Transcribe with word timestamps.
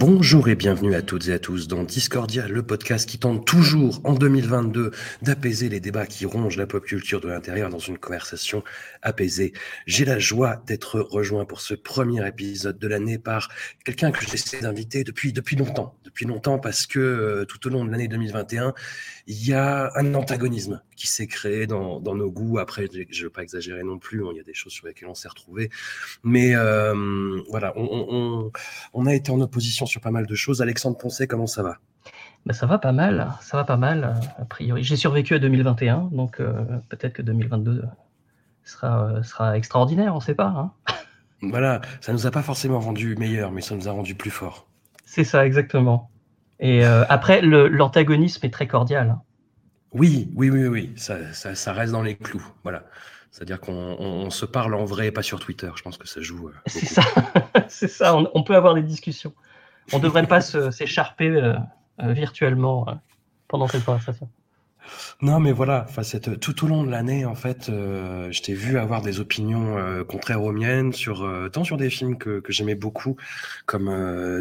Bonjour 0.00 0.48
et 0.48 0.54
bienvenue 0.54 0.94
à 0.94 1.02
toutes 1.02 1.26
et 1.26 1.32
à 1.32 1.40
tous 1.40 1.66
dans 1.66 1.82
Discordia, 1.82 2.46
le 2.46 2.62
podcast 2.62 3.08
qui 3.08 3.18
tente 3.18 3.44
toujours 3.44 4.00
en 4.04 4.14
2022 4.14 4.92
d'apaiser 5.22 5.68
les 5.68 5.80
débats 5.80 6.06
qui 6.06 6.24
rongent 6.24 6.56
la 6.56 6.68
pop 6.68 6.84
culture 6.84 7.20
de 7.20 7.26
l'intérieur 7.26 7.68
dans 7.68 7.80
une 7.80 7.98
conversation 7.98 8.62
apaisée. 9.02 9.52
J'ai 9.86 10.04
la 10.04 10.20
joie 10.20 10.62
d'être 10.68 11.00
rejoint 11.00 11.44
pour 11.44 11.60
ce 11.60 11.74
premier 11.74 12.24
épisode 12.24 12.78
de 12.78 12.86
l'année 12.86 13.18
par 13.18 13.48
quelqu'un 13.84 14.12
que 14.12 14.24
j'essaie 14.24 14.60
d'inviter 14.60 15.02
depuis, 15.02 15.32
depuis 15.32 15.56
longtemps. 15.56 15.98
Depuis 16.04 16.26
longtemps 16.26 16.60
parce 16.60 16.86
que 16.86 17.00
euh, 17.00 17.44
tout 17.44 17.66
au 17.66 17.70
long 17.70 17.84
de 17.84 17.90
l'année 17.90 18.06
2021, 18.06 18.74
il 19.30 19.46
y 19.46 19.52
a 19.52 19.90
un 19.94 20.14
antagonisme 20.14 20.80
qui 20.96 21.06
s'est 21.06 21.26
créé 21.26 21.66
dans, 21.66 22.00
dans, 22.00 22.14
nos 22.14 22.30
goûts. 22.30 22.58
Après, 22.58 22.88
je 22.90 23.20
ne 23.20 23.24
veux 23.24 23.30
pas 23.30 23.42
exagérer 23.42 23.84
non 23.84 23.98
plus, 23.98 24.24
hein, 24.24 24.30
il 24.32 24.38
y 24.38 24.40
a 24.40 24.42
des 24.42 24.54
choses 24.54 24.72
sur 24.72 24.86
lesquelles 24.86 25.08
on 25.08 25.14
s'est 25.14 25.28
retrouvé. 25.28 25.68
Mais 26.24 26.56
euh, 26.56 27.38
voilà, 27.50 27.74
on, 27.76 28.06
on, 28.10 28.52
on 28.94 29.06
a 29.06 29.14
été 29.14 29.30
en 29.30 29.38
opposition 29.42 29.84
sur 29.84 30.00
pas 30.00 30.10
mal 30.10 30.26
de 30.26 30.34
choses. 30.34 30.62
Alexandre 30.62 30.96
Poncet, 30.96 31.26
comment 31.26 31.46
ça 31.46 31.62
va? 31.62 31.76
Ben 32.46 32.54
ça 32.54 32.64
va 32.64 32.78
pas 32.78 32.92
mal, 32.92 33.30
ça 33.42 33.58
va 33.58 33.64
pas 33.64 33.76
mal, 33.76 34.18
a 34.38 34.44
priori. 34.46 34.82
J'ai 34.82 34.96
survécu 34.96 35.34
à 35.34 35.38
2021, 35.38 36.08
donc 36.10 36.40
euh, 36.40 36.64
peut-être 36.88 37.12
que 37.12 37.22
2022 37.22 37.84
sera, 38.64 39.22
sera 39.22 39.58
extraordinaire, 39.58 40.14
on 40.14 40.18
ne 40.18 40.22
sait 40.22 40.34
pas. 40.34 40.46
Hein 40.46 40.72
voilà, 41.42 41.82
ça 42.00 42.14
nous 42.14 42.26
a 42.26 42.30
pas 42.30 42.42
forcément 42.42 42.80
rendu 42.80 43.14
meilleur, 43.16 43.52
mais 43.52 43.60
ça 43.60 43.74
nous 43.74 43.88
a 43.88 43.92
rendu 43.92 44.14
plus 44.14 44.30
fort. 44.30 44.66
C'est 45.04 45.24
ça, 45.24 45.44
exactement. 45.44 46.10
Et 46.60 46.84
euh, 46.84 47.04
après, 47.08 47.40
l'antagonisme 47.42 48.44
est 48.44 48.50
très 48.50 48.66
cordial. 48.66 49.10
Hein. 49.10 49.22
Oui, 49.92 50.30
oui, 50.34 50.50
oui, 50.50 50.66
oui, 50.66 50.92
ça, 50.96 51.32
ça, 51.32 51.54
ça, 51.54 51.72
reste 51.72 51.92
dans 51.92 52.02
les 52.02 52.16
clous. 52.16 52.46
Voilà. 52.62 52.84
C'est-à-dire 53.30 53.60
qu'on 53.60 53.96
on, 53.98 54.26
on 54.26 54.30
se 54.30 54.44
parle 54.44 54.74
en 54.74 54.84
vrai, 54.84 55.10
pas 55.10 55.22
sur 55.22 55.40
Twitter. 55.40 55.70
Je 55.76 55.82
pense 55.82 55.96
que 55.96 56.08
ça 56.08 56.20
joue. 56.20 56.48
Euh, 56.48 56.52
c'est 56.66 56.86
ça, 56.86 57.02
c'est 57.68 57.88
ça. 57.88 58.16
On, 58.16 58.28
on, 58.34 58.42
peut 58.42 58.56
avoir 58.56 58.74
des 58.74 58.82
discussions. 58.82 59.32
On 59.92 59.98
ne 59.98 60.02
devrait 60.02 60.26
pas 60.26 60.40
s'écharper 60.70 61.28
euh, 61.28 61.54
euh, 62.02 62.12
virtuellement 62.12 62.88
euh, 62.88 62.92
pendant 63.48 63.68
cette 63.68 63.84
conversation. 63.84 64.28
Non, 65.20 65.40
mais 65.40 65.52
voilà, 65.52 65.86
cette, 66.02 66.40
tout 66.40 66.64
au 66.64 66.68
long 66.68 66.84
de 66.84 66.90
l'année, 66.90 67.24
en 67.24 67.34
fait, 67.34 67.68
euh, 67.68 68.30
je 68.30 68.42
t'ai 68.42 68.54
vu 68.54 68.78
avoir 68.78 69.02
des 69.02 69.20
opinions 69.20 69.76
euh, 69.76 70.04
contraires 70.04 70.42
aux 70.42 70.52
miennes, 70.52 70.92
sur, 70.92 71.24
euh, 71.24 71.48
tant 71.48 71.64
sur 71.64 71.76
des 71.76 71.90
films 71.90 72.18
que, 72.18 72.40
que 72.40 72.52
j'aimais 72.52 72.74
beaucoup, 72.74 73.16
comme 73.66 73.86
The 73.86 73.90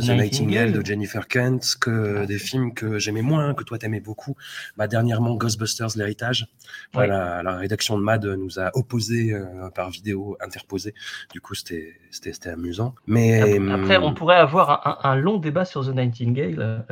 Nightingale. 0.04 0.18
Nightingale 0.18 0.72
de 0.74 0.86
Jennifer 0.86 1.28
Kent, 1.28 1.76
que 1.80 2.26
des 2.26 2.38
films 2.38 2.74
que 2.74 3.00
j'aimais 3.00 3.22
moins, 3.22 3.54
que 3.54 3.64
toi 3.64 3.78
t'aimais 3.78 4.00
beaucoup. 4.00 4.36
Bah, 4.78 4.88
dernièrement, 4.88 5.36
Ghostbusters, 5.36 5.90
l'héritage. 5.96 6.48
Ouais. 6.94 7.08
La, 7.08 7.44
la, 7.44 7.58
rédaction 7.58 7.98
de 7.98 8.04
MAD 8.04 8.26
nous 8.26 8.60
a 8.60 8.70
opposé 8.76 9.36
par 9.74 9.90
vidéo 9.90 10.38
interposée. 10.42 10.94
Du 11.34 11.42
coup, 11.42 11.56
c'était 11.56 12.50
amusant. 12.50 12.94
Mais 13.08 13.42
après, 13.42 13.74
après, 13.74 13.98
on 13.98 14.14
pourrait 14.14 14.36
avoir 14.36 14.88
un, 14.88 15.10
un, 15.10 15.16
long 15.16 15.38
débat 15.38 15.66
sur 15.66 15.86
The 15.86 15.96
Nightingale. 15.96 16.86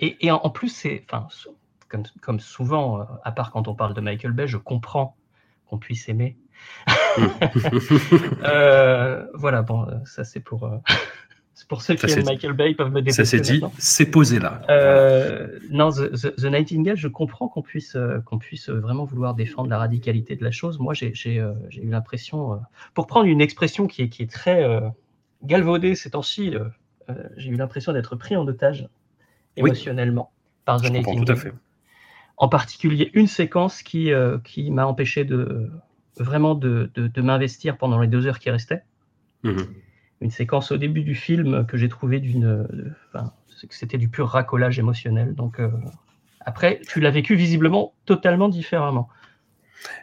et, 0.00 0.24
et 0.26 0.30
en, 0.30 0.36
en 0.36 0.50
plus, 0.50 0.68
c'est, 0.68 1.04
enfin, 1.10 1.26
comme, 1.92 2.04
comme, 2.22 2.40
souvent, 2.40 3.00
euh, 3.00 3.04
à 3.22 3.32
part 3.32 3.52
quand 3.52 3.68
on 3.68 3.74
parle 3.74 3.92
de 3.92 4.00
Michael 4.00 4.32
Bay, 4.32 4.48
je 4.48 4.56
comprends 4.56 5.14
qu'on 5.66 5.78
puisse 5.78 6.08
aimer. 6.08 6.38
euh, 8.44 9.26
voilà, 9.34 9.62
bon, 9.62 9.86
ça 10.06 10.24
c'est 10.24 10.40
pour, 10.40 10.64
euh, 10.64 10.78
pour 11.68 11.82
ceux 11.82 11.94
qui 11.94 12.10
aiment 12.10 12.24
Michael 12.24 12.54
Bay, 12.54 12.70
ils 12.70 12.76
peuvent 12.76 12.90
me 12.90 13.02
dépasser. 13.02 13.24
Ça 13.24 13.30
c'est 13.30 13.40
dit, 13.40 13.60
c'est 13.78 14.10
posé 14.10 14.38
là. 14.38 14.62
Euh, 14.70 15.58
non, 15.70 15.90
The, 15.90 16.12
The, 16.12 16.36
The, 16.36 16.44
Nightingale, 16.44 16.96
je 16.96 17.08
comprends 17.08 17.48
qu'on 17.48 17.62
puisse, 17.62 17.94
euh, 17.94 18.20
qu'on 18.20 18.38
puisse 18.38 18.70
vraiment 18.70 19.04
vouloir 19.04 19.34
défendre 19.34 19.68
la 19.68 19.78
radicalité 19.78 20.34
de 20.34 20.44
la 20.44 20.50
chose. 20.50 20.78
Moi, 20.78 20.94
j'ai 20.94 21.12
eu 21.36 21.90
l'impression, 21.90 22.58
pour 22.94 23.06
prendre 23.06 23.26
une 23.26 23.42
expression 23.42 23.86
qui 23.86 24.02
est, 24.02 24.08
qui 24.08 24.22
est 24.22 24.30
très 24.30 24.66
galvaudée 25.42 25.94
ces 25.94 26.10
temps-ci, 26.10 26.54
j'ai 27.36 27.50
eu 27.50 27.56
l'impression 27.56 27.92
d'être 27.92 28.16
pris 28.16 28.34
en 28.36 28.46
otage 28.46 28.88
émotionnellement 29.56 30.32
oui. 30.32 30.62
par 30.64 30.80
The 30.80 30.86
je 30.86 30.92
Nightingale. 30.92 31.24
Tout 31.26 31.32
à 31.32 31.36
fait 31.36 31.52
en 32.42 32.48
particulier 32.48 33.12
une 33.14 33.28
séquence 33.28 33.84
qui, 33.84 34.12
euh, 34.12 34.38
qui 34.42 34.72
m'a 34.72 34.84
empêché 34.84 35.24
de 35.24 35.70
vraiment 36.16 36.56
de, 36.56 36.90
de, 36.96 37.06
de 37.06 37.22
m'investir 37.22 37.78
pendant 37.78 38.00
les 38.00 38.08
deux 38.08 38.26
heures 38.26 38.40
qui 38.40 38.50
restaient. 38.50 38.82
Mmh. 39.44 39.58
Une 40.20 40.30
séquence 40.32 40.72
au 40.72 40.76
début 40.76 41.02
du 41.02 41.14
film 41.14 41.64
que 41.66 41.76
j'ai 41.76 41.88
trouvé 41.88 42.18
d'une, 42.18 42.66
enfin, 43.14 43.32
c'était 43.70 43.96
du 43.96 44.08
pur 44.08 44.26
racolage 44.28 44.76
émotionnel. 44.80 45.36
Donc 45.36 45.60
euh, 45.60 45.70
après, 46.40 46.80
tu 46.88 46.98
l'as 46.98 47.12
vécu 47.12 47.36
visiblement 47.36 47.94
totalement 48.06 48.48
différemment. 48.48 49.08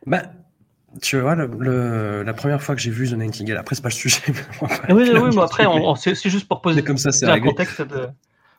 Bah, 0.06 0.24
tu 1.02 1.20
vois, 1.20 1.36
le, 1.36 1.52
le, 1.60 2.24
la 2.24 2.34
première 2.34 2.62
fois 2.62 2.74
que 2.74 2.82
j'ai 2.82 2.90
vu 2.90 3.10
The 3.10 3.16
Nightingale, 3.16 3.58
après, 3.58 3.76
c'est 3.76 3.82
pas 3.82 3.90
le 3.90 3.94
sujet. 3.94 4.22
oui, 4.62 4.70
oui, 4.90 5.12
oui 5.14 5.30
mais 5.36 5.42
après, 5.42 5.66
on, 5.66 5.90
on, 5.90 5.96
c'est 5.96 6.16
juste 6.30 6.48
pour 6.48 6.62
poser 6.62 6.86
comme 6.86 6.98
ça, 6.98 7.10
un 7.30 7.42
contexte 7.42 7.82
de. 7.82 8.08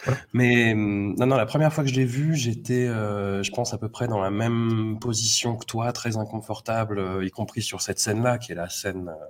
Voilà. 0.04 0.20
Mais 0.32 0.74
non, 0.74 1.26
non, 1.26 1.36
la 1.36 1.46
première 1.46 1.72
fois 1.72 1.84
que 1.84 1.90
je 1.90 1.94
l'ai 1.94 2.04
vu, 2.04 2.34
j'étais, 2.34 2.86
euh, 2.86 3.42
je 3.42 3.50
pense, 3.52 3.74
à 3.74 3.78
peu 3.78 3.88
près 3.88 4.08
dans 4.08 4.20
la 4.20 4.30
même 4.30 4.98
position 5.00 5.56
que 5.56 5.66
toi, 5.66 5.92
très 5.92 6.16
inconfortable, 6.16 6.98
euh, 6.98 7.24
y 7.24 7.30
compris 7.30 7.62
sur 7.62 7.80
cette 7.82 7.98
scène-là, 7.98 8.38
qui 8.38 8.52
est 8.52 8.54
la 8.54 8.68
scène, 8.68 9.08
euh, 9.08 9.24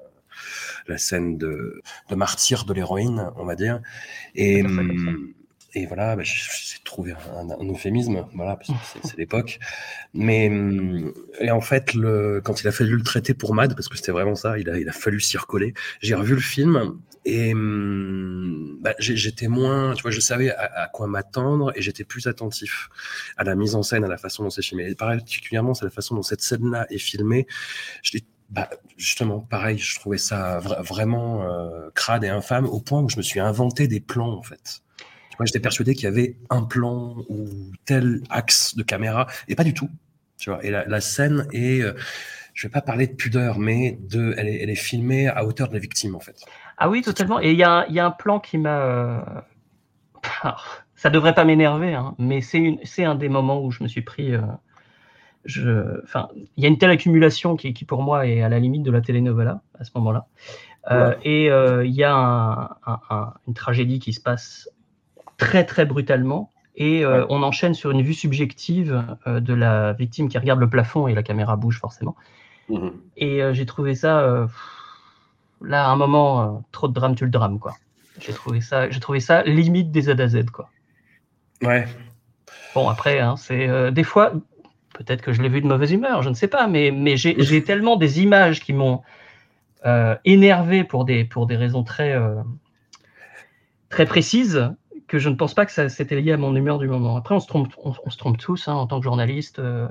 la 0.87 0.99
scène 0.99 1.39
de, 1.39 1.83
de 2.09 2.15
martyr 2.15 2.65
de 2.65 2.73
l'héroïne, 2.73 3.31
on 3.37 3.45
va 3.45 3.57
dire. 3.57 3.81
Et, 4.35 4.63
et 5.75 5.87
voilà, 5.87 6.17
bah, 6.17 6.23
j'ai 6.25 6.79
trouvé 6.85 7.15
un, 7.37 7.51
un, 7.51 7.73
euphémisme, 7.73 8.27
voilà, 8.35 8.57
parce 8.57 8.71
que 8.71 8.99
c'est 9.05 9.17
l'époque. 9.19 9.59
Mais 10.15 10.51
et 11.41 11.51
en 11.51 11.61
fait, 11.61 11.95
le, 11.95 12.41
quand 12.43 12.61
il 12.63 12.69
a 12.69 12.73
fallu 12.73 12.97
le 12.97 13.03
traiter 13.03 13.35
pour 13.35 13.55
Mad, 13.55 13.75
parce 13.75 13.89
que 13.89 13.97
c'était 13.97 14.13
vraiment 14.13 14.35
ça, 14.35 14.59
il 14.59 14.69
a, 14.69 14.79
il 14.79 14.89
a 14.89 14.93
fallu 14.93 15.21
s'y 15.21 15.37
recoller. 15.37 15.75
J'ai 16.01 16.15
revu 16.15 16.35
le 16.35 16.41
film 16.41 16.99
et 17.25 17.53
bah, 17.55 18.95
j'étais 18.99 19.49
moins, 19.49 19.95
tu 19.95 20.03
vois, 20.03 20.11
je 20.11 20.21
savais 20.21 20.51
à, 20.51 20.83
à 20.85 20.89
quoi 20.89 21.07
m'attendre 21.07 21.73
et 21.77 21.83
j'étais 21.83 22.05
plus 22.05 22.27
attentif 22.27 22.89
à 23.37 23.45
la 23.45 23.55
mise 23.55 23.75
en 23.75 23.83
scène, 23.83 24.05
à 24.05 24.09
la 24.09 24.17
façon 24.17 24.43
dont 24.43 24.51
c'est 24.51 24.63
filmé. 24.63 24.89
Et 24.89 24.95
particulièrement, 24.95 25.75
c'est 25.75 25.85
la 25.85 25.91
façon 25.91 26.15
dont 26.15 26.23
cette 26.23 26.41
scène-là 26.41 26.87
est 26.91 26.99
filmée. 26.99 27.47
Je 28.03 28.13
l'ai 28.15 28.25
bah, 28.51 28.69
justement, 28.97 29.41
pareil, 29.41 29.79
je 29.79 29.99
trouvais 29.99 30.19
ça 30.19 30.59
vra 30.59 30.83
vraiment 30.83 31.45
euh, 31.45 31.89
crade 31.95 32.25
et 32.25 32.29
infâme 32.29 32.67
au 32.67 32.81
point 32.81 33.01
où 33.01 33.09
je 33.09 33.17
me 33.17 33.23
suis 33.23 33.39
inventé 33.39 33.87
des 33.87 34.01
plans, 34.01 34.33
en 34.33 34.43
fait. 34.43 34.83
Moi, 35.39 35.47
j'étais 35.47 35.61
persuadé 35.61 35.95
qu'il 35.95 36.05
y 36.05 36.09
avait 36.09 36.37
un 36.51 36.65
plan 36.65 37.25
ou 37.29 37.49
tel 37.87 38.23
axe 38.29 38.75
de 38.75 38.83
caméra, 38.83 39.27
et 39.49 39.55
pas 39.55 39.65
du 39.65 39.73
tout. 39.73 39.89
Tu 40.37 40.51
vois. 40.51 40.65
Et 40.65 40.71
la, 40.71 40.85
la 40.85 41.01
scène 41.01 41.47
est, 41.53 41.81
euh, 41.81 41.93
je 42.55 42.67
vais 42.67 42.73
pas 42.73 42.81
parler 42.83 43.07
de 43.07 43.15
pudeur, 43.15 43.59
mais 43.59 43.99
de, 44.03 44.35
elle 44.37 44.49
est, 44.49 44.63
elle 44.63 44.71
est 44.71 44.75
filmée 44.75 45.29
à 45.29 45.45
hauteur 45.45 45.69
de 45.69 45.75
la 45.75 45.79
victime, 45.79 46.17
en 46.17 46.21
fait. 46.21 46.45
Ah 46.81 46.89
oui, 46.89 47.03
totalement. 47.03 47.41
Et 47.41 47.53
il 47.53 47.57
y, 47.57 47.59
y, 47.59 47.63
a 47.63 48.07
un 48.07 48.11
plan 48.11 48.41
qui 48.41 48.57
m'a. 48.57 48.81
Euh... 48.81 49.21
ça 50.97 51.11
devrait 51.11 51.35
pas 51.35 51.45
m'énerver, 51.45 51.95
hein, 51.95 52.15
mais 52.19 52.41
c'est 52.41 53.05
un 53.05 53.15
des 53.15 53.29
moments 53.29 53.63
où 53.63 53.71
je 53.71 53.83
me 53.83 53.89
suis 53.89 54.01
pris. 54.01 54.35
Euh... 54.35 54.41
Je... 55.45 56.03
Enfin, 56.03 56.31
il 56.57 56.63
y 56.63 56.67
a 56.67 56.69
une 56.69 56.79
telle 56.79 56.91
accumulation 56.91 57.57
qui, 57.57 57.75
qui, 57.75 57.85
pour 57.85 58.03
moi, 58.03 58.27
est 58.27 58.41
à 58.41 58.49
la 58.49 58.59
limite 58.59 58.83
de 58.83 58.91
la 58.91 59.03
telenovela 59.03 59.61
à 59.79 59.85
ce 59.85 59.91
moment-là. 59.97 60.27
Euh, 60.91 61.11
ouais. 61.11 61.19
et 61.25 61.45
il 61.87 61.95
y 61.95 62.05
a 62.05 62.15
un, 62.15 62.63
un, 62.87 63.01
un, 63.11 63.35
une 63.47 63.53
tragédie 63.53 63.99
qui 63.99 64.15
se 64.15 64.21
passe 64.21 64.71
très 65.37 65.67
très 65.67 65.85
brutalement 65.85 66.51
et 66.75 67.05
ouais. 67.05 67.25
on 67.29 67.43
enchaîne 67.43 67.75
sur 67.75 67.91
une 67.91 68.01
vue 68.01 68.15
subjective 68.15 69.05
de 69.27 69.53
la 69.53 69.93
victime 69.93 70.31
qui 70.31 70.39
regarde 70.39 70.59
le 70.59 70.71
plafond 70.71 71.07
et 71.07 71.15
la 71.15 71.23
caméra 71.23 71.57
bouge 71.57 71.79
forcément. 71.79 72.17
Mmh. 72.71 72.89
Et 73.19 73.43
j'ai 73.53 73.67
trouvé 73.67 73.95
ça 73.95 74.49
là 75.63 75.87
à 75.87 75.89
un 75.89 75.97
moment 75.97 76.63
trop 76.73 76.89
de 76.89 76.93
drame 76.93 77.15
tu 77.15 77.25
le 77.25 77.31
drame 77.31 77.59
quoi. 77.59 77.75
J'ai 78.19 78.33
trouvé 78.33 78.61
ça 78.61 78.91
j'ai 78.91 79.01
trouvé 79.01 79.21
ça 79.21 79.43
limite 79.43 79.91
des 79.91 80.03
Z 80.03 80.21
à 80.21 80.29
Z 80.29 80.51
quoi. 80.51 80.71
Ouais. 81.63 81.87
Bon 82.75 82.89
après 82.89 83.21
hein, 83.21 83.37
c'est 83.37 83.93
des 83.93 84.05
fois 84.05 84.33
peut-être 85.05 85.23
que 85.23 85.33
je 85.33 85.41
l'ai 85.41 85.49
vu 85.49 85.63
de 85.63 85.67
mauvaise 85.67 85.93
humeur, 85.93 86.23
je 86.23 86.29
ne 86.29 86.35
sais 86.35 86.49
pas, 86.49 86.67
mais, 86.67 86.91
mais 86.91 87.17
j'ai 87.17 87.65
tellement 87.65 87.97
des 87.97 88.21
images 88.21 88.61
qui 88.61 88.73
m'ont 88.73 89.01
euh, 89.87 90.15
énervé 90.27 90.85
pour 90.85 91.07
des, 91.07 91.25
pour 91.25 91.47
des 91.47 91.57
raisons 91.57 91.83
très, 91.85 92.13
euh, 92.13 92.35
très 93.89 94.05
précises 94.05 94.71
que 95.11 95.19
je 95.19 95.29
ne 95.29 95.35
pense 95.35 95.55
pas 95.55 95.67
que 95.67 95.73
ça 95.73 95.89
c'était 95.89 96.21
lié 96.21 96.31
à 96.31 96.37
mon 96.37 96.55
humeur 96.55 96.79
du 96.79 96.87
moment. 96.87 97.17
Après, 97.17 97.35
on 97.35 97.41
se 97.41 97.49
trompe, 97.49 97.73
on, 97.83 98.11
se 98.11 98.17
trompe 98.17 98.39
tous 98.39 98.69
hein, 98.69 98.75
en 98.75 98.87
tant 98.87 99.01
que 99.01 99.05
journaliste. 99.05 99.59
Euh, 99.59 99.89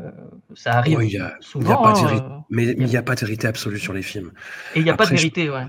ça 0.56 0.78
arrive 0.78 0.98
souvent. 1.42 1.86
Hein, 1.86 2.46
mais 2.50 2.68
il 2.68 2.86
n'y 2.86 2.96
a 2.96 3.04
pas 3.04 3.16
de 3.16 3.20
vérité 3.20 3.46
absolue 3.46 3.80
sur 3.80 3.92
les 3.92 4.02
films. 4.02 4.32
Et 4.76 4.80
il 4.80 4.86
n'y 4.86 4.90
a 4.90 4.96
pas 4.96 5.06
de 5.06 5.10
vérité, 5.12 5.50
ouais. 5.50 5.66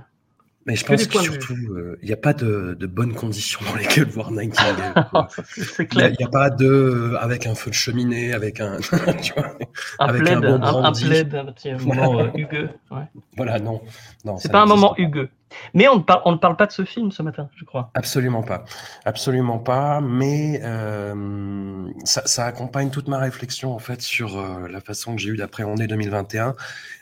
Mais 0.67 0.77
je 0.77 0.85
pense 0.85 1.05
que 1.05 1.19
surtout, 1.19 1.55
euh, 1.55 1.99
il 2.01 2.07
n'y 2.07 2.13
a 2.13 2.19
pas 2.19 2.33
de, 2.33 2.77
de, 2.79 2.87
bonnes 2.87 3.15
conditions 3.15 3.61
dans 3.69 3.75
lesquelles 3.75 4.05
voir 4.05 4.31
Nightingale. 4.31 4.95
c'est 5.49 5.87
clair. 5.87 6.11
Il 6.11 6.17
n'y 6.21 6.27
a, 6.27 6.29
pas 6.29 6.51
de 6.51 7.17
avec 7.19 7.47
un 7.47 7.57
feu 7.57 7.71
de 7.71 7.75
cheminée, 7.75 8.33
avec 8.33 8.61
un, 8.61 8.77
tu 9.23 9.33
vois, 9.33 9.57
un 9.99 10.07
avec 10.07 10.23
plaid, 10.23 10.45
un, 10.45 10.59
bon 10.59 10.85
un, 10.85 10.93
plaid, 10.93 11.35
un 11.35 11.47
petit 11.47 11.73
moment 11.85 12.21
euh, 12.21 12.29
hugueux. 12.37 12.69
Ouais. 12.93 13.05
Voilà, 13.37 13.59
non, 13.59 13.81
non. 14.25 14.37
C'est 14.37 14.53
pas 14.53 14.63
un 14.63 14.67
moment 14.67 14.95
hugueux. 14.97 15.31
Mais 15.75 15.89
on 15.89 15.97
ne, 15.97 16.03
parle, 16.03 16.23
on 16.25 16.33
ne 16.33 16.37
parle 16.37 16.57
pas 16.57 16.67
de 16.67 16.73
ce 16.73 16.85
film 16.85 17.11
ce 17.11 17.23
matin, 17.23 17.49
je 17.57 17.65
crois. 17.65 17.91
Absolument 17.95 18.43
pas. 18.43 18.65
Absolument 19.05 19.59
pas. 19.59 20.01
Mais 20.01 20.61
euh, 20.63 21.89
ça, 22.05 22.23
ça, 22.27 22.47
accompagne 22.47 22.91
toute 22.91 23.09
ma 23.09 23.19
réflexion 23.19 23.75
en 23.75 23.79
fait 23.79 24.01
sur 24.03 24.39
euh, 24.39 24.69
la 24.69 24.81
façon 24.81 25.15
que 25.15 25.21
j'ai 25.21 25.31
eu 25.31 25.37
d'appréhender 25.37 25.87
2021 25.87 26.55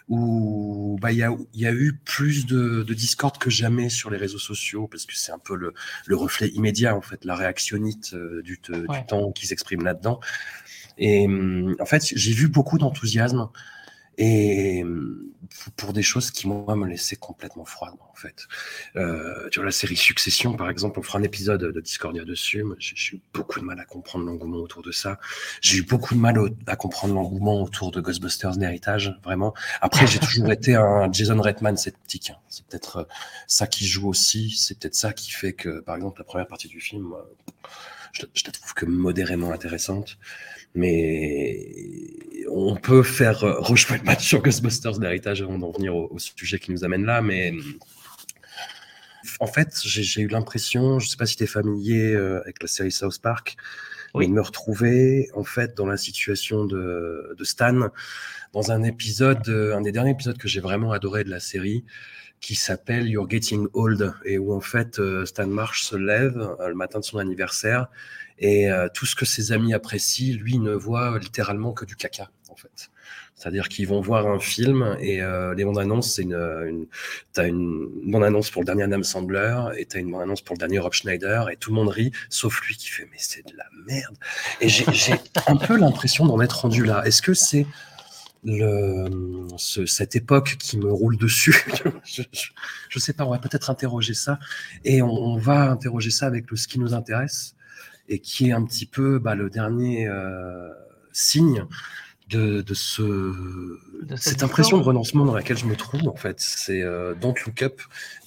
où 0.08 0.98
bah, 1.02 1.12
il 1.12 1.18
y, 1.18 1.22
a, 1.22 1.30
y, 1.52 1.66
a, 1.66 1.72
eu 1.72 1.92
plus 2.02 2.46
de, 2.46 2.82
de, 2.82 2.94
discord 2.94 3.36
que 3.36 3.50
jamais 3.50 3.90
sur 3.90 4.08
les 4.10 4.16
réseaux 4.16 4.38
sociaux 4.38 4.86
parce 4.86 5.04
que 5.04 5.14
c'est 5.14 5.32
un 5.32 5.38
peu 5.38 5.54
le, 5.54 5.74
le, 6.06 6.16
reflet 6.16 6.48
immédiat 6.48 6.96
en 6.96 7.02
fait, 7.02 7.26
la 7.26 7.34
réactionnite 7.34 8.14
euh, 8.14 8.40
du, 8.42 8.58
du, 8.66 9.06
temps 9.06 9.32
qui 9.32 9.46
s'exprime 9.46 9.82
là-dedans. 9.84 10.18
Et 10.96 11.28
en 11.78 11.84
fait, 11.84 12.02
j'ai 12.04 12.32
vu 12.32 12.48
beaucoup 12.48 12.78
d'enthousiasme 12.78 13.50
et 14.16 14.84
pour 15.76 15.92
des 15.92 16.02
choses 16.02 16.30
qui 16.30 16.46
moi 16.46 16.76
me 16.76 16.86
laissaient 16.86 17.16
complètement 17.16 17.64
froid 17.64 17.94
en 18.00 18.14
fait. 18.14 18.46
Euh, 18.96 19.48
tu 19.50 19.58
vois 19.58 19.66
la 19.66 19.72
série 19.72 19.96
Succession 19.96 20.54
par 20.54 20.70
exemple, 20.70 20.98
on 20.98 21.02
fera 21.02 21.18
un 21.18 21.22
épisode 21.22 21.62
de 21.62 21.80
Discordia 21.80 22.24
dessus. 22.24 22.64
J'ai 22.78 23.16
eu 23.16 23.20
beaucoup 23.32 23.60
de 23.60 23.64
mal 23.64 23.78
à 23.80 23.84
comprendre 23.84 24.24
l'engouement 24.26 24.58
autour 24.58 24.82
de 24.82 24.92
ça. 24.92 25.18
J'ai 25.60 25.78
eu 25.78 25.82
beaucoup 25.82 26.14
de 26.14 26.20
mal 26.20 26.38
à 26.66 26.76
comprendre 26.76 27.14
l'engouement 27.14 27.62
autour 27.62 27.90
de 27.90 28.00
Ghostbusters 28.00 28.56
d'héritage, 28.56 29.18
vraiment. 29.22 29.54
Après 29.80 30.06
j'ai 30.06 30.18
toujours 30.18 30.50
été 30.52 30.74
un 30.74 31.10
Jason 31.12 31.40
Redman 31.40 31.76
sceptique. 31.76 32.30
Hein. 32.30 32.38
C'est 32.48 32.64
peut-être 32.66 32.96
euh, 32.98 33.04
ça 33.46 33.66
qui 33.66 33.86
joue 33.86 34.08
aussi. 34.08 34.50
C'est 34.50 34.78
peut-être 34.78 34.94
ça 34.94 35.12
qui 35.12 35.30
fait 35.30 35.52
que 35.52 35.80
par 35.80 35.96
exemple 35.96 36.20
la 36.20 36.24
première 36.24 36.46
partie 36.46 36.68
du 36.68 36.80
film, 36.80 37.14
je, 38.12 38.22
je 38.34 38.44
la 38.46 38.52
trouve 38.52 38.74
que 38.74 38.86
modérément 38.86 39.52
intéressante 39.52 40.18
mais 40.78 41.58
on 42.50 42.76
peut 42.76 43.02
faire 43.02 43.44
euh, 43.44 43.58
rejouer 43.58 43.98
le 43.98 44.04
match 44.10 44.26
sur 44.26 44.40
Ghostbusters 44.40 44.98
d'héritage 44.98 45.42
avant 45.42 45.58
d'en 45.58 45.72
venir 45.72 45.94
au, 45.94 46.18
sujet 46.18 46.58
qui 46.58 46.70
nous 46.70 46.84
amène 46.84 47.04
là, 47.04 47.20
mais 47.20 47.52
en 49.40 49.46
fait, 49.46 49.68
j'ai 49.82 50.22
eu 50.22 50.28
l'impression, 50.28 50.98
je 50.98 51.06
ne 51.06 51.10
sais 51.10 51.16
pas 51.16 51.26
si 51.26 51.36
tu 51.36 51.44
es 51.44 51.46
familier 51.46 52.14
euh, 52.14 52.40
avec 52.42 52.62
la 52.62 52.68
série 52.68 52.92
South 52.92 53.20
Park, 53.20 53.56
mais 54.14 54.26
de 54.26 54.32
me 54.32 54.40
retrouver 54.40 55.28
en 55.34 55.44
fait 55.44 55.76
dans 55.76 55.86
la 55.86 55.98
situation 55.98 56.64
de, 56.64 57.36
Stan 57.42 57.90
dans 58.52 58.72
un 58.72 58.82
épisode, 58.82 59.46
un 59.48 59.82
des 59.82 59.92
derniers 59.92 60.12
épisodes 60.12 60.38
que 60.38 60.48
j'ai 60.48 60.60
vraiment 60.60 60.92
adoré 60.92 61.24
de 61.24 61.30
la 61.30 61.40
série 61.40 61.84
qui 62.40 62.54
s'appelle 62.54 63.08
You're 63.08 63.28
Getting 63.28 63.68
Old 63.74 64.14
et 64.24 64.38
où 64.38 64.52
en 64.54 64.60
fait 64.60 64.98
euh, 64.98 65.26
Stan 65.26 65.46
Marsh 65.46 65.82
se 65.82 65.96
lève 65.96 66.38
le 66.66 66.74
matin 66.74 67.00
de 67.00 67.04
son 67.04 67.18
anniversaire 67.18 67.88
et 68.38 68.70
euh, 68.70 68.88
tout 68.92 69.06
ce 69.06 69.14
que 69.14 69.24
ses 69.24 69.52
amis 69.52 69.74
apprécient, 69.74 70.36
lui 70.36 70.58
ne 70.58 70.72
voit 70.72 71.18
littéralement 71.18 71.72
que 71.72 71.84
du 71.84 71.96
caca, 71.96 72.30
en 72.48 72.56
fait. 72.56 72.90
C'est-à-dire 73.38 73.68
qu'ils 73.68 73.86
vont 73.86 74.00
voir 74.00 74.26
un 74.26 74.40
film 74.40 74.96
et 75.00 75.22
euh, 75.22 75.54
les 75.54 75.64
bandes 75.64 75.78
annonces, 75.78 76.16
c'est 76.16 76.22
une, 76.22 76.34
une 76.34 76.86
t'as 77.32 77.46
une 77.46 77.88
bande 78.10 78.24
annonce 78.24 78.50
pour 78.50 78.62
le 78.62 78.66
dernier 78.66 78.82
Adam 78.82 79.04
Sandler 79.04 79.56
et 79.76 79.86
t'as 79.86 80.00
une 80.00 80.10
bande 80.10 80.22
annonce 80.22 80.42
pour 80.42 80.54
le 80.54 80.58
dernier 80.58 80.80
Rob 80.80 80.92
Schneider 80.92 81.48
et 81.48 81.56
tout 81.56 81.70
le 81.70 81.76
monde 81.76 81.88
rit, 81.88 82.10
sauf 82.30 82.60
lui 82.66 82.76
qui 82.76 82.88
fait 82.88 83.06
mais 83.08 83.16
c'est 83.18 83.46
de 83.46 83.56
la 83.56 83.66
merde. 83.86 84.16
Et 84.60 84.68
j'ai 84.68 85.14
un 85.46 85.56
peu 85.56 85.78
l'impression 85.78 86.26
d'en 86.26 86.40
être 86.40 86.62
rendu 86.62 86.84
là. 86.84 87.04
Est-ce 87.06 87.22
que 87.22 87.32
c'est 87.32 87.64
le, 88.42 89.46
ce, 89.56 89.86
cette 89.86 90.16
époque 90.16 90.56
qui 90.58 90.76
me 90.76 90.90
roule 90.92 91.16
dessus? 91.16 91.64
je, 92.04 92.22
je, 92.88 92.98
sais 92.98 93.12
pas, 93.12 93.24
on 93.24 93.30
va 93.30 93.38
peut-être 93.38 93.70
interroger 93.70 94.14
ça 94.14 94.40
et 94.84 95.00
on, 95.00 95.12
on, 95.12 95.36
va 95.38 95.70
interroger 95.70 96.10
ça 96.10 96.26
avec 96.26 96.50
le, 96.50 96.56
ce 96.56 96.66
qui 96.66 96.80
nous 96.80 96.92
intéresse 96.92 97.54
et 98.08 98.20
qui 98.20 98.48
est 98.48 98.52
un 98.52 98.64
petit 98.64 98.86
peu 98.86 99.18
bah, 99.18 99.34
le 99.34 99.50
dernier 99.50 100.08
euh, 100.08 100.68
signe 101.12 101.64
de, 102.28 102.60
de, 102.60 102.74
ce, 102.74 103.02
de 103.02 104.16
cette 104.16 104.42
impression 104.42 104.78
de 104.78 104.82
renoncement 104.82 105.24
dans 105.24 105.34
laquelle 105.34 105.56
je 105.56 105.66
me 105.66 105.76
trouve 105.76 106.08
en 106.08 106.16
fait. 106.16 106.40
C'est 106.40 106.82
euh, 106.82 107.14
Don't 107.14 107.34
Look 107.46 107.62
Up, 107.62 107.80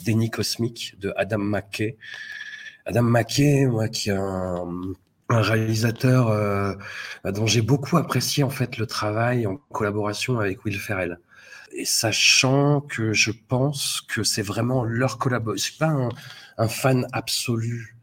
Déni 0.03 0.29
cosmique 0.29 0.95
de 0.99 1.13
Adam 1.17 1.39
McKay. 1.39 1.97
Adam 2.85 3.03
McKay, 3.03 3.67
moi, 3.67 3.87
qui 3.89 4.09
est 4.09 4.13
un, 4.13 4.67
un 5.29 5.41
réalisateur 5.41 6.29
euh, 6.29 6.73
dont 7.25 7.45
j'ai 7.45 7.61
beaucoup 7.61 7.97
apprécié 7.97 8.43
en 8.43 8.49
fait 8.49 8.77
le 8.77 8.87
travail 8.87 9.45
en 9.45 9.57
collaboration 9.71 10.39
avec 10.39 10.65
Will 10.65 10.79
Ferrell. 10.79 11.19
Et 11.73 11.85
sachant 11.85 12.81
que 12.81 13.13
je 13.13 13.31
pense 13.31 14.01
que 14.01 14.23
c'est 14.23 14.41
vraiment 14.41 14.83
leur 14.83 15.17
collaboration. 15.17 15.57
Je 15.57 15.69
suis 15.69 15.77
pas 15.77 15.87
un, 15.87 16.09
un 16.57 16.67
fan 16.67 17.07
absolu 17.13 17.95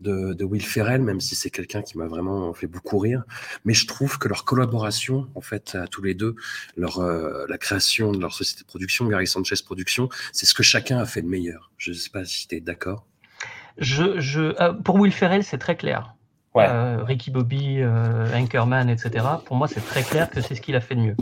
de, 0.00 0.44
Will 0.44 0.62
Ferrell, 0.62 1.02
même 1.02 1.20
si 1.20 1.34
c'est 1.34 1.50
quelqu'un 1.50 1.82
qui 1.82 1.98
m'a 1.98 2.06
vraiment 2.06 2.52
fait 2.52 2.66
beaucoup 2.66 2.98
rire. 2.98 3.24
Mais 3.64 3.74
je 3.74 3.86
trouve 3.86 4.18
que 4.18 4.28
leur 4.28 4.44
collaboration, 4.44 5.28
en 5.34 5.40
fait, 5.40 5.74
à 5.74 5.86
tous 5.86 6.02
les 6.02 6.14
deux, 6.14 6.34
leur, 6.76 6.98
euh, 6.98 7.46
la 7.48 7.58
création 7.58 8.12
de 8.12 8.20
leur 8.20 8.32
société 8.32 8.62
de 8.62 8.66
production, 8.66 9.06
Gary 9.06 9.26
Sanchez 9.26 9.56
Production, 9.64 10.08
c'est 10.32 10.46
ce 10.46 10.54
que 10.54 10.62
chacun 10.62 10.98
a 10.98 11.06
fait 11.06 11.22
de 11.22 11.28
meilleur. 11.28 11.70
Je 11.76 11.90
ne 11.90 11.96
sais 11.96 12.10
pas 12.10 12.24
si 12.24 12.48
tu 12.48 12.56
es 12.56 12.60
d'accord. 12.60 13.06
Je, 13.78 14.20
je, 14.20 14.60
euh, 14.60 14.72
pour 14.72 14.96
Will 14.96 15.12
Ferrell, 15.12 15.42
c'est 15.44 15.58
très 15.58 15.76
clair. 15.76 16.14
Euh, 16.56 17.02
Ricky 17.02 17.32
Bobby, 17.32 17.82
Anchorman, 17.82 18.88
etc. 18.88 19.26
Pour 19.44 19.56
moi, 19.56 19.66
c'est 19.66 19.84
très 19.84 20.04
clair 20.04 20.30
que 20.30 20.40
c'est 20.40 20.54
ce 20.54 20.60
qu'il 20.60 20.76
a 20.76 20.80
fait 20.80 20.94
de 20.94 21.00
mieux. 21.00 21.16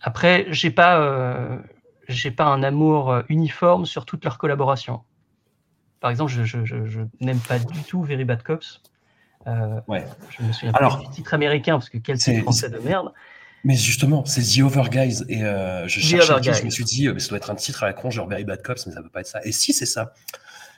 Après, 0.00 0.46
j'ai 0.50 0.70
pas, 0.70 1.58
j'ai 2.08 2.30
pas 2.30 2.44
un 2.44 2.62
amour 2.62 3.22
uniforme 3.28 3.84
sur 3.84 4.06
toutes 4.06 4.22
leurs 4.24 4.38
collaborations. 4.38 5.00
Par 6.00 6.10
exemple, 6.10 6.32
je, 6.32 7.00
n'aime 7.20 7.38
pas 7.40 7.58
du 7.58 7.82
tout 7.82 8.02
Very 8.02 8.24
Bad 8.24 8.42
Cops. 8.42 8.80
Euh, 9.46 9.80
ouais. 9.86 10.04
Je 10.30 10.42
me 10.42 10.52
souviens 10.52 10.72
Alors, 10.72 10.98
du 10.98 11.08
titre 11.10 11.34
américain 11.34 11.74
parce 11.74 11.88
que 11.88 11.98
quel 11.98 12.18
titre 12.18 12.42
français 12.42 12.70
de 12.70 12.78
merde. 12.78 13.12
Mais 13.64 13.76
justement, 13.76 14.24
c'est 14.24 14.42
The 14.42 14.62
Over 14.62 14.88
Guys 14.90 15.22
et 15.28 15.44
euh, 15.44 15.86
je 15.86 16.00
cherchais 16.00 16.52
je 16.54 16.64
me 16.64 16.70
suis 16.70 16.84
dit, 16.84 17.08
euh, 17.08 17.18
ça 17.18 17.28
doit 17.28 17.36
être 17.36 17.50
un 17.50 17.54
titre 17.54 17.82
à 17.82 17.86
la 17.86 17.92
con, 17.92 18.10
genre 18.10 18.26
Very 18.26 18.44
Bad 18.44 18.62
Cops, 18.62 18.86
mais 18.86 18.92
ça 18.94 19.02
peut 19.02 19.10
pas 19.10 19.20
être 19.20 19.26
ça. 19.26 19.40
Et 19.44 19.52
si 19.52 19.74
c'est 19.74 19.86
ça, 19.86 20.14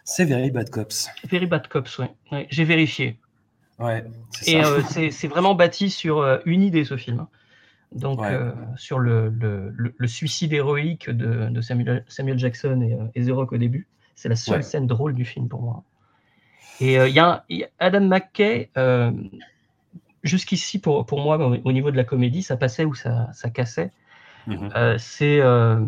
c'est 0.05 0.25
Very 0.25 0.51
Bad 0.51 0.69
Cops. 0.71 1.09
Very 1.31 1.47
Bad 1.47 1.69
Cops, 1.69 1.99
oui. 1.99 2.07
Ouais. 2.33 2.49
J'ai 2.51 2.65
vérifié. 2.65 3.21
Ouais. 3.79 4.05
Et 4.47 4.63
euh, 4.63 4.81
c'est 4.89 5.29
vraiment 5.29 5.55
bâti 5.55 5.91
sur 5.91 6.41
une 6.45 6.63
idée 6.63 6.85
ce 6.85 6.97
film. 6.97 7.27
Donc 7.93 8.21
sur 8.77 8.99
le, 8.99 9.29
le, 9.29 9.73
le, 9.97 10.09
suicide 10.09 10.53
héroïque 10.53 11.11
de, 11.11 11.49
de 11.51 11.61
Samuel, 11.61 12.05
Samuel, 12.09 12.39
Jackson 12.39 12.81
et, 12.81 13.21
et 13.21 13.27
The 13.27 13.31
Rock 13.31 13.53
au 13.53 13.59
début. 13.59 13.87
C'est 14.15 14.29
la 14.29 14.37
seule 14.37 14.63
scène 14.63 14.87
drôle 14.87 15.15
du 15.15 15.25
film 15.25 15.49
pour 15.49 15.63
moi. 15.63 15.83
Et 16.81 16.95
il 16.95 17.15
y, 17.15 17.21
a 17.21 17.45
Adam 17.79 18.01
McKay, 18.01 18.71
euh, 18.77 19.13
jusqu'ici 20.25 20.81
pour, 20.81 21.07
pour 21.07 21.21
moi, 21.21 21.39
au, 21.39 21.73
niveau 21.73 21.91
de 21.91 21.97
la 21.97 22.05
comédie, 22.05 22.43
ça 22.43 22.57
passait 22.57 22.85
ou 22.85 22.95
ça, 22.95 23.29
ça 23.33 23.51
cassait. 23.51 23.93
Mhm. 24.47 24.71
Euh, 24.75 24.97
c'est 24.99 25.41
euh, 25.41 25.85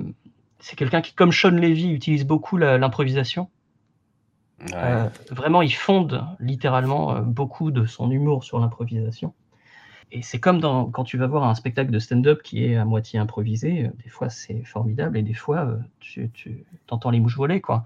c'est 0.60 0.76
quelqu'un 0.76 1.00
qui, 1.00 1.12
comme 1.12 1.32
Sean 1.32 1.50
Levy, 1.50 1.90
utilise 1.90 2.24
beaucoup 2.24 2.56
l'improvisation. 2.56 3.48
vraiment, 5.30 5.62
il 5.62 5.74
fonde 5.74 6.24
littéralement 6.38 7.20
beaucoup 7.20 7.70
de 7.70 7.84
son 7.86 8.10
humour 8.10 8.44
sur 8.44 8.60
l'improvisation. 8.60 9.34
Et 10.12 10.22
c'est 10.22 10.38
comme 10.38 10.60
dans, 10.60 10.86
quand 10.86 11.02
tu 11.02 11.18
vas 11.18 11.26
voir 11.26 11.44
un 11.44 11.54
spectacle 11.54 11.90
de 11.90 11.98
stand-up 11.98 12.40
qui 12.42 12.64
est 12.64 12.76
à 12.76 12.84
moitié 12.84 13.18
improvisé, 13.18 13.90
des 14.04 14.10
fois 14.10 14.30
c'est 14.30 14.62
formidable 14.64 15.18
et 15.18 15.22
des 15.22 15.34
fois 15.34 15.76
tu, 15.98 16.30
tu 16.30 16.64
entends 16.88 17.10
les 17.10 17.20
mouches 17.20 17.36
voler. 17.36 17.60
Quoi. 17.60 17.84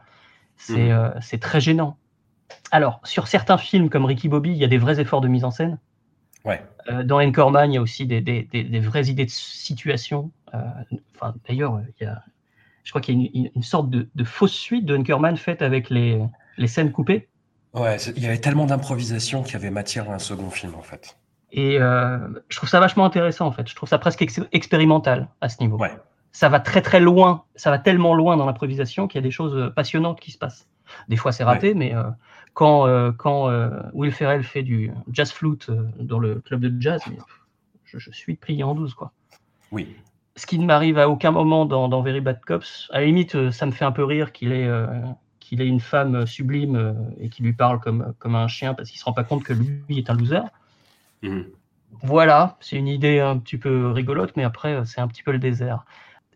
Mmh. 0.68 0.74
Euh, 0.76 1.10
c'est 1.20 1.38
très 1.38 1.60
gênant. 1.60 1.96
Alors, 2.70 3.00
sur 3.04 3.28
certains 3.28 3.58
films 3.58 3.88
comme 3.88 4.04
Ricky 4.04 4.28
Bobby, 4.28 4.50
il 4.50 4.56
y 4.56 4.64
a 4.64 4.68
des 4.68 4.78
vrais 4.78 5.00
efforts 5.00 5.20
de 5.20 5.28
mise 5.28 5.44
en 5.44 5.50
scène. 5.50 5.78
Ouais. 6.44 6.62
Euh, 6.90 7.02
dans 7.02 7.20
il 7.20 7.32
y 7.72 7.76
a 7.76 7.82
aussi 7.82 8.06
des, 8.06 8.20
des, 8.20 8.42
des, 8.42 8.80
vraies 8.80 9.06
idées 9.06 9.24
de 9.24 9.30
situation. 9.30 10.30
Euh, 10.54 10.58
enfin, 11.14 11.34
D'ailleurs, 11.48 11.80
a, 12.00 12.22
je 12.84 12.90
crois 12.90 13.00
qu'il 13.00 13.20
y 13.20 13.26
a 13.26 13.30
une, 13.34 13.50
une 13.54 13.62
sorte 13.62 13.90
de, 13.90 14.08
de, 14.14 14.24
fausse 14.24 14.52
suite 14.52 14.86
de 14.86 14.96
Anchorman 14.96 15.36
faite 15.36 15.62
avec 15.62 15.90
les, 15.90 16.22
les 16.56 16.66
scènes 16.66 16.92
coupées. 16.92 17.28
Ouais, 17.74 17.96
il 18.16 18.22
y 18.22 18.26
avait 18.26 18.38
tellement 18.38 18.66
d'improvisation 18.66 19.42
qu'il 19.42 19.54
y 19.54 19.56
avait 19.56 19.70
matière 19.70 20.10
à 20.10 20.14
un 20.14 20.18
second 20.18 20.50
film, 20.50 20.74
en 20.74 20.82
fait. 20.82 21.16
Et 21.52 21.78
euh, 21.80 22.18
je 22.48 22.56
trouve 22.56 22.68
ça 22.68 22.80
vachement 22.80 23.04
intéressant, 23.04 23.46
en 23.46 23.52
fait. 23.52 23.68
Je 23.68 23.74
trouve 23.74 23.88
ça 23.88 23.98
presque 23.98 24.24
expérimental 24.52 25.28
à 25.40 25.48
ce 25.48 25.60
niveau. 25.60 25.76
Ouais 25.76 25.92
ça 26.32 26.48
va 26.48 26.60
très 26.60 26.82
très 26.82 27.00
loin, 27.00 27.44
ça 27.56 27.70
va 27.70 27.78
tellement 27.78 28.14
loin 28.14 28.36
dans 28.36 28.46
l'improvisation 28.46 29.08
qu'il 29.08 29.18
y 29.18 29.22
a 29.24 29.26
des 29.26 29.30
choses 29.30 29.56
euh, 29.56 29.70
passionnantes 29.70 30.20
qui 30.20 30.30
se 30.30 30.38
passent. 30.38 30.68
Des 31.08 31.16
fois 31.16 31.32
c'est 31.32 31.44
raté, 31.44 31.74
mais 31.74 31.94
euh, 31.94 32.04
quand, 32.54 32.86
euh, 32.86 33.12
quand 33.12 33.50
Will 33.92 34.12
Ferrell 34.12 34.42
fait 34.42 34.62
du 34.62 34.90
jazz 35.12 35.30
flute 35.30 35.70
dans 36.00 36.18
le 36.18 36.36
club 36.36 36.60
de 36.60 36.80
jazz, 36.80 37.02
je, 37.84 38.10
suis 38.10 38.36
plié 38.36 38.62
en 38.62 38.74
douze. 38.74 38.94
Quoi. 38.94 39.12
Oui. 39.70 39.96
Ce 40.36 40.46
qui 40.46 40.58
ne 40.58 40.64
m'arrive 40.64 40.98
à 40.98 41.08
aucun 41.08 41.30
moment 41.30 41.66
dans, 41.66 41.88
dans, 41.88 42.00
Very 42.00 42.20
Bad 42.20 42.40
Cops. 42.40 42.88
À 42.92 43.00
la 43.00 43.06
limite, 43.06 43.50
ça 43.50 43.66
me 43.66 43.72
fait 43.72 43.84
un 43.84 43.92
peu 43.92 44.04
rire 44.04 44.32
qu'il 44.32 44.52
ait, 44.52 44.70
qu'il 45.40 45.60
ait 45.60 45.66
une 45.66 45.80
femme 45.80 46.26
sublime 46.26 46.96
et 47.20 47.28
qui 47.28 47.42
lui 47.42 47.52
parle 47.52 47.80
comme, 47.80 48.14
comme 48.18 48.34
un 48.34 48.48
chien 48.48 48.72
parce 48.72 48.88
qu'il 48.88 48.98
se 48.98 49.04
rend 49.04 49.12
pas 49.12 49.24
compte 49.24 49.42
que 49.42 49.52
lui 49.52 49.98
est 49.98 50.08
un 50.08 50.14
loser. 50.14 50.40
Mhm. 51.22 51.46
Voilà, 52.02 52.56
c'est 52.60 52.76
une 52.76 52.88
idée 52.88 53.20
un 53.20 53.38
petit 53.38 53.58
peu 53.58 53.90
rigolote, 53.90 54.36
mais 54.36 54.44
après, 54.44 54.84
c'est 54.86 55.00
un 55.00 55.08
petit 55.08 55.22
peu 55.22 55.32
le 55.32 55.38
désert. 55.38 55.84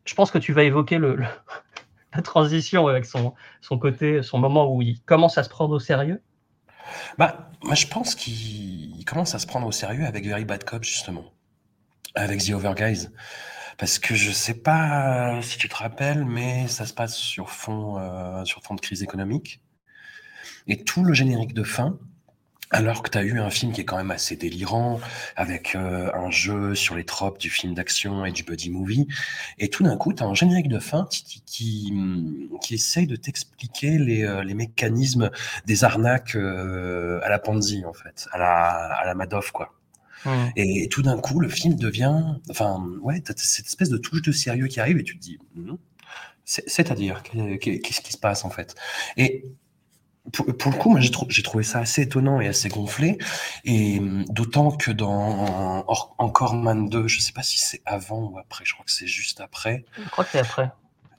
Je 0.05 0.15
pense 0.15 0.31
que 0.31 0.39
tu 0.39 0.53
vas 0.53 0.65
évoquer 0.65 0.99
la 2.15 2.23
transition 2.23 2.87
avec 2.89 3.05
son, 3.05 3.35
son 3.61 3.79
côté, 3.79 4.23
son 4.23 4.39
moment 4.39 4.75
où 4.75 4.83
il 4.83 5.01
commence 5.03 5.39
à 5.39 5.43
se 5.43 5.49
prendre 5.49 5.75
au 5.75 5.79
sérieux. 5.79 6.23
Bah, 7.19 7.51
moi, 7.63 7.75
je 7.75 7.87
pense 7.87 8.15
qu'il 8.15 9.05
commence 9.05 9.35
à 9.35 9.39
se 9.39 9.47
prendre 9.47 9.67
au 9.67 9.73
sérieux 9.73 10.05
avec 10.05 10.27
Very 10.27 10.45
Bad 10.45 10.65
Cop, 10.65 10.85
justement. 10.85 11.33
Avec 12.15 12.45
The 12.45 12.51
Over 12.51 12.75
Guys. 12.77 13.09
Parce 13.79 13.99
que 13.99 14.15
je 14.15 14.31
sais 14.31 14.55
pas 14.55 15.41
si 15.43 15.59
tu 15.59 15.69
te 15.69 15.75
rappelles, 15.75 16.25
mais 16.25 16.69
ça 16.69 16.87
se 16.87 16.93
passe 16.93 17.17
sur 17.17 17.51
fond, 17.51 17.99
euh, 17.99 18.45
sur 18.45 18.63
fond 18.63 18.75
de 18.75 18.81
crise 18.81 19.03
économique. 19.03 19.61
Et 20.67 20.85
tout 20.85 21.05
le 21.05 21.15
générique 21.15 21.55
de 21.55 21.65
fin, 21.65 21.99
alors 22.73 23.03
que 23.03 23.11
tu 23.11 23.19
as 23.19 23.23
eu 23.23 23.39
un 23.39 23.51
film 23.51 23.73
qui 23.73 23.83
est 23.83 23.85
quand 23.85 23.99
même 23.99 24.11
assez 24.11 24.35
délirant, 24.35 24.99
avec 25.37 25.75
euh, 25.75 26.11
un 26.15 26.31
jeu 26.31 26.75
sur 26.75 26.97
les 26.97 27.05
tropes 27.05 27.39
du 27.39 27.51
film 27.51 27.75
d'action 27.75 28.25
et 28.25 28.33
du 28.33 28.43
buddy 28.43 28.71
movie, 28.71 29.07
et 29.59 29.69
tout 29.69 29.85
d'un 29.85 29.97
coup, 29.97 30.13
tu 30.13 30.23
as 30.23 30.27
un 30.27 30.35
générique 30.35 30.69
de 30.69 30.79
fin 30.79 31.07
qui, 31.11 31.43
qui, 31.45 31.93
qui 32.63 32.75
essaye 32.75 33.07
de 33.07 33.17
t'expliquer 33.17 33.99
les, 33.99 34.25
euh, 34.25 34.43
les, 34.43 34.55
mécanismes 34.55 35.31
des 35.67 35.85
arnaques 35.85 36.35
euh, 36.35 37.21
à 37.23 37.29
la 37.29 37.39
Ponzi, 37.39 37.85
en 37.85 37.93
fait, 37.93 38.27
à 38.33 38.39
la, 38.39 38.47
à 38.49 39.07
la 39.07 39.15
Madoff, 39.15 39.51
quoi. 39.51 39.75
Mmh. 40.25 40.31
Et, 40.57 40.89
tout 40.89 41.03
d'un 41.03 41.19
coup, 41.19 41.41
le 41.41 41.49
film 41.49 41.75
devient... 41.75 42.23
Enfin, 42.49 42.83
ouais, 43.03 43.21
tu 43.21 43.33
as 43.33 43.35
cette 43.37 43.67
espèce 43.67 43.91
de 43.91 43.99
touche 43.99 44.23
de 44.23 44.33
sérieux 44.33 44.69
qui 44.69 44.81
arrive, 44.81 44.99
et 44.99 45.05
tu 45.05 45.19
te 45.19 45.23
dis... 45.23 45.39
Mmh, 45.57 45.75
c'est-à-dire, 46.45 47.23
qu'est-ce 47.61 48.01
qui 48.01 48.13
se 48.13 48.19
passe, 48.19 48.45
en 48.45 48.51
fait? 48.51 48.75
Et 49.17 49.45
pour, 50.31 50.47
pour, 50.57 50.71
le 50.71 50.79
coup, 50.79 50.91
moi, 50.91 51.01
j'ai, 51.01 51.11
trou 51.11 51.27
j'ai 51.29 51.43
trouvé 51.43 51.65
ça 51.65 51.81
assez 51.81 52.03
étonnant 52.03 52.41
et 52.41 52.47
assez 52.47 52.69
gonflé. 52.69 53.19
Et 53.65 54.01
d'autant 54.29 54.71
que 54.71 54.93
dans 54.93 55.85
Encore 56.19 56.55
Man 56.55 56.89
2, 56.89 57.09
je 57.09 57.21
sais 57.21 57.33
pas 57.33 57.43
si 57.43 57.59
c'est 57.59 57.83
avant 57.87 58.31
ou 58.31 58.39
après, 58.39 58.65
je 58.65 58.73
crois 58.75 58.85
que 58.85 58.93
c'est 58.93 59.07
juste 59.07 59.41
après. 59.41 59.85
Je 59.99 60.09
crois 60.11 60.25
que 60.25 60.31
c'est 60.31 60.39
après. 60.39 60.71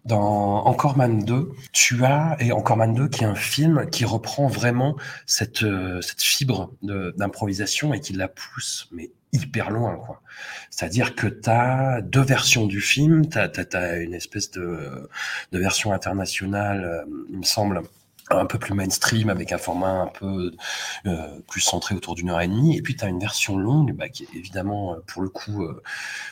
Dans 0.06 0.66
Encore 0.66 0.98
Man 0.98 1.24
2, 1.24 1.52
tu 1.72 2.04
as, 2.06 2.38
et 2.40 2.52
Encore 2.52 2.78
Man 2.78 2.94
2, 2.94 3.08
qui 3.10 3.24
est 3.24 3.28
un 3.28 3.36
film 3.36 3.90
qui 3.90 4.06
reprend 4.06 4.48
vraiment 4.48 4.96
cette, 5.26 5.64
euh, 5.64 6.02
cette 6.02 6.22
fibre 6.22 6.74
d'improvisation 6.82 7.94
et 7.94 8.02
qui 8.02 8.14
la 8.14 8.28
pousse, 8.28 8.90
mais 8.92 9.12
hyper 9.32 9.72
loin, 9.72 9.96
quoi. 9.98 10.22
C'est-à-dire 10.70 11.16
que 11.16 11.28
tu 11.28 11.50
as 11.50 12.02
deux 12.02 12.22
versions 12.22 12.68
du 12.68 12.82
film, 12.82 13.28
tu 13.30 13.38
as, 13.38 13.50
as, 13.74 13.96
une 13.98 14.14
espèce 14.14 14.52
de, 14.52 15.10
de 15.52 15.60
version 15.60 15.92
internationale, 15.94 16.84
euh, 16.84 17.26
il 17.30 17.38
me 17.40 17.44
semble, 17.44 17.82
un 18.30 18.46
peu 18.46 18.58
plus 18.58 18.74
mainstream 18.74 19.30
avec 19.30 19.52
un 19.52 19.58
format 19.58 20.02
un 20.02 20.08
peu 20.08 20.52
euh, 21.06 21.40
plus 21.48 21.62
centré 21.62 21.96
autour 21.96 22.16
d'une 22.16 22.30
heure 22.30 22.42
et 22.42 22.48
demie. 22.48 22.78
Et 22.78 22.82
puis 22.82 22.96
tu 22.96 23.04
as 23.04 23.08
une 23.08 23.20
version 23.20 23.58
longue 23.58 23.94
bah, 23.94 24.10
qui 24.10 24.24
est 24.24 24.36
évidemment 24.36 24.94
euh, 24.94 25.00
pour 25.08 25.22
le 25.22 25.30
coup 25.30 25.64
euh, 25.64 25.82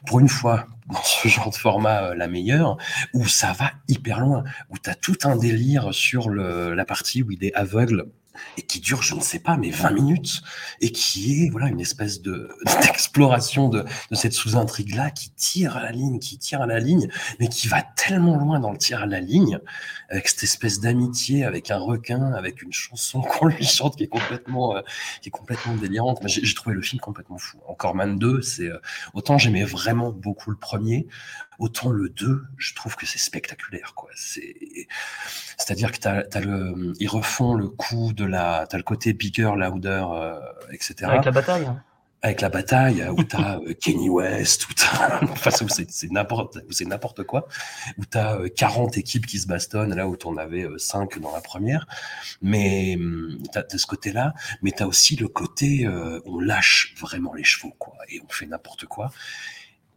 pour 0.05 0.19
une 0.19 0.29
fois 0.29 0.67
dans 0.91 1.03
ce 1.03 1.27
genre 1.27 1.49
de 1.49 1.55
format 1.55 2.03
euh, 2.03 2.15
la 2.15 2.27
meilleure 2.27 2.77
où 3.13 3.25
ça 3.27 3.53
va 3.53 3.71
hyper 3.87 4.19
loin 4.19 4.43
où 4.69 4.77
tu 4.77 4.89
as 4.89 4.95
tout 4.95 5.17
un 5.23 5.35
délire 5.35 5.93
sur 5.93 6.29
le, 6.29 6.73
la 6.73 6.85
partie 6.85 7.23
où 7.23 7.31
il 7.31 7.43
est 7.43 7.53
aveugle 7.53 8.07
et 8.57 8.61
qui 8.61 8.79
dure, 8.79 9.01
je 9.01 9.15
ne 9.15 9.21
sais 9.21 9.39
pas, 9.39 9.57
mais 9.57 9.69
20 9.69 9.91
minutes, 9.91 10.41
et 10.79 10.91
qui 10.91 11.43
est 11.43 11.49
voilà 11.49 11.67
une 11.67 11.79
espèce 11.79 12.21
de 12.21 12.49
d'exploration 12.81 13.69
de, 13.69 13.85
cette 14.13 14.33
sous-intrigue-là 14.33 15.11
qui 15.11 15.31
tire 15.31 15.77
à 15.77 15.83
la 15.83 15.91
ligne, 15.91 16.19
qui 16.19 16.37
tire 16.37 16.61
à 16.61 16.65
la 16.65 16.79
ligne, 16.79 17.07
mais 17.39 17.47
qui 17.47 17.67
va 17.67 17.81
tellement 17.81 18.37
loin 18.37 18.59
dans 18.59 18.71
le 18.71 18.77
tir 18.77 19.01
à 19.01 19.05
la 19.05 19.19
ligne, 19.19 19.59
avec 20.09 20.27
cette 20.27 20.43
espèce 20.43 20.79
d'amitié 20.79 21.45
avec 21.45 21.71
un 21.71 21.77
requin, 21.77 22.33
avec 22.33 22.61
une 22.61 22.73
chanson 22.73 23.21
qu'on 23.39 23.47
lui 23.47 23.65
chante 23.65 23.97
qui 23.97 24.03
est 24.03 24.07
complètement, 24.07 24.75
euh, 24.75 24.81
qui 25.21 25.29
est 25.29 25.31
complètement 25.31 25.75
délirante. 25.75 26.19
J'ai 26.27 26.53
trouvé 26.53 26.75
le 26.75 26.81
film 26.81 26.99
complètement 26.99 27.37
fou. 27.37 27.57
Encore 27.67 27.95
Man 27.95 28.17
2, 28.17 28.41
c'est 28.41 28.67
euh, 28.67 28.79
autant 29.13 29.37
j'aimais 29.37 29.63
vraiment 29.63 30.11
beaucoup 30.11 30.51
le 30.51 30.57
premier, 30.57 31.07
autant 31.61 31.91
le 31.91 32.09
2, 32.09 32.43
je 32.57 32.73
trouve 32.73 32.95
que 32.95 33.05
c'est 33.05 33.19
spectaculaire, 33.19 33.93
quoi. 33.95 34.09
C'est, 34.15 34.87
c'est-à-dire 35.57 35.91
que 35.91 35.97
t'as, 35.97 36.23
as 36.33 36.41
le, 36.41 36.93
ils 36.99 37.07
refont 37.07 37.53
le 37.53 37.69
coup 37.69 38.13
de 38.13 38.25
la, 38.25 38.65
t'as 38.67 38.77
le 38.77 38.83
côté 38.83 39.13
bigger, 39.13 39.51
louder, 39.55 40.03
euh, 40.11 40.39
etc. 40.71 40.95
Avec 41.03 41.25
la 41.25 41.31
bataille. 41.31 41.65
Hein. 41.65 41.83
Avec 42.23 42.41
la 42.41 42.49
bataille, 42.49 43.07
où 43.09 43.23
t'as 43.23 43.59
euh, 43.59 43.73
Kenny 43.73 44.09
West, 44.09 44.69
où 44.69 44.73
t'as, 44.73 45.21
enfin, 45.31 45.51
c'est, 45.51 45.89
c'est 45.89 46.11
n'importe, 46.11 46.57
c'est 46.71 46.85
n'importe 46.85 47.23
quoi, 47.23 47.47
où 47.99 48.05
t'as 48.05 48.37
euh, 48.39 48.49
40 48.49 48.97
équipes 48.97 49.27
qui 49.27 49.37
se 49.37 49.47
bastonnent, 49.47 49.95
là 49.95 50.07
où 50.07 50.15
t'en 50.15 50.37
avais 50.37 50.63
euh, 50.63 50.79
5 50.79 51.19
dans 51.19 51.31
la 51.31 51.41
première. 51.41 51.85
Mais, 52.41 52.95
hum, 52.95 53.37
t'as, 53.51 53.63
de 53.63 53.77
ce 53.77 53.85
côté-là, 53.85 54.33
mais 54.63 54.71
t'as 54.71 54.85
aussi 54.85 55.15
le 55.15 55.27
côté, 55.27 55.85
euh, 55.85 56.21
on 56.25 56.39
lâche 56.39 56.95
vraiment 56.99 57.35
les 57.35 57.43
chevaux, 57.43 57.73
quoi, 57.77 57.93
et 58.09 58.19
on 58.27 58.31
fait 58.31 58.47
n'importe 58.47 58.85
quoi. 58.85 59.11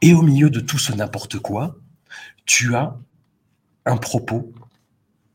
Et 0.00 0.14
au 0.14 0.22
milieu 0.22 0.50
de 0.50 0.60
tout 0.60 0.78
ce 0.78 0.92
n'importe 0.92 1.38
quoi, 1.38 1.76
tu 2.46 2.74
as 2.74 2.96
un 3.86 3.96
propos 3.96 4.52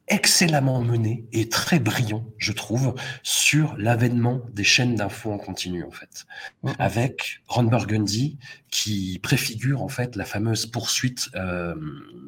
excellemment 0.09 0.81
mené 0.81 1.25
et 1.31 1.49
très 1.49 1.79
brillant, 1.79 2.25
je 2.37 2.51
trouve, 2.51 2.95
sur 3.23 3.75
l'avènement 3.77 4.41
des 4.53 4.63
chaînes 4.63 4.95
d'infos 4.95 5.31
en 5.31 5.37
continu, 5.37 5.83
en 5.83 5.91
fait. 5.91 6.25
Mhm. 6.63 6.73
Avec 6.79 7.41
Ron 7.47 7.63
Burgundy, 7.63 8.37
qui 8.71 9.19
préfigure, 9.21 9.81
en 9.81 9.87
fait, 9.87 10.15
la 10.15 10.25
fameuse 10.25 10.65
poursuite 10.65 11.29
euh, 11.35 11.75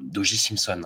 d'O.J. 0.03 0.37
Simpson. 0.37 0.83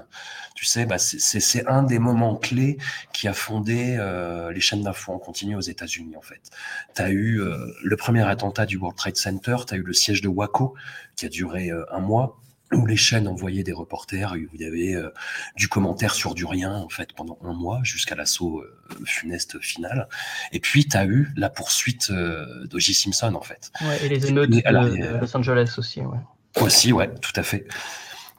Tu 0.56 0.66
sais, 0.66 0.86
bah, 0.86 0.98
c'est 0.98 1.68
un 1.68 1.84
des 1.84 2.00
moments 2.00 2.36
clés 2.36 2.78
qui 3.14 3.28
a 3.28 3.34
fondé 3.34 3.98
euh, 4.00 4.52
les 4.52 4.62
chaînes 4.62 4.84
d'infos 4.84 5.12
en 5.12 5.20
continu 5.20 5.56
aux 5.56 5.62
États-Unis, 5.62 6.16
en 6.16 6.22
fait. 6.22 6.50
Tu 6.96 7.02
as 7.02 7.10
eu 7.10 7.42
euh, 7.42 7.74
le 7.84 7.98
premier 7.98 8.24
attentat 8.24 8.66
du 8.66 8.78
World 8.78 8.98
Trade 8.98 9.18
Center, 9.18 9.58
tu 9.68 9.74
as 9.74 9.78
eu 9.78 9.84
le 9.84 9.94
siège 9.94 10.22
de 10.22 10.30
Waco, 10.30 10.76
qui 11.18 11.26
a 11.26 11.30
duré 11.30 11.72
euh, 11.72 11.84
un 11.92 12.00
mois, 12.00 12.40
où 12.72 12.86
les 12.86 12.96
chaînes 12.96 13.28
envoyaient 13.28 13.64
des 13.64 13.74
reporters, 13.74 14.34
où 14.34 14.56
il 14.56 14.62
y 14.62 14.66
avait 14.66 14.96
euh, 14.96 15.12
du 15.56 15.68
commentaire 15.68 16.14
sur 16.14 16.34
du 16.34 16.46
rien, 16.46 16.74
en 16.74 16.90
fait, 16.90 17.14
pendant 17.14 17.38
un 17.44 17.54
mois, 17.54 17.82
jusqu'à 17.84 18.16
l'assaut 18.16 18.60
euh, 18.60 19.06
funeste 19.06 19.60
final. 19.60 20.08
Et 20.52 20.60
puis, 20.60 20.88
tu 20.88 20.98
as 20.98 21.06
eu 21.06 21.32
la 21.36 21.50
poursuite 21.50 22.10
euh, 22.10 22.66
d'O.J. 22.66 22.94
Simpson, 22.94 23.36
en 23.36 23.42
fait. 23.42 23.72
Ouais, 23.82 24.06
et 24.06 24.10
les 24.10 24.28
émeutes 24.28 24.50
de, 24.50 24.58
de 24.58 25.20
Los 25.20 25.38
Angeles 25.38 25.76
aussi, 25.78 26.02
ouais. 26.02 26.18
Aussi, 26.62 26.92
ouais, 26.92 27.14
tout 27.22 27.34
à 27.36 27.44
fait. 27.44 27.68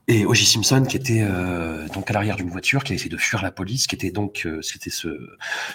Et 0.08 0.24
O.J. 0.24 0.46
Simpson, 0.46 0.84
qui 0.88 0.96
était 0.96 1.22
euh, 1.22 1.88
donc 1.88 2.10
à 2.10 2.12
l'arrière 2.12 2.36
d'une 2.36 2.48
voiture, 2.48 2.84
qui 2.84 2.92
a 2.92 2.94
essayé 2.94 3.10
de 3.10 3.16
fuir 3.16 3.42
la 3.42 3.50
police, 3.50 3.88
qui 3.88 3.96
était 3.96 4.12
donc, 4.12 4.42
euh, 4.46 4.62
c'était 4.62 4.90
ce, 4.90 5.08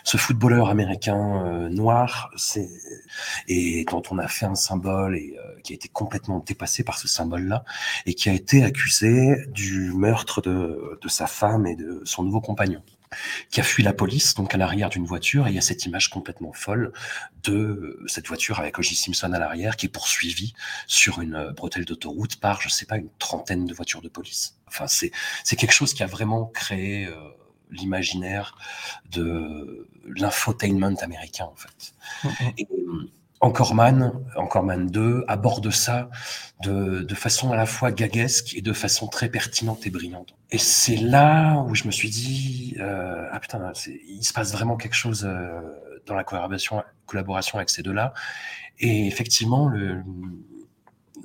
ce 0.06 0.16
footballeur 0.16 0.70
américain 0.70 1.44
euh, 1.46 1.70
noir, 1.70 2.32
c'est 2.38 2.70
et 3.50 3.84
dont 3.92 4.02
on 4.10 4.18
a 4.20 4.30
fait 4.30 4.46
un 4.46 4.56
symbole 4.56 5.18
et 5.18 5.36
euh, 5.38 5.60
qui 5.64 5.74
a 5.74 5.76
été 5.76 5.90
complètement 5.90 6.40
dépassé 6.40 6.86
par 6.86 6.98
ce 6.98 7.10
symbole-là, 7.10 7.66
et 8.06 8.14
qui 8.14 8.30
a 8.30 8.34
été 8.34 8.64
accusé 8.64 9.36
du 9.50 9.92
meurtre 9.94 10.42
de, 10.42 10.98
de 11.02 11.10
sa 11.10 11.28
femme 11.28 11.68
et 11.68 11.76
de 11.76 12.02
son 12.06 12.24
nouveau 12.24 12.40
compagnon 12.40 12.82
qui 13.50 13.60
a 13.60 13.64
fui 13.64 13.84
la 13.84 13.94
police, 13.94 14.36
donc 14.36 14.54
à 14.54 14.58
l'arrière 14.58 14.90
d'une 14.90 15.06
voiture, 15.06 15.48
et 15.48 15.52
il 15.52 15.56
y 15.56 15.58
a 15.58 15.62
cette 15.62 15.86
image 15.86 16.10
complètement 16.10 16.54
folle 16.54 16.94
de 17.44 18.00
cette 18.08 18.28
voiture 18.28 18.60
avec 18.60 18.80
O.J. 18.80 18.96
Simpson 18.96 19.34
à 19.34 19.40
l'arrière 19.40 19.76
qui 19.76 19.88
est 19.88 19.90
poursuivie 19.90 20.54
sur 20.88 21.22
une 21.22 21.36
euh, 21.36 21.52
bretelle 21.52 21.86
d'autoroute 21.86 22.40
par, 22.40 22.62
je 22.62 22.70
sais 22.70 22.86
pas, 22.86 22.98
une 22.98 23.10
trentaine 23.20 23.66
de 23.66 23.74
voitures 23.74 24.02
de 24.02 24.10
police. 24.10 24.58
Enfin, 24.68 24.88
c'est 24.88 25.12
c'est 25.44 25.56
quelque 25.56 25.74
chose 25.74 25.94
qui 25.94 26.04
a 26.04 26.08
vraiment 26.08 26.46
créé 26.46 27.06
euh, 27.06 27.14
l'imaginaire 27.72 28.58
de 29.12 29.88
l'infotainment 30.06 30.96
américain, 31.02 31.46
en 31.46 31.56
fait. 31.56 31.94
Mhm. 32.24 32.54
Et, 32.58 32.68
euh, 33.42 33.48
encore 33.48 33.76
Man, 33.76 34.14
Encore 34.36 34.64
Man 34.64 34.88
2 34.88 35.26
aborde 35.28 35.70
ça 35.72 36.10
de, 36.64 37.02
de 37.02 37.16
façon 37.16 37.52
à 37.52 37.56
la 37.56 37.66
fois 37.66 37.92
gaguesque 37.92 38.56
et 38.56 38.62
de 38.62 38.74
façon 38.74 39.08
très 39.08 39.30
pertinente 39.30 39.86
et 39.86 39.90
brillante. 39.90 40.36
Et 40.52 40.58
c'est 40.58 40.98
là 40.98 41.64
où 41.68 41.76
je 41.76 41.86
me 41.86 41.92
suis 41.92 42.10
dit, 42.10 42.76
euh, 42.80 43.28
ah 43.32 43.40
putain, 43.40 43.72
il 44.08 44.24
se 44.24 44.34
passe 44.34 44.52
vraiment 44.52 44.78
quelque 44.78 44.96
chose 44.96 45.26
euh, 45.26 45.60
dans 46.06 46.16
la 46.16 46.24
collaboration, 46.24 46.84
collaboration 47.06 47.58
avec 47.58 47.70
ces 47.70 47.84
deux-là. 47.84 48.14
Et 48.80 49.08
effectivement, 49.08 49.68
le, 49.68 50.04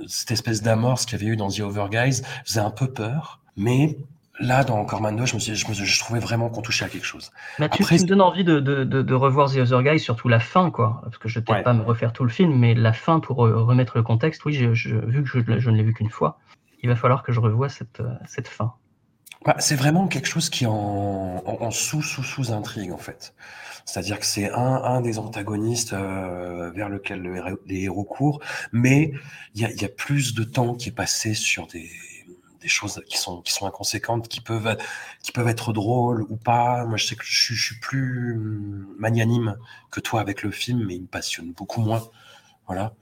cette 0.07 0.31
espèce 0.31 0.63
d'amorce 0.63 1.07
qu'il 1.07 1.19
y 1.19 1.23
avait 1.23 1.33
eu 1.33 1.37
dans 1.37 1.49
The 1.49 1.61
Over 1.61 1.87
Guys 1.91 2.23
faisait 2.45 2.61
un 2.61 2.71
peu 2.71 2.93
peur, 2.93 3.41
mais 3.57 3.99
là, 4.41 4.65
dans 4.65 4.79
Encore 4.79 5.01
Man 5.01 5.17
2, 5.17 5.27
je 5.27 5.35
me 5.35 5.41
suis, 5.41 5.55
je 5.55 5.69
me 5.69 5.75
je 5.75 5.99
trouvais 6.01 6.21
vraiment 6.21 6.49
qu'on 6.49 6.63
touchait 6.63 6.85
à 6.85 6.89
quelque 6.89 7.07
chose. 7.07 7.31
Tu, 7.57 7.63
Après, 7.65 7.97
tu 7.97 8.03
me 8.03 8.09
donnes 8.09 8.21
envie 8.21 8.45
de, 8.45 8.61
de, 8.61 8.85
de, 8.85 9.03
de 9.03 9.15
revoir 9.15 9.51
The 9.51 9.57
Other 9.59 9.83
Guy, 9.83 9.99
surtout 9.99 10.29
la 10.29 10.41
fin, 10.41 10.71
quoi. 10.71 11.01
Parce 11.05 11.19
que 11.19 11.29
je 11.29 11.39
vais 11.39 11.45
peut-être 11.45 11.59
Ouais. 11.59 11.65
pas 11.65 11.73
me 11.73 11.83
refaire 11.83 12.13
tout 12.13 12.25
le 12.25 12.31
film, 12.31 12.55
mais 12.57 12.75
la 12.75 12.93
fin 12.93 13.21
pour 13.21 13.47
euh, 13.47 13.63
remettre 13.63 13.97
le 13.97 14.03
contexte, 14.03 14.45
oui, 14.45 14.53
je, 14.53 14.75
je- 14.75 14.97
vu 14.97 15.23
que 15.23 15.59
je, 15.61 15.71
ne 15.71 15.77
l'ai 15.77 15.83
vu 15.83 15.93
qu'une 15.95 16.11
fois, 16.11 16.39
il 16.83 16.89
va 16.89 16.97
falloir 16.97 17.23
que 17.23 17.33
je 17.33 17.41
revoie 17.41 17.69
cette, 17.69 18.01
euh, 18.01 18.15
cette 18.27 18.49
fin. 18.49 18.75
Bah, 19.45 19.55
c'est 19.59 19.77
vraiment 19.77 20.09
quelque 20.09 20.27
chose 20.27 20.51
qui 20.51 20.65
est 20.65 20.69
en, 20.69 21.43
en, 21.45 21.59
en 21.61 22.99
fait. 22.99 23.35
C'est-à-dire 23.85 24.19
que 24.19 24.27
c'est 24.27 24.51
un, 24.51 24.83
un 24.83 25.01
des 25.01 25.19
antagonistes 25.21 25.93
euh, 25.93 26.71
vers 26.73 26.89
lequel 26.89 27.21
le 27.23 27.61
les 27.67 27.83
héros 27.83 28.03
courent, 28.03 28.41
mais 28.73 29.13
il 29.55 29.61
y 29.61 29.65
a, 29.65 29.71
il 29.71 29.81
y 29.81 29.85
a 29.85 29.89
plus 29.89 30.35
de 30.35 30.43
temps 30.43 30.75
qui 30.75 30.89
est 30.89 30.93
passé 30.93 31.35
sur 31.35 31.69
des, 31.69 31.89
des 32.67 32.71
choses 32.71 33.01
qui 33.09 33.17
sont, 33.17 33.43
qui 33.43 33.53
sont 33.53 33.67
inconséquentes, 33.67 34.27
qui 34.29 34.41
peuvent, 34.41 34.77
qui 35.23 35.31
peuvent 35.33 35.47
être 35.49 35.73
drôles 35.73 36.23
ou 36.29 36.37
pas. 36.37 36.85
Moi, 36.85 36.97
je 36.97 37.07
sais 37.07 37.17
que 37.17 37.25
je, 37.25 37.41
suis- 37.45 37.55
je 37.55 37.65
suis 37.67 37.81
plus 37.81 38.35
hum, 38.37 38.87
magnanime 38.99 39.57
que 39.93 40.01
toi 40.01 40.21
avec 40.21 40.43
le 40.43 40.51
film, 40.51 40.85
mais 40.87 40.97
il 40.97 41.03
me 41.03 41.07
passionne 41.07 41.53
beaucoup 41.53 41.81
moins. 41.81 42.03
Voilà. 42.67 42.95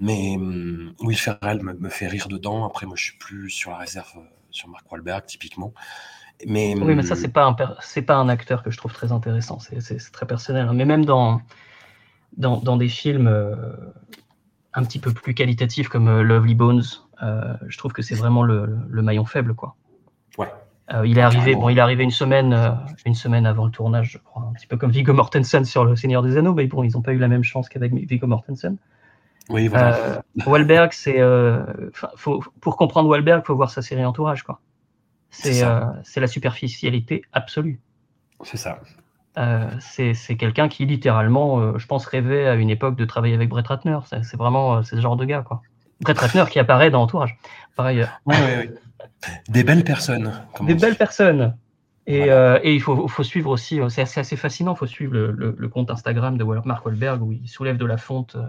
Mais 0.00 0.36
hum, 0.36 0.94
Will 1.00 1.18
Ferrell 1.18 1.62
me, 1.62 1.74
me 1.74 1.88
fait 1.90 2.08
rire 2.08 2.28
dedans. 2.28 2.64
Après, 2.66 2.86
moi, 2.86 2.96
je 2.96 3.04
suis 3.04 3.18
plus 3.18 3.50
sur 3.50 3.70
la 3.72 3.78
réserve 3.78 4.12
euh, 4.16 4.22
sur 4.50 4.68
Mark 4.68 4.90
Wahlberg, 4.90 5.26
typiquement. 5.26 5.72
Mais, 6.46 6.74
Oui, 6.80 6.94
mais 6.94 7.02
ça, 7.02 7.14
hum, 7.14 7.20
c'est 7.20 7.28
pas, 7.32 7.44
un 7.44 7.52
per- 7.54 8.02
pas 8.06 8.16
un 8.16 8.28
acteur 8.28 8.62
que 8.62 8.70
je 8.70 8.76
trouve 8.76 8.92
très 8.92 9.12
intéressant. 9.12 9.58
C'est, 9.60 9.98
très 10.12 10.26
personnel. 10.26 10.66
hein. 10.68 10.74
Mais 10.74 10.84
même 10.84 11.04
dans, 11.04 11.40
dans, 12.36 12.58
dans 12.58 12.76
des 12.76 12.88
films 12.88 13.28
euh, 13.28 13.54
un 14.74 14.84
petit 14.84 14.98
peu 14.98 15.12
plus 15.12 15.34
qualitatifs 15.34 15.88
comme 15.88 16.08
euh, 16.08 16.22
Lovely 16.22 16.54
Bones, 16.54 16.82
je 17.66 17.78
trouve 17.78 17.92
que 17.92 18.02
c'est 18.02 18.14
vraiment 18.14 18.42
le, 18.42 18.66
maillon 18.90 19.24
faible. 19.24 19.54
Quoi. 19.54 19.76
Ouais. 20.38 20.48
Euh, 20.92 21.06
il, 21.06 21.16
est 21.18 21.22
arrivé, 21.22 21.52
Carrément. 21.52 21.60
bon, 21.62 21.68
il 21.70 21.78
est 21.78 21.80
arrivé 21.80 22.04
une 22.04 22.10
semaine, 22.10 22.52
euh, 22.52 22.70
une 23.06 23.14
semaine 23.14 23.46
avant 23.46 23.64
le 23.64 23.70
tournage, 23.70 24.10
je 24.12 24.18
crois. 24.18 24.42
Un 24.42 24.52
petit 24.52 24.66
peu 24.66 24.76
comme 24.76 24.90
Viggo 24.90 25.14
Mortensen 25.14 25.64
sur 25.64 25.84
Le 25.84 25.96
Seigneur 25.96 26.22
des 26.22 26.36
Anneaux. 26.36 26.52
Mais 26.52 26.66
bon, 26.66 26.82
ils 26.82 26.92
n'ont 26.92 27.00
pas 27.00 27.12
eu 27.14 27.18
la 27.18 27.28
même 27.28 27.44
chance 27.44 27.68
qu'avec 27.70 27.94
Viggo 27.94 28.26
Mortensen. 28.26 28.76
oui, 29.48 29.68
voilà. 29.68 29.96
Euh, 29.96 30.20
Wahlberg, 30.46 30.92
c'est. 30.92 31.20
euh, 31.20 31.64
pour 32.60 32.76
comprendre 32.76 33.08
Wahlberg, 33.08 33.42
il 33.42 33.46
faut 33.46 33.56
voir 33.56 33.70
sa 33.70 33.80
série 33.80 34.04
Entourage. 34.04 34.42
quoi. 34.42 34.60
C'est 35.30 35.64
euh, 35.64 35.80
la 36.16 36.26
superficialité 36.26 37.22
absolue. 37.32 37.80
C'est 38.42 38.56
ça. 38.56 38.78
Euh, 39.36 39.68
c'est 39.80 40.36
quelqu'un 40.36 40.68
qui 40.68 40.86
littéralement, 40.86 41.58
euh, 41.60 41.78
je 41.78 41.86
pense, 41.86 42.06
rêvait 42.06 42.46
à 42.46 42.54
une 42.54 42.70
époque 42.70 42.96
de 42.96 43.04
travailler 43.04 43.34
avec 43.34 43.48
Brett 43.48 43.66
Ratner. 43.66 43.98
C'est 44.22 44.36
vraiment 44.36 44.76
euh, 44.76 44.82
ce 44.82 45.00
genre 45.00 45.16
de 45.16 45.24
gars, 45.24 45.42
quoi. 45.42 45.62
Brett 46.04 46.18
Ratner 46.18 46.44
qui 46.50 46.58
apparaît 46.60 46.90
dans 46.90 47.02
Entourage. 47.02 47.36
Oui, 47.78 47.84
oui, 48.26 48.34
oui. 48.60 48.70
Des 49.48 49.64
belles 49.64 49.82
personnes. 49.84 50.32
des 50.60 50.74
belles 50.74 50.96
personnes. 50.96 51.56
Et, 52.06 52.18
Voilà. 52.18 52.32
euh, 52.32 52.60
et 52.62 52.74
il 52.74 52.80
faut, 52.82 53.08
faut 53.08 53.22
suivre 53.22 53.50
aussi, 53.50 53.80
euh, 53.80 53.88
c'est 53.88 54.02
assez, 54.02 54.20
assez 54.20 54.36
fascinant, 54.36 54.74
il 54.74 54.76
faut 54.76 54.86
suivre 54.86 55.14
le, 55.14 55.32
le- 55.32 55.56
le 55.58 55.68
compte 55.68 55.90
Instagram 55.90 56.36
de 56.36 56.44
Mark 56.44 56.84
Wahlberg 56.84 57.22
où 57.22 57.32
il 57.32 57.48
soulève 57.48 57.78
de 57.78 57.86
la 57.86 57.96
fonte 57.96 58.36
euh, 58.36 58.44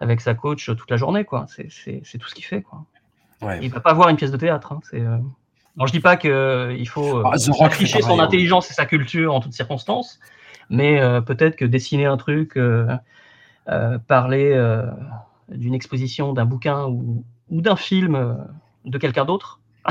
avec 0.00 0.20
sa 0.20 0.34
coach 0.34 0.66
toute 0.66 0.90
la 0.90 0.96
journée, 0.96 1.24
quoi. 1.24 1.46
C'est- 1.48 1.68
tout 2.18 2.28
ce 2.28 2.34
qu'il 2.34 2.44
fait, 2.44 2.62
quoi. 2.62 2.84
Ouais. 3.42 3.60
Il 3.62 3.70
va 3.70 3.78
pas 3.80 3.92
voir 3.94 4.08
une 4.08 4.16
pièce 4.16 4.32
de 4.32 4.36
théâtre. 4.36 4.72
Hein. 4.72 4.80
C'est, 4.90 5.00
euh... 5.00 5.18
Alors, 5.76 5.86
je 5.86 5.92
dis 5.92 6.00
pas 6.00 6.16
qu'il 6.16 6.88
faut 6.88 7.22
Ah, 7.24 7.34
afficher 7.64 8.02
son 8.02 8.18
intelligence 8.18 8.68
et 8.72 8.74
sa 8.74 8.84
culture 8.84 9.32
en 9.32 9.38
toutes 9.38 9.52
circonstances, 9.52 10.18
mais 10.68 11.00
euh, 11.00 11.20
peut-être 11.20 11.54
que 11.54 11.64
dessiner 11.64 12.06
un 12.06 12.16
truc, 12.16 12.56
euh, 12.56 12.88
parler 14.08 14.52
d'une 15.50 15.74
exposition, 15.74 16.32
d'un 16.32 16.44
bouquin 16.44 16.86
ou, 16.86 17.24
ou 17.50 17.60
d'un 17.60 17.76
film 17.76 18.14
euh, 18.14 18.34
de 18.84 18.98
quelqu'un 18.98 19.24
d'autre, 19.24 19.60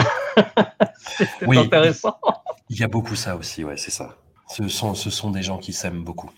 c'est 0.98 1.28
Oui. 1.48 1.58
intéressant. 1.58 2.18
Il 2.70 2.80
y 2.80 2.84
a 2.84 2.88
beaucoup 2.88 3.16
ça 3.16 3.36
aussi, 3.36 3.64
ouais, 3.64 3.78
c'est 3.78 3.92
ça. 3.92 4.16
Ce 4.48 4.68
sont, 4.68 4.94
ce 4.96 5.10
sont 5.10 5.32
des 5.32 5.42
gens 5.44 5.58
qui 5.58 5.74
s'aiment 5.74 6.04
beaucoup. 6.04 6.30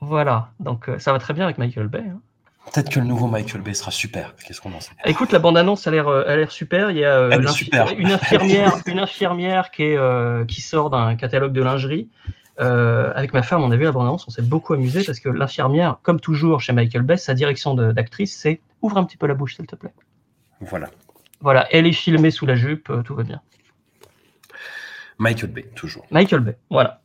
Voilà, 0.00 0.50
donc 0.60 0.88
euh, 0.88 0.98
ça 0.98 1.12
va 1.12 1.18
très 1.18 1.34
bien 1.34 1.44
avec 1.44 1.58
Michael 1.58 1.88
Bay. 1.88 2.04
hein. 2.06 2.20
Peut-être 2.72 2.90
que 2.90 3.00
le 3.00 3.06
nouveau 3.06 3.26
Michael 3.26 3.62
Bay 3.62 3.74
sera 3.74 3.90
super. 3.90 4.34
Qu'est-ce 4.36 4.60
qu'on 4.60 4.72
en 4.74 4.80
sait? 4.80 4.92
Écoute, 5.06 5.32
la 5.32 5.38
bande-annonce 5.40 5.86
a 5.86 5.90
l'air, 5.90 6.08
euh, 6.08 6.24
a 6.26 6.36
l'air 6.36 6.50
super. 6.52 6.90
Il 6.90 6.98
y 6.98 7.04
a 7.04 7.16
euh, 7.16 7.46
super. 7.48 7.90
une 7.98 8.12
infirmière, 8.12 8.76
une 8.86 8.98
infirmière 9.00 9.70
qui, 9.70 9.82
est, 9.84 9.96
euh, 9.96 10.44
qui 10.44 10.60
sort 10.60 10.90
d'un 10.90 11.16
catalogue 11.16 11.52
de 11.52 11.62
lingerie. 11.62 12.08
Euh, 12.60 13.12
avec 13.14 13.32
ma 13.32 13.42
femme, 13.42 13.62
on 13.62 13.70
a 13.70 13.76
vu 13.76 13.84
la 13.84 13.92
bande-annonce, 13.92 14.26
on 14.28 14.30
s'est 14.30 14.42
beaucoup 14.42 14.74
amusé 14.74 15.02
parce 15.02 15.18
que 15.18 15.28
l'infirmière, 15.30 15.98
comme 16.02 16.20
toujours 16.20 16.60
chez 16.60 16.72
Michael 16.72 17.02
Bay, 17.02 17.16
sa 17.16 17.32
direction 17.32 17.74
d'actrice, 17.74 18.36
c'est 18.36 18.60
ouvre 18.82 18.98
un 18.98 19.04
petit 19.04 19.16
peu 19.16 19.26
la 19.26 19.34
bouche, 19.34 19.56
s'il 19.56 19.66
te 19.66 19.76
plaît. 19.76 19.94
Voilà. 20.60 20.90
Voilà, 21.40 21.66
elle 21.70 21.86
est 21.86 21.92
filmée 21.92 22.30
sous 22.30 22.44
la 22.44 22.56
jupe, 22.56 22.90
euh, 22.90 23.02
tout 23.02 23.14
va 23.14 23.22
bien. 23.22 23.40
Michael 25.18 25.50
Bay, 25.50 25.62
toujours. 25.74 26.04
Michael 26.10 26.40
Bay, 26.40 26.58
voilà. 26.70 27.00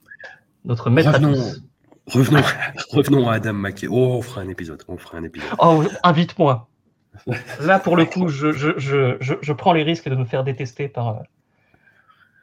Notre 0.66 0.90
maître 0.90 1.10
à 1.10 1.14
Revenons, 1.14 1.34
tous. 1.34 1.62
revenons, 2.08 2.42
revenons 2.92 3.30
à 3.30 3.36
Adam 3.36 3.54
McKay. 3.54 3.88
Oh, 3.90 4.16
on 4.18 4.22
fera 4.22 4.42
un 4.42 4.50
épisode. 4.50 4.84
On 4.88 4.98
fera 4.98 5.18
un 5.18 5.24
épisode. 5.24 5.50
Oh, 5.60 5.84
invite-moi. 6.04 6.68
Là, 7.62 7.80
pour 7.80 7.96
le 7.96 8.06
coup, 8.06 8.28
je, 8.28 8.52
je, 8.52 8.78
je, 8.78 9.16
je, 9.22 9.36
je 9.42 9.54
prends 9.54 9.72
les 9.72 9.84
risques 9.84 10.10
de 10.10 10.16
me 10.16 10.26
faire 10.26 10.44
détester 10.44 10.90
par, 10.90 11.08
euh, 11.10 11.20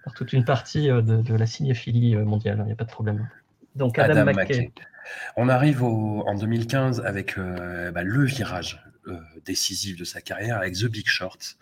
par 0.04 0.14
toute 0.14 0.32
une 0.32 0.44
partie 0.44 0.90
euh, 0.90 1.02
de, 1.02 1.22
de 1.22 1.34
la 1.34 1.46
cinéphilie 1.46 2.14
euh, 2.16 2.24
mondiale. 2.24 2.58
Il 2.60 2.66
n'y 2.66 2.72
a 2.72 2.76
pas 2.76 2.84
de 2.84 2.90
problème. 2.90 3.28
Donc, 3.76 3.98
Adam, 3.98 4.12
Adam 4.22 4.24
McKay. 4.32 4.42
McKay. 4.60 4.72
On 5.36 5.48
arrive 5.48 5.82
au- 5.82 6.22
en 6.26 6.34
2015 6.34 7.00
avec 7.04 7.38
euh, 7.38 7.90
bah, 7.90 8.02
le 8.02 8.24
virage 8.24 8.84
euh, 9.08 9.18
décisif 9.44 9.96
de 9.96 10.04
sa 10.04 10.20
carrière 10.20 10.56
avec 10.58 10.74
The 10.74 10.84
Big 10.86 11.06
Short, 11.08 11.56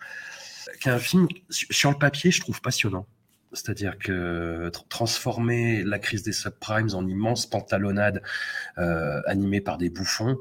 qui 0.79 0.89
est 0.89 0.91
un 0.91 0.99
film 0.99 1.27
su- 1.49 1.65
sur 1.71 1.89
le 1.91 1.97
papier, 1.97 2.29
je 2.31 2.39
trouve 2.41 2.61
passionnant. 2.61 3.07
C'est-à-dire 3.53 3.97
que 3.97 4.69
tr- 4.73 4.87
transformer 4.89 5.83
la 5.83 5.99
crise 5.99 6.23
des 6.23 6.31
subprimes 6.33 6.89
en 6.93 7.05
immense 7.07 7.45
pantalonnade 7.47 8.21
euh, 8.77 9.21
animée 9.25 9.59
par 9.59 9.77
des 9.77 9.89
bouffons, 9.89 10.37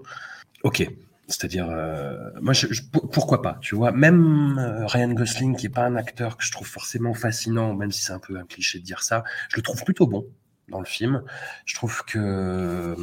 ok. 0.62 0.88
C'est-à-dire, 1.30 1.68
euh, 1.70 2.30
moi, 2.42 2.52
je, 2.52 2.66
je- 2.72 2.82
pour- 2.82 3.08
pourquoi 3.08 3.40
pas, 3.40 3.58
tu 3.62 3.74
vois? 3.76 3.92
Même 3.92 4.58
euh, 4.58 4.86
Ryan 4.86 5.12
Gosling, 5.12 5.56
qui 5.56 5.66
est 5.66 5.70
pas 5.70 5.84
un 5.86 5.96
acteur 5.96 6.36
que 6.36 6.44
je 6.44 6.50
trouve 6.52 6.66
forcément 6.66 7.14
fascinant, 7.14 7.74
même 7.74 7.92
si 7.92 8.02
c'est 8.02 8.12
un 8.12 8.18
peu 8.18 8.36
un 8.38 8.44
cliché 8.44 8.80
de 8.80 8.84
dire 8.84 9.02
ça, 9.02 9.22
je 9.50 9.56
le 9.56 9.62
trouve 9.62 9.84
plutôt 9.84 10.06
bon 10.08 10.26
dans 10.68 10.80
le 10.80 10.86
film. 10.86 11.22
Je 11.66 11.74
trouve 11.74 12.04
que 12.04 12.94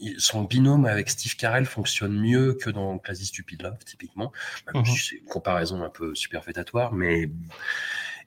il- 0.00 0.20
son 0.20 0.44
binôme 0.44 0.86
avec 0.86 1.10
Steve 1.10 1.36
Carell 1.36 1.66
fonctionne 1.66 2.18
mieux 2.18 2.54
que 2.54 2.70
dans 2.70 2.98
Crazy 2.98 3.26
Stupid 3.26 3.62
Love, 3.62 3.78
typiquement. 3.84 4.32
Mhm. 4.74 4.84
c'est 4.84 5.16
une 5.16 5.24
comparaison 5.26 5.82
un 5.82 5.90
peu 5.90 6.14
superfétatoire, 6.14 6.92
mais 6.92 7.30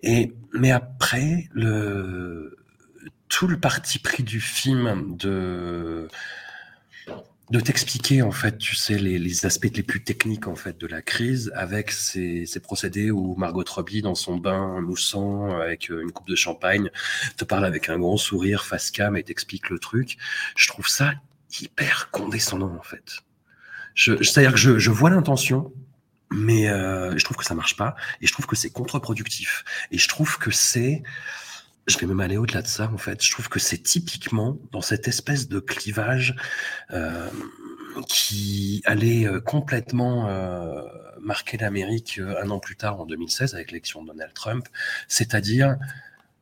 et 0.04 0.34
mais 0.54 0.72
après 0.72 1.48
le 1.54 2.58
tout 3.30 3.48
le 3.48 3.60
parti 3.60 4.00
pris 4.00 4.24
du 4.24 4.42
film 4.42 5.16
de 5.18 6.08
de 7.52 7.60
t'expliquer 7.60 8.22
en 8.22 8.32
fait, 8.32 8.58
tu 8.58 8.76
sais, 8.78 8.98
les, 8.98 9.20
les 9.20 9.46
aspects 9.46 9.76
les 9.76 9.84
plus 9.84 10.02
techniques 10.02 10.48
en 10.48 10.56
fait 10.56 10.78
de 10.78 10.88
la 10.88 11.02
crise 11.02 11.52
avec 11.54 11.92
ces, 11.92 12.46
ces 12.46 12.62
procédés 12.62 13.12
où 13.12 13.36
Margot 13.36 13.66
Robbie 13.68 14.02
dans 14.02 14.16
son 14.16 14.38
bain 14.38 14.80
moussant 14.80 15.60
avec 15.60 15.92
euh, 15.92 16.02
une 16.02 16.14
coupe 16.14 16.30
de 16.30 16.36
champagne 16.36 16.90
te 17.36 17.44
parle 17.44 17.66
avec 17.66 17.90
un 17.90 18.00
grand 18.00 18.16
sourire 18.16 18.64
face 18.64 18.90
cam 18.90 19.18
et 19.18 19.24
t'explique 19.24 19.70
le 19.70 19.80
truc. 19.80 20.18
Je 20.56 20.70
trouve 20.70 20.88
ça 20.88 21.14
hyper 21.60 22.10
condescendant 22.12 22.74
en 22.74 22.84
fait. 22.84 23.20
C'est-à-dire 23.96 24.54
que 24.54 24.58
je, 24.58 24.80
je 24.80 24.90
vois 24.90 25.10
l'intention, 25.10 25.74
mais 26.32 26.70
euh, 26.70 27.18
je 27.18 27.26
trouve 27.26 27.36
que 27.36 27.44
ça 27.44 27.54
marche 27.54 27.76
pas 27.76 27.96
et 28.22 28.28
je 28.28 28.32
trouve 28.32 28.48
que 28.48 28.56
c'est 28.56 28.70
contre-productif 28.70 29.66
et 29.92 29.98
je 29.98 30.08
trouve 30.08 30.38
que 30.38 30.52
c'est 30.52 31.04
je 31.88 31.98
vais 31.98 32.08
même 32.08 32.20
aller 32.20 32.38
au-delà 32.38 32.62
de 32.62 32.68
ça 32.68 32.90
en 32.94 32.98
fait. 32.98 33.24
Je 33.24 33.32
trouve 33.32 33.50
que 33.50 33.60
c'est 33.60 33.78
typiquement 33.78 34.58
dans 34.72 34.82
cette 34.82 35.08
espèce 35.08 35.48
de 35.48 35.60
clivage 35.60 36.36
euh, 36.92 37.28
qui 38.08 38.82
allait 38.86 39.26
euh, 39.26 39.40
complètement 39.40 40.28
euh, 40.28 40.82
marquer 41.22 41.58
l'Amérique 41.58 42.20
un 42.20 42.50
an 42.50 42.60
plus 42.60 42.76
tard 42.76 43.00
en 43.00 43.06
2016 43.06 43.56
avec 43.56 43.72
l'élection 43.72 44.02
de 44.04 44.08
Donald 44.08 44.34
Trump, 44.34 44.68
c'est-à-dire 45.08 45.78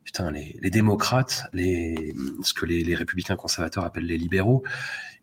putain 0.04 0.32
les, 0.32 0.70
démocrates, 0.70 1.48
ce 1.54 2.54
que 2.54 2.66
les, 2.66 2.96
républicains 2.96 3.36
conservateurs 3.36 3.86
appellent 3.86 4.08
les 4.08 4.18
libéraux, 4.18 4.64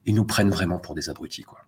ils 0.04 0.14
nous 0.14 0.24
prennent 0.24 0.50
vraiment 0.50 0.78
pour 0.78 0.94
des 0.94 1.10
abrutis 1.10 1.42
quoi. 1.42 1.60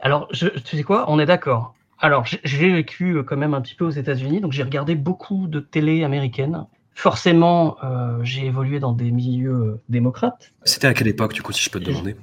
Alors, 0.00 0.28
tu 0.28 0.50
sais 0.64 0.82
quoi? 0.82 1.10
On 1.10 1.18
est 1.18 1.26
d'accord. 1.26 1.74
Alors, 1.98 2.26
j'ai- 2.26 2.72
vécu 2.72 3.22
quand 3.24 3.36
même 3.36 3.54
un 3.54 3.62
petit 3.62 3.74
peu 3.74 3.86
aux 3.86 3.90
États-Unis, 3.90 4.40
donc 4.40 4.52
j'ai 4.52 4.62
regardé 4.62 4.94
beaucoup 4.94 5.46
de 5.46 5.60
télé 5.60 6.04
américaine. 6.04 6.66
Forcément, 6.96 7.76
euh, 7.84 8.18
j'ai 8.22 8.46
évolué 8.46 8.80
dans 8.80 8.94
des 8.94 9.10
milieux 9.10 9.52
euh, 9.52 9.80
démocrates. 9.90 10.54
C'était 10.64 10.86
à 10.86 10.94
quelle 10.94 11.08
époque 11.08 11.34
du 11.34 11.42
coup 11.42 11.52
si 11.52 11.62
je 11.62 11.68
peux 11.68 11.78
te 11.78 11.84
demander? 11.84 12.16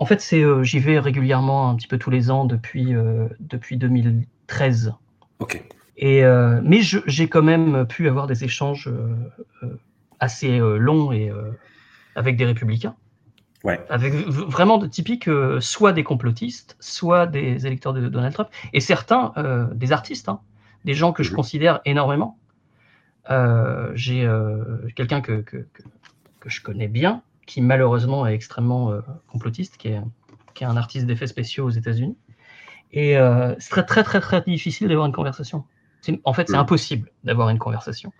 En 0.00 0.04
fait, 0.04 0.20
c'est, 0.20 0.42
euh, 0.42 0.64
j'y 0.64 0.80
vais 0.80 0.98
régulièrement 0.98 1.70
un 1.70 1.76
petit 1.76 1.86
peu 1.86 1.96
tous 1.96 2.10
les 2.10 2.28
ans 2.28 2.44
depuis, 2.44 2.92
euh, 2.92 3.28
depuis 3.38 3.76
2013. 3.76 4.94
Ok. 5.38 5.62
Et, 5.96 6.22
mais 6.62 6.80
j'ai 6.80 7.28
quand 7.28 7.42
même 7.42 7.86
pu 7.86 8.08
avoir 8.08 8.26
des 8.26 8.42
échanges 8.42 8.90
assez 10.18 10.58
longs 10.58 11.12
et, 11.12 11.30
avec 12.16 12.36
des 12.38 12.46
républicains. 12.46 12.94
Ouais. 13.64 13.78
Avec 13.90 14.14
vraiment 14.14 14.78
de 14.78 14.86
typiques, 14.86 15.28
soit 15.60 15.92
des 15.92 16.02
complotistes, 16.02 16.74
soit 16.80 17.26
des 17.26 17.66
électeurs 17.66 17.92
de 17.92 18.08
Donald 18.08 18.32
Trump, 18.32 18.48
et 18.72 18.80
certains 18.80 19.34
des 19.74 19.92
artistes, 19.92 20.30
hein, 20.30 20.40
des 20.86 20.94
gens 20.94 21.12
que 21.12 21.22
je 21.22 21.30
Mhm. 21.30 21.36
considère 21.36 21.80
énormément. 21.84 22.38
Euh, 23.28 23.90
j'ai 23.94 24.24
euh, 24.24 24.64
quelqu'un 24.96 25.20
que, 25.20 25.42
que, 25.42 25.58
que, 25.58 25.82
que 26.40 26.48
je 26.48 26.62
connais 26.62 26.88
bien, 26.88 27.22
qui 27.46 27.60
malheureusement 27.60 28.26
est 28.26 28.34
extrêmement 28.34 28.92
euh, 28.92 29.00
complotiste, 29.30 29.76
qui 29.76 29.88
est, 29.88 30.00
qui 30.54 30.64
est 30.64 30.66
un 30.66 30.76
artiste 30.76 31.06
d'effets 31.06 31.26
spéciaux 31.26 31.66
aux 31.66 31.70
États-Unis. 31.70 32.16
Et 32.92 33.18
euh, 33.18 33.54
c'est 33.58 33.70
très, 33.70 33.84
très, 33.84 34.02
très, 34.02 34.20
très 34.20 34.40
difficile 34.40 34.88
d'avoir 34.88 35.06
une 35.06 35.12
conversation. 35.12 35.64
En 36.24 36.32
fait, 36.32 36.48
c'est 36.48 36.56
Mm. 36.56 36.60
impossible 36.60 37.10
d'avoir 37.24 37.50
une 37.50 37.58
conversation. 37.58 38.10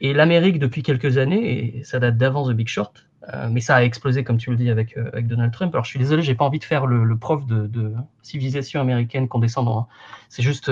Et 0.00 0.12
l'Amérique, 0.12 0.58
depuis 0.58 0.82
quelques 0.82 1.16
années, 1.16 1.78
et 1.78 1.84
ça 1.84 1.98
date 1.98 2.18
d'avant 2.18 2.46
The 2.48 2.52
Big 2.52 2.68
Short, 2.68 3.06
euh, 3.32 3.48
mais 3.50 3.60
ça 3.60 3.76
a 3.76 3.82
explosé, 3.84 4.22
comme 4.22 4.36
tu 4.36 4.50
le 4.50 4.56
dis, 4.56 4.68
avec, 4.68 4.96
euh, 4.96 5.08
avec 5.12 5.26
Donald 5.28 5.52
Trump. 5.52 5.74
Alors, 5.74 5.84
je 5.84 5.90
suis 5.90 5.98
désolé, 5.98 6.22
j'ai 6.22 6.34
pas 6.34 6.44
envie 6.44 6.58
de 6.58 6.64
faire 6.64 6.86
le, 6.86 7.04
le 7.04 7.16
prof 7.16 7.46
de, 7.46 7.66
de 7.66 7.94
civilisation 8.20 8.80
américaine 8.80 9.28
condescendant. 9.28 9.78
hein. 9.78 9.86
C'est 10.28 10.42
juste, 10.42 10.70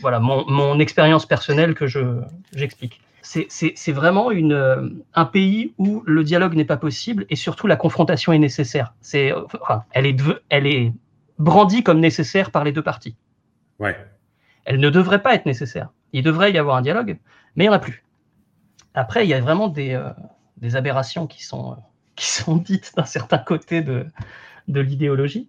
voilà, 0.00 0.20
mon, 0.20 0.48
mon 0.48 0.78
expérience 0.78 1.26
personnelle 1.26 1.74
que 1.74 1.86
je 1.86 2.20
j'explique. 2.54 3.00
C'est- 3.28 3.92
vraiment 3.92 4.30
une, 4.30 4.52
euh, 4.52 4.88
un 5.14 5.24
pays 5.24 5.74
où 5.78 6.02
le 6.06 6.22
dialogue 6.22 6.54
n'est 6.54 6.64
pas 6.64 6.76
possible 6.76 7.26
et 7.28 7.34
surtout 7.36 7.66
la 7.66 7.74
confrontation 7.76 8.32
est 8.32 8.38
nécessaire. 8.38 8.94
C'est, 9.00 9.32
euh, 9.32 9.42
enfin, 9.60 9.84
elle 9.90 10.06
est, 10.06 10.12
deve- 10.12 10.38
elle 10.48 10.66
est 10.66 10.92
brandie 11.38 11.82
comme 11.82 11.98
nécessaire 11.98 12.50
par 12.52 12.62
les 12.62 12.70
deux 12.72 12.82
parties. 12.82 13.16
Ouais. 13.80 13.96
Elle 14.64 14.78
ne 14.78 14.90
devrait 14.90 15.22
pas 15.22 15.34
être 15.34 15.44
nécessaire. 15.44 15.90
Il 16.12 16.22
devrait 16.22 16.52
y 16.52 16.58
avoir 16.58 16.76
un 16.76 16.82
dialogue, 16.82 17.18
mais 17.56 17.64
il 17.64 17.68
n'y 17.68 17.70
en 17.70 17.76
a 17.76 17.80
plus. 17.80 18.04
Après, 18.94 19.26
il 19.26 19.28
y 19.28 19.34
a 19.34 19.40
vraiment 19.40 19.68
des, 19.68 19.92
euh, 19.92 20.10
des 20.58 20.76
aberrations 20.76 21.26
qui 21.26 21.44
sont, 21.44 21.72
euh, 21.72 21.76
qui 22.16 22.26
sont 22.28 22.56
dites 22.56 22.92
d'un 22.96 23.04
certain 23.04 23.38
côté 23.38 23.82
de, 23.82 24.06
de 24.68 24.80
l'idéologie. 24.80 25.48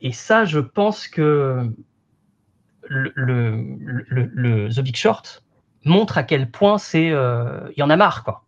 Et 0.00 0.12
ça, 0.12 0.46
je 0.46 0.60
pense 0.60 1.08
que 1.08 1.70
le, 2.88 3.12
le, 3.16 4.04
le- 4.08 4.30
le- 4.32 4.68
The 4.74 4.80
Big 4.80 4.96
Short 4.96 5.44
montre 5.84 6.18
à 6.18 6.22
quel 6.22 6.50
point 6.50 6.78
c'est, 6.78 7.10
euh, 7.10 7.68
il 7.76 7.80
y 7.80 7.82
en 7.82 7.90
a 7.90 7.96
marre, 7.96 8.24
quoi. 8.24 8.44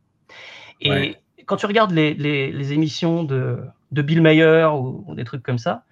Et 0.80 0.90
Ouais. 0.90 1.16
quand 1.46 1.56
tu 1.56 1.66
regardes 1.66 1.90
les, 1.92 2.14
les- 2.14 2.50
les 2.52 2.72
émissions 2.72 3.22
de, 3.24 3.60
de 3.92 4.02
Bill 4.02 4.22
Mayer 4.22 4.66
ou, 4.72 5.04
ou 5.06 5.14
des 5.14 5.24
trucs 5.24 5.42
comme 5.42 5.58
ça, 5.58 5.84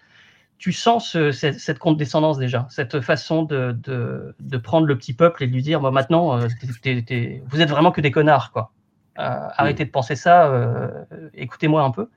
tu 0.58 0.72
sens 0.72 1.10
ce- 1.10 1.30
cette, 1.30 1.60
cette 1.60 1.78
condescendance 1.78 2.38
déjà, 2.38 2.66
cette 2.70 3.00
façon 3.00 3.42
de, 3.44 3.72
de, 3.82 4.34
de 4.40 4.56
prendre 4.58 4.86
le 4.86 4.96
petit 4.98 5.14
peuple 5.14 5.44
et 5.44 5.46
de 5.46 5.52
lui 5.52 5.62
dire 5.62 5.80
bon, 5.80 5.90
maintenant, 5.92 6.36
euh, 6.40 6.48
vous 7.46 7.60
êtes 7.60 7.70
vraiment 7.70 7.92
que 7.92 8.00
des 8.00 8.10
connards, 8.10 8.50
quoi. 8.52 8.72
Euh, 9.18 9.48
arrêtez 9.56 9.84
de 9.84 9.90
penser 9.90 10.14
ça, 10.16 10.46
euh, 10.48 11.04
écoutez-moi 11.34 11.82
un 11.82 11.90
peu. 11.90 12.08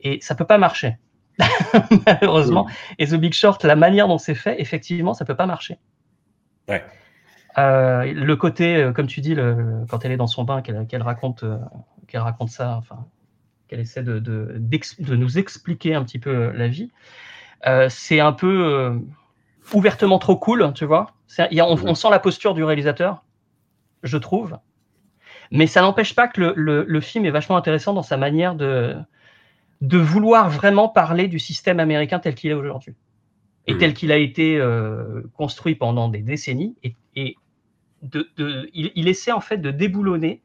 Et 0.00 0.18
ça 0.20 0.34
peut 0.34 0.44
pas 0.46 0.58
marcher, 0.58 0.98
malheureusement. 2.06 2.66
Et 2.98 3.06
The 3.06 3.14
Big 3.14 3.32
Short, 3.34 3.62
la 3.64 3.76
manière 3.76 4.08
dont 4.08 4.18
c'est 4.18 4.34
fait, 4.34 4.60
effectivement, 4.60 5.14
ça 5.14 5.24
peut 5.24 5.36
pas 5.36 5.46
marcher. 5.46 5.78
Ouais. 6.68 6.84
Euh, 7.58 8.12
le 8.12 8.36
côté, 8.36 8.76
euh, 8.76 8.92
comme 8.92 9.06
tu 9.06 9.20
dis, 9.20 9.34
le- 9.34 9.84
quand 9.88 10.04
elle 10.04 10.12
est 10.12 10.16
dans 10.16 10.26
son 10.26 10.44
bain, 10.44 10.62
qu'elle 10.62 11.02
raconte, 11.02 11.42
euh, 11.42 11.58
qu'elle 12.06 12.20
raconte 12.20 12.50
ça, 12.50 12.76
enfin, 12.76 13.06
qu'elle 13.68 13.80
essaie 13.80 14.02
de, 14.02 14.18
de, 14.18 14.54
d'ex- 14.58 15.00
de 15.00 15.16
nous 15.16 15.38
expliquer 15.38 15.94
un 15.94 16.04
petit 16.04 16.18
peu 16.18 16.50
la 16.52 16.68
vie, 16.68 16.90
euh, 17.66 17.88
c'est 17.90 18.20
un 18.20 18.32
peu 18.32 19.00
ouvertement 19.74 20.18
trop 20.18 20.36
cool, 20.36 20.72
tu 20.74 20.84
vois. 20.84 21.12
Y 21.50 21.60
a- 21.60 21.66
on, 21.66 21.76
on 21.86 21.94
sent 21.94 22.08
la 22.10 22.18
posture 22.18 22.54
du 22.54 22.64
réalisateur, 22.64 23.24
je 24.02 24.16
trouve. 24.16 24.58
Mais 25.52 25.66
ça 25.66 25.80
n'empêche 25.82 26.14
pas 26.14 26.28
que 26.28 26.40
le, 26.40 26.52
le- 26.56 26.84
le 26.86 27.00
film 27.00 27.24
est 27.24 27.30
vachement 27.30 27.56
intéressant 27.56 27.92
dans 27.92 28.02
sa 28.04 28.16
manière 28.16 28.54
de, 28.54 28.96
de 29.80 29.98
vouloir 29.98 30.48
vraiment 30.50 30.88
parler 30.88 31.26
du 31.28 31.38
système 31.38 31.80
américain 31.80 32.20
tel 32.20 32.34
qu'il 32.34 32.50
est 32.50 32.54
aujourd'hui. 32.54 32.94
Et 33.66 33.76
tel 33.78 33.94
qu'il 33.94 34.10
a 34.10 34.16
été 34.16 34.56
euh, 34.58 35.22
construit 35.34 35.74
pendant 35.74 36.08
des 36.08 36.22
décennies. 36.22 36.76
Et, 36.82 36.94
et 37.16 37.36
de, 38.02 38.28
de- 38.36 38.68
il, 38.72 38.92
il 38.94 39.08
essaie 39.08 39.32
en 39.32 39.40
fait 39.40 39.58
de 39.58 39.70
déboulonner 39.70 40.42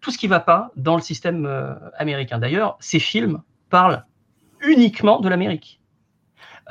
tout 0.00 0.10
ce 0.10 0.18
qui 0.18 0.26
ne 0.26 0.30
va 0.30 0.40
pas 0.40 0.70
dans 0.76 0.96
le 0.96 1.02
système 1.02 1.46
euh, 1.46 1.74
américain. 1.96 2.38
D'ailleurs, 2.38 2.76
ces 2.80 2.98
films 2.98 3.42
parlent 3.70 4.04
uniquement 4.60 5.20
de 5.20 5.28
l'Amérique. 5.28 5.80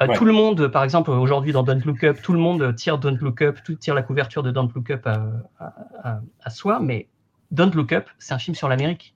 Euh, 0.01 0.07
Ouais. 0.07 0.15
Tout 0.15 0.25
le 0.25 0.33
monde, 0.33 0.67
par 0.69 0.83
exemple, 0.83 1.11
aujourd'hui 1.11 1.51
dans 1.51 1.61
Don't 1.61 1.81
Look 1.85 2.03
Up, 2.03 2.17
tout 2.23 2.33
le 2.33 2.39
monde 2.39 2.73
tire 2.75 2.97
Don't 2.97 3.17
Look 3.21 3.43
Up, 3.43 3.59
tout 3.63 3.75
tire 3.75 3.93
la 3.93 4.01
couverture 4.01 4.41
de 4.41 4.49
Don't 4.49 4.69
Look 4.73 4.89
Up 4.89 5.05
à, 5.05 5.21
à- 5.59 5.73
à- 6.03 6.21
à 6.43 6.49
soi, 6.49 6.79
mais 6.79 7.07
Don't 7.51 7.69
Look 7.75 7.91
Up, 7.91 8.07
c'est 8.17 8.33
un 8.33 8.39
film 8.39 8.55
sur 8.55 8.67
l'Amérique. 8.67 9.13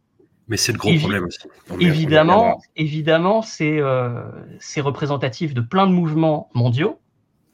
Mais 0.48 0.56
c'est 0.56 0.72
le 0.72 0.78
gros 0.78 0.90
Évi- 0.92 1.00
problème 1.00 1.26
aussi. 1.26 1.40
Évidemment, 1.80 2.60
évidemment, 2.76 3.42
c'est 3.42 3.80
euh, 3.82 4.22
c'est 4.60 4.80
représentatif 4.82 5.54
de 5.56 5.62
plein 5.62 5.88
de 5.88 5.92
mouvements 5.92 6.50
mondiaux, 6.54 7.00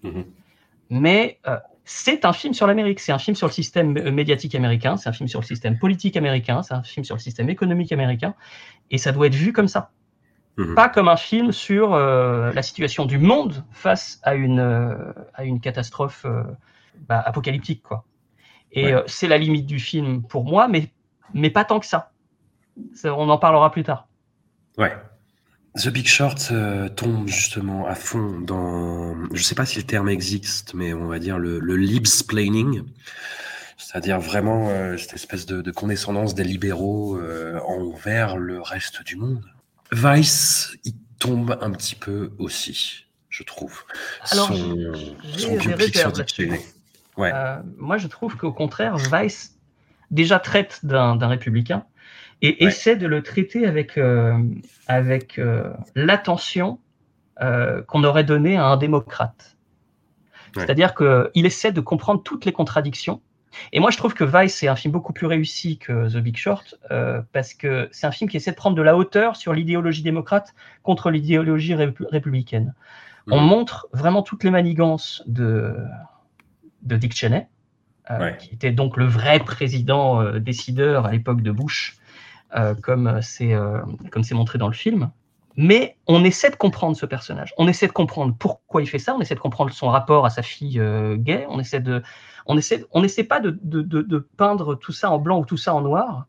Mhm. 0.03 0.25
mais 0.89 1.39
euh, 1.47 1.57
c'est 1.85 2.25
un 2.25 2.33
film 2.33 2.53
sur 2.53 2.65
l'Amérique, 2.67 2.99
c'est 2.99 3.11
un 3.11 3.19
film 3.19 3.35
sur 3.35 3.47
le 3.47 3.51
système 3.53 3.97
euh, 3.97 4.11
médiatique 4.11 4.55
américain, 4.55 4.97
c'est 4.97 5.09
un 5.09 5.13
film 5.13 5.27
sur 5.27 5.41
le 5.41 5.45
système 5.45 5.77
politique 5.77 6.15
américain, 6.17 6.63
c'est 6.63 6.73
un 6.73 6.83
film 6.83 7.03
sur 7.03 7.15
le 7.15 7.19
système 7.19 7.49
économique 7.49 7.91
américain, 7.91 8.35
et 8.91 8.97
ça 8.97 9.11
doit 9.11 9.27
être 9.27 9.35
vu 9.35 9.53
comme 9.53 9.67
ça, 9.67 9.91
Mhm. 10.57 10.75
pas 10.75 10.87
comme 10.87 11.09
un 11.09 11.17
film 11.17 11.51
sur 11.51 11.93
euh, 11.93 12.53
la 12.53 12.61
situation 12.61 13.05
du 13.05 13.17
monde 13.17 13.65
face 13.71 14.19
à 14.23 14.35
une, 14.35 14.59
euh, 14.59 15.13
à 15.33 15.45
une 15.45 15.59
catastrophe 15.59 16.25
euh, 16.25 16.43
bah, 17.07 17.19
apocalyptique, 17.19 17.81
quoi. 17.83 18.05
Et 18.71 18.95
Ouais. 18.95 19.03
c'est 19.07 19.27
la 19.27 19.37
limite 19.37 19.65
du 19.65 19.79
film 19.79 20.23
pour 20.23 20.45
moi, 20.45 20.67
mais, 20.67 20.89
mais 21.33 21.49
pas 21.49 21.63
tant 21.65 21.79
que 21.79 21.85
ça. 21.85 22.11
Ça, 22.93 23.13
On 23.15 23.29
en 23.29 23.37
parlera 23.37 23.71
plus 23.71 23.83
tard. 23.83 24.07
Ouais. 24.77 24.95
The 25.75 25.89
Big 25.89 26.07
Short 26.07 26.49
euh, 26.51 26.87
tombe 26.87 27.27
justement 27.27 27.87
à 27.87 27.95
fond 27.95 28.39
dans, 28.39 29.15
je 29.33 29.41
sais 29.41 29.55
pas 29.55 29.65
si 29.65 29.77
le 29.79 29.83
terme 29.83 30.07
existe, 30.07 30.75
mais 30.75 30.93
on 30.93 31.07
va 31.07 31.17
dire 31.17 31.39
le, 31.39 31.59
le 31.59 31.75
libsplaining, 31.75 32.83
c'est-à-dire 33.77 34.19
vraiment 34.19 34.69
euh, 34.69 34.97
cette 34.97 35.13
espèce 35.13 35.47
de, 35.47 35.61
de 35.63 35.71
condescendance 35.71 36.35
des 36.35 36.43
libéraux 36.43 37.17
euh, 37.17 37.59
envers 37.61 38.37
le 38.37 38.61
reste 38.61 39.03
du 39.03 39.15
monde. 39.15 39.43
Vice, 39.91 40.77
il 40.83 40.93
tombe 41.17 41.57
un 41.59 41.71
petit 41.71 41.95
peu 41.95 42.33
aussi, 42.37 43.05
je 43.29 43.41
trouve. 43.41 43.83
Alors, 44.29 44.47
son 44.47 44.77
son. 45.37 45.57
Ouais. 47.17 47.31
Moi, 47.77 47.97
je 47.97 48.07
trouve 48.07 48.37
qu'au 48.37 48.51
contraire, 48.51 48.97
Vice 48.97 49.55
déjà 50.11 50.39
traite 50.39 50.81
d'un 50.83 51.27
républicain 51.27 51.85
et 52.43 52.57
Ouais. 52.61 52.67
essaie 52.67 52.95
de 52.95 53.07
le 53.07 53.23
traiter 53.23 53.65
avec, 53.65 53.97
euh, 53.97 54.37
avec 54.87 55.39
euh, 55.39 55.73
l'attention 55.95 56.79
euh, 57.41 57.81
qu'on 57.81 58.03
aurait 58.03 58.23
donnée 58.23 58.57
à 58.57 58.65
un 58.67 58.77
démocrate. 58.77 59.57
Ouais. 60.55 60.61
C'est-à-dire 60.65 60.93
qu'il 60.93 61.45
essaie 61.47 61.71
de 61.71 61.81
comprendre 61.81 62.21
toutes 62.21 62.45
les 62.45 62.51
contradictions. 62.51 63.21
Et 63.71 63.79
moi, 63.79 63.89
je 63.91 63.97
trouve 63.97 64.13
que 64.13 64.23
Vice 64.23 64.61
est 64.63 64.67
un 64.67 64.75
film 64.75 64.91
beaucoup 64.91 65.13
plus 65.13 65.25
réussi 65.27 65.77
que 65.77 66.09
The 66.11 66.17
Big 66.17 66.37
Short, 66.37 66.75
parce 67.31 67.53
que 67.53 67.87
c'est 67.91 68.05
un 68.07 68.11
film 68.11 68.29
qui 68.29 68.37
essaie 68.37 68.51
de 68.51 68.55
prendre 68.55 68.75
de 68.75 68.81
la 68.81 68.95
hauteur 68.97 69.35
sur 69.35 69.53
l'idéologie 69.53 70.01
démocrate 70.03 70.53
contre 70.83 71.09
l'idéologie 71.11 71.73
répu- 71.75 72.05
républicaine. 72.07 72.73
On 73.31 73.39
Mhm. 73.39 73.47
montre 73.47 73.87
vraiment 73.93 74.21
toutes 74.23 74.43
les 74.43 74.49
manigances 74.51 75.23
de, 75.27 75.75
de 76.81 76.95
Dick 76.97 77.13
Cheney, 77.15 77.47
Ouais. 78.09 78.35
qui 78.37 78.53
était 78.55 78.71
donc 78.71 78.97
le 78.97 79.05
vrai 79.05 79.39
président 79.39 80.37
décideur 80.39 81.05
à 81.05 81.11
l'époque 81.11 81.41
de 81.41 81.51
Bush, 81.51 81.97
comme 82.81 83.19
c'est 83.21 83.53
euh, 83.53 83.79
comme 84.11 84.23
c'est 84.23 84.35
montré 84.35 84.57
dans 84.57 84.67
le 84.67 84.73
film. 84.73 85.11
Mais 85.55 85.97
on 86.07 86.23
essaie 86.23 86.49
de 86.49 86.55
comprendre 86.55 86.97
ce 86.97 87.05
personnage. 87.05 87.53
On 87.57 87.67
essaie 87.67 87.87
de 87.87 87.91
comprendre 87.91 88.35
pourquoi 88.37 88.81
il 88.81 88.87
fait 88.87 88.99
ça. 88.99 89.15
On 89.15 89.21
essaie 89.21 89.35
de 89.35 89.39
comprendre 89.39 89.71
son 89.71 89.87
rapport 89.87 90.25
à 90.25 90.29
sa 90.29 90.41
fille 90.41 90.79
euh, 90.79 91.15
gay. 91.15 91.45
On 91.49 91.59
essaie 91.59 91.79
de, 91.79 92.01
on 92.47 92.57
essaie, 92.57 92.83
on 92.91 93.03
essaie 93.03 93.23
pas 93.23 93.39
de, 93.39 93.57
de, 93.61 93.81
de- 93.81 94.27
peindre 94.37 94.75
tout 94.75 94.91
ça 94.91 95.11
en 95.11 95.19
blanc 95.19 95.39
ou 95.39 95.45
tout 95.45 95.57
ça 95.57 95.75
en 95.75 95.81
noir. 95.81 96.25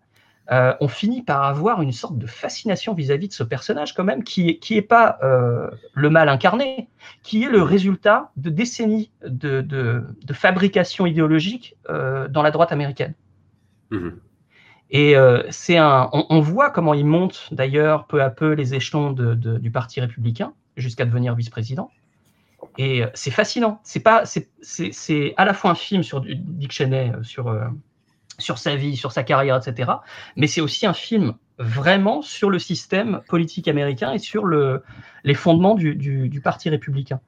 Euh, 0.53 0.75
on 0.81 0.89
finit 0.89 1.23
par 1.23 1.45
avoir 1.45 1.81
une 1.81 1.93
sorte 1.93 2.19
de 2.19 2.27
fascination 2.27 2.93
vis-à-vis 2.93 3.29
de 3.29 3.33
ce 3.33 3.43
personnage 3.43 3.95
quand 3.95 4.05
même, 4.05 4.23
qui 4.25 4.51
est, 4.51 4.59
qui 4.59 4.77
est 4.77 4.83
pas 4.83 5.19
euh, 5.23 5.71
le 5.95 6.11
mal 6.11 6.29
incarné, 6.29 6.91
qui 7.23 7.45
est 7.45 7.49
le 7.49 7.63
résultat 7.63 8.31
de 8.37 8.51
décennies 8.51 9.11
de, 9.27 10.05
fabrication 10.33 11.07
idéologique 11.07 11.77
euh, 11.89 12.29
dans 12.29 12.43
la 12.43 12.51
droite 12.51 12.73
américaine. 12.73 13.15
Mhm. 13.91 14.21
Et 14.90 15.16
euh, 15.16 15.42
c'est 15.51 15.77
un, 15.79 16.09
on, 16.12 16.27
on 16.31 16.40
voit 16.40 16.70
comment 16.70 16.94
il 16.94 17.07
monte 17.07 17.49
d'ailleurs 17.53 18.07
peu 18.07 18.23
à 18.23 18.31
peu 18.31 18.53
les 18.53 18.75
échelons 18.75 19.12
de- 19.12 19.35
de- 19.35 19.59
du 19.59 19.70
parti 19.70 20.01
républicain 20.01 20.53
jusqu'à 20.77 21.05
devenir 21.05 21.35
vice-président. 21.35 21.90
Et 22.79 23.05
euh, 23.05 23.09
c'est 23.14 23.31
fascinant. 23.31 23.81
C'est 23.85 24.01
pas, 24.01 24.25
c'est, 24.27 24.49
c'est, 24.62 24.92
c'est 24.92 25.35
à 25.37 25.44
la 25.44 25.55
fois 25.55 25.70
un 25.70 25.75
film 25.75 26.03
sur 26.03 26.20
Dick 26.20 26.73
Cheney, 26.73 27.12
euh, 27.14 27.23
sur 27.23 27.49
euh, 27.49 27.66
sur 28.38 28.59
sa 28.59 28.75
vie, 28.77 28.97
sur 28.97 29.12
sa 29.12 29.23
carrière, 29.23 29.57
etc. 29.57 30.03
Mais 30.37 30.47
c'est 30.49 30.61
aussi 30.61 30.87
un 30.87 30.92
film 30.94 31.35
vraiment 31.59 32.20
sur 32.23 32.51
le 32.51 32.59
système 32.59 33.20
politique 33.29 33.68
américain 33.68 34.12
et 34.12 34.18
sur 34.18 34.44
le, 34.44 34.83
les 35.23 35.35
fondements 35.35 35.77
du, 35.77 35.94
du, 35.94 36.29
du 36.29 36.40
parti 36.40 36.68
républicain. 36.68 37.20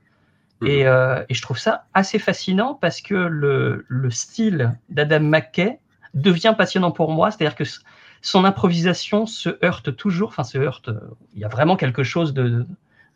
Mhm. 0.61 0.69
Et, 0.69 0.81
et 0.83 1.35
je 1.35 1.43
trouve 1.43 1.59
ça 1.59 1.87
assez 1.95 2.19
fascinant 2.19 2.75
parce 2.75 3.01
que 3.01 3.15
le, 3.15 3.85
le 3.89 4.11
style 4.11 4.77
d'Adam 4.89 5.21
McKay 5.21 5.79
devient 6.15 6.55
passionnant 6.57 6.91
pour 6.91 7.11
moi. 7.13 7.31
C'est-à-dire 7.31 7.57
que 7.57 7.65
son 8.23 8.45
improvisation 8.45 9.27
se 9.27 9.51
heurte 9.65 9.95
toujours, 9.97 10.29
enfin 10.29 10.45
se 10.45 10.59
heurte, 10.59 10.89
euh, 10.89 11.01
il 11.35 11.41
y 11.41 11.45
a 11.45 11.49
vraiment 11.49 11.77
quelque 11.77 12.03
chose 12.03 12.35
de, 12.35 12.67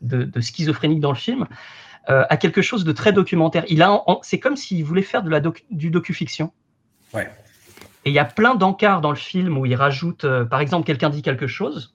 de, 0.02 0.24
de 0.24 0.40
schizophrénique 0.40 1.00
dans 1.00 1.10
le 1.12 1.16
film, 1.16 1.46
euh, 2.08 2.24
à 2.28 2.36
quelque 2.36 2.62
chose 2.62 2.84
de 2.84 2.92
très 2.92 3.12
documentaire. 3.12 3.64
Il 3.68 3.82
a, 3.82 4.02
c'est 4.22 4.38
comme 4.38 4.56
s'il 4.56 4.84
voulait 4.84 5.02
faire 5.02 5.22
de 5.22 5.30
la 5.30 5.40
doc- 5.40 5.64
du 5.70 5.90
docu-fiction. 5.90 6.52
Ouais. 7.12 7.30
Et 8.04 8.10
il 8.10 8.12
y 8.14 8.18
a 8.18 8.24
plein 8.24 8.54
d'encarts 8.54 9.00
dans 9.00 9.10
le 9.10 9.16
film 9.16 9.58
où 9.58 9.66
il 9.66 9.74
rajoute, 9.74 10.24
euh, 10.24 10.44
par 10.44 10.60
exemple, 10.60 10.86
quelqu'un 10.86 11.10
dit 11.10 11.22
quelque 11.22 11.46
chose, 11.46 11.94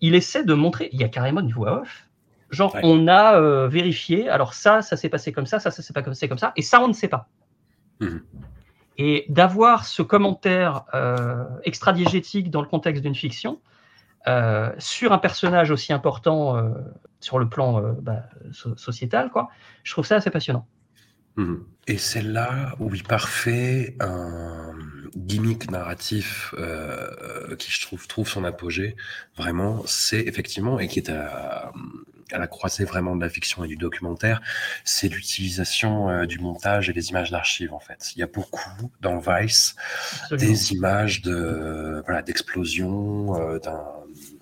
il 0.00 0.14
essaie 0.14 0.44
de 0.44 0.54
montrer, 0.54 0.88
il 0.92 1.00
y 1.00 1.04
a 1.04 1.08
carrément 1.08 1.40
une 1.40 1.52
voix 1.52 1.82
off, 1.82 2.08
genre 2.50 2.74
Ouais. 2.74 2.80
on 2.82 3.06
a 3.08 3.36
euh, 3.36 3.68
vérifié, 3.68 4.28
alors 4.28 4.54
ça, 4.54 4.80
ça 4.82 4.96
s'est 4.96 5.08
passé 5.08 5.32
comme 5.32 5.46
ça, 5.46 5.60
ça, 5.60 5.70
ça 5.70 5.82
s'est 5.82 5.92
pas 5.92 6.02
passé 6.02 6.28
comme 6.28 6.38
ça, 6.38 6.52
et 6.56 6.62
ça, 6.62 6.80
on 6.80 6.88
ne 6.88 6.92
sait 6.92 7.08
pas. 7.08 7.28
Mhm. 8.00 8.22
Et 8.98 9.24
d'avoir 9.28 9.86
ce 9.86 10.02
commentaire 10.02 10.84
euh, 10.92 11.44
extra-diégétique 11.62 12.50
dans 12.50 12.60
le 12.60 12.66
contexte 12.66 13.02
d'une 13.02 13.14
fiction 13.14 13.60
euh, 14.26 14.72
sur 14.78 15.12
un 15.12 15.18
personnage 15.18 15.70
aussi 15.70 15.92
important 15.92 16.56
euh, 16.56 16.70
sur 17.20 17.38
le 17.38 17.48
plan 17.48 17.80
euh, 17.80 17.92
bah, 18.02 18.24
so- 18.52 18.76
sociétal, 18.76 19.30
quoi, 19.30 19.48
je 19.84 19.92
trouve 19.92 20.04
ça 20.04 20.16
assez 20.16 20.30
passionnant. 20.30 20.66
Mhm. 21.36 21.64
Et 21.86 21.96
c'est 21.96 22.22
là 22.22 22.74
où 22.80 22.92
il 22.92 23.04
parfait 23.04 23.96
un 24.00 24.72
gimmick 25.16 25.70
narratif 25.70 26.52
qui, 27.58 27.70
je 27.70 27.80
trouve, 27.86 28.06
trouve 28.08 28.28
son 28.28 28.44
apogée. 28.44 28.96
Vraiment, 29.36 29.82
c'est 29.86 30.20
effectivement, 30.20 30.80
et 30.80 30.88
qui 30.88 30.98
est 30.98 31.08
à, 31.08 31.72
à 32.32 32.38
la 32.38 32.46
croisée 32.46 32.84
vraiment 32.84 33.16
de 33.16 33.20
la 33.20 33.28
fiction 33.28 33.64
et 33.64 33.68
du 33.68 33.76
documentaire, 33.76 34.40
c'est 34.84 35.08
l'utilisation 35.08 36.08
euh, 36.08 36.26
du 36.26 36.38
montage 36.38 36.88
et 36.88 36.92
des 36.92 37.10
images 37.10 37.30
d'archives, 37.30 37.72
en 37.72 37.80
fait. 37.80 38.12
Il 38.14 38.20
y 38.20 38.22
a 38.22 38.26
beaucoup 38.26 38.90
dans 39.00 39.18
Vice 39.18 39.76
Absolument. 40.22 40.48
des 40.48 40.72
images 40.72 41.22
de 41.22 42.02
voilà 42.04 42.22
d'explosions, 42.22 43.40
euh, 43.40 43.58
d'un 43.58 43.84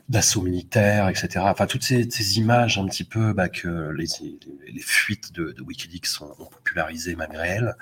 d'assaut 0.09 0.40
militaire, 0.42 1.09
etc. 1.09 1.29
Enfin, 1.40 1.66
toutes 1.66 1.83
ces, 1.83 2.09
ces 2.11 2.38
images 2.38 2.79
un 2.79 2.87
petit 2.87 3.03
peu 3.03 3.33
bah, 3.33 3.49
que 3.49 3.90
les, 3.90 4.07
les, 4.21 4.38
les 4.73 4.81
fuites 4.81 5.33
de, 5.33 5.51
de 5.51 5.62
Wikileaks 5.62 6.21
ont, 6.21 6.31
ont 6.38 6.47
popularisées 6.47 7.16
malgré 7.16 7.49
elles, 7.49 7.75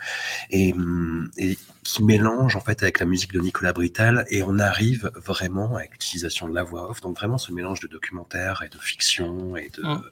et, 0.50 0.72
hum, 0.72 1.30
et 1.36 1.58
qui 1.82 2.02
mélangent 2.02 2.56
en 2.56 2.60
fait 2.60 2.82
avec 2.82 2.98
la 3.00 3.04
musique 3.06 3.32
de 3.32 3.40
Nicolas 3.40 3.74
Britell, 3.74 4.24
et 4.30 4.42
on 4.42 4.58
arrive 4.58 5.10
vraiment 5.16 5.76
avec 5.76 5.92
l'utilisation 5.92 6.48
de 6.48 6.54
la 6.54 6.62
voix 6.62 6.90
off, 6.90 7.02
donc 7.02 7.16
vraiment 7.18 7.36
ce 7.36 7.52
mélange 7.52 7.80
de 7.80 7.88
documentaire 7.88 8.62
et 8.64 8.70
de 8.70 8.78
fiction 8.78 9.56
et 9.56 9.70
de, 9.76 9.82
Mm. 9.82 10.02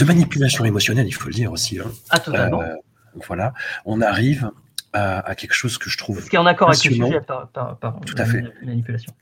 de 0.00 0.04
manipulation 0.04 0.64
émotionnelle, 0.66 1.06
il 1.06 1.12
faut 1.14 1.28
le 1.28 1.34
dire 1.34 1.50
aussi. 1.50 1.78
Hein. 1.80 1.90
Ah, 2.10 2.18
totalement. 2.18 2.60
Euh, 2.60 2.74
voilà, 3.26 3.54
on 3.86 4.02
arrive 4.02 4.50
à, 4.92 5.20
à 5.20 5.34
quelque 5.34 5.54
chose 5.54 5.78
que 5.78 5.88
je 5.88 5.96
trouve 5.96 6.22
Ce 6.22 6.28
qui 6.28 6.36
est 6.36 6.38
en 6.38 6.44
accord 6.44 6.68
avec 6.68 6.84
le 6.84 6.90
sujet 6.92 7.20
par, 7.22 7.48
par, 7.48 7.78
par 7.78 8.00
Tout 8.00 8.14
à 8.18 8.26
fait. 8.26 8.42
mani- 8.42 8.52
manipulation. 8.66 9.14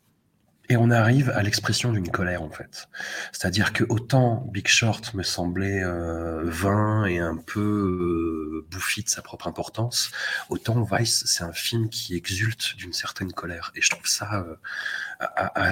Et 0.71 0.77
on 0.79 0.91
arrive 0.91 1.31
à 1.31 1.43
l'expression 1.43 1.93
d'une 1.93 2.11
colère 2.11 2.43
en 2.43 2.49
fait. 2.49 2.89
C'est-à-dire 3.33 3.73
que 3.75 3.85
autant 3.89 4.47
Big 4.51 4.67
Short 4.67 5.13
me 5.13 5.23
semblait 5.23 5.83
euh, 5.85 6.43
vain 6.45 7.05
et 7.05 7.19
un 7.19 7.37
peu 7.37 7.61
euh, 7.61 8.67
bouffi 8.71 9.03
de 9.03 9.09
sa 9.11 9.21
propre 9.21 9.47
importance, 9.47 10.11
autant 10.49 10.83
Vice 10.83 11.25
c'est 11.27 11.45
un 11.45 11.53
film 11.53 11.91
qui 11.91 12.17
exulte 12.17 12.77
d'une 12.77 12.95
certaine 12.95 13.33
colère. 13.33 13.73
Et 13.75 13.83
je 13.83 13.91
trouve 13.91 14.07
ça 14.07 14.47
euh, 14.47 14.57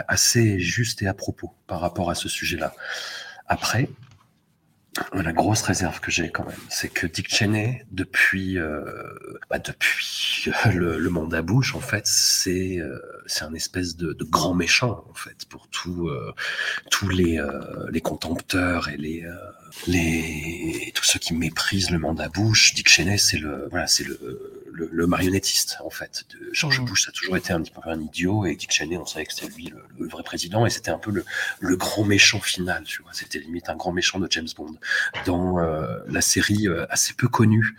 assez 0.08 0.60
juste 0.60 1.00
et 1.00 1.06
à 1.06 1.14
propos 1.14 1.54
par 1.66 1.80
rapport 1.80 2.10
à 2.10 2.14
ce 2.14 2.28
sujet-là. 2.28 2.74
Après, 3.46 3.88
la 5.14 5.32
grosse 5.32 5.62
réserve 5.62 6.00
que 6.00 6.10
j'ai 6.10 6.30
quand 6.30 6.44
même, 6.44 6.58
c'est 6.68 6.88
que 6.88 7.06
Dick 7.06 7.34
Cheney, 7.34 7.84
depuis, 7.90 8.58
euh, 8.58 8.84
bah, 9.48 9.58
depuis 9.58 10.50
le, 10.74 10.98
le 10.98 11.10
mandat 11.10 11.42
Bush, 11.42 11.74
en 11.74 11.80
fait, 11.80 12.06
c'est 12.06 12.78
euh, 12.78 12.98
c'est 13.26 13.44
un 13.44 13.54
espèce 13.54 13.96
de, 13.96 14.12
de 14.12 14.24
grand 14.24 14.54
méchant, 14.54 15.04
en 15.10 15.14
fait, 15.14 15.44
pour 15.48 15.68
tout, 15.68 16.08
euh, 16.08 16.32
tous 16.90 17.08
les, 17.08 17.38
euh, 17.38 17.88
les 17.90 18.00
contempteurs 18.00 18.88
et 18.88 18.96
les, 18.96 19.24
euh, 19.24 19.34
les 19.86 20.92
tous 20.94 21.04
ceux 21.04 21.18
qui 21.18 21.34
méprisent 21.34 21.90
le 21.90 21.98
mandat 21.98 22.28
Bush. 22.28 22.74
Dick 22.74 22.88
Cheney, 22.88 23.18
c'est 23.18 23.38
le, 23.38 23.68
voilà, 23.70 23.86
c'est 23.86 24.04
le, 24.04 24.62
le, 24.72 24.88
le 24.90 25.06
marionnettiste, 25.06 25.78
en 25.84 25.90
fait. 25.90 26.24
De 26.30 26.50
George 26.52 26.80
Mhm. 26.80 26.86
Bush, 26.86 27.04
ça 27.04 27.10
a 27.10 27.12
toujours 27.12 27.36
été 27.36 27.52
un 27.52 27.60
petit 27.62 27.72
peu 27.72 27.80
un 27.88 28.00
idiot, 28.00 28.44
et 28.46 28.56
Dick 28.56 28.72
Cheney, 28.72 28.96
on 28.96 29.06
savait 29.06 29.26
que 29.26 29.32
c'était 29.34 29.52
lui 29.54 29.66
le, 29.66 29.82
le 29.98 30.08
vrai 30.08 30.22
président, 30.22 30.66
et 30.66 30.70
c'était 30.70 30.90
un 30.90 30.98
peu 30.98 31.10
le, 31.10 31.24
le 31.60 31.76
grand 31.76 32.04
méchant 32.04 32.40
final, 32.40 32.84
tu 32.84 33.02
vois. 33.02 33.12
C'était 33.14 33.38
limite 33.38 33.68
un 33.68 33.76
grand 33.76 33.92
méchant 33.92 34.18
de 34.18 34.26
James 34.30 34.48
Bond 34.56 34.74
dans 35.26 35.58
euh, 35.58 35.98
la 36.08 36.20
série 36.20 36.66
euh, 36.68 36.86
assez 36.90 37.12
peu 37.14 37.28
connue 37.28 37.76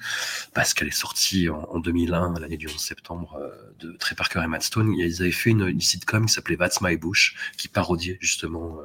parce 0.54 0.74
qu'elle 0.74 0.88
est 0.88 0.92
sortie 0.92 1.50
en, 1.50 1.64
en 1.70 1.80
2001, 1.80 2.40
l'année 2.40 2.58
du 2.58 2.68
11 2.68 2.78
septembre, 2.78 3.38
euh, 3.42 3.50
de 3.80 3.94
Trey 3.98 4.16
Parker 4.16 4.42
et 4.44 4.48
Matt 4.48 4.64
Stone. 4.64 4.94
Ils 4.98 5.22
avaient 5.22 5.32
fait 5.34 5.52
une, 5.52 5.80
sitcom 5.82 6.26
qui 6.26 6.34
s'appelait 6.34 6.58
That's 6.58 6.82
My 6.82 6.98
Bush, 6.98 7.36
qui 7.58 7.68
parodiait 7.68 8.18
justement 8.22 8.80
euh, 8.80 8.84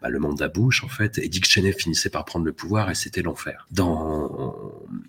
bah, 0.00 0.08
le 0.08 0.18
mandat 0.18 0.48
Bush 0.48 0.84
en 0.84 0.88
fait. 0.88 1.18
Et 1.18 1.28
Dick 1.28 1.46
Cheney 1.46 1.72
finissait 1.72 2.10
par 2.10 2.24
prendre 2.24 2.44
le 2.44 2.52
pouvoir 2.52 2.90
et 2.90 2.94
c'était 2.94 3.22
l'enfer. 3.22 3.66
Dans 3.70 4.54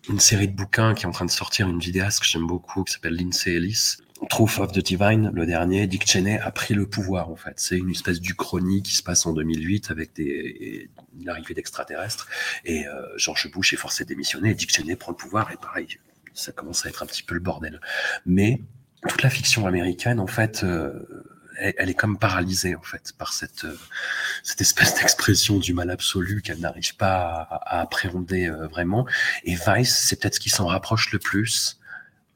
une 0.10 0.20
série 0.20 0.48
de 0.48 0.56
bouquins 0.56 0.94
qui 0.94 1.04
est 1.04 1.08
en 1.08 1.12
train 1.12 1.26
de 1.26 1.32
sortir, 1.32 1.68
une 1.68 1.80
vidéaste 1.80 2.22
que 2.22 2.26
j'aime 2.26 2.48
beaucoup 2.48 2.84
qui 2.84 2.94
s'appelle 2.94 3.16
Lindsay 3.16 3.56
Ellis. 3.56 3.98
Truth 4.30 4.60
of 4.60 4.74
the 4.74 4.80
Divine, 4.80 5.32
le 5.34 5.46
dernier, 5.46 5.88
Dick 5.88 6.06
Cheney 6.06 6.40
a 6.40 6.52
pris 6.52 6.74
le 6.74 6.86
pouvoir 6.86 7.30
en 7.30 7.38
fait. 7.38 7.54
C'est 7.56 7.78
une 7.78 7.92
espèce 7.92 8.20
d'Uchronie 8.20 8.84
qui 8.84 8.94
se 8.94 9.02
passe 9.02 9.26
en 9.26 9.32
2008 9.32 9.92
avec 9.92 10.14
des, 10.14 10.90
une 11.18 11.30
arrivée 11.30 11.54
d'extraterrestres 11.54 12.28
et 12.66 12.86
euh, 12.86 13.06
George 13.16 13.50
Bush 13.50 13.74
est 13.74 13.78
forcé 13.78 14.04
de 14.04 14.10
démissionner 14.10 14.52
et 14.52 14.56
Dick 14.56 14.76
Cheney 14.76 14.98
prend 14.98 15.14
le 15.14 15.18
pouvoir 15.18 15.52
et 15.52 15.58
pareil, 15.58 15.88
ça 16.34 16.52
commence 16.52 16.86
à 16.86 16.90
être 16.90 17.02
un 17.02 17.06
petit 17.06 17.24
peu 17.24 17.34
le 17.34 17.40
bordel. 17.40 17.80
Mais 18.26 18.62
toute 19.08 19.24
la 19.24 19.30
fiction 19.30 19.66
américaine 19.68 20.20
en 20.20 20.28
fait, 20.28 20.64
euh, 20.64 21.26
elle, 21.58 21.74
elle 21.78 21.90
est 21.90 21.96
comme 21.96 22.18
paralysée 22.18 22.76
en 22.76 22.82
fait 22.82 23.14
par 23.18 23.34
cette 23.34 23.66
euh, 23.66 23.78
cette 24.44 24.62
espèce 24.62 24.96
d'expression 24.96 25.58
du 25.58 25.74
mal 25.74 25.90
absolu 25.90 26.42
qu'elle 26.42 26.60
n'arrive 26.60 26.96
pas 26.96 27.48
à, 27.50 27.78
à 27.78 27.82
appréhender 27.82 28.48
euh, 28.48 28.68
vraiment. 28.68 29.06
Et 29.44 29.56
Vice, 29.56 29.96
c'est 29.96 30.20
peut-être 30.20 30.36
ce 30.36 30.40
qui 30.40 30.50
s'en 30.50 30.68
rapproche 30.68 31.12
le 31.12 31.20
plus, 31.20 31.80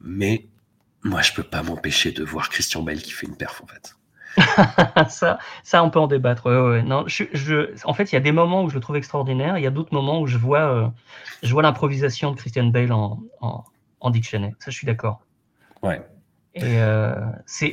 mais 0.00 0.46
moi, 1.04 1.20
je 1.20 1.32
peux 1.32 1.42
pas 1.42 1.62
m'empêcher 1.62 2.12
de 2.12 2.24
voir 2.24 2.48
Christian 2.48 2.82
Bale 2.82 3.00
qui 3.00 3.12
fait 3.12 3.26
une 3.26 3.36
perf, 3.36 3.62
en 3.62 3.66
fait. 3.66 3.94
ça, 5.10 5.38
ça, 5.62 5.84
on 5.84 5.90
peut 5.90 6.00
en 6.00 6.06
débattre. 6.06 6.46
ouais, 6.46 6.70
ouais. 6.70 6.82
Non, 6.82 7.04
je, 7.06 7.24
je, 7.34 7.74
en 7.84 7.92
fait, 7.92 8.10
il 8.10 8.14
y 8.14 8.18
a 8.18 8.22
des 8.22 8.32
moments 8.32 8.64
où 8.64 8.70
je 8.70 8.74
le 8.74 8.80
trouve 8.80 8.96
extraordinaire. 8.96 9.58
Il 9.58 9.62
y 9.62 9.66
a 9.66 9.70
d'autres 9.70 9.92
moments 9.92 10.20
où 10.20 10.26
je 10.26 10.38
vois, 10.38 10.74
euh, 10.74 10.88
je 11.42 11.52
vois 11.52 11.62
l'improvisation 11.62 12.32
de 12.32 12.36
Christian 12.36 12.64
Bale 12.64 12.90
en, 12.92 13.22
en, 13.42 13.64
en 14.00 14.12
Cheney. 14.22 14.54
Ça, 14.58 14.70
je 14.70 14.76
suis 14.76 14.86
d'accord. 14.86 15.20
Ouais. 15.82 16.02
Et 16.54 16.62
euh, 16.80 17.14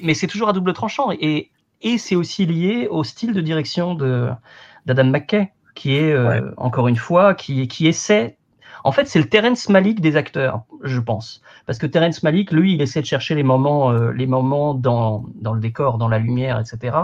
mais 0.04 0.14
c'est 0.14 0.28
toujours 0.28 0.50
à 0.50 0.54
double 0.54 0.74
tranchant. 0.74 1.12
Et, 1.12 1.52
et 1.82 1.98
c'est 1.98 2.16
aussi 2.16 2.46
lié 2.46 2.88
au 2.90 3.04
style 3.04 3.34
de 3.34 3.42
direction 3.42 3.96
de, 3.96 4.30
d'Adam 4.86 5.06
McKay, 5.06 5.52
qui 5.76 5.96
est, 5.98 6.12
euh, 6.14 6.28
Ouais. 6.30 6.42
encore 6.58 6.88
une 6.88 6.96
fois, 6.96 7.34
qui, 7.36 7.68
qui 7.68 7.88
essaie. 7.88 8.38
En 8.84 8.92
fait, 8.92 9.06
c'est 9.08 9.20
le 9.20 9.30
Terrence 9.30 9.70
Malick 9.70 10.02
des 10.02 10.16
acteurs, 10.16 10.64
je 10.84 11.00
pense. 11.00 11.42
Parce 11.68 11.78
que 11.78 11.86
Terrence 11.86 12.24
Malick, 12.24 12.52
lui, 12.52 12.74
il 12.74 12.82
essaie 12.82 13.02
de 13.02 13.06
chercher 13.06 13.36
les 13.36 13.44
moments, 13.44 13.92
euh, 13.92 14.12
les 14.12 14.26
moments 14.26 14.74
dans, 14.74 15.24
dans 15.36 15.54
le 15.54 15.60
décor, 15.62 16.00
dans 16.00 16.08
la 16.08 16.18
lumière, 16.18 16.60
etc. 16.60 16.98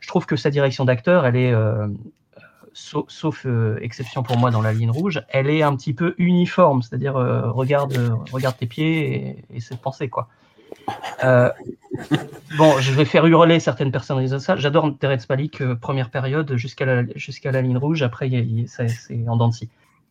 Je 0.00 0.08
trouve 0.08 0.26
que 0.26 0.34
sa 0.36 0.50
direction 0.50 0.84
d'acteur, 0.84 1.24
elle 1.26 1.36
est, 1.36 1.52
euh, 1.52 1.86
sauf, 2.72 3.04
sauf, 3.08 3.46
euh, 3.46 3.78
exception 3.80 4.22
pour 4.24 4.36
moi 4.38 4.50
dans 4.50 4.60
la 4.62 4.72
ligne 4.72 4.90
rouge, 4.90 5.22
elle 5.28 5.48
est 5.48 5.62
un 5.62 5.76
petit 5.76 5.94
peu 5.94 6.14
uniforme. 6.18 6.82
C'est-à-dire, 6.82 7.16
euh, 7.16 7.50
regarde, 7.50 7.96
regarde 8.32 8.56
tes 8.56 8.66
pieds 8.66 9.14
et, 9.50 9.56
et 9.56 9.60
c'est 9.60 9.74
de 9.76 9.80
penser, 9.80 10.08
quoi. 10.08 10.28
Euh, 11.22 11.50
bon, 12.58 12.78
je 12.80 12.92
vais 12.92 13.04
faire 13.04 13.26
hurler 13.26 13.60
certaines 13.60 13.92
personnes 13.92 14.18
ça. 14.38 14.56
J'adore 14.56 14.90
Terrence 14.98 15.28
Malick, 15.28 15.60
euh, 15.60 15.74
première 15.74 16.10
période 16.10 16.56
jusqu'à 16.56 16.84
la, 16.84 17.62
ligne 17.62 17.78
rouge. 17.78 18.02
Après, 18.02 18.30
c'est 18.66 19.28
en 19.28 19.36
dents 19.36 19.48
de. 19.48 19.68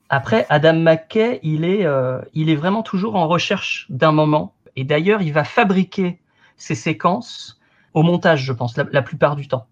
Après, 0.10 0.46
Adam 0.50 0.74
McKay, 0.74 1.40
il 1.44 1.64
est, 1.64 1.86
euh, 1.86 2.20
il 2.34 2.50
est 2.50 2.56
vraiment 2.56 2.84
toujours 2.84 3.16
en 3.16 3.28
recherche 3.28 3.88
d'un 3.90 4.12
moment. 4.12 4.54
Et 4.76 4.84
d'ailleurs, 4.84 5.22
il 5.22 5.34
va 5.34 5.44
fabriquer 5.44 6.20
ses 6.58 6.76
séquences 6.76 7.60
au 7.94 8.04
montage, 8.04 8.44
je 8.44 8.54
pense, 8.54 8.76
la 8.78 9.02
plupart 9.02 9.36
du 9.36 9.48
temps. 9.48 9.68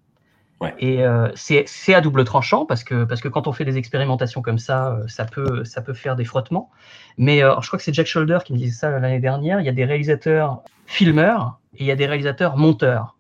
Ouais. 0.62 0.76
Et 0.78 1.04
euh, 1.04 1.28
c'est 1.34 1.94
à 1.94 2.02
double 2.02 2.24
tranchant 2.24 2.68
parce 2.68 2.84
que, 2.84 3.04
parce 3.04 3.20
que 3.20 3.28
quand 3.28 3.48
on 3.48 3.52
fait 3.52 3.66
des 3.66 3.78
expérimentations 3.78 4.44
comme 4.44 4.60
ça, 4.60 4.92
euh, 4.92 5.08
ça 5.08 5.26
peut, 5.26 5.66
ça 5.66 5.82
peut 5.82 5.96
faire 5.96 6.16
des 6.16 6.24
frottements. 6.24 6.70
Mais 7.18 7.44
euh, 7.44 7.56
je 7.62 7.68
crois 7.68 7.80
que 7.80 7.84
c'est 7.84 7.94
Jack 7.94 8.06
Shoulder 8.06 8.38
qui 8.46 8.54
me 8.54 8.60
disait 8.60 8.72
ça 8.78 9.00
l'année 9.00 9.20
dernière. 9.20 9.60
Il 9.60 9.66
y 9.66 9.70
a 9.70 9.74
des 9.74 9.86
réalisateurs 9.86 10.62
filmeurs 10.86 11.58
et 11.74 11.84
il 11.84 11.86
y 11.88 11.92
a 11.92 11.96
des 11.96 12.06
réalisateurs 12.06 12.58
monteurs. 12.58 13.18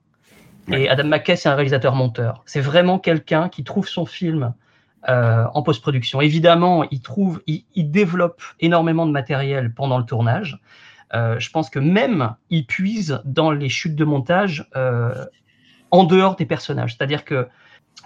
Ouais. 0.67 0.83
Et 0.83 0.89
Adam 0.89 1.05
McKay, 1.05 1.35
c'est 1.35 1.49
un 1.49 1.55
réalisateur 1.55 1.95
monteur. 1.95 2.43
C'est 2.45 2.61
vraiment 2.61 2.99
quelqu'un 2.99 3.49
qui 3.49 3.63
trouve 3.63 3.87
son 3.87 4.05
film 4.05 4.53
euh, 5.09 5.45
en 5.51 5.63
post-production. 5.63 6.21
Évidemment, 6.21 6.85
il 6.91 7.01
trouve, 7.01 7.41
il, 7.47 7.65
il 7.73 7.89
développe 7.89 8.43
énormément 8.59 9.07
de 9.07 9.11
matériel 9.11 9.73
pendant 9.73 9.97
le 9.97 10.05
tournage. 10.05 10.59
Je 11.13 11.49
pense 11.49 11.69
que 11.69 11.79
même 11.79 12.35
il 12.49 12.65
puise 12.65 13.19
dans 13.25 13.51
les 13.51 13.67
chutes 13.67 13.97
de 13.97 14.05
montage 14.05 14.69
en 15.91 16.03
dehors 16.03 16.35
des 16.35 16.45
personnages. 16.45 16.95
C'est-à-dire 16.97 17.25
que 17.25 17.47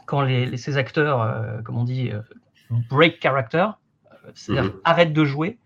quand 0.06 0.22
les, 0.22 0.46
les- 0.46 0.58
ces 0.58 0.78
acteurs, 0.78 1.22
euh, 1.22 1.62
comme 1.64 1.78
on 1.78 1.84
dit, 1.84 2.12
euh, 2.12 2.22
break 2.90 3.22
character, 3.22 3.68
euh, 4.12 4.32
c'est-à-dire 4.36 4.72
Mhm. 4.74 4.82
arrêtent 4.84 5.14
de 5.14 5.26
jouer, 5.26 5.58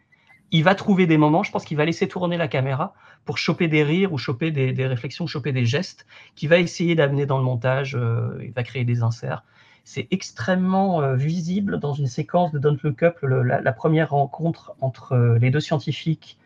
il 0.52 0.64
va 0.64 0.76
trouver 0.76 1.06
des 1.08 1.18
moments, 1.18 1.44
je 1.44 1.52
pense 1.52 1.66
qu'il 1.66 1.78
va 1.78 1.86
laisser 1.86 2.08
tourner 2.08 2.38
la 2.38 2.48
caméra 2.48 2.94
pour 3.26 3.38
choper 3.38 3.68
des 3.68 3.84
rires 3.84 4.14
ou 4.14 4.18
choper 4.18 4.52
des, 4.52 4.74
des 4.74 4.88
réflexions, 4.88 5.28
choper 5.28 5.52
des 5.52 5.66
gestes, 5.66 6.06
qu'il 6.36 6.50
va 6.50 6.58
essayer 6.58 6.96
d'amener 6.96 7.26
dans 7.26 7.38
le 7.38 7.44
montage, 7.44 7.96
euh, 7.96 8.40
il 8.44 8.52
va 8.52 8.64
créer 8.64 8.84
des 8.86 9.04
inserts. 9.04 9.44
C'est 9.84 10.08
extrêmement 10.12 11.14
visible 11.16 11.80
dans 11.80 11.94
une 11.94 12.08
séquence 12.08 12.52
de 12.52 12.60
Don't 12.60 12.78
Look 12.84 13.04
Up, 13.04 13.18
le- 13.22 13.44
la, 13.44 13.62
la 13.62 13.72
première 13.74 14.10
rencontre 14.12 14.74
entre 14.82 15.38
les 15.40 15.52
deux 15.52 15.60
scientifiques, 15.60 16.38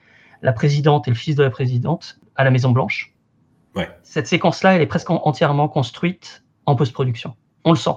la 0.41 0.53
présidente 0.53 1.07
et 1.07 1.11
le 1.11 1.15
fils 1.15 1.35
de 1.35 1.43
la 1.43 1.49
présidente, 1.49 2.19
à 2.35 2.43
la 2.43 2.51
Maison 2.51 2.71
Blanche. 2.71 3.12
Ouais. 3.75 3.89
Cette 4.03 4.27
séquence-là, 4.27 4.75
elle 4.75 4.81
est 4.81 4.87
presque 4.87 5.09
en- 5.09 5.21
entièrement 5.25 5.67
construite 5.67 6.43
en 6.65 6.75
post-production. 6.75 7.35
On 7.63 7.71
le 7.71 7.77
sent. 7.77 7.95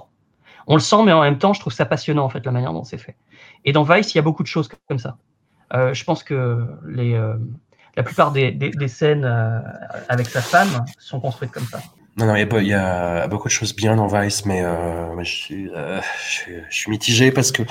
On 0.67 0.73
le 0.75 0.81
sent, 0.81 1.03
mais 1.05 1.11
en 1.13 1.21
même 1.21 1.37
temps, 1.37 1.53
je 1.53 1.59
trouve 1.59 1.73
ça 1.73 1.85
passionnant, 1.85 2.25
en 2.25 2.29
fait, 2.29 2.45
la 2.45 2.51
manière 2.51 2.73
dont 2.73 2.83
c'est 2.83 2.97
fait. 2.97 3.15
Et 3.63 3.71
dans 3.71 3.83
Vice, 3.83 4.13
il 4.13 4.17
y 4.17 4.19
a 4.19 4.23
beaucoup 4.23 4.43
de 4.43 4.47
choses 4.47 4.69
comme 4.89 4.99
ça. 4.99 5.17
Euh, 5.73 5.93
je 5.93 6.03
pense 6.03 6.23
que 6.23 6.65
les, 6.87 7.13
euh, 7.13 7.35
la 7.95 8.03
plupart 8.03 8.31
des, 8.31 8.51
des, 8.51 8.71
des 8.71 8.87
scènes 8.87 9.23
euh, 9.25 9.59
avec 10.09 10.27
sa 10.27 10.41
femme 10.41 10.85
sont 10.99 11.19
construites 11.19 11.51
comme 11.51 11.65
ça. 11.65 11.79
Non, 12.17 12.25
non, 12.25 12.35
il 12.35 12.39
y, 12.67 12.73
a, 12.73 13.25
y 13.25 13.29
beaucoup 13.29 13.47
de 13.47 13.53
choses 13.53 13.75
bien 13.75 13.95
dans 13.95 14.07
Vice, 14.07 14.45
mais, 14.45 14.63
mais 15.15 15.23
je, 15.23 15.35
suis, 15.35 15.69
je, 15.69 16.01
suis- 16.29 16.61
je 16.69 16.75
suis 16.75 16.89
mitigé 16.91 17.31
parce 17.31 17.51
que 17.51 17.61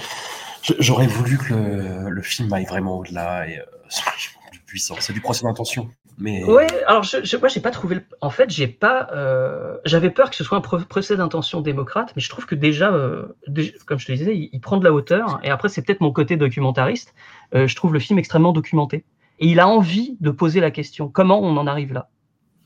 j'aurais 0.78 1.08
voulu 1.08 1.36
que 1.36 1.52
le, 1.52 2.10
le 2.10 2.22
film 2.22 2.52
aille 2.52 2.64
vraiment 2.66 2.98
au-delà 2.98 3.48
et 3.48 3.60
du 4.52 4.60
puissant. 4.60 4.94
C'est 5.00 5.12
du 5.12 5.20
procès 5.20 5.44
d'intention. 5.44 5.90
Mais 6.18 6.42
Ouais, 6.44 6.66
alors 6.86 7.02
je, 7.02 7.18
je, 7.24 7.36
moi 7.36 7.48
j'ai 7.48 7.60
pas 7.60 7.70
trouvé. 7.70 7.96
Le... 7.96 8.04
En 8.20 8.30
fait, 8.30 8.48
j'ai 8.50 8.66
pas. 8.68 9.08
euh, 9.12 9.76
J'avais 9.84 10.10
peur 10.10 10.30
que 10.30 10.36
ce 10.36 10.44
soit 10.44 10.56
un 10.56 10.62
pro- 10.62 10.78
procès 10.78 11.16
d'intention 11.16 11.60
démocrate, 11.60 12.12
mais 12.16 12.22
je 12.22 12.28
trouve 12.30 12.46
que 12.46 12.54
déjà, 12.54 12.90
euh, 12.92 13.26
déjà, 13.48 13.72
comme 13.86 13.98
je 13.98 14.06
te 14.06 14.12
disais, 14.12 14.34
il, 14.36 14.48
il 14.52 14.60
prend 14.60 14.78
de 14.78 14.84
la 14.84 14.92
hauteur. 14.92 15.40
Et 15.42 15.50
après, 15.50 15.68
c'est 15.68 15.82
peut-être 15.82 16.00
mon 16.00 16.12
côté 16.12 16.36
documentariste. 16.36 17.14
euh, 17.54 17.66
je 17.66 17.76
trouve 17.76 17.92
le 17.92 17.98
film 17.98 18.18
extrêmement 18.18 18.52
documenté. 18.52 19.04
Et 19.38 19.48
il 19.48 19.60
a 19.60 19.68
envie 19.68 20.16
de 20.20 20.30
poser 20.30 20.60
la 20.60 20.70
question 20.70 21.08
comment 21.10 21.40
on 21.42 21.56
en 21.58 21.66
arrive 21.66 21.92
là? 21.92 22.08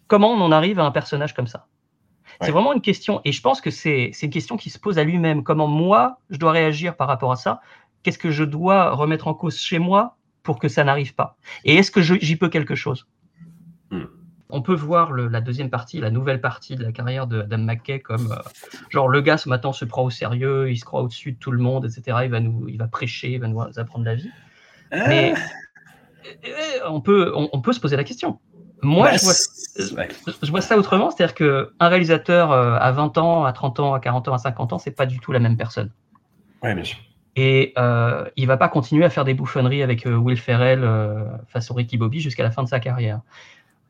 Comment 0.06 0.30
on 0.32 0.40
en 0.40 0.52
arrive 0.52 0.78
à 0.78 0.84
un 0.84 0.90
personnage 0.92 1.34
comme 1.34 1.48
ça? 1.48 1.66
C'est 2.40 2.52
vraiment 2.52 2.72
une 2.72 2.80
question. 2.80 3.20
Et 3.24 3.32
je 3.32 3.42
pense 3.42 3.60
que 3.60 3.70
c'est 3.70 4.12
une 4.22 4.30
question 4.30 4.56
qui 4.56 4.70
se 4.70 4.78
pose 4.78 4.98
à 4.98 5.04
lui-même. 5.04 5.42
Comment 5.42 5.66
moi, 5.66 6.20
je 6.30 6.38
dois 6.38 6.52
réagir 6.52 6.96
par 6.96 7.08
rapport 7.08 7.32
à 7.32 7.36
ça? 7.36 7.60
Qu'est-ce 8.02 8.18
que 8.18 8.30
je 8.30 8.44
dois 8.44 8.90
remettre 8.92 9.26
en 9.28 9.34
cause 9.34 9.58
chez 9.58 9.78
moi 9.78 10.16
pour 10.42 10.58
que 10.58 10.68
ça 10.68 10.84
n'arrive 10.84 11.14
pas? 11.14 11.36
Et 11.64 11.74
est-ce 11.76 11.90
que 11.90 12.00
j'y 12.00 12.36
peux 12.36 12.48
quelque 12.48 12.74
chose? 12.76 13.06
On 14.52 14.62
peut 14.62 14.74
voir 14.74 15.12
le- 15.12 15.28
la 15.28 15.40
deuxième 15.40 15.70
partie, 15.70 16.00
la 16.00 16.10
nouvelle 16.10 16.40
partie 16.40 16.76
de 16.76 16.82
la 16.84 16.92
carrière 16.92 17.26
de 17.26 17.40
Adam 17.42 17.58
McKay 17.58 18.00
comme 18.00 18.32
euh, 18.32 18.36
genre 18.90 19.08
le 19.08 19.20
gars 19.20 19.36
ce 19.38 19.48
matin 19.48 19.72
se 19.72 19.84
prend 19.84 20.02
au 20.04 20.10
sérieux, 20.10 20.70
il 20.70 20.76
se 20.76 20.84
croit 20.84 21.02
au-dessus 21.02 21.32
de 21.32 21.38
tout 21.38 21.50
le 21.52 21.58
monde, 21.58 21.84
etc. 21.86 22.18
Il 22.24 22.30
va 22.30 22.40
nous, 22.40 22.68
il 22.68 22.78
va 22.78 22.86
prêcher, 22.88 23.32
il 23.32 23.40
va 23.40 23.48
nous 23.48 23.60
apprendre 23.78 24.04
la 24.04 24.14
vie. 24.14 24.30
Mais 24.92 25.34
euh, 26.46 26.80
on 26.88 27.00
peut, 27.00 27.32
on, 27.34 27.48
on 27.52 27.60
peut 27.60 27.72
se 27.72 27.80
poser 27.80 27.96
la 27.96 28.04
question. 28.04 28.38
Moi, 28.82 29.10
Bah, 29.10 29.16
je 29.18 29.24
vois, 29.24 29.34
c'est- 29.34 29.92
ouais. 29.94 30.08
je 30.42 30.50
vois 30.50 30.62
ça 30.62 30.78
autrement, 30.78 31.10
c'est-à-dire 31.10 31.34
que 31.34 31.72
un 31.80 31.88
réalisateur 31.88 32.50
euh, 32.52 32.76
à 32.80 32.92
20 32.92 33.18
ans, 33.18 33.44
à 33.44 33.52
30 33.52 33.78
ans, 33.80 33.94
à 33.94 34.00
40 34.00 34.28
ans, 34.28 34.34
à 34.34 34.38
50 34.38 34.72
ans, 34.72 34.78
c'est 34.78 34.90
pas 34.90 35.06
du 35.06 35.20
tout 35.20 35.32
la 35.32 35.38
même 35.38 35.56
personne. 35.56 35.90
Ouais, 36.62 36.74
bien 36.74 36.84
sûr. 36.84 36.98
Et 37.36 37.72
euh, 37.78 38.24
il 38.36 38.46
va 38.46 38.56
pas 38.56 38.68
continuer 38.68 39.04
à 39.04 39.10
faire 39.10 39.24
des 39.24 39.34
bouffonneries 39.34 39.82
avec 39.82 40.06
euh, 40.06 40.16
Will 40.16 40.36
Ferrell 40.38 40.82
euh, 40.82 41.24
face 41.46 41.70
au 41.70 41.74
Ricky 41.74 41.96
Bobby 41.96 42.20
jusqu'à 42.20 42.42
la 42.42 42.50
fin 42.50 42.62
de 42.62 42.68
sa 42.68 42.80
carrière. 42.80 43.20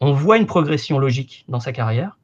On 0.01 0.13
voit 0.13 0.39
une 0.39 0.47
progression 0.47 0.99
logique 0.99 1.45
dans 1.49 1.61
sa 1.61 1.73
carrière. 1.73 2.17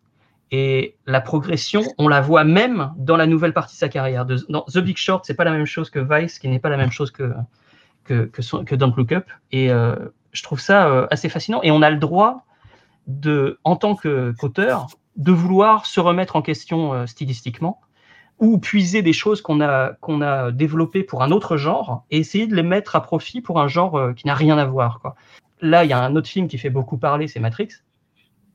Et 0.52 0.96
la 1.06 1.20
progression, 1.20 1.82
on 1.98 2.06
la 2.06 2.20
voit 2.20 2.44
même 2.44 2.92
dans 2.96 3.16
la 3.16 3.26
nouvelle 3.26 3.52
partie 3.52 3.74
de 3.74 3.80
sa 3.80 3.88
carrière. 3.88 4.24
Dans 4.24 4.62
The 4.62 4.78
Big 4.78 4.96
Short, 4.96 5.24
c'est 5.26 5.34
pas 5.34 5.44
la 5.44 5.50
même 5.50 5.66
chose 5.66 5.90
que 5.90 5.98
Vice, 5.98 6.38
qui 6.38 6.48
n'est 6.48 6.60
pas 6.60 6.68
la 6.68 6.76
même 6.76 6.92
chose 6.92 7.10
que 7.10 7.32
que, 8.06 8.74
Don't 8.74 8.94
Look 8.96 9.12
Up. 9.12 9.26
Et 9.52 9.70
euh, 9.70 9.96
je 10.32 10.42
trouve 10.42 10.60
ça 10.60 10.88
euh, 10.88 11.06
assez 11.10 11.28
fascinant. 11.28 11.60
Et 11.62 11.70
on 11.70 11.82
a 11.82 11.90
le 11.90 11.98
droit 11.98 12.44
de, 13.06 13.58
en 13.64 13.76
tant 13.76 13.94
qu'auteur, 13.94 14.86
de 15.16 15.32
vouloir 15.32 15.86
se 15.86 16.00
remettre 16.00 16.36
en 16.36 16.42
question 16.42 16.92
euh, 16.92 17.06
stylistiquement 17.06 17.80
ou 18.38 18.58
puiser 18.58 19.00
des 19.00 19.14
choses 19.14 19.40
qu'on 19.40 19.62
a, 19.62 19.96
a 20.22 20.50
développées 20.50 21.02
pour 21.02 21.22
un 21.22 21.30
autre 21.30 21.56
genre 21.56 22.04
et 22.10 22.18
essayer 22.18 22.46
de 22.46 22.54
les 22.54 22.62
mettre 22.62 22.94
à 22.94 23.02
profit 23.02 23.40
pour 23.40 23.60
un 23.60 23.68
genre 23.68 24.14
qui 24.14 24.26
n'a 24.26 24.34
rien 24.34 24.58
à 24.58 24.66
voir. 24.66 25.00
Quoi. 25.00 25.14
Là, 25.60 25.84
il 25.84 25.90
y 25.90 25.92
a 25.92 25.98
un 25.98 26.14
autre 26.16 26.28
film 26.28 26.48
qui 26.48 26.58
fait 26.58 26.70
beaucoup 26.70 26.98
parler, 26.98 27.28
c'est 27.28 27.40
Matrix, 27.40 27.68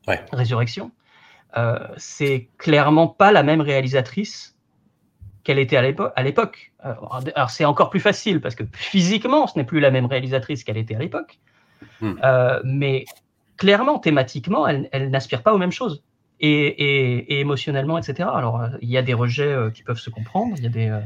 Ouais. 0.08 0.24
Résurrection. 0.32 0.92
Euh, 1.58 1.80
c'est 1.98 2.48
clairement 2.58 3.08
pas 3.08 3.32
la 3.32 3.44
même 3.44 3.62
réalisatrice 3.62 4.56
qu'elle 5.44 5.60
était 5.60 5.78
à 5.78 5.82
l'épo- 5.82 6.10
à 6.16 6.24
l'époque. 6.24 6.72
Euh, 6.86 6.94
Alors, 7.36 7.50
c'est 7.50 7.66
encore 7.66 7.90
plus 7.90 8.00
facile 8.00 8.42
parce 8.42 8.56
que 8.56 8.64
physiquement, 8.74 9.48
ce 9.48 9.58
n'est 9.58 9.66
plus 9.66 9.80
la 9.80 9.92
même 9.92 10.06
réalisatrice 10.06 10.64
qu'elle 10.64 10.78
était 10.78 10.96
à 10.96 11.00
l'époque. 11.00 11.40
Hmm. 12.00 12.14
Euh, 12.24 12.62
mais 12.64 13.06
clairement, 13.58 14.00
thématiquement, 14.00 14.68
elle, 14.68 14.88
elle 14.92 15.10
n'aspire 15.10 15.44
pas 15.44 15.54
aux 15.54 15.58
mêmes 15.58 15.72
choses. 15.72 16.04
Et, 16.40 16.50
et- 16.50 17.34
et 17.36 17.40
émotionnellement, 17.42 17.98
etc. 18.00 18.28
Alors, 18.34 18.64
il 18.82 18.90
y 18.90 18.98
a 18.98 19.04
des 19.04 19.14
rejets 19.14 19.56
qui 19.74 19.84
peuvent 19.84 20.00
se 20.00 20.10
comprendre, 20.10 20.56
il 20.58 20.64
y, 20.64 20.66
a 20.66 20.70
des, 20.70 21.00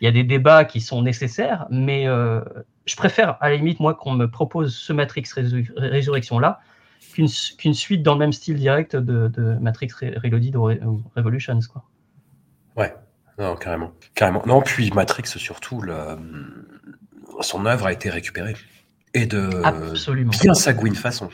il 0.00 0.04
y 0.04 0.08
a 0.08 0.12
des 0.12 0.24
débats 0.24 0.64
qui 0.64 0.80
sont 0.80 1.02
nécessaires, 1.02 1.66
mais 1.70 2.06
euh, 2.06 2.40
je 2.86 2.96
préfère, 2.96 3.36
à 3.42 3.50
la 3.50 3.56
limite, 3.56 3.80
moi, 3.80 3.94
qu'on 3.94 4.12
me 4.12 4.26
propose 4.30 4.74
ce 4.74 4.92
Matrix 4.92 5.24
Résur- 5.34 5.72
Résurrection-là 5.76 6.60
qu'une 7.12 7.74
suite 7.74 8.02
dans 8.02 8.12
le 8.12 8.18
même 8.20 8.32
style 8.32 8.56
direct 8.56 8.94
de, 8.94 9.28
de 9.28 9.54
Matrix 9.60 9.88
Re- 9.88 10.18
Reloaded 10.22 10.54
ou, 10.56 10.68
Re- 10.68 10.84
ou 10.84 11.02
Revolutions. 11.16 11.58
Quoi. 11.72 11.84
Ouais, 12.76 12.94
non, 13.38 13.56
carrément. 13.56 13.92
carrément. 14.14 14.42
Non, 14.46 14.62
puis 14.62 14.90
Matrix, 14.92 15.24
surtout, 15.26 15.80
le, 15.80 16.16
son 17.40 17.66
œuvre 17.66 17.86
a 17.86 17.92
été 17.92 18.08
récupérée. 18.10 18.54
Et 19.14 19.26
de 19.26 19.50
Absolument. 19.64 20.30
bien 20.40 20.54
sagouine 20.54 20.94
façon. 20.94 21.28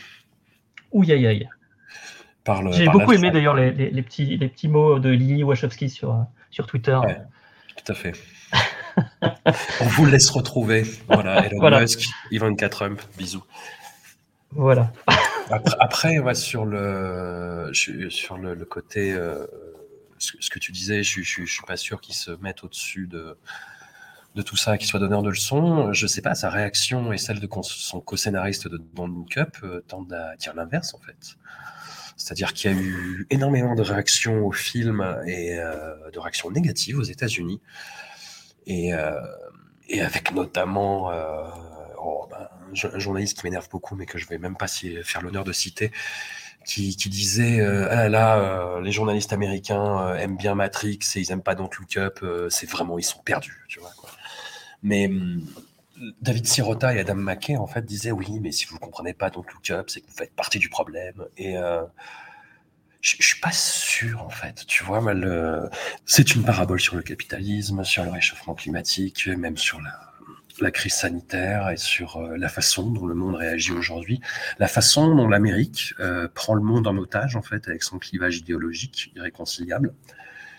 Ouh, 0.92 1.03
aïe, 1.03 1.27
aïe. 1.27 1.48
J'ai 2.72 2.88
beaucoup 2.88 3.12
aimé 3.12 3.31
d'ailleurs 3.31 3.55
les, 3.55 3.72
les- 3.72 3.90
les 3.90 4.03
petits, 4.03 4.37
les 4.37 4.48
petits 4.48 4.68
mots 4.68 4.98
de 4.98 5.09
Lily 5.11 5.42
Wachowski 5.44 5.88
sur, 5.90 6.12
euh, 6.14 6.22
sur 6.50 6.66
Twitter. 6.66 6.98
Ouais. 7.05 7.20
Tout 7.77 7.92
à 7.92 7.94
fait. 7.94 8.12
On 9.80 9.87
vous 9.87 10.07
laisse 10.07 10.30
retrouver. 10.30 10.85
Voilà, 11.09 11.46
Elon 11.46 11.57
Voilà. 11.61 11.80
Musk, 11.80 12.07
Ivanka 12.30 12.68
Trump, 12.68 13.00
bisous. 13.18 13.44
Voilà. 14.50 14.92
Après, 15.50 15.76
après, 15.80 16.18
ouais, 16.18 16.35
sur 16.35 16.64
le, 16.64 17.70
sur 17.72 18.38
le, 18.38 18.54
le 18.54 18.64
côté, 18.64 19.12
euh, 19.12 19.46
ce, 20.18 20.33
ce 20.40 20.48
que 20.48 20.59
tu 20.59 20.72
disais, 20.72 21.02
je, 21.02 21.22
je 21.22 21.44
suis 21.44 21.64
pas 21.66 21.76
sûr 21.76 22.00
qu'il 22.00 22.14
se 22.14 22.30
mette 22.40 22.62
au-dessus 22.62 23.07
de, 23.07 23.37
de 24.35 24.42
tout 24.42 24.57
ça, 24.57 24.78
qu'il 24.78 24.87
soit 24.87 25.00
donneur 25.00 25.22
de 25.22 25.30
leçons. 25.30 25.92
Je 25.92 26.07
sais 26.07 26.22
pas, 26.22 26.35
sa 26.35 26.50
réaction 26.50 27.12
et 27.12 27.18
celle 27.18 27.40
de 27.40 27.48
son 27.62 28.00
co-scénariste 28.00 28.68
de 28.68 28.80
Don't 28.94 29.12
Look 29.12 29.37
Up 29.37 29.57
euh, 29.62 29.80
tendent 29.87 30.12
à 30.12 30.37
dire 30.37 30.54
l'inverse, 30.54 30.94
en 30.94 30.98
fait. 30.98 31.37
C'est-à-dire 32.16 32.52
qu'il 32.52 32.70
y 32.70 32.74
a 32.74 32.76
eu 32.76 33.26
énormément 33.30 33.74
de 33.74 33.83
réactions 33.83 34.46
au 34.46 34.52
film 34.52 35.04
et 35.26 35.59
euh, 35.59 36.11
de 36.12 36.18
réactions 36.18 36.50
négatives 36.50 36.98
aux 36.98 37.02
États-Unis. 37.02 37.61
Et, 38.66 38.94
euh, 38.94 39.20
et 39.88 40.00
avec 40.00 40.33
notamment 40.33 41.11
euh, 41.11 41.44
oh, 41.98 42.27
ben, 42.31 42.48
un 42.70 42.74
jo- 42.74 42.90
un 42.92 42.98
journaliste 42.98 43.38
qui 43.38 43.46
m'énerve 43.46 43.68
beaucoup, 43.70 43.96
mais 43.96 44.07
que 44.07 44.18
je 44.18 44.27
vais 44.27 44.38
même 44.38 44.57
pas 44.57 44.68
faire 44.68 45.22
l'honneur 45.22 45.44
de 45.44 45.53
citer, 45.53 45.92
qui, 46.64 46.94
disait 46.96 47.61
euh, 47.61 47.87
ah 47.90 48.09
là 48.09 48.81
les 48.81 48.92
journalistes 48.92 49.33
américains 49.35 50.14
aiment 50.16 50.37
bien 50.37 50.55
Matrix 50.55 50.98
et 51.16 51.20
ils 51.20 51.31
aiment 51.31 51.42
pas 51.42 51.55
Don't 51.55 51.68
Look 51.79 51.96
Up, 51.98 52.24
c'est 52.48 52.68
vraiment 52.68 52.98
ils 52.98 53.03
sont 53.05 53.20
perdus, 53.22 53.64
tu 53.68 53.81
vois. 53.81 53.92
Mais 54.83 55.09
hum, 55.09 55.44
David 56.20 56.46
Sirota 56.46 56.94
et 56.94 57.00
Adam 57.00 57.14
McKay 57.16 57.57
en 57.57 57.66
fait 57.66 57.85
disaient 57.85 58.12
oui, 58.12 58.40
mais 58.40 58.53
si 58.53 58.66
vous 58.66 58.79
comprenez 58.79 59.14
pas 59.14 59.31
Don't 59.31 59.44
Look 59.53 59.70
Up, 59.70 59.90
c'est 59.90 60.00
que 60.00 60.07
vous 60.07 60.16
faites 60.16 60.35
partie 60.35 60.59
du 60.59 60.68
problème. 60.68 61.24
Et 61.37 61.57
je 63.05 63.17
je 63.21 63.27
suis 63.27 63.40
pas 63.40 63.53
sûr 63.53 64.23
en 64.23 64.31
fait, 64.31 64.64
tu 64.67 64.83
vois. 64.83 65.03
C'est 66.07 66.35
une 66.35 66.43
parabole 66.43 66.81
sur 66.81 66.97
le 66.97 67.03
capitalisme, 67.03 67.85
sur 67.85 68.03
le 68.03 68.11
réchauffement 68.11 68.55
climatique, 68.55 69.27
même 69.27 69.59
sur 69.59 69.81
la, 69.83 70.14
la 70.61 70.71
crise 70.71 70.95
sanitaire 70.95 71.69
et 71.69 71.77
sur 71.77 72.17
euh, 72.17 72.37
la 72.38 72.49
façon 72.49 72.90
dont 72.90 73.07
le 73.07 73.14
monde 73.14 73.35
réagit 73.35 73.73
aujourd'hui, 73.73 74.21
la 74.59 74.69
façon 74.69 75.14
dont 75.14 75.29
l'Amérique 75.29 75.95
euh, 76.01 76.29
prend 76.33 76.55
le 76.55 76.62
monde 76.62 76.87
en 76.87 76.97
otage 76.97 77.37
en 77.37 77.43
fait 77.43 77.69
avec 77.69 77.83
son 77.83 77.99
clivage 77.99 78.38
idéologique 78.38 79.12
irréconciliable. 79.14 79.95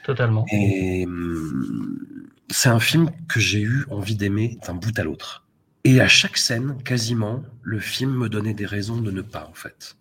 Totalement. 0.03 0.45
Et 0.51 1.05
hum, 1.07 2.29
c'est 2.51 2.69
un 2.69 2.79
film 2.79 3.09
que 3.27 3.39
j'ai 3.39 3.61
eu 3.61 3.85
envie 3.89 4.15
d'aimer 4.15 4.59
d'un 4.67 4.75
bout 4.75 4.97
à 4.99 5.03
l'autre. 5.03 5.44
Et 5.87 6.01
à 6.01 6.07
chaque 6.07 6.37
scène, 6.37 6.81
quasiment, 6.81 7.43
le 7.61 7.79
film 7.79 8.11
me 8.11 8.27
donnait 8.27 8.55
des 8.55 8.65
raisons 8.65 9.01
de 9.01 9.11
ne 9.11 9.21
pas, 9.21 9.45
en 9.47 9.53
fait. 9.53 9.97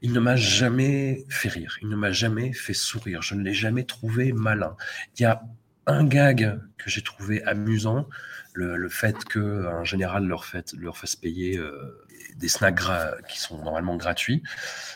Il 0.00 0.12
ne 0.14 0.20
m'a 0.20 0.36
jamais 0.36 1.26
fait 1.28 1.50
rire, 1.50 1.76
il 1.82 1.90
ne 1.90 1.96
m'a 1.96 2.12
jamais 2.12 2.54
fait 2.54 2.72
sourire, 2.72 3.20
je 3.20 3.34
ne 3.34 3.42
l'ai 3.42 3.52
jamais 3.52 3.84
trouvé 3.84 4.32
malin. 4.32 4.74
Il 5.18 5.22
y 5.24 5.26
a 5.26 5.42
un 5.86 6.06
gag 6.06 6.58
que 6.78 6.88
j'ai 6.88 7.02
trouvé 7.02 7.42
amusant, 7.42 8.08
le, 8.54 8.78
le 8.78 8.88
fait 8.88 9.22
qu'un 9.26 9.84
général 9.84 10.24
leur, 10.26 10.46
fait, 10.46 10.72
leur 10.72 10.96
fasse 10.96 11.14
payer 11.14 11.58
euh, 11.58 12.06
des 12.38 12.48
snacks 12.48 12.80
qui 13.28 13.38
sont 13.38 13.62
normalement 13.62 13.96
gratuits. 13.96 14.42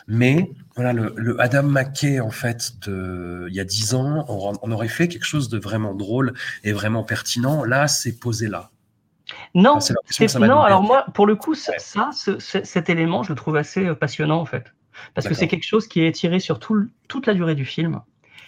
Mais 0.07 0.51
voilà, 0.75 0.93
le, 0.93 1.39
Adam 1.39 1.61
McKay, 1.61 2.19
en 2.19 2.31
fait, 2.31 2.71
il 2.87 3.53
y 3.53 3.59
a 3.59 3.65
dix 3.65 3.93
ans, 3.93 4.25
on 4.27 4.71
aurait 4.71 4.87
fait 4.87 5.07
quelque 5.07 5.25
chose 5.25 5.49
de 5.49 5.59
vraiment 5.59 5.93
drôle 5.93 6.33
et 6.63 6.71
vraiment 6.71 7.03
pertinent. 7.03 7.63
Là, 7.63 7.87
c'est 7.87 8.19
posé 8.19 8.47
là. 8.47 8.71
Non, 9.55 9.79
c'est 9.79 9.93
m'a 10.39 10.47
non 10.47 10.61
alors 10.61 10.81
moi, 10.83 11.05
pour 11.13 11.25
le 11.25 11.35
coup, 11.35 11.53
ça, 11.55 11.73
ce- 12.11 12.39
cet 12.39 12.89
élément, 12.89 13.23
je 13.23 13.29
le 13.29 13.35
trouve 13.35 13.55
assez 13.55 13.85
euh, 13.85 13.95
passionnant 13.95 14.39
en 14.39 14.45
fait. 14.45 14.73
Parce 15.15 15.27
que 15.27 15.33
c'est 15.33 15.47
quelque 15.47 15.65
chose 15.65 15.87
qui 15.87 16.03
est 16.05 16.11
tiré 16.11 16.39
sur 16.39 16.59
tout 16.59 16.87
toute 17.07 17.25
la 17.27 17.33
durée 17.33 17.55
du 17.55 17.65
film. 17.65 18.01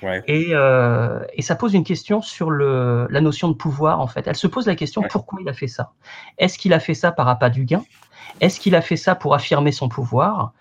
Ouais. 0.03 0.21
Et, 0.27 0.47
euh, 0.51 1.23
et 1.33 1.41
ça 1.41 1.55
pose 1.55 1.73
une 1.73 1.85
question 1.85 2.21
sur 2.21 2.51
le, 2.51 3.07
la 3.09 3.21
notion 3.21 3.47
de 3.47 3.53
pouvoir, 3.53 4.01
en 4.01 4.07
fait. 4.07 4.27
Elle 4.27 4.35
se 4.35 4.45
pose 4.47 4.67
la 4.67 4.75
question 4.75 5.01
Ouais. 5.01 5.07
pourquoi 5.09 5.39
il 5.41 5.47
a 5.47 5.53
fait 5.53 5.67
ça? 5.67 5.93
Est-ce 6.37 6.57
qu'il 6.57 6.73
a 6.73 6.79
fait 6.79 6.93
ça 6.93 7.11
par 7.13 7.29
appât 7.29 7.49
du 7.49 7.63
gain? 7.63 7.83
Est-ce 8.41 8.59
qu'il 8.59 8.75
a 8.75 8.81
fait 8.81 8.97
ça 8.97 9.15
pour 9.15 9.33
affirmer 9.33 9.71
son 9.71 9.87
pouvoir? 9.87 10.51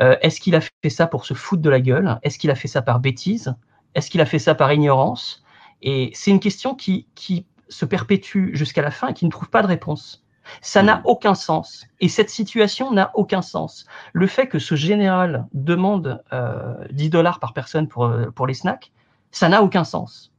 Euh, 0.00 0.16
Est-ce 0.20 0.40
qu'il 0.40 0.54
a 0.54 0.60
fait 0.60 0.90
ça 0.90 1.06
pour 1.06 1.24
se 1.24 1.32
foutre 1.34 1.62
de 1.62 1.70
la 1.70 1.80
gueule? 1.80 2.18
Est-ce 2.22 2.38
qu'il 2.38 2.50
a 2.50 2.54
fait 2.54 2.68
ça 2.68 2.82
par 2.82 3.00
bêtise? 3.00 3.54
Est-ce 3.94 4.10
qu'il 4.10 4.20
a 4.20 4.26
fait 4.26 4.38
ça 4.38 4.54
par 4.54 4.70
ignorance? 4.72 5.42
Et 5.80 6.10
c'est 6.14 6.30
une 6.30 6.40
question 6.40 6.74
qui, 6.74 7.08
qui 7.14 7.46
se 7.72 7.84
perpétue 7.84 8.54
jusqu'à 8.54 8.82
la 8.82 8.90
fin 8.90 9.08
et 9.08 9.14
qui 9.14 9.24
ne 9.24 9.30
trouve 9.30 9.48
pas 9.50 9.62
de 9.62 9.66
réponse. 9.66 10.24
Ça 10.60 10.82
n'a 10.82 10.96
Mhm. 10.96 11.02
aucun 11.04 11.34
sens. 11.34 11.86
Et 12.00 12.08
cette 12.08 12.28
situation 12.30 12.90
n'a 12.92 13.10
aucun 13.14 13.42
sens. 13.42 13.86
Le 14.12 14.26
fait 14.26 14.48
que 14.48 14.58
ce 14.58 14.74
général 14.74 15.46
demande 15.54 16.22
euh, 16.32 16.74
10 16.90 17.10
dollars 17.10 17.38
par 17.40 17.52
personne 17.52 17.86
pour, 17.88 18.04
euh, 18.06 18.30
pour 18.30 18.46
les 18.46 18.54
snacks, 18.54 18.92
ça 19.30 19.48
n'a 19.48 19.62
aucun 19.62 19.84
sens. 19.84 20.32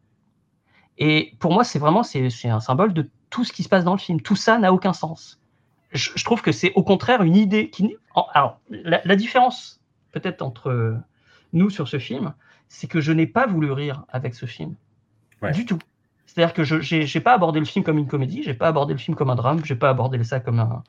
Et 0.98 1.34
pour 1.40 1.54
moi, 1.54 1.64
c'est 1.64 1.80
vraiment 1.80 2.04
c'est 2.04 2.50
un 2.50 2.60
symbole 2.60 2.94
de 2.94 3.10
tout 3.30 3.44
ce 3.44 3.52
qui 3.54 3.64
se 3.64 3.70
passe 3.70 3.84
dans 3.84 3.94
le 3.94 4.00
film. 4.00 4.22
Tout 4.22 4.36
ça 4.36 4.60
n'a 4.60 4.72
aucun 4.74 4.94
sens. 4.94 5.40
Je, 5.92 6.12
je 6.16 6.24
trouve 6.26 6.42
que 6.42 6.52
c'est 6.52 6.74
au 6.76 6.84
contraire 6.84 7.24
une 7.24 7.36
idée 7.36 7.70
qui. 7.70 7.96
Alors, 8.34 8.60
la, 8.70 9.02
la 9.04 9.16
différence 9.16 9.80
peut-être 10.12 10.42
entre 10.42 10.98
nous 11.54 11.70
sur 11.70 11.88
ce 11.88 11.98
film, 11.98 12.34
c'est 12.68 12.88
que 12.88 13.02
je 13.02 13.12
n'ai 13.12 13.26
pas 13.28 13.48
voulu 13.48 13.72
rire 13.72 14.04
avec 14.10 14.36
ce 14.36 14.46
film. 14.46 14.76
Ouais. 15.42 15.52
Du 15.52 15.66
tout. 15.66 15.80
C'est-à-dire 16.26 16.54
que 16.54 16.64
je 16.64 16.96
n'ai 17.18 17.24
pas 17.24 17.34
abordé 17.34 17.60
le 17.60 17.66
film 17.66 17.86
comme 17.86 17.98
une 17.98 18.08
comédie, 18.08 18.42
j'ai 18.44 18.54
pas 18.56 18.68
abordé 18.68 18.94
le 18.94 19.00
film 19.00 19.16
comme 19.16 19.30
un 19.30 19.36
drame, 19.36 19.64
j'ai 19.66 19.76
pas 19.76 19.90
abordé 19.90 20.24
ça 20.24 20.40
comme 20.40 20.60
un, 20.60 20.84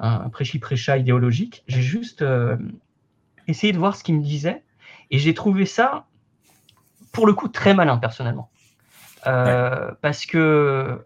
un 0.00 0.28
prêchi-prêcha 0.30 0.96
idéologique. 0.96 1.62
J'ai 1.66 1.82
juste 1.82 2.22
euh, 2.22 2.56
essayé 3.48 3.72
de 3.72 3.78
voir 3.78 3.96
ce 3.96 4.02
qu'il 4.02 4.16
me 4.16 4.22
disait 4.22 4.62
et 5.10 5.18
j'ai 5.18 5.34
trouvé 5.34 5.66
ça, 5.66 6.06
pour 7.12 7.26
le 7.26 7.34
coup, 7.34 7.48
très 7.48 7.74
malin 7.74 7.98
personnellement. 7.98 8.50
Euh, 9.26 9.92
Parce 10.00 10.26
que 10.26 11.04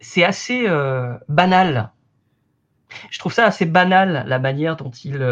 c'est 0.00 0.24
assez 0.24 0.68
euh, 0.68 1.14
banal. 1.28 1.92
Je 3.10 3.18
trouve 3.20 3.32
ça 3.32 3.46
assez 3.46 3.66
banal 3.66 4.24
la 4.26 4.38
manière 4.40 4.76
dont 4.76 4.90
il, 4.90 5.24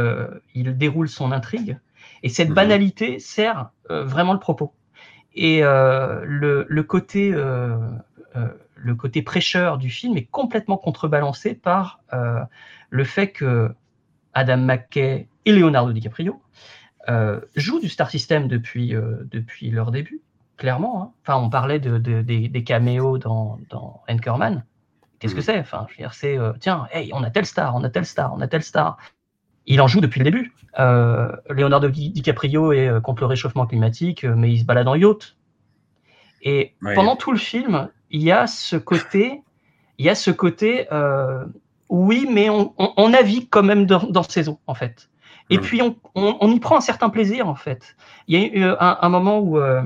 il 0.54 0.76
déroule 0.76 1.08
son 1.08 1.32
intrigue. 1.32 1.78
Et 2.22 2.28
cette 2.28 2.48
Mhm. 2.50 2.54
banalité 2.54 3.18
sert 3.18 3.70
vraiment 3.90 4.32
le 4.32 4.38
propos. 4.38 4.74
Et 5.34 5.62
euh, 5.62 6.24
le, 6.24 6.66
le 6.68 6.82
côté, 6.82 7.32
euh, 7.32 7.76
euh, 8.36 8.48
le 8.76 8.94
côté 8.94 9.22
prêcheur 9.22 9.78
du 9.78 9.90
film 9.90 10.16
est 10.16 10.24
complètement 10.26 10.76
contrebalancé 10.76 11.54
par 11.54 12.00
euh, 12.12 12.40
le 12.90 13.04
fait 13.04 13.28
que 13.32 13.70
Adam 14.34 14.58
McKay 14.58 15.28
et 15.46 15.52
Leonardo 15.52 15.92
DiCaprio 15.92 16.40
euh, 17.08 17.40
jouent 17.56 17.80
du 17.80 17.88
Star 17.88 18.10
System 18.10 18.48
depuis, 18.48 18.94
euh, 18.94 19.24
depuis 19.30 19.70
leur 19.70 19.90
début, 19.90 20.20
clairement. 20.56 21.02
hein. 21.02 21.12
Enfin, 21.22 21.38
on 21.42 21.50
parlait 21.50 21.80
de, 21.80 21.98
de- 21.98 22.22
des, 22.22 22.48
des 22.48 22.64
caméos 22.64 23.18
dans, 23.18 23.58
dans 23.70 24.02
Anchorman. 24.08 24.64
Qu'est-ce 25.20 25.34
que 25.34 25.40
Mhm. 25.40 25.44
c'est? 25.46 25.60
Enfin, 25.60 25.86
je 25.90 25.94
veux 25.94 25.98
dire, 25.98 26.14
c'est 26.14 26.38
tiens, 26.60 26.88
hey, 26.92 27.10
on 27.14 27.22
a 27.24 27.30
telle 27.30 27.46
star, 27.46 27.74
on 27.76 27.84
a 27.84 27.90
telle 27.90 28.06
star, 28.06 28.34
on 28.34 28.40
a 28.40 28.48
telle 28.48 28.62
star. 28.64 28.98
Il 29.68 29.80
en 29.82 29.86
joue 29.86 30.00
depuis 30.00 30.18
le 30.18 30.24
début. 30.24 30.52
Euh, 30.78 31.30
Leonardo 31.50 31.88
Di- 31.88 32.10
DiCaprio 32.10 32.72
est 32.72 32.88
euh, 32.88 33.00
contre 33.00 33.20
le 33.22 33.26
réchauffement 33.26 33.66
climatique, 33.66 34.24
euh, 34.24 34.34
mais 34.34 34.50
il 34.50 34.58
se 34.58 34.64
balade 34.64 34.88
en 34.88 34.94
yacht. 34.94 35.36
Et 36.42 36.74
pendant 36.94 37.16
tout 37.16 37.32
le 37.32 37.38
film, 37.38 37.88
il 38.10 38.22
y 38.22 38.32
a 38.32 38.46
ce 38.46 38.76
côté, 38.76 39.42
il 39.98 40.06
y 40.06 40.08
a 40.08 40.14
ce 40.14 40.30
côté, 40.30 40.86
euh, 40.92 41.44
oui, 41.90 42.26
mais 42.30 42.48
on, 42.48 42.72
on, 42.78 42.94
on 42.96 43.08
navigue 43.10 43.48
quand 43.50 43.62
même 43.62 43.86
dans, 43.86 44.04
dans 44.04 44.22
ces 44.22 44.48
eaux, 44.48 44.58
en 44.66 44.74
fait. 44.74 45.10
Et 45.50 45.56
Mhm. 45.56 45.62
puis 45.62 45.82
on, 46.14 46.50
y 46.50 46.60
prend 46.60 46.76
un 46.76 46.80
certain 46.80 47.10
plaisir, 47.10 47.48
en 47.48 47.54
fait. 47.54 47.96
Il 48.26 48.38
y 48.38 48.42
a 48.42 48.46
eu 48.46 48.64
un, 48.64 48.98
un 49.00 49.08
moment 49.08 49.38
où, 49.38 49.58
euh, 49.58 49.82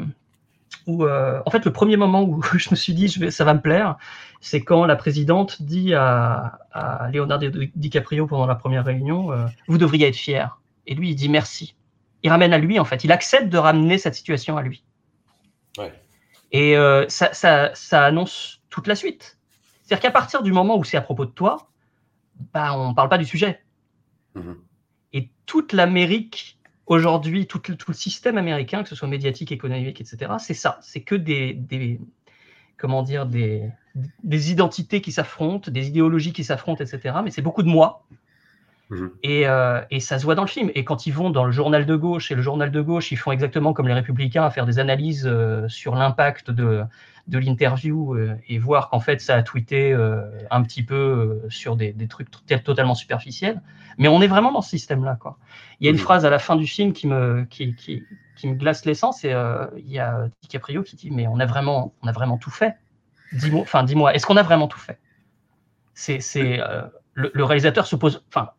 où 0.86 1.04
euh, 1.04 1.40
en 1.46 1.50
fait, 1.50 1.64
le 1.64 1.72
premier 1.72 1.96
moment 1.96 2.22
où 2.22 2.42
je 2.56 2.70
me 2.70 2.76
suis 2.76 2.94
dit, 2.94 3.08
je 3.08 3.20
vais, 3.20 3.30
ça 3.30 3.44
va 3.44 3.54
me 3.54 3.60
plaire, 3.60 3.96
c'est 4.40 4.62
quand 4.62 4.84
la 4.84 4.96
présidente 4.96 5.62
dit 5.62 5.94
à, 5.94 6.58
à 6.72 7.10
Leonardo 7.10 7.48
DiCaprio 7.76 8.26
pendant 8.26 8.46
la 8.46 8.54
première 8.54 8.84
réunion, 8.84 9.32
euh, 9.32 9.46
vous 9.68 9.78
devriez 9.78 10.08
être 10.08 10.16
fier. 10.16 10.58
Et 10.86 10.94
lui, 10.94 11.10
il 11.10 11.14
dit 11.14 11.28
merci. 11.28 11.76
Il 12.22 12.30
ramène 12.30 12.52
à 12.52 12.58
lui, 12.58 12.78
en 12.78 12.84
fait. 12.84 13.04
Il 13.04 13.12
accepte 13.12 13.48
de 13.48 13.58
ramener 13.58 13.98
cette 13.98 14.14
situation 14.14 14.56
à 14.56 14.62
lui. 14.62 14.84
Ouais. 15.78 15.92
Et 16.50 16.76
euh, 16.76 17.08
ça, 17.08 17.32
ça, 17.32 17.70
ça 17.74 18.04
annonce 18.04 18.60
toute 18.68 18.86
la 18.86 18.94
suite. 18.94 19.38
C'est-à-dire 19.82 20.02
qu'à 20.02 20.10
partir 20.10 20.42
du 20.42 20.52
moment 20.52 20.76
où 20.76 20.84
c'est 20.84 20.96
à 20.96 21.02
propos 21.02 21.24
de 21.24 21.30
toi, 21.30 21.68
bah, 22.52 22.76
on 22.76 22.90
ne 22.90 22.94
parle 22.94 23.08
pas 23.08 23.18
du 23.18 23.24
sujet. 23.24 23.62
Mhm. 24.34 24.56
Et 25.12 25.30
toute 25.46 25.72
l'Amérique 25.72 26.58
aujourd'hui, 26.86 27.46
tout, 27.46 27.62
le- 27.68 27.94
système 27.94 28.38
américain, 28.38 28.82
que 28.82 28.88
ce 28.88 28.94
soit 28.94 29.08
médiatique, 29.08 29.52
économique, 29.52 30.00
etc., 30.00 30.32
c'est 30.38 30.54
ça. 30.54 30.78
C'est 30.82 31.02
que 31.02 31.14
des, 31.14 31.54
des 31.54 32.00
comment 32.76 33.02
dire, 33.02 33.26
des, 33.26 33.70
des 34.24 34.50
identités 34.50 35.00
qui 35.00 35.12
s'affrontent, 35.12 35.70
des 35.70 35.88
idéologies 35.88 36.32
qui 36.32 36.44
s'affrontent, 36.44 36.82
etc. 36.84 37.16
Mais 37.24 37.30
c'est 37.30 37.42
beaucoup 37.42 37.62
de 37.62 37.68
moi. 37.68 38.04
Mhm. 38.92 39.10
Et, 39.22 39.48
euh, 39.48 39.80
et 39.90 40.00
ça 40.00 40.18
se 40.18 40.24
voit 40.24 40.34
dans 40.34 40.42
le 40.42 40.48
film. 40.48 40.70
Et 40.74 40.84
quand 40.84 41.06
ils 41.06 41.12
vont 41.14 41.30
dans 41.30 41.44
le 41.44 41.50
journal 41.52 41.86
de 41.86 41.96
gauche, 41.96 42.30
et 42.30 42.34
le 42.34 42.42
journal 42.42 42.70
de 42.70 42.80
gauche, 42.82 43.10
ils 43.10 43.16
font 43.16 43.32
exactement 43.32 43.72
comme 43.72 43.88
les 43.88 43.94
républicains, 43.94 44.44
à 44.44 44.50
faire 44.50 44.66
des 44.66 44.78
analyses 44.78 45.26
euh, 45.26 45.66
sur 45.68 45.94
l'impact 45.94 46.50
de, 46.50 46.82
de 47.26 47.38
l'interview 47.38 48.14
euh, 48.14 48.34
et 48.48 48.58
voir 48.58 48.90
qu'en 48.90 49.00
fait, 49.00 49.22
ça 49.22 49.36
a 49.36 49.42
tweeté 49.42 49.94
un 50.50 50.62
petit 50.62 50.82
peu 50.82 51.40
sur 51.48 51.76
des, 51.76 51.92
des 51.94 52.06
trucs 52.06 52.28
totalement 52.64 52.94
superficiels. 52.94 53.62
Mais 53.96 54.08
on 54.08 54.20
est 54.20 54.26
vraiment 54.26 54.52
dans 54.52 54.60
ce 54.62 54.70
système-là. 54.70 55.16
quoi. 55.18 55.38
Il 55.80 55.84
y 55.84 55.88
a 55.88 55.90
une 55.90 55.96
Mhm. 55.96 56.02
phrase 56.02 56.26
à 56.26 56.30
la 56.30 56.38
fin 56.38 56.56
du 56.56 56.66
film 56.66 56.92
qui 56.92 57.06
me, 57.06 57.44
qui, 57.48 57.74
qui, 57.74 58.04
qui 58.36 58.46
me 58.46 58.54
glace 58.56 58.84
l'essence, 58.84 59.24
et 59.24 59.34
il 59.78 59.90
y 59.90 60.00
a 60.00 60.28
DiCaprio 60.42 60.82
qui 60.82 60.96
dit 60.96 61.10
Mais 61.10 61.26
on 61.26 61.40
a 61.40 61.46
vraiment, 61.46 61.94
on 62.02 62.08
a 62.08 62.12
vraiment 62.12 62.36
tout 62.36 62.50
fait. 62.50 62.74
Dis-moi, 63.32 63.62
enfin, 63.62 63.84
dis-moi, 63.84 64.14
est-ce 64.14 64.26
qu'on 64.26 64.36
a 64.36 64.42
vraiment 64.42 64.68
tout 64.68 64.80
fait? 64.80 64.98
C'est, 65.94 66.20
c'est, 66.20 66.60
le, 67.14 67.30
le 67.32 67.44
réalisateur 67.44 67.86
se 67.86 67.96
pose, 67.96 68.22
enfin, 68.28 68.50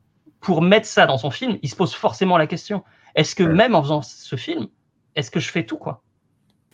pour 0.43 0.61
mettre 0.61 0.85
ça 0.85 1.07
dans 1.07 1.17
son 1.17 1.31
film, 1.31 1.57
il 1.63 1.69
se 1.69 1.75
pose 1.75 1.93
forcément 1.95 2.37
la 2.37 2.47
question 2.47 2.83
est-ce 3.15 3.35
que 3.35 3.43
même 3.43 3.75
en 3.75 3.81
faisant 3.81 4.01
ce 4.01 4.35
film, 4.35 4.67
est-ce 5.15 5.29
que 5.31 5.39
je 5.39 5.49
fais 5.49 5.65
tout 5.65 5.77
quoi? 5.77 6.03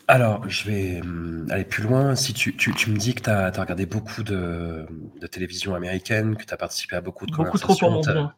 Alors, 0.08 0.50
je 0.50 0.70
vais 0.70 1.02
hum, 1.02 1.48
aller 1.52 1.66
plus 1.66 1.84
loin. 1.84 2.16
Si 2.16 2.34
tu, 2.34 2.56
tu, 2.56 2.74
tu 2.74 2.90
me 2.90 2.98
dis 2.98 3.14
que 3.14 3.22
tu 3.22 3.30
as, 3.30 3.52
regardé 3.52 3.86
beaucoup 3.86 4.24
de, 4.24 4.88
de 5.20 5.28
télévision 5.28 5.76
américaine, 5.76 6.36
que 6.36 6.46
tu 6.46 6.54
as 6.54 6.58
participé 6.58 6.96
à 6.96 7.02
beaucoup 7.02 7.26
de 7.26 7.32
Beaucoup 7.32 7.58
trop 7.60 7.76
pour 7.76 7.92
mon 7.92 8.02
conversations. 8.02 8.32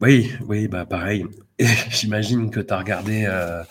Oui, 0.00 0.32
oui, 0.46 0.68
bah 0.68 0.84
pareil. 0.84 1.24
J'imagine 1.90 2.50
que 2.50 2.60
tu 2.60 2.72
as 2.72 2.78
regardé, 2.78 3.24
euh, 3.26 3.62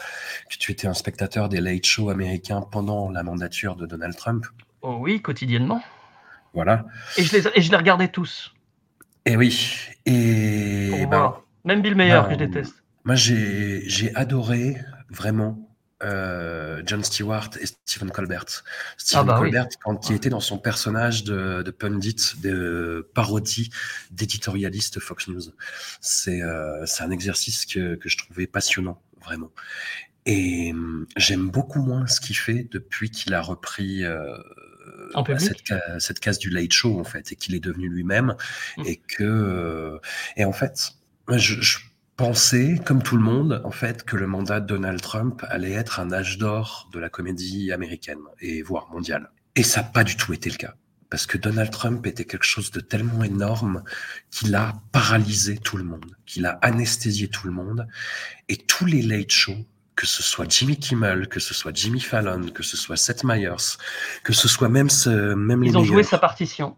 que 0.50 0.58
tu 0.58 0.72
étais 0.72 0.88
un 0.88 0.94
spectateur 0.94 1.50
des 1.50 1.62
late 1.62 1.86
shows 1.86 2.10
américains 2.10 2.62
pendant 2.62 3.10
la 3.10 3.24
mandature 3.24 3.76
de 3.76 3.86
Donald 3.86 4.16
Trump. 4.16 4.46
Oh 4.82 4.98
oui, 5.00 5.22
quotidiennement. 5.22 5.82
Voilà. 6.54 6.86
Et 7.18 7.24
je 7.24 7.38
les, 7.38 7.48
et 7.56 7.62
je 7.62 7.72
les 7.72 7.78
regardais 7.78 8.08
tous. 8.08 8.55
Et 9.26 9.36
oui. 9.36 9.76
Et 10.06 11.06
ben. 11.10 11.36
Même 11.64 11.82
Bill 11.82 11.96
Mayer, 11.96 12.14
ben, 12.14 12.24
que 12.26 12.34
je 12.34 12.38
déteste. 12.38 12.76
Moi, 13.06 13.16
j'ai 13.16 13.88
j'ai 13.88 14.16
adoré 14.16 14.78
vraiment 15.10 15.66
euh, 16.04 16.84
Jon 16.86 17.02
Stewart 17.02 17.50
et 17.60 17.66
Stephen 17.66 18.12
Colbert. 18.12 18.46
Stephen 18.98 19.22
Ah 19.22 19.24
bah 19.24 19.40
oui. 19.40 19.52
Colbert, 19.52 19.68
quand 19.84 20.10
il 20.10 20.16
était 20.16 20.30
dans 20.30 20.40
son 20.40 20.58
personnage 20.58 21.24
de, 21.24 21.64
de 21.64 21.72
pundit, 21.72 22.16
de 22.42 23.10
parodie 23.14 23.72
d'éditorialiste 24.12 25.00
Fox 25.00 25.28
News. 25.28 25.42
C'est 26.02 26.42
euh, 26.42 26.86
c'est 26.86 27.04
un 27.04 27.12
exercice 27.12 27.66
que, 27.66 27.96
que 27.96 28.10
je 28.10 28.18
trouvais 28.18 28.46
passionnant, 28.46 29.02
vraiment. 29.24 29.52
Et 30.26 30.72
hum, 30.72 31.06
j'aime 31.18 31.50
beaucoup 31.50 31.82
moins 31.82 32.08
ce 32.08 32.20
qu'il 32.20 32.38
fait 32.38 32.68
depuis 32.72 33.10
qu'il 33.10 33.34
a 33.34 33.42
repris 33.42 34.04
euh, 34.04 34.38
En 35.14 35.24
cette, 35.40 35.68
ca- 35.68 36.00
cette 36.00 36.20
case 36.20 36.40
du 36.40 36.50
late 36.50 36.74
show, 36.74 37.00
en 37.00 37.04
fait, 37.04 37.32
et 37.32 37.36
qu'il 37.36 37.54
est 37.56 37.60
devenu 37.60 37.90
lui-même. 37.90 38.36
Mm. 38.78 38.84
Et 38.86 38.96
que. 38.98 39.24
euh, 39.24 40.00
et 40.38 40.46
en 40.46 40.54
fait, 40.54 40.94
je, 41.30 41.62
je 41.62 41.80
pensais, 42.18 42.80
comme 42.86 43.04
tout 43.04 43.18
le 43.18 43.24
monde, 43.24 43.62
en 43.66 43.72
fait, 43.72 44.04
que 44.04 44.16
le 44.16 44.26
mandat 44.28 44.60
de 44.62 44.68
Donald 44.68 45.02
Trump 45.02 45.46
allait 45.50 45.74
être 45.74 46.00
un 46.00 46.12
âge 46.12 46.38
d'or 46.38 46.90
de 46.94 47.00
la 47.00 47.10
comédie 47.10 47.72
américaine, 47.72 48.20
et 48.40 48.62
voire 48.62 48.90
mondiale. 48.92 49.30
Et 49.56 49.64
ça 49.64 49.82
n'a 49.82 49.88
pas 49.88 50.04
du 50.04 50.16
tout 50.16 50.34
été 50.34 50.50
le 50.50 50.58
cas. 50.58 50.76
Parce 51.10 51.28
que 51.28 51.38
Donald 51.38 51.70
Trump 51.70 52.06
était 52.08 52.26
quelque 52.26 52.46
chose 52.46 52.72
de 52.72 52.80
tellement 52.80 53.24
énorme 53.24 53.84
qu'il 54.32 54.54
a 54.56 54.74
paralysé 54.92 55.58
tout 55.58 55.78
le 55.78 55.84
monde, 55.84 56.18
qu'il 56.26 56.46
a 56.46 56.58
anesthésié 56.62 57.28
tout 57.28 57.48
le 57.48 57.54
monde. 57.54 57.88
Et 58.50 58.58
tous 58.58 58.86
les 58.86 59.02
late 59.02 59.32
shows, 59.32 59.66
que 59.96 60.06
ce 60.08 60.22
soit 60.24 60.46
Jimmy 60.50 60.78
Kimmel, 60.78 61.28
que 61.28 61.40
ce 61.40 61.54
soit 61.54 61.72
Jimmy 61.74 62.02
Fallon, 62.02 62.50
que 62.50 62.64
ce 62.64 62.76
soit 62.78 62.98
Seth 62.98 63.24
Meyers, 63.24 63.78
que 64.24 64.34
ce 64.34 64.48
soit 64.48 64.70
même, 64.70 64.90
ce, 64.90 65.34
même 65.34 65.62
les 65.64 65.70
Ils 65.70 65.78
ont 65.78 65.84
joué 65.84 66.04
sa 66.04 66.18
partition. 66.18 66.76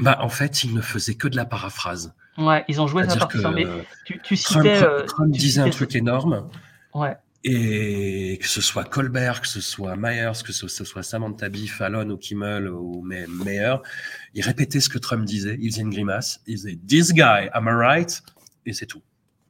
bah, 0.00 0.18
en 0.20 0.28
fait, 0.28 0.64
il 0.64 0.74
ne 0.74 0.80
faisait 0.82 1.14
que 1.14 1.28
de 1.28 1.36
la 1.36 1.44
paraphrase. 1.46 2.14
Ouais, 2.36 2.64
ils 2.68 2.80
ont 2.80 2.86
joué 2.86 3.02
sa 3.04 3.10
C'est-à-dire 3.10 3.28
que 3.28 3.42
partition. 3.42 3.70
Mais 3.78 3.86
tu, 4.04 4.20
tu 4.22 4.36
Trump, 4.38 4.64
citais. 4.66 4.82
euh, 4.84 5.04
Trump 5.06 5.32
tu 5.32 5.38
disait 5.40 5.60
un 5.62 5.70
truc 5.70 5.94
énorme, 5.96 6.48
Ouais. 6.94 7.16
et 7.44 8.38
que 8.40 8.46
ce 8.46 8.60
soit 8.60 8.84
Colbert, 8.84 9.40
que 9.40 9.48
ce 9.48 9.60
soit 9.60 9.96
Myers, 9.96 10.32
que 10.44 10.52
ce, 10.52 10.68
soit 10.68 11.02
Samantha 11.02 11.48
Bee, 11.48 11.66
Fallon 11.68 12.08
ou 12.10 12.16
Kimmel 12.16 12.68
ou 12.68 13.02
même 13.02 13.30
Meyer, 13.44 13.76
il 14.34 14.42
répétait 14.42 14.80
ce 14.80 14.88
que 14.88 14.98
Trump 14.98 15.24
disait, 15.24 15.56
il 15.60 15.70
faisait 15.70 15.82
une 15.82 15.90
grimace, 15.90 16.40
il 16.46 16.56
disait 16.56 16.78
This 16.86 17.12
guy, 17.12 17.48
am 17.52 17.64
I 17.66 17.72
right? 17.72 18.22
Et 18.66 18.72
c'est 18.72 18.86
tout. 18.86 19.02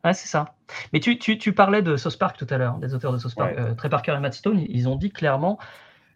Ouais, 0.04 0.14
c'est 0.14 0.28
ça. 0.28 0.54
Mais 0.92 1.00
tu, 1.00 1.18
tu, 1.18 1.38
tu 1.38 1.52
parlais 1.52 1.82
de 1.82 1.96
South 1.96 2.18
Park 2.18 2.36
tout 2.36 2.46
à 2.50 2.58
l'heure, 2.58 2.78
des 2.78 2.94
auteurs 2.94 3.12
de 3.12 3.18
South 3.18 3.34
Park. 3.34 3.56
Ouais. 3.56 3.60
Euh, 3.62 3.74
Trey 3.74 3.88
Parker 3.88 4.14
et 4.16 4.20
Matt 4.20 4.34
Stone, 4.34 4.64
ils 4.68 4.88
ont 4.88 4.96
dit 4.96 5.10
clairement 5.10 5.58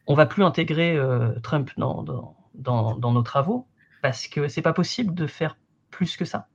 on 0.07 0.15
va 0.15 0.27
plus 0.27 0.43
intégrer 0.45 0.97
euh, 0.97 1.31
Trump 1.43 1.71
dans, 1.77 2.03
dans, 2.03 2.37
dans, 2.55 2.97
dans 2.97 3.13
nos 3.13 3.23
travaux 3.23 3.67
parce 4.03 4.27
que 4.27 4.49
c'est 4.49 4.63
pas 4.63 4.73
possible 4.73 5.15
de 5.15 5.27
faire 5.29 5.57
plus 5.91 6.17
que 6.17 6.25
ça. 6.25 6.49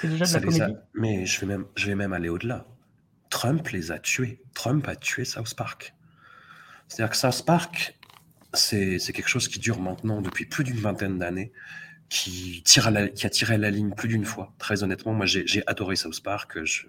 C'est 0.00 0.08
déjà 0.08 0.24
de 0.24 0.30
Ça 0.30 0.40
la 0.40 0.46
les 0.46 0.60
a- 0.62 0.64
comédie. 0.66 0.80
Mais 0.94 1.26
je 1.26 1.40
vais, 1.40 1.46
même, 1.46 1.66
je 1.76 1.86
vais 1.86 1.94
même 1.94 2.12
aller 2.14 2.30
au-delà. 2.30 2.64
Trump 3.28 3.68
les 3.68 3.92
a 3.92 3.98
tués. 3.98 4.40
Trump 4.54 4.88
a 4.88 4.96
tué 4.96 5.24
South 5.26 5.54
Park. 5.54 5.94
C'est-à-dire 6.88 7.10
que 7.10 7.16
South 7.16 7.44
Park, 7.44 7.98
c'est 8.54 8.98
quelque 9.12 9.28
chose 9.28 9.48
qui 9.48 9.58
dure 9.58 9.78
maintenant 9.80 10.22
depuis 10.22 10.46
plus 10.46 10.64
d'une 10.64 10.78
vingtaine 10.78 11.18
d'années. 11.18 11.52
qui, 12.08 12.62
tire 12.64 12.90
la, 12.90 13.08
qui 13.08 13.26
a 13.26 13.30
tiré 13.30 13.58
la 13.58 13.70
ligne 13.70 13.92
plus 13.92 14.08
d'une 14.08 14.24
fois. 14.24 14.54
Très 14.58 14.82
honnêtement, 14.82 15.12
moi 15.12 15.26
j'ai 15.26 15.62
adoré 15.66 15.96
South 15.96 16.22
Park. 16.22 16.64
Je, 16.64 16.86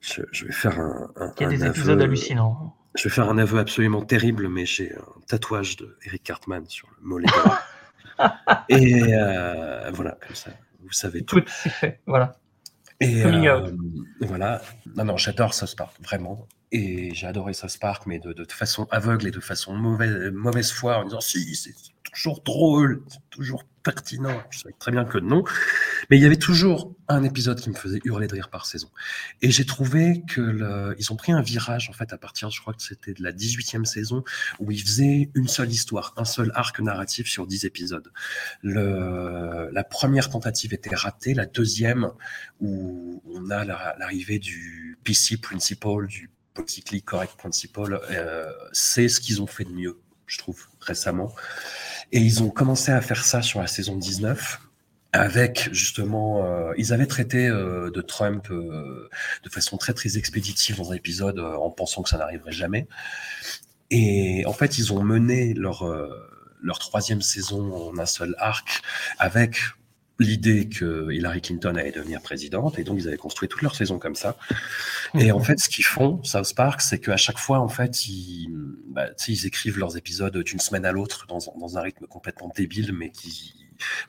je, 0.00 0.22
je 0.32 0.46
vais 0.46 0.52
faire 0.52 0.78
un. 0.80 1.10
un 1.16 1.32
Il 1.38 1.42
y 1.42 1.46
a 1.46 1.48
des 1.48 1.62
un 1.64 1.70
épisodes 1.70 1.98
aveu- 1.98 2.04
hallucinants. 2.04 2.76
Je 2.96 3.04
vais 3.04 3.10
faire 3.14 3.28
un 3.28 3.38
aveu 3.38 3.58
absolument 3.58 4.02
terrible, 4.04 4.48
mais 4.48 4.66
j'ai 4.66 4.94
un 4.96 5.20
tatouage 5.28 5.76
de 5.76 5.96
Eric 6.04 6.24
Cartman 6.24 6.64
sur 6.68 6.88
le 6.90 7.06
mollet. 7.06 7.28
Et 8.68 9.14
euh, 9.14 9.90
voilà, 9.92 10.18
comme 10.26 10.34
ça, 10.34 10.50
vous 10.82 10.92
savez 10.92 11.22
tout. 11.24 11.40
Tout 11.40 11.46
c'est 11.48 11.70
fait. 11.70 12.00
Voilà. 12.06 12.36
Et 13.00 13.24
euh, 13.24 13.70
voilà. 14.20 14.60
Non, 14.96 15.04
non, 15.04 15.16
j'adore 15.16 15.54
South 15.54 15.74
Park, 15.76 15.94
vraiment. 16.02 16.46
Et 16.72 17.14
j'ai 17.14 17.26
adoré 17.26 17.54
South 17.54 17.78
Park, 17.80 18.02
mais 18.06 18.18
de, 18.18 18.32
de 18.32 18.44
façon 18.52 18.86
aveugle 18.90 19.28
et 19.28 19.30
de 19.30 19.40
façon 19.40 19.72
mauvaise, 19.74 20.30
mauvaise 20.32 20.70
foi, 20.72 20.98
en 20.98 21.04
disant 21.04 21.20
si, 21.20 21.54
c'est 21.54 21.72
toujours 22.12 22.42
drôle, 22.42 23.02
toujours 23.30 23.64
pertinent. 23.82 24.42
Je 24.50 24.58
savais 24.60 24.74
très 24.78 24.90
bien 24.92 25.04
que 25.04 25.16
non. 25.18 25.42
Mais 26.10 26.18
il 26.18 26.22
y 26.22 26.26
avait 26.26 26.36
toujours 26.36 26.94
un 27.08 27.22
épisode 27.24 27.60
qui 27.60 27.70
me 27.70 27.74
faisait 27.74 28.00
hurler 28.04 28.26
de 28.26 28.34
rire 28.34 28.50
par 28.50 28.66
saison. 28.66 28.90
Et 29.42 29.50
j'ai 29.50 29.64
trouvé 29.64 30.22
que 30.28 30.94
ils 30.98 31.12
ont 31.12 31.16
pris 31.16 31.32
un 31.32 31.40
virage, 31.40 31.88
en 31.88 31.92
fait, 31.92 32.12
à 32.12 32.18
partir, 32.18 32.50
je 32.50 32.60
crois 32.60 32.74
que 32.74 32.82
c'était 32.82 33.14
de 33.14 33.22
la 33.22 33.32
18e 33.32 33.84
saison, 33.84 34.22
où 34.58 34.70
ils 34.70 34.82
faisaient 34.82 35.30
une 35.34 35.48
seule 35.48 35.70
histoire, 35.70 36.12
un 36.16 36.24
seul 36.26 36.50
arc 36.54 36.78
narratif 36.80 37.28
sur 37.28 37.46
10 37.46 37.64
épisodes. 37.64 38.10
La 38.62 39.84
première 39.84 40.30
tentative 40.30 40.74
était 40.74 40.94
ratée, 40.94 41.34
la 41.34 41.46
deuxième, 41.46 42.10
où 42.60 43.22
on 43.26 43.50
a 43.50 43.64
la- 43.64 43.96
l'arrivée 43.98 44.38
du 44.38 44.98
PC 45.04 45.36
Principle, 45.38 46.06
du 46.06 46.30
Politically 46.54 47.02
Correct 47.02 47.34
Principle, 47.38 48.00
euh, 48.10 48.52
c'est 48.72 49.08
ce 49.08 49.20
qu'ils 49.20 49.40
ont 49.40 49.46
fait 49.46 49.64
de 49.64 49.70
mieux, 49.70 49.98
je 50.26 50.38
trouve, 50.38 50.66
récemment. 50.80 51.32
Et 52.12 52.20
ils 52.20 52.42
ont 52.42 52.50
commencé 52.50 52.92
à 52.92 53.00
faire 53.00 53.24
ça 53.24 53.42
sur 53.42 53.60
la 53.60 53.66
saison 53.66 53.96
19 53.96 54.60
avec 55.12 55.68
justement, 55.72 56.44
euh, 56.44 56.72
ils 56.76 56.92
avaient 56.92 57.06
traité 57.06 57.48
euh, 57.48 57.90
de 57.90 58.00
Trump 58.00 58.46
euh, 58.50 59.08
de 59.42 59.48
façon 59.48 59.76
très 59.76 59.92
très 59.92 60.16
expéditive 60.18 60.76
dans 60.76 60.92
un 60.92 60.94
épisode 60.94 61.38
euh, 61.38 61.56
en 61.56 61.70
pensant 61.70 62.02
que 62.02 62.08
ça 62.08 62.18
n'arriverait 62.18 62.52
jamais. 62.52 62.86
Et 63.90 64.44
en 64.46 64.52
fait, 64.52 64.78
ils 64.78 64.92
ont 64.92 65.02
mené 65.02 65.52
leur 65.54 65.82
euh, 65.82 66.08
leur 66.62 66.78
troisième 66.78 67.22
saison 67.22 67.72
en 67.88 67.98
un 67.98 68.06
seul 68.06 68.34
arc 68.38 68.82
avec 69.18 69.56
l'idée 70.20 70.68
que 70.68 71.10
Hillary 71.10 71.40
Clinton 71.40 71.74
allait 71.74 71.90
devenir 71.90 72.20
présidente 72.20 72.78
et 72.78 72.84
donc 72.84 72.98
ils 73.00 73.08
avaient 73.08 73.16
construit 73.16 73.48
toute 73.48 73.62
leur 73.62 73.74
saison 73.74 73.98
comme 73.98 74.14
ça. 74.14 74.36
Et 75.18 75.32
en 75.32 75.40
fait, 75.40 75.58
ce 75.58 75.68
qu'ils 75.68 75.84
font, 75.84 76.22
South 76.22 76.54
Park, 76.54 76.82
c'est 76.82 77.00
qu'à 77.00 77.16
chaque 77.16 77.38
fois, 77.38 77.58
en 77.58 77.68
fait, 77.68 78.06
ils, 78.06 78.48
bah, 78.86 79.06
ils 79.26 79.46
écrivent 79.46 79.78
leurs 79.78 79.96
épisodes 79.96 80.36
d'une 80.36 80.60
semaine 80.60 80.84
à 80.84 80.92
l'autre 80.92 81.26
dans, 81.26 81.38
dans 81.58 81.78
un 81.78 81.80
rythme 81.80 82.06
complètement 82.06 82.52
débile, 82.54 82.92
mais 82.92 83.10
qui, 83.10 83.54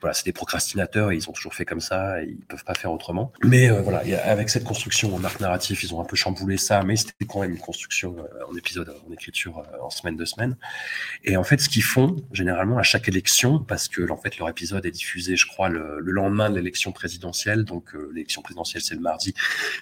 voilà, 0.02 0.14
c'est 0.14 0.26
des 0.26 0.34
procrastinateurs 0.34 1.12
ils 1.12 1.30
ont 1.30 1.34
toujours 1.34 1.54
fait 1.54 1.66
comme 1.66 1.80
ça 1.80 2.22
et 2.22 2.28
ils 2.28 2.46
peuvent 2.46 2.64
pas 2.64 2.74
faire 2.74 2.92
autrement. 2.92 3.32
Mais 3.44 3.70
euh, 3.70 3.82
voilà, 3.82 4.04
avec 4.24 4.50
cette 4.50 4.64
construction 4.64 5.14
en 5.16 5.24
arc 5.24 5.40
narratif, 5.40 5.84
ils 5.84 5.94
ont 5.94 6.02
un 6.02 6.06
peu 6.06 6.16
chamboulé 6.16 6.58
ça, 6.58 6.84
mais 6.84 6.96
c'était 6.96 7.26
quand 7.26 7.42
même 7.42 7.52
une 7.52 7.60
construction 7.60 8.16
euh, 8.18 8.52
en 8.52 8.56
épisode, 8.56 8.94
en 9.08 9.12
écriture, 9.12 9.60
euh, 9.60 9.84
en 9.84 9.90
semaine 9.90 10.16
de 10.16 10.26
semaine. 10.26 10.58
Et 11.24 11.38
en 11.38 11.44
fait, 11.44 11.60
ce 11.60 11.70
qu'ils 11.70 11.84
font 11.84 12.16
généralement 12.32 12.78
à 12.78 12.84
chaque 12.84 13.08
élection, 13.08 13.60
parce 13.60 13.88
que 13.88 14.10
en 14.10 14.18
fait 14.18 14.38
leur 14.38 14.50
épisode 14.50 14.86
est 14.86 14.92
diffusé, 14.92 15.36
je 15.36 15.48
crois, 15.48 15.70
le, 15.70 16.00
le 16.00 16.12
lendemain 16.12 16.50
de 16.50 16.56
l'élection 16.56 16.92
présidentielle, 16.92 17.64
donc 17.64 17.96
euh, 17.96 18.12
l'élection 18.14 18.42
présidentielle 18.42 18.82
c'est 18.82 18.96
le 18.96 19.02
mardi, 19.02 19.34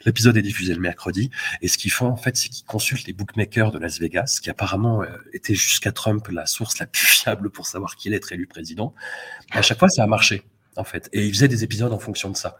l'épisode 0.06 0.38
est 0.38 0.42
diffusé 0.42 0.74
le 0.74 0.80
mercredi. 0.80 1.30
Et 1.62 1.68
ce 1.68 1.78
qu'ils 1.78 1.92
font 1.92 2.08
en 2.08 2.18
fait, 2.18 2.38
c'est 2.38 2.50
qu'ils 2.50 2.66
consultent 2.66 3.08
les 3.08 3.14
bookmakers 3.14 3.72
de 3.72 3.80
Las 3.80 4.00
Vegas, 4.00 4.40
qui 4.42 4.50
apparemment 4.50 5.02
euh, 5.02 5.08
étaient 5.34 5.56
jusqu'à 5.56 5.92
Trump 5.92 6.28
la 6.30 6.46
source 6.46 6.80
la 6.80 6.86
plus 6.86 7.06
fiable 7.20 7.50
pour 7.50 7.68
savoir 7.68 7.96
qui 7.96 8.08
allait 8.08 8.18
être 8.18 8.32
élu 8.32 8.48
président. 8.48 8.94
À 9.52 9.62
chaque 9.62 9.79
fois, 9.80 9.90
ça 9.90 10.04
a 10.04 10.08
marché 10.08 10.44
en 10.80 10.84
fait. 10.84 11.10
Et 11.14 11.26
ils 11.26 11.34
faisaient 11.34 11.48
des 11.48 11.64
épisodes 11.64 11.92
en 11.92 12.00
fonction 12.00 12.30
de 12.30 12.38
ça. 12.38 12.58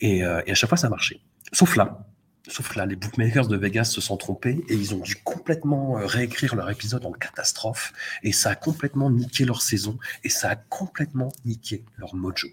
Et, 0.00 0.24
euh, 0.24 0.42
et 0.46 0.50
à 0.50 0.54
chaque 0.54 0.68
fois, 0.68 0.78
ça 0.78 0.88
a 0.88 0.90
marché. 0.90 1.20
Sauf 1.52 1.76
là. 1.76 2.06
Sauf 2.46 2.76
là, 2.76 2.84
les 2.84 2.96
bookmakers 2.96 3.48
de 3.48 3.56
Vegas 3.56 3.84
se 3.84 4.02
sont 4.02 4.18
trompés 4.18 4.62
et 4.68 4.74
ils 4.74 4.94
ont 4.94 4.98
dû 4.98 5.16
complètement 5.16 5.98
euh, 5.98 6.04
réécrire 6.04 6.56
leur 6.56 6.68
épisode 6.68 7.06
en 7.06 7.12
catastrophe. 7.12 7.94
Et 8.22 8.32
ça 8.32 8.50
a 8.50 8.54
complètement 8.54 9.10
niqué 9.10 9.46
leur 9.46 9.62
saison 9.62 9.98
et 10.24 10.28
ça 10.28 10.50
a 10.50 10.56
complètement 10.56 11.32
niqué 11.46 11.86
leur 11.96 12.14
mojo. 12.14 12.48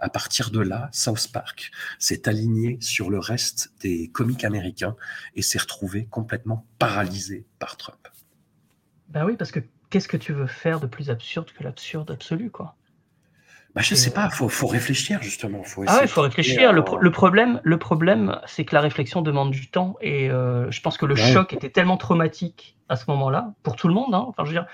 À 0.00 0.08
partir 0.08 0.50
de 0.50 0.60
là, 0.60 0.88
South 0.92 1.30
Park 1.32 1.70
s'est 1.98 2.28
aligné 2.28 2.78
sur 2.80 3.10
le 3.10 3.18
reste 3.18 3.72
des 3.80 4.08
comiques 4.08 4.44
américains 4.44 4.96
et 5.34 5.42
s'est 5.42 5.58
retrouvé 5.58 6.06
complètement 6.06 6.66
paralysé 6.78 7.44
par 7.58 7.76
Trump. 7.76 8.08
Ben 9.08 9.26
oui, 9.26 9.36
parce 9.36 9.52
que 9.52 9.60
qu'est-ce 9.90 10.08
que 10.08 10.16
tu 10.16 10.32
veux 10.32 10.46
faire 10.46 10.80
de 10.80 10.86
plus 10.86 11.10
absurde 11.10 11.50
que 11.52 11.62
l'absurde 11.62 12.10
absolu, 12.10 12.50
quoi? 12.50 12.74
Bah, 13.76 13.82
je 13.82 13.92
Et, 13.92 13.96
sais 13.96 14.10
pas, 14.10 14.30
faut, 14.30 14.48
faut 14.48 14.66
réfléchir 14.66 15.22
justement. 15.22 15.62
Faut 15.62 15.84
Ah 15.86 15.96
ouais, 15.96 16.00
il 16.04 16.08
faut 16.08 16.22
réfléchir. 16.22 16.56
trouver 16.56 16.72
Le, 16.72 16.80
un- 16.80 16.82
pro- 16.82 16.96
le 16.98 17.10
problème, 17.10 17.60
le 17.62 17.76
problème, 17.78 18.40
c'est 18.46 18.64
que 18.64 18.74
la 18.74 18.80
réflexion 18.80 19.20
demande 19.22 19.50
du 19.50 19.68
temps 19.68 19.96
et 20.00 20.30
euh, 20.30 20.70
je 20.70 20.80
pense 20.80 20.96
que 20.96 21.04
le 21.06 21.14
Ouais. 21.14 21.32
choc 21.32 21.52
était 21.52 21.68
tellement 21.70 21.98
traumatique 21.98 22.74
à 22.88 22.96
ce 22.96 23.04
moment-là 23.08 23.52
pour 23.62 23.76
tout 23.76 23.86
le 23.88 23.94
monde. 23.94 24.14
hein. 24.14 24.24
Enfin, 24.28 24.44
je 24.44 24.48
veux 24.48 24.54
dire, 24.54 24.66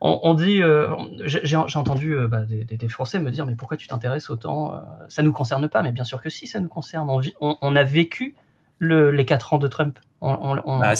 on, 0.00 0.20
on 0.22 0.32
dit, 0.34 0.62
euh, 0.62 0.88
j'ai 1.24 1.56
entendu 1.56 2.12
euh, 2.16 2.28
bah, 2.28 2.40
des, 2.48 2.88
Français 2.88 3.18
me 3.18 3.30
dire, 3.30 3.44
mais 3.46 3.54
pourquoi 3.56 3.76
tu 3.76 3.88
t'intéresses 3.88 4.30
autant 4.30 4.72
euh, 4.74 4.78
Ça 5.10 5.22
nous 5.22 5.32
concerne 5.32 5.68
pas, 5.68 5.82
mais 5.82 5.92
bien 5.92 6.04
sûr 6.04 6.22
que 6.22 6.30
si, 6.30 6.46
ça 6.46 6.58
nous 6.60 6.68
concerne. 6.68 7.10
On, 7.10 7.18
vit- 7.18 7.34
on- 7.42 7.56
on 7.60 7.76
a 7.76 7.84
vécu 7.84 8.34
le- 8.78 9.10
les 9.10 9.24
quatre 9.26 9.52
ans 9.52 9.58
de 9.58 9.68
Trump. 9.68 9.98
On, 10.22 10.56
Bah, 10.78 10.90
les 10.90 10.96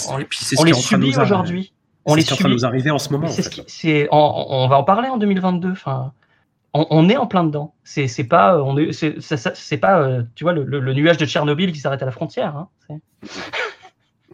subit 0.75 1.17
aujourd'hui. 1.19 1.73
On 2.05 2.13
c'est 2.13 2.17
les 2.17 2.23
ce 2.23 2.27
qui 2.27 2.33
est 2.33 2.35
en 2.35 2.37
train 2.37 2.49
de 2.49 2.55
subit. 2.55 2.55
nous 2.55 2.67
arriver 2.67 2.91
en 2.91 2.99
ce 2.99 3.11
moment. 3.11 3.27
En 3.27 3.31
fait, 3.31 3.43
ce 3.43 3.49
qui- 3.49 4.07
on 4.11 4.69
va 4.69 4.77
en 4.79 4.85
parler 4.85 5.09
en 5.09 5.17
2022. 5.17 5.73
Enfin, 5.73 6.13
on, 6.79 6.87
on 6.91 7.09
est 7.09 7.17
en 7.17 7.27
plein 7.27 7.45
dedans. 7.45 7.75
C'est 7.85 8.07
c'est 8.09 8.25
pas, 8.25 8.61
on 8.63 8.77
est, 8.77 8.93
c'est 8.93 9.79
pas, 9.79 10.01
euh, 10.01 10.23
tu 10.35 10.45
vois, 10.45 10.53
le, 10.53 10.65
le- 10.65 10.81
le 10.81 10.93
nuage 10.95 11.17
de 11.17 11.27
Tchernobyl 11.27 11.73
qui 11.73 11.79
s'arrête 11.79 12.03
à 12.03 12.07
la 12.07 12.13
frontière. 12.13 12.57
hein. 12.57 12.69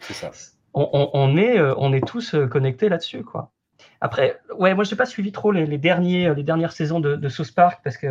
C'est- 0.00 0.14
ça. 0.14 0.30
On, 0.74 0.88
on- 0.92 1.10
on 1.12 1.36
est, 1.36 1.58
euh, 1.58 1.74
on 1.76 1.92
est 1.92 2.04
tous 2.06 2.34
euh, 2.34 2.46
connectés 2.46 2.88
là-dessus, 2.88 3.22
quoi. 3.24 3.50
Après, 4.00 4.40
ouais, 4.58 4.74
moi, 4.74 4.84
j'ai 4.84 4.96
pas 4.96 5.06
suivi 5.06 5.30
trop 5.30 5.52
les, 5.52 5.66
les 5.66 5.78
derniers, 5.78 6.26
euh, 6.28 6.34
les 6.34 6.42
dernières 6.42 6.72
saisons 6.72 6.98
de, 6.98 7.14
de 7.16 7.28
South 7.28 7.54
Park 7.54 7.80
parce 7.84 7.96
que 7.96 8.06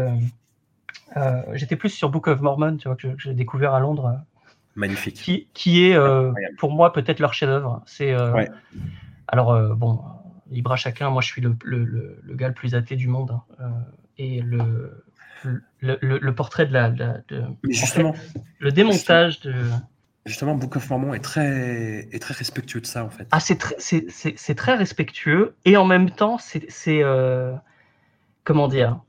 euh, 1.18 1.42
j'étais 1.54 1.76
plus 1.76 1.90
sur 1.90 2.10
Book 2.10 2.28
of 2.28 2.40
Mormon, 2.40 2.78
tu 2.78 2.88
vois, 2.88 2.96
que 2.96 3.08
j'ai 3.18 3.34
découvert 3.34 3.74
à 3.74 3.80
Londres, 3.80 4.06
euh, 4.06 4.18
Magnifique. 4.76 5.16
qui, 5.16 5.48
qui 5.54 5.86
est 5.86 5.96
euh, 5.96 6.32
pour 6.60 6.72
moi 6.72 6.94
peut-être 6.94 7.20
leur 7.20 7.34
chef-d'œuvre. 7.34 7.82
C'est 7.86 8.14
euh, 8.14 8.32
Ouais. 8.32 8.50
alors 9.28 9.52
euh, 9.52 9.74
bon, 9.76 10.00
libre 10.50 10.72
à 10.72 10.78
chacun. 10.78 11.10
Moi, 11.10 11.22
je 11.22 11.28
suis 11.28 11.42
le, 11.42 11.56
le, 11.64 11.84
le- 11.84 12.20
le 12.24 12.36
gars 12.36 12.48
le 12.48 12.54
plus 12.54 12.74
athée 12.76 12.96
du 12.96 13.08
monde 13.10 13.38
hein. 13.60 13.72
Et 14.24 14.42
le, 14.42 15.04
le, 15.80 15.98
le- 16.02 16.20
le 16.20 16.36
portrait 16.36 16.66
de 16.68 16.74
la, 16.74 16.90
de 16.92 17.00
la- 17.00 17.18
de- 17.30 17.44
Mais 17.64 17.76
en 17.76 17.80
justement, 17.84 18.14
fait, 18.14 18.42
le 18.60 18.72
démontage 18.72 19.40
de 19.42 19.54
justement, 20.26 20.54
Book 20.56 20.76
of 20.76 20.90
Mormon 20.92 21.14
est 21.16 21.20
très, 21.32 22.08
est 22.12 22.22
très 22.22 22.36
respectueux 22.36 22.82
de 22.82 22.86
ça 22.86 23.04
en 23.04 23.10
fait. 23.10 23.28
ah 23.32 23.40
c'est 23.40 23.58
très 23.58 23.76
c'est- 23.80 24.56
très 24.56 24.76
respectueux 24.76 25.56
et 25.66 25.76
en 25.78 25.86
même 25.86 26.10
temps 26.12 26.38
c'est 26.38 26.64
c'est 26.70 27.02
euh, 27.04 27.54
comment 28.44 28.68
dire 28.68 29.00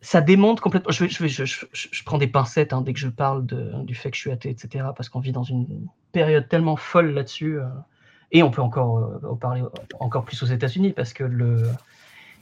ça 0.00 0.20
démontre 0.20 0.62
complètement. 0.62 0.92
Je, 0.92 1.06
je, 1.06 1.26
je, 1.26 1.44
je- 1.44 1.66
je- 1.72 1.88
je 1.90 2.04
prends 2.04 2.18
des 2.18 2.28
pincettes 2.28 2.72
hein, 2.72 2.82
dès 2.82 2.92
que 2.92 3.00
je 3.00 3.08
parle 3.08 3.44
de, 3.44 3.72
du 3.82 3.96
fait 3.96 4.10
que 4.12 4.16
je 4.16 4.20
suis 4.22 4.30
athée, 4.30 4.48
etc. 4.48 4.86
Parce 4.96 5.08
qu'on 5.08 5.18
vit 5.18 5.32
dans 5.32 5.42
une 5.42 5.66
période 6.12 6.48
tellement 6.48 6.76
folle 6.76 7.10
là-dessus. 7.10 7.58
euh, 7.58 7.66
et 8.30 8.42
on 8.44 8.50
peut 8.52 8.62
encore 8.62 8.98
euh, 8.98 9.28
en 9.28 9.36
parler 9.36 9.62
encore 9.98 10.24
plus 10.24 10.40
aux 10.44 10.46
États-Unis 10.46 10.92
parce 10.92 11.12
que 11.12 11.24
le, 11.24 11.64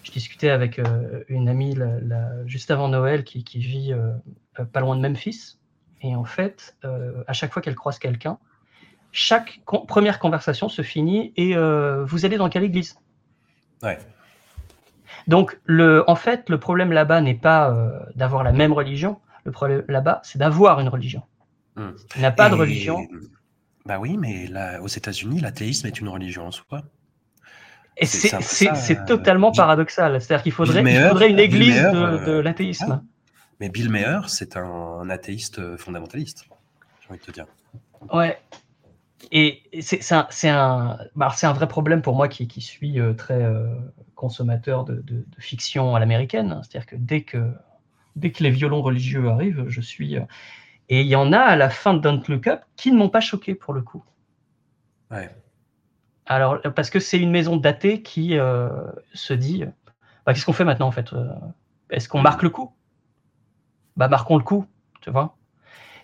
je 0.06 0.12
discutais 0.12 0.50
avec 0.50 0.78
euh, 0.78 1.24
une 1.28 1.48
amie 1.48 1.74
la- 1.74 1.98
la- 2.00 2.46
juste 2.46 2.70
avant 2.70 2.88
Noël 2.88 3.24
qui, 3.24 3.42
qui 3.42 3.58
vit 3.58 3.92
euh, 3.92 4.12
pas 4.72 4.80
loin 4.80 4.94
de 4.96 5.00
Memphis. 5.00 5.58
Et 6.02 6.14
en 6.14 6.24
fait, 6.24 6.76
euh, 6.84 7.24
à 7.26 7.32
chaque 7.32 7.52
fois 7.52 7.60
qu'elle 7.60 7.74
croise 7.74 7.98
quelqu'un, 7.98 8.38
chaque 9.10 9.60
con- 9.64 9.84
première 9.84 10.20
conversation 10.20 10.68
se 10.68 10.82
finit 10.82 11.32
et 11.36 11.56
vous 11.56 12.24
allez 12.24 12.36
dans 12.36 12.48
quelle 12.48 12.64
église? 12.64 12.96
Ouais. 13.82 13.98
donc, 15.26 15.58
le, 15.64 16.08
en 16.08 16.14
fait, 16.16 16.48
le 16.50 16.58
problème 16.60 16.92
là-bas 16.92 17.20
n'est 17.20 17.34
pas 17.34 17.74
d'avoir 18.14 18.44
la 18.44 18.52
même 18.52 18.72
religion. 18.72 19.18
Le 19.44 19.52
problème 19.52 19.84
là-bas, 19.88 20.20
c'est 20.22 20.38
d'avoir 20.38 20.80
une 20.80 20.88
religion. 20.88 21.22
Hmm. 21.76 21.90
Il 22.14 22.20
n'y 22.20 22.26
a 22.26 22.30
pas 22.30 22.48
de 22.50 22.54
religion. 22.54 23.06
Bah 23.86 23.98
oui, 23.98 24.16
mais 24.16 24.46
là, 24.46 24.80
aux 24.82 24.88
États-Unis, 24.88 25.40
l'athéisme 25.40 25.86
est 25.86 26.00
une 26.00 26.08
religion 26.08 26.46
en 26.46 26.50
soi. 26.52 26.82
Et 27.96 28.04
c'est- 28.06 28.28
euh, 28.68 29.06
totalement 29.06 29.52
paradoxal. 29.52 30.20
C'est-à-dire 30.20 30.42
qu'il 30.42 30.52
faudrait, 30.52 30.82
une 31.30 31.38
église 31.38 31.74
de, 31.92 31.96
euh, 31.98 32.26
de 32.26 32.32
l'athéisme. 32.40 33.02
Mais 33.60 33.68
Bill 33.70 33.88
Maher, 33.90 34.28
c'est 34.28 34.56
un 34.56 35.08
athéiste 35.08 35.76
fondamentaliste. 35.78 36.44
J'ai 37.00 37.08
envie 37.10 37.18
de 37.20 37.24
te 37.24 37.30
dire. 37.30 37.46
Ouais. 38.12 38.38
Et 39.32 39.62
c'est 39.80 40.12
un, 40.12 40.28
un, 40.44 40.98
bah, 41.16 41.34
un 41.42 41.52
vrai 41.52 41.66
problème 41.68 42.02
pour 42.02 42.14
moi 42.14 42.28
qui, 42.28 42.46
qui 42.48 42.60
suis 42.60 43.00
euh, 43.00 43.14
très 43.14 43.42
euh, 43.42 43.66
consommateur 44.14 44.84
de, 44.84 44.96
de- 44.96 45.24
de 45.26 45.40
fiction 45.40 45.96
à 45.96 46.00
l'américaine. 46.00 46.60
C'est-à-dire 46.62 46.86
que 46.86 46.96
dès, 46.96 47.22
que 47.22 47.50
dès 48.14 48.30
que 48.30 48.42
les 48.42 48.50
violons 48.50 48.82
religieux 48.82 49.26
arrivent, 49.28 49.64
je 49.68 49.80
suis. 49.80 50.16
euh, 50.16 50.22
Et 50.90 51.00
il 51.00 51.06
y 51.06 51.16
en 51.16 51.32
a 51.32 51.38
à 51.38 51.56
la 51.56 51.70
fin 51.70 51.94
de 51.94 52.00
Don't 52.00 52.22
Look 52.28 52.46
Up 52.46 52.60
qui 52.76 52.92
ne 52.92 52.98
m'ont 52.98 53.08
pas 53.08 53.20
choqué 53.20 53.54
pour 53.54 53.72
le 53.72 53.80
coup. 53.80 54.04
Ouais. 55.10 55.30
Alors, 56.26 56.60
parce 56.74 56.90
que 56.90 56.98
c'est 56.98 57.18
une 57.18 57.30
maison 57.30 57.56
datée 57.56 58.02
qui 58.02 58.38
euh, 58.38 58.68
se 59.14 59.32
dit 59.32 59.64
bah, 60.24 60.34
qu'est-ce 60.34 60.44
qu'on 60.44 60.52
fait 60.52 60.64
maintenant 60.64 60.88
en 60.88 60.92
fait 60.92 61.12
Euh, 61.12 61.28
Est-ce 61.90 62.08
qu'on 62.08 62.20
marque 62.20 62.42
le 62.42 62.50
coup? 62.50 62.72
Bah, 63.96 64.08
marquons 64.08 64.36
le 64.36 64.42
coup, 64.42 64.66
tu 65.00 65.10
vois? 65.10 65.36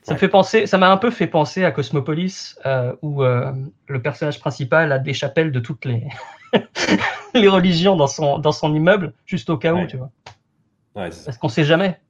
Ça 0.04 0.14
me 0.14 0.18
fait 0.18 0.28
penser, 0.28 0.66
ça 0.66 0.78
m'a 0.78 0.90
un 0.90 0.96
peu 0.96 1.12
fait 1.12 1.28
penser 1.28 1.64
à 1.64 1.70
Cosmopolis, 1.70 2.56
euh, 2.66 2.92
où 3.02 3.22
euh, 3.22 3.52
le 3.86 4.02
personnage 4.02 4.40
principal 4.40 4.90
a 4.90 4.98
des 4.98 5.14
chapelles 5.14 5.52
de 5.52 5.60
toutes 5.60 5.84
les, 5.84 6.08
les 7.34 7.48
religions 7.48 7.94
dans 7.94 8.08
son, 8.08 8.38
dans 8.38 8.50
son 8.50 8.74
immeuble, 8.74 9.12
juste 9.26 9.48
au 9.48 9.58
cas 9.58 9.72
où, 9.74 9.86
tu 9.86 9.96
vois. 9.98 10.10
Ouais. 10.96 11.10
Parce 11.24 11.38
qu'on 11.38 11.48
sait 11.48 11.62
jamais. 11.64 12.00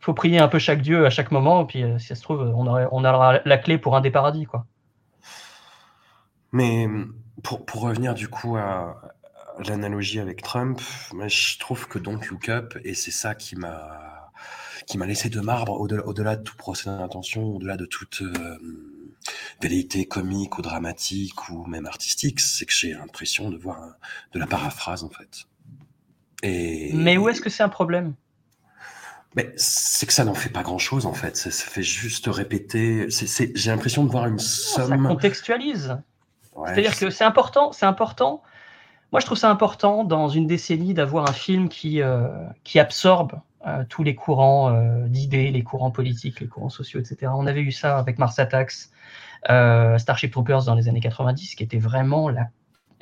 faut 0.00 0.14
prier 0.14 0.40
un 0.40 0.48
peu 0.48 0.58
chaque 0.58 0.82
dieu 0.82 1.06
à 1.06 1.10
chaque 1.10 1.30
moment, 1.30 1.62
et 1.62 1.66
puis 1.66 1.82
euh, 1.84 1.96
si 1.98 2.08
ça 2.08 2.16
se 2.16 2.22
trouve, 2.22 2.40
on, 2.40 2.66
aurait, 2.66 2.88
on 2.90 3.04
aura 3.04 3.38
la 3.44 3.58
clé 3.58 3.78
pour 3.78 3.94
un 3.94 4.00
des 4.00 4.10
paradis, 4.10 4.46
quoi. 4.46 4.66
Mais 6.52 6.88
pour, 7.42 7.64
pour 7.66 7.82
revenir 7.82 8.14
du 8.14 8.28
coup 8.28 8.56
à, 8.56 9.00
à 9.58 9.62
l'analogie 9.68 10.20
avec 10.20 10.42
Trump, 10.42 10.80
moi, 11.12 11.28
je 11.28 11.58
trouve 11.58 11.88
que 11.88 11.98
Don't 11.98 12.20
Look 12.30 12.48
Up, 12.48 12.76
et 12.84 12.94
c'est 12.94 13.10
ça 13.10 13.34
qui 13.34 13.56
m'a 13.56 14.04
qui 14.86 14.96
m'a 14.96 15.04
laissé 15.06 15.28
de 15.28 15.40
marbre 15.40 15.78
au-delà 15.78 16.06
au-delà 16.06 16.36
de 16.36 16.42
tout 16.42 16.56
procès 16.56 16.88
d'intention, 16.88 17.42
au-delà 17.56 17.76
de 17.76 17.84
toute 17.84 18.22
euh, 18.22 18.58
velléité 19.60 20.06
comique 20.06 20.56
ou 20.56 20.62
dramatique 20.62 21.50
ou 21.50 21.66
même 21.66 21.84
artistique, 21.84 22.40
c'est 22.40 22.64
que 22.64 22.72
j'ai 22.72 22.92
l'impression 22.94 23.50
de 23.50 23.58
voir 23.58 23.82
un- 23.82 23.94
de 24.32 24.38
la 24.38 24.46
paraphrase 24.46 25.04
en 25.04 25.10
fait. 25.10 25.44
Et 26.42 26.92
Mais 26.94 27.18
où 27.18 27.28
est-ce 27.28 27.42
que 27.42 27.50
c'est 27.50 27.62
un 27.64 27.68
problème? 27.68 28.14
Mais 29.36 29.52
c'est 29.56 30.06
que 30.06 30.12
ça 30.12 30.24
n'en 30.24 30.32
fait 30.34 30.48
pas 30.48 30.62
grand-chose 30.62 31.04
en 31.04 31.12
fait. 31.12 31.36
Ça, 31.36 31.50
ça 31.50 31.66
fait 31.66 31.82
juste 31.82 32.26
répéter. 32.28 33.10
c'est- 33.10 33.26
c'est- 33.26 33.52
J'ai 33.56 33.70
l'impression 33.70 34.04
de 34.04 34.10
voir 34.10 34.26
une 34.26 34.38
Ça 34.38 34.86
somme. 34.86 35.06
contextualise. 35.06 35.98
Ouais, 36.58 36.68
C'est-à-dire 36.74 36.96
que 36.98 37.10
c'est 37.10 37.24
important, 37.24 37.72
c'est 37.72 37.86
important. 37.86 38.42
Moi, 39.12 39.20
je 39.20 39.26
trouve 39.26 39.38
ça 39.38 39.50
important 39.50 40.04
dans 40.04 40.28
une 40.28 40.46
décennie 40.46 40.92
d'avoir 40.94 41.28
un 41.28 41.32
film 41.32 41.68
qui, 41.68 42.02
euh, 42.02 42.28
qui 42.64 42.78
absorbe 42.78 43.40
euh, 43.66 43.84
tous 43.88 44.02
les 44.02 44.14
courants 44.14 44.70
euh, 44.74 45.06
d'idées, 45.08 45.50
les 45.50 45.62
courants 45.62 45.90
politiques, 45.90 46.40
les 46.40 46.46
courants 46.48 46.68
sociaux, 46.68 47.00
etc. 47.00 47.32
On 47.34 47.46
avait 47.46 47.62
eu 47.62 47.72
ça 47.72 47.98
avec 47.98 48.18
Mars 48.18 48.38
Attacks, 48.38 48.72
Starship 49.98 50.32
Troopers 50.32 50.64
dans 50.64 50.74
les 50.74 50.88
années 50.88 51.00
90, 51.00 51.54
qui 51.54 51.62
était 51.62 51.78
vraiment 51.78 52.28
la, 52.28 52.48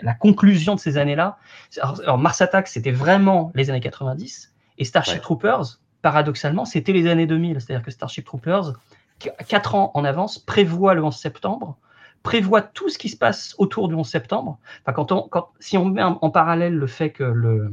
la 0.01 0.15
conclusion 0.15 0.75
de 0.75 0.81
ces 0.81 0.99
années-là. 0.99 1.39
Alors, 1.81 2.01
alors, 2.03 2.19
Mars 2.19 2.41
Attacks, 2.41 2.69
c'était 2.69 2.93
vraiment 2.93 3.51
les 3.55 3.71
années 3.71 3.81
90, 3.81 4.53
et 4.79 4.85
Starship 4.85 5.15
Ouais. 5.15 5.21
Troopers, 5.21 5.81
paradoxalement, 6.03 6.65
c'était 6.65 6.93
les 6.93 7.09
années 7.09 7.27
2000. 7.27 7.61
C'est-à-dire 7.61 7.85
que 7.85 7.91
Starship 7.91 8.25
Troopers, 8.25 8.75
qu- 9.19 9.31
quatre 9.49 9.75
ans 9.75 9.91
en 9.95 10.05
avance, 10.05 10.39
prévoit 10.39 10.95
le 10.95 11.03
11 11.03 11.17
septembre, 11.17 11.79
prévoit 12.27 12.62
tout 12.62 12.89
ce 12.89 12.99
qui 12.99 13.09
se 13.09 13.16
passe 13.16 13.55
autour 13.59 13.89
du 13.89 13.95
11 13.95 14.07
septembre. 14.09 14.59
Enfin, 14.83 14.93
quand 14.93 15.12
on, 15.12 15.22
quand, 15.29 15.49
si 15.61 15.79
on 15.79 15.85
met 15.85 16.03
en, 16.03 16.31
parallèle 16.31 16.74
le 16.74 16.87
fait 16.87 17.11
que 17.11 17.22
le, 17.24 17.72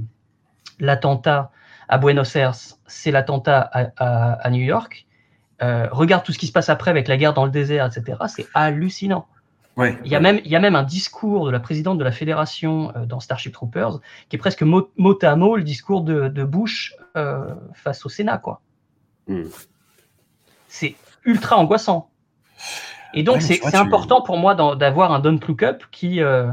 l'attentat 0.80 1.52
à 1.90 1.98
Buenos 1.98 2.36
Aires, 2.36 2.54
c'est 2.88 3.12
l'attentat 3.12 3.60
à, 3.62 3.80
à- 3.98 4.34
à 4.34 4.50
New 4.50 4.62
York, 4.62 5.06
euh, 5.62 5.88
regarde 5.92 6.24
tout 6.24 6.32
ce 6.32 6.40
qui 6.40 6.48
se 6.48 6.52
passe 6.52 6.70
après 6.70 6.92
avec 6.92 7.08
la 7.08 7.18
guerre 7.18 7.34
dans 7.34 7.46
le 7.46 7.52
désert, 7.52 7.86
etc. 7.86 8.18
C'est 8.28 8.48
hallucinant. 8.54 9.26
Ouais, 9.76 9.98
Il 10.06 10.12
y, 10.12 10.16
a 10.16 10.20
même, 10.20 10.40
il 10.46 10.52
y 10.52 10.56
a 10.56 10.60
même 10.60 10.76
un 10.76 10.84
discours 10.84 11.48
de 11.48 11.52
la 11.52 11.60
présidente 11.60 11.98
de 11.98 12.04
la 12.04 12.12
fédération 12.12 12.92
euh, 12.96 13.06
dans 13.08 13.20
Starship 13.20 13.54
Troopers 13.54 14.00
qui 14.30 14.36
est 14.36 14.40
presque 14.40 14.62
mot, 14.62 14.92
mot 14.98 15.18
à 15.24 15.36
mot 15.36 15.56
le 15.58 15.64
discours 15.64 16.02
de, 16.02 16.28
de 16.28 16.44
Bush 16.44 16.96
euh, 17.18 17.56
face 17.74 18.06
au 18.06 18.10
Sénat. 18.10 18.38
quoi. 18.38 18.62
Hmm. 19.28 19.46
C'est 20.68 20.96
ultra 21.26 21.58
angoissant. 21.58 22.12
Et 23.14 23.24
donc, 23.24 23.36
Ouais, 23.36 23.42
c'est 23.42 23.60
tu 23.60 23.76
important 23.76 24.22
pour 24.22 24.38
moi 24.38 24.56
d'en- 24.56 24.76
d'avoir 24.76 25.12
un 25.12 25.20
Don't 25.20 25.40
Look 25.48 25.64
Up 25.64 25.84
qui, 25.92 26.22
euh, 26.22 26.52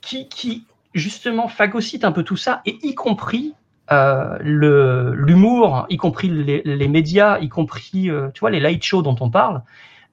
qui, 0.00 0.28
qui, 0.28 0.66
justement, 0.94 1.48
phagocyte 1.48 2.04
un 2.04 2.12
peu 2.12 2.22
tout 2.22 2.36
ça, 2.36 2.60
et 2.66 2.78
y 2.82 2.94
compris 2.94 3.54
euh, 3.90 4.38
le- 4.40 5.12
l'humour, 5.14 5.86
y 5.90 5.96
compris 5.96 6.28
les, 6.28 6.62
les 6.64 6.88
médias, 6.88 7.38
y 7.40 7.48
compris, 7.48 8.10
euh, 8.10 8.28
tu 8.32 8.40
vois, 8.40 8.50
les 8.50 8.60
light 8.60 8.82
shows 8.82 9.02
dont 9.02 9.16
on 9.20 9.28
parle. 9.28 9.62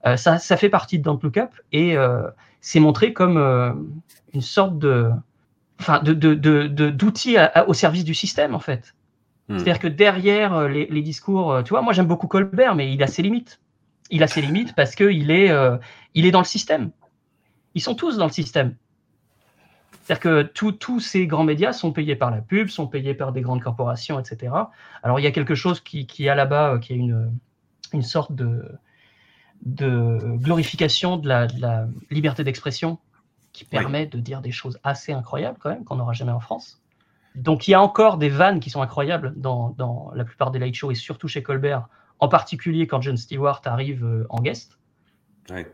Euh, 0.05 0.17
ça, 0.17 0.37
ça 0.39 0.57
fait 0.57 0.69
partie 0.69 0.97
de 0.99 1.03
Don't 1.03 1.19
Look 1.21 1.37
Up, 1.37 1.51
et 1.71 1.95
euh, 1.97 2.23
c'est 2.61 2.79
montré 2.79 3.13
comme 3.13 3.37
euh, 3.37 3.71
une 4.33 4.41
sorte 4.41 4.77
de 4.79 5.09
enfin 5.79 5.99
de, 6.01 6.13
de, 6.13 6.33
à- 7.37 7.69
au 7.69 7.73
service 7.73 8.03
du 8.03 8.13
système 8.13 8.53
en 8.55 8.59
fait. 8.59 8.95
Hmm. 9.47 9.57
C'est-à-dire 9.57 9.79
que 9.79 9.87
derrière 9.87 10.67
les, 10.67 10.87
les 10.87 11.01
discours, 11.01 11.61
tu 11.63 11.69
vois, 11.69 11.81
moi 11.81 11.93
j'aime 11.93 12.07
beaucoup 12.07 12.27
Colbert, 12.27 12.75
mais 12.75 12.91
il 12.93 13.01
a 13.03 13.07
ses 13.07 13.21
limites. 13.21 13.59
Il 14.09 14.23
a 14.23 14.27
ses 14.27 14.41
limites 14.41 14.75
parce 14.75 14.95
qu'il 14.95 15.29
est, 15.31 15.49
euh, 15.51 15.77
il 16.15 16.25
est 16.25 16.31
dans 16.31 16.39
le 16.39 16.45
système. 16.45 16.91
Ils 17.75 17.81
sont 17.81 17.95
tous 17.95 18.17
dans 18.17 18.25
le 18.25 18.31
système. 18.31 18.75
C'est-à-dire 20.03 20.19
que 20.21 20.41
tous- 20.73 20.99
ces 20.99 21.27
grands 21.27 21.43
médias 21.43 21.71
sont 21.73 21.91
payés 21.91 22.15
par 22.15 22.31
la 22.31 22.41
pub, 22.41 22.69
sont 22.69 22.87
payés 22.87 23.13
par 23.13 23.31
des 23.31 23.41
grandes 23.41 23.61
corporations, 23.61 24.19
etc. 24.19 24.53
Alors 25.03 25.19
il 25.19 25.23
y 25.23 25.27
a 25.27 25.31
quelque 25.31 25.53
chose 25.55 25.79
qui, 25.81 26.07
qui 26.07 26.27
a 26.27 26.33
là-bas, 26.35 26.73
euh, 26.73 26.79
qui 26.79 26.93
est 26.93 26.95
une, 26.95 27.31
une 27.93 28.01
sorte 28.01 28.31
de, 28.33 28.65
de 29.65 30.17
glorification 30.37 31.17
de 31.17 31.27
la, 31.27 31.47
de 31.47 31.61
la 31.61 31.87
liberté 32.09 32.43
d'expression 32.43 32.97
qui 33.53 33.65
Oui. 33.65 33.69
permet 33.69 34.05
de 34.07 34.19
dire 34.19 34.41
des 34.41 34.51
choses 34.51 34.79
assez 34.83 35.11
incroyables 35.13 35.57
quand 35.59 35.69
même 35.69 35.83
qu'on 35.83 35.95
n'aura 35.97 36.13
jamais 36.13 36.31
en 36.31 36.39
France. 36.39 36.81
Donc 37.35 37.67
il 37.67 37.71
y 37.71 37.73
a 37.75 37.81
encore 37.81 38.17
des 38.17 38.29
vannes 38.29 38.59
qui 38.59 38.69
sont 38.71 38.81
incroyables 38.81 39.33
dans, 39.35 39.69
dans 39.77 40.11
la 40.15 40.23
plupart 40.23 40.49
des 40.49 40.57
light 40.59 40.73
shows 40.73 40.91
et 40.91 40.95
surtout 40.95 41.27
chez 41.27 41.43
Colbert, 41.43 41.87
en 42.19 42.27
particulier 42.27 42.87
quand 42.87 43.01
Jon 43.01 43.17
Stewart 43.17 43.61
arrive 43.65 44.03
euh, 44.05 44.25
en 44.29 44.41
guest. 44.41 44.77
Ouais. 45.49 45.71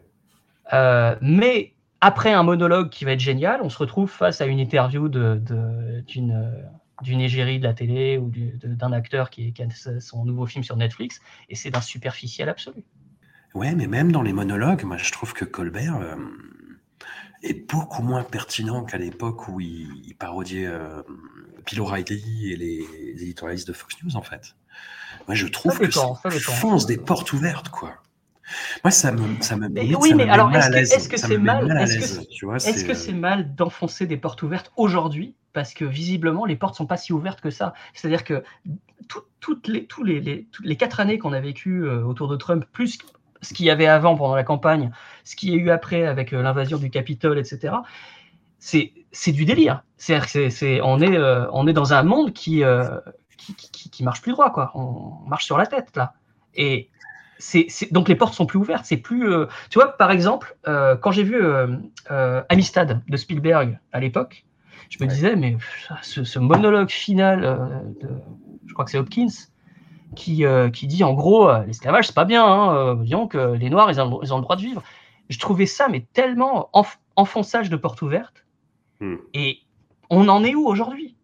Euh, 0.74 1.16
mais 1.22 1.74
après 2.02 2.34
un 2.34 2.44
monologue 2.44 2.90
qui 2.90 3.06
va 3.06 3.12
être 3.12 3.20
génial, 3.20 3.62
on 3.62 3.70
se 3.70 3.78
retrouve 3.78 4.10
face 4.10 4.42
à 4.42 4.46
une 4.46 4.60
interview 4.60 5.10
de- 5.10 5.42
de- 5.44 6.02
d'une 6.02 6.32
euh, 6.32 6.62
d'une 7.02 7.20
égérie 7.20 7.60
de 7.60 7.66
la 7.66 7.74
télé 7.74 8.18
ou 8.18 8.30
du- 8.30 8.58
d'un 8.64 8.94
acteur 8.94 9.30
qui, 9.30 9.52
qui 9.52 9.62
a 9.62 9.68
son 10.00 10.24
nouveau 10.24 10.46
film 10.46 10.64
sur 10.64 10.78
Netflix 10.78 11.20
et 11.50 11.56
c'est 11.56 11.70
d'un 11.70 11.82
superficiel 11.82 12.48
absolu. 12.48 12.84
Ouais, 13.54 13.76
mais 13.76 13.88
même 13.88 14.14
dans 14.14 14.22
les 14.22 14.32
monologues, 14.32 14.86
moi 14.86 14.96
je 14.96 15.12
trouve 15.12 15.34
que 15.34 15.44
Colbert 15.44 15.98
euh, 15.98 16.16
est 17.44 17.70
beaucoup 17.70 18.02
moins 18.02 18.24
pertinent 18.24 18.86
qu'à 18.86 18.98
l'époque 18.98 19.50
où 19.50 19.60
il, 19.60 20.06
il 20.06 20.16
parodiait 20.16 20.68
euh, 20.68 21.02
Bill 21.66 21.82
O'Reilly 21.82 22.52
et 22.52 22.56
les, 22.56 22.86
les 23.16 23.24
éditorialistes 23.24 23.68
de 23.68 23.74
Fox 23.74 23.96
News 24.04 24.16
en 24.16 24.22
fait. 24.22 24.56
Moi 25.28 25.36
je 25.36 25.48
trouve 25.48 25.74
Ça 25.74 25.80
que 25.80 25.92
ça 25.92 26.08
fonce 26.40 26.86
des 26.86 26.98
portes 26.98 27.34
ouvertes 27.34 27.70
quoi. 27.70 27.94
Moi 28.84 28.92
ça 28.92 29.12
me 29.12 29.42
ça 29.42 29.56
me 29.58 29.68
oui, 29.70 30.10
ça 30.10 30.16
mais 30.16 30.30
alors, 30.30 30.54
est-ce 30.56 31.10
que- 31.10 31.18
c'est 31.18 31.38
mal 31.38 31.72
Est-ce 31.82 32.86
que 32.86 32.94
c'est- 32.94 33.12
mal 33.14 33.56
d'enfoncer 33.56 34.06
des 34.06 34.18
portes 34.18 34.44
ouvertes 34.44 34.72
aujourd'hui 34.78 35.34
Parce 35.54 35.74
que 35.74 35.86
visiblement, 35.86 36.46
les 36.46 36.56
portes 36.56 36.76
sont 36.76 36.86
pas 36.86 36.98
si 36.98 37.12
ouvertes 37.14 37.42
que 37.42 37.50
ça? 37.50 37.74
C'est-à-dire 37.94 38.24
que 38.24 38.44
tout- 39.08 39.24
toutes, 39.40 39.68
les, 39.68 39.86
tous 39.88 40.04
les, 40.04 40.20
les- 40.20 40.46
toutes 40.52 40.66
les 40.66 40.76
quatre 40.76 41.00
années 41.00 41.18
qu'on 41.18 41.34
a 41.34 41.40
vécues 41.40 41.86
euh, 41.86 42.04
autour 42.04 42.28
de 42.28 42.36
Trump, 42.36 42.66
plus 42.72 42.98
ce 43.42 43.54
qu'il 43.54 43.66
y 43.66 43.70
avait 43.72 43.88
avant 43.88 44.16
pendant 44.16 44.36
la 44.36 44.44
campagne, 44.44 44.92
ce 45.24 45.36
qu'il 45.36 45.50
y 45.50 45.54
a 45.54 45.58
eu 45.58 45.70
après 45.72 46.06
avec 46.06 46.34
euh, 46.34 46.42
l'invasion 46.44 46.78
du 46.78 46.90
Capitole, 46.90 47.40
etc., 47.40 47.74
c'est 48.60 48.94
c'est 49.12 49.32
du 49.32 49.46
délire. 49.46 49.84
C'est- 49.98 50.50
c'est- 50.50 50.82
on, 50.82 51.00
est, 51.00 51.16
euh, 51.16 51.46
on 51.54 51.68
est 51.68 51.74
dans 51.74 51.94
un 51.94 52.04
monde 52.04 52.34
qui, 52.34 52.64
euh, 52.64 53.00
qui, 53.38 53.56
qui, 53.56 53.90
qui 53.90 54.04
marche 54.04 54.22
plus 54.22 54.34
droit. 54.34 54.52
Quoi. 54.52 54.72
On 54.76 55.28
marche 55.28 55.46
sur 55.46 55.58
la 55.58 55.66
tête, 55.66 55.96
là. 55.96 56.14
Et 56.54 56.90
c'est 57.40 57.68
donc 57.92 58.08
les 58.10 58.16
portes 58.16 58.34
sont 58.34 58.46
plus 58.46 58.60
ouvertes. 58.60 58.86
C'est 58.86 58.98
plus. 58.98 59.32
euh, 59.32 59.46
tu 59.70 59.80
vois, 59.80 59.98
par 59.98 60.12
exemple, 60.12 60.56
quand 60.66 61.12
j'ai 61.12 61.24
vu 61.24 61.38
Amistad 62.50 63.02
de 63.08 63.18
Spielberg 63.18 63.80
à 63.92 64.00
l'époque, 64.00 64.46
je 64.90 64.98
me 65.04 65.08
Ouais. 65.08 65.14
disais, 65.14 65.36
mais 65.36 65.58
ce, 66.02 66.24
ce 66.24 66.40
monologue 66.40 66.90
final 66.90 67.42
de, 68.02 68.10
je 68.68 68.74
crois 68.74 68.86
que 68.86 68.92
c'est 68.92 68.98
Hopkins, 69.00 69.28
qui, 70.16 70.44
qui 70.74 70.88
dit 70.88 71.04
en 71.04 71.14
gros, 71.14 71.52
l'esclavage 71.66 72.08
c'est 72.08 72.16
pas 72.16 72.26
bien, 72.26 72.46
hein, 72.46 72.96
disons 72.96 73.28
que 73.28 73.54
les 73.54 73.70
Noirs 73.70 73.90
ils 73.92 74.00
ont, 74.00 74.22
ils 74.22 74.34
ont 74.34 74.38
le 74.38 74.44
droit 74.44 74.56
de 74.56 74.62
vivre. 74.62 74.84
Je 75.30 75.40
trouvais 75.40 75.66
ça 75.66 75.88
mais 75.90 76.06
tellement 76.14 76.70
enf- 76.74 76.98
enfonçage 77.16 77.70
de 77.70 77.76
porte 77.76 78.02
ouverte. 78.02 78.45
Hmm. 79.00 79.16
Et 79.34 79.60
on 80.10 80.28
en 80.30 80.44
est 80.44 80.56
où 80.56 80.66
aujourd'hui? 80.68 81.16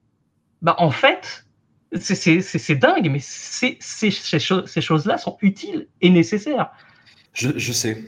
Bah 0.61 0.75
en 0.77 0.91
fait, 0.91 1.45
c'est- 1.99 2.41
dingue, 2.75 3.09
mais 3.09 3.19
ces, 3.19 3.77
choses- 4.39 4.69
ces 4.69 4.81
choses-là 4.81 5.17
sont 5.17 5.37
utiles 5.41 5.87
et 6.01 6.09
nécessaires. 6.09 6.71
Je, 7.33 7.49
je 7.57 7.71
sais, 7.71 8.03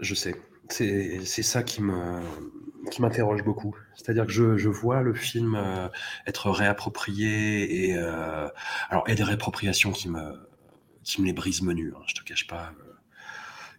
je 0.00 0.14
sais. 0.14 0.34
C'est 0.68 1.42
ça 1.42 1.62
qui 1.62 1.82
me 1.82 2.20
qui 2.90 3.02
m'interroge 3.02 3.42
beaucoup. 3.44 3.76
C'est-à-dire 3.94 4.24
que 4.26 4.32
je, 4.32 4.56
je 4.56 4.68
vois 4.68 5.02
le 5.02 5.12
film 5.14 5.54
euh, 5.54 5.88
être 6.26 6.50
réapproprié 6.50 7.88
et 7.90 7.96
euh, 7.96 8.48
alors 8.88 9.04
a 9.08 9.14
des 9.14 9.22
réappropriations 9.22 9.92
qui 9.92 10.08
me 10.08 10.48
qui 11.02 11.20
me 11.20 11.26
les 11.26 11.32
brisent 11.32 11.62
menu. 11.62 11.92
Hein, 11.96 12.02
je 12.06 12.14
te 12.14 12.22
cache 12.22 12.46
pas. 12.46 12.72
euh, 12.80 12.89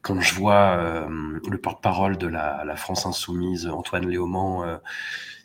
Quand 0.02 0.20
je 0.20 0.36
vois 0.36 0.78
euh, 0.78 1.08
le 1.50 1.58
porte-parole 1.58 2.18
de 2.18 2.28
la, 2.28 2.64
la 2.66 2.76
France 2.76 3.06
insoumise, 3.06 3.68
Antoine 3.68 4.08
Léaumont, 4.08 4.64
euh, 4.64 4.78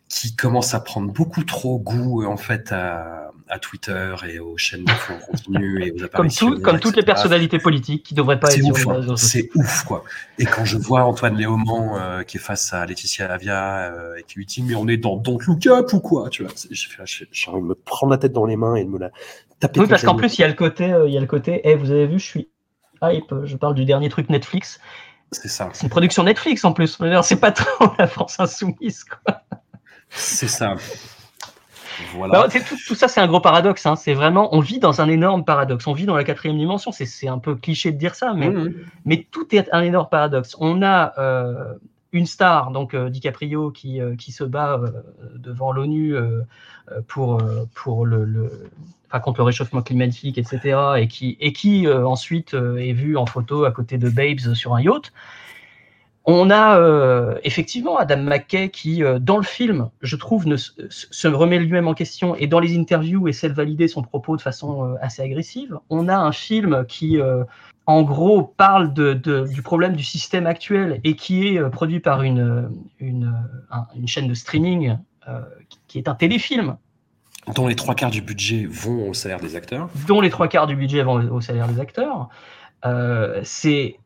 qui 0.09 0.36
commence 0.36 0.72
à 0.74 0.80
prendre 0.80 1.12
beaucoup 1.12 1.42
trop 1.42 1.78
goût 1.78 2.24
en 2.24 2.36
fait 2.36 2.70
à, 2.70 3.32
à 3.48 3.59
Twitter 3.59 4.14
et 4.28 4.38
aux 4.38 4.57
chaînes 4.57 4.84
d'infos 4.84 5.14
en 5.22 5.26
continu 5.32 5.84
et 5.84 5.90
aux 5.90 6.09
Comme, 6.09 6.30
tout, 6.30 6.61
comme 6.61 6.78
toutes 6.78 6.96
les 6.96 7.02
personnalités 7.02 7.59
politiques 7.59 8.04
qui 8.04 8.14
devraient 8.14 8.38
pas 8.38 8.54
être 8.54 8.64
ouf, 8.64 8.86
hein. 8.86 9.16
c'est 9.16 9.48
ouf 9.54 9.84
quoi. 9.84 10.04
Et 10.38 10.44
quand 10.44 10.64
je 10.64 10.78
vois 10.78 11.04
Antoine 11.04 11.36
Léaumont 11.36 11.96
euh, 11.96 12.22
qui 12.22 12.36
est 12.36 12.40
face 12.40 12.72
à 12.72 12.86
Laetitia 12.86 13.32
Avia 13.32 13.92
euh, 13.92 14.16
et 14.16 14.22
qui 14.22 14.38
lui 14.38 14.46
dit 14.46 14.62
mais 14.62 14.76
on 14.76 14.86
est 14.86 14.96
dans 14.96 15.16
Don't 15.16 15.38
Look 15.46 15.66
Up 15.66 15.92
ou 15.92 16.00
quoi, 16.00 16.28
tu 16.30 16.44
vois, 16.44 16.52
j'ai 16.70 17.50
envie 17.50 17.62
de 17.62 17.66
me 17.66 17.74
prendre 17.74 18.12
la 18.12 18.18
tête 18.18 18.32
dans 18.32 18.46
les 18.46 18.57
mains 18.57 18.76
et 18.76 18.84
de 18.84 18.90
me 18.90 18.98
la 18.98 19.11
taper. 19.59 19.80
Oui, 19.80 19.86
parce 19.88 20.04
qu'en 20.04 20.14
plus, 20.14 20.38
il 20.38 20.42
y 20.42 20.44
a 20.44 20.48
le 20.48 20.54
côté, 20.54 20.92
euh, 20.92 21.09
il 21.09 21.14
y 21.14 21.16
a 21.16 21.20
le 21.20 21.26
côté, 21.26 21.61
eh, 21.64 21.74
vous 21.74 21.90
avez 21.90 22.07
vu, 22.07 22.18
je 22.18 22.24
suis 22.24 22.48
hype, 23.03 23.34
je 23.44 23.57
parle 23.57 23.74
du 23.74 23.84
dernier 23.84 24.09
truc 24.09 24.28
Netflix. 24.28 24.80
C'est 25.32 25.49
ça, 25.49 25.70
C'est 25.72 25.82
une 25.84 25.90
production 25.90 26.22
Netflix 26.22 26.64
en 26.64 26.72
plus. 26.72 26.99
C'est 27.22 27.40
pas 27.40 27.51
trop 27.53 27.92
la 27.99 28.07
France 28.07 28.38
insoumise, 28.38 29.05
quoi. 29.05 29.42
c'est 30.11 30.49
ça. 30.49 30.74
Voilà. 32.14 32.42
Bah, 32.42 32.49
tout, 32.49 32.76
tout 32.86 32.94
ça, 32.94 33.09
c'est 33.09 33.20
un 33.20 33.26
gros 33.26 33.40
paradoxe. 33.40 33.86
Hein. 33.86 33.97
C'est 33.97 34.12
vraiment, 34.14 34.55
on 34.55 34.61
vit 34.61 34.78
dans 34.78 35.01
un 35.01 35.09
énorme 35.09 35.44
paradoxe. 35.44 35.86
On 35.86 35.94
vit 35.94 36.05
dans 36.07 36.14
la 36.14 36.24
quatrième 36.24 36.59
dimension. 36.59 36.92
C'est- 36.92 37.26
un 37.28 37.38
peu 37.38 37.55
cliché 37.57 37.90
de 37.90 37.97
dire 37.99 38.14
ça, 38.14 38.34
mais, 38.34 38.51
Mhm. 38.51 38.74
mais 39.07 39.26
tout 39.30 39.55
est 39.55 39.68
un 39.72 39.80
énorme 39.82 40.09
paradoxe. 40.11 40.55
On 40.61 40.82
a 40.82 41.14
euh, 41.18 41.74
une 42.16 42.26
star, 42.26 42.70
donc 42.70 42.94
euh, 42.94 43.10
DiCaprio, 43.10 43.70
qui, 43.70 44.00
euh, 44.00 44.16
qui 44.16 44.32
se 44.32 44.44
bat 44.44 44.80
euh, 44.82 44.90
devant 45.36 45.72
l'ONU 45.72 46.16
pour, 47.08 47.42
pour 47.74 48.06
le, 48.06 48.50
contre 49.22 49.40
le 49.40 49.44
réchauffement 49.44 49.82
climatique, 49.82 50.38
etc., 50.38 50.78
et 50.98 51.08
qui, 51.08 51.36
et 51.40 51.52
qui 51.52 51.88
ensuite 51.88 52.54
est 52.54 52.92
vu 52.92 53.16
en 53.16 53.26
photo 53.26 53.64
à 53.64 53.72
côté 53.72 53.98
de 53.98 54.08
Babes 54.08 54.54
sur 54.54 54.74
un 54.74 54.80
yacht. 54.80 55.12
On 56.28 56.50
a 56.50 56.78
euh, 56.80 57.38
effectivement 57.44 57.96
Adam 57.98 58.16
McKay 58.22 58.68
qui, 58.68 59.04
euh, 59.04 59.20
dans 59.20 59.36
le 59.36 59.44
film, 59.44 59.90
je 60.02 60.16
trouve, 60.16 60.48
ne, 60.48 60.56
se- 60.56 61.28
remet 61.28 61.58
lui-même 61.60 61.86
en 61.86 61.94
question 61.94 62.34
et 62.34 62.48
dans 62.48 62.58
les 62.58 62.76
interviews 62.76 63.28
essaie 63.28 63.48
de 63.48 63.54
valider 63.54 63.86
son 63.86 64.02
propos 64.02 64.36
de 64.36 64.42
façon 64.42 64.84
euh, 64.84 64.94
assez 65.00 65.22
agressive. 65.22 65.78
On 65.88 66.08
a 66.08 66.16
un 66.16 66.32
film 66.32 66.84
qui, 66.88 67.18
en 67.86 68.02
gros, 68.02 68.42
parle 68.42 68.92
de, 68.92 69.12
de- 69.14 69.46
du 69.46 69.62
problème 69.62 69.94
du 69.94 70.02
système 70.02 70.46
actuel 70.48 71.00
et 71.04 71.14
qui 71.14 71.46
est 71.46 71.70
produit 71.70 72.00
par 72.00 72.22
une, 72.22 72.70
une, 72.98 73.32
un- 73.70 73.86
une 73.96 74.08
chaîne 74.08 74.26
de 74.26 74.34
streaming 74.34 74.96
qui- 75.88 75.98
est 75.98 76.08
un 76.08 76.14
téléfilm 76.14 76.76
Dont 77.54 77.68
les 77.68 77.76
trois 77.76 77.94
quarts 77.94 78.10
du 78.10 78.20
budget 78.20 78.66
vont 78.68 79.08
au 79.08 79.14
salaire 79.14 79.38
des 79.38 79.54
acteurs. 79.54 79.88
dont 80.08 80.20
les 80.20 80.30
trois 80.30 80.48
quarts 80.48 80.66
du 80.66 80.74
budget 80.74 81.04
vont 81.04 81.20
au, 81.30 81.40
salaire 81.40 81.68
des 81.68 81.78
acteurs. 81.78 82.28
C'est 83.44 83.96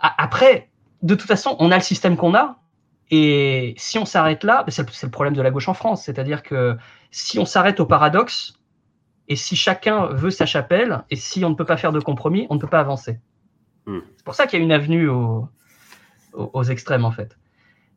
après, 0.00 0.67
de 1.02 1.14
toute 1.14 1.26
façon, 1.28 1.56
on 1.58 1.70
a 1.70 1.76
le 1.76 1.82
système 1.82 2.16
qu'on 2.16 2.34
a, 2.34 2.58
et 3.10 3.74
si 3.78 3.98
on 3.98 4.04
s'arrête 4.04 4.44
là, 4.44 4.64
ben, 4.64 4.70
c'est 4.70 5.02
le, 5.04 5.10
problème 5.10 5.34
de 5.34 5.42
la 5.42 5.50
gauche 5.50 5.68
en 5.68 5.74
France, 5.74 6.02
c'est-à-dire 6.04 6.42
que 6.42 6.76
si 7.10 7.38
on 7.38 7.44
s'arrête 7.44 7.80
au 7.80 7.86
paradoxe, 7.86 8.54
et 9.28 9.36
si 9.36 9.56
chacun 9.56 10.06
veut 10.06 10.30
sa 10.30 10.46
chapelle, 10.46 11.02
et 11.10 11.16
si 11.16 11.44
on 11.44 11.50
ne 11.50 11.54
peut 11.54 11.64
pas 11.64 11.76
faire 11.76 11.92
de 11.92 12.00
compromis, 12.00 12.46
on 12.50 12.54
ne 12.54 12.60
peut 12.60 12.66
pas 12.66 12.80
avancer. 12.80 13.20
Hmm. 13.86 13.98
C'est 14.16 14.24
pour 14.24 14.34
ça 14.34 14.46
qu'il 14.46 14.58
y 14.58 14.62
a 14.62 14.64
une 14.64 14.72
avenue 14.72 15.08
au- 15.08 15.48
au- 16.32 16.50
aux 16.54 16.62
extrêmes, 16.64 17.04
en 17.04 17.10
fait. 17.10 17.36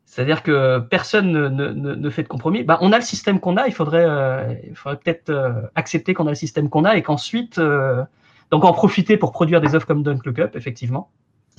C'est-à-dire 0.06 0.44
que 0.44 0.80
personne 0.80 1.32
ne, 1.32 1.48
ne- 1.48 1.70
ne- 1.70 1.96
ne 1.96 2.10
fait 2.10 2.24
de 2.24 2.28
compromis. 2.28 2.64
Ben, 2.64 2.78
on 2.82 2.92
a 2.92 2.98
le 2.98 3.04
système 3.04 3.40
qu'on 3.40 3.56
a, 3.56 3.68
il 3.68 3.74
faudrait, 3.74 4.06
euh, 4.06 4.54
faudrait 4.76 4.98
peut-être 4.98 5.30
euh, 5.30 5.62
accepter 5.76 6.14
qu'on 6.14 6.28
a 6.28 6.32
le 6.32 6.36
système 6.36 6.70
qu'on 6.70 6.84
a 6.84 6.98
et 6.98 7.02
qu'ensuite, 7.02 7.60
euh, 7.60 8.04
donc 8.50 8.66
en 8.66 8.74
profiter 8.74 9.16
pour 9.16 9.32
produire 9.32 9.62
des 9.62 9.74
œuvres 9.74 9.88
comme 9.88 10.04
Don't 10.04 10.20
Look 10.26 10.40
Up, 10.40 10.56
effectivement. 10.58 11.10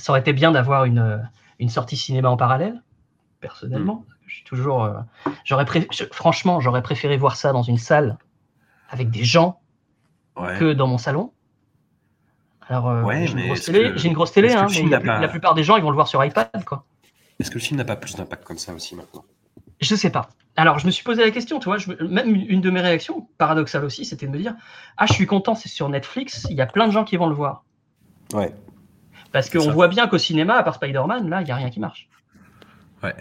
Ça 0.02 0.10
aurait 0.10 0.20
été 0.20 0.32
bien 0.32 0.50
d'avoir 0.50 0.84
une, 0.84 1.22
une 1.60 1.68
sortie 1.68 1.96
cinéma 1.96 2.28
en 2.28 2.36
parallèle, 2.36 2.82
personnellement. 3.38 4.04
Je 4.26 4.34
suis 4.34 4.44
toujours, 4.44 4.82
euh, 4.82 4.94
j'aurais 5.44 5.64
franchement, 6.10 6.58
j'aurais 6.58 6.82
préféré 6.82 7.16
voir 7.16 7.36
ça 7.36 7.52
dans 7.52 7.62
une 7.62 7.78
salle 7.78 8.18
avec 8.90 9.10
des 9.10 9.22
gens 9.22 9.60
Ouais. 10.36 10.58
que 10.58 10.72
dans 10.72 10.88
mon 10.88 10.98
salon. 10.98 11.32
Alors, 12.66 12.88
euh, 12.88 13.02
Ouais, 13.04 13.26
j'ai, 13.28 13.38
une 13.38 13.46
grosse 13.46 13.62
télé, 13.64 13.92
que- 13.92 14.06
une 14.06 14.12
grosse 14.12 14.32
télé, 14.32 14.52
hein, 14.52 14.66
mais 14.72 14.88
la, 14.88 15.00
pas- 15.00 15.28
plupart 15.28 15.54
des 15.54 15.62
gens, 15.62 15.76
ils 15.76 15.82
vont 15.84 15.90
le 15.90 15.94
voir 15.94 16.08
sur 16.08 16.24
iPad, 16.24 16.50
quoi. 16.64 16.84
Est-ce 17.38 17.50
que 17.50 17.56
le 17.56 17.60
film 17.60 17.78
n'a 17.78 17.84
pas 17.84 17.94
plus 17.96 18.16
d'impact 18.16 18.42
comme 18.44 18.58
ça 18.58 18.72
aussi 18.72 18.96
maintenant? 18.96 19.24
Je 19.80 19.94
sais 19.94 20.10
pas. 20.10 20.30
Alors, 20.56 20.78
je 20.80 20.86
me 20.86 20.90
suis 20.90 21.04
posé 21.04 21.22
la 21.22 21.30
question, 21.30 21.60
tu 21.60 21.66
vois, 21.66 21.78
je 21.78 21.92
même 22.02 22.34
une 22.34 22.60
de 22.60 22.70
mes 22.70 22.80
réactions, 22.80 23.28
paradoxale 23.38 23.84
aussi, 23.84 24.04
c'était 24.04 24.26
de 24.26 24.32
me 24.32 24.38
dire 24.38 24.54
Ah, 24.96 25.06
je 25.06 25.12
suis 25.12 25.26
content, 25.26 25.54
c'est 25.54 25.68
sur 25.68 25.88
Netflix, 25.88 26.46
il 26.50 26.56
y 26.56 26.60
a 26.60 26.66
plein 26.66 26.88
de 26.88 26.92
gens 26.92 27.04
qui 27.04 27.16
vont 27.16 27.26
le 27.28 27.34
voir. 27.34 27.64
Ouais. 28.34 28.52
Parce 29.32 29.48
qu'on 29.50 29.70
voit 29.70 29.88
bien 29.88 30.06
qu'au 30.08 30.18
cinéma, 30.18 30.54
à 30.54 30.62
part 30.62 30.74
Spider-Man, 30.74 31.28
là, 31.28 31.40
il 31.40 31.44
n'y 31.44 31.50
a 31.50 31.56
rien 31.56 31.70
qui 31.70 31.80
marche. 31.80 32.08
Ouais. 33.02 33.14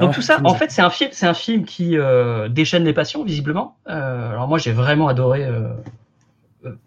Donc 0.00 0.10
Ah, 0.12 0.14
tout 0.14 0.22
ça, 0.22 0.34
film, 0.36 0.46
en 0.46 0.54
fait, 0.54 0.70
c'est 0.70 0.80
un 0.82 0.88
film, 0.90 1.10
c'est 1.12 1.26
un 1.26 1.34
film 1.34 1.64
qui 1.64 1.98
euh, 1.98 2.48
déchaîne 2.48 2.84
les 2.84 2.94
passions, 2.94 3.24
visiblement. 3.24 3.76
Euh, 3.88 4.30
alors 4.30 4.48
moi, 4.48 4.56
j'ai 4.58 4.72
vraiment 4.72 5.06
adoré, 5.08 5.44
euh, 5.44 5.68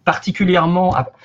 particulièrement 0.04 0.94
ap- 0.96 1.16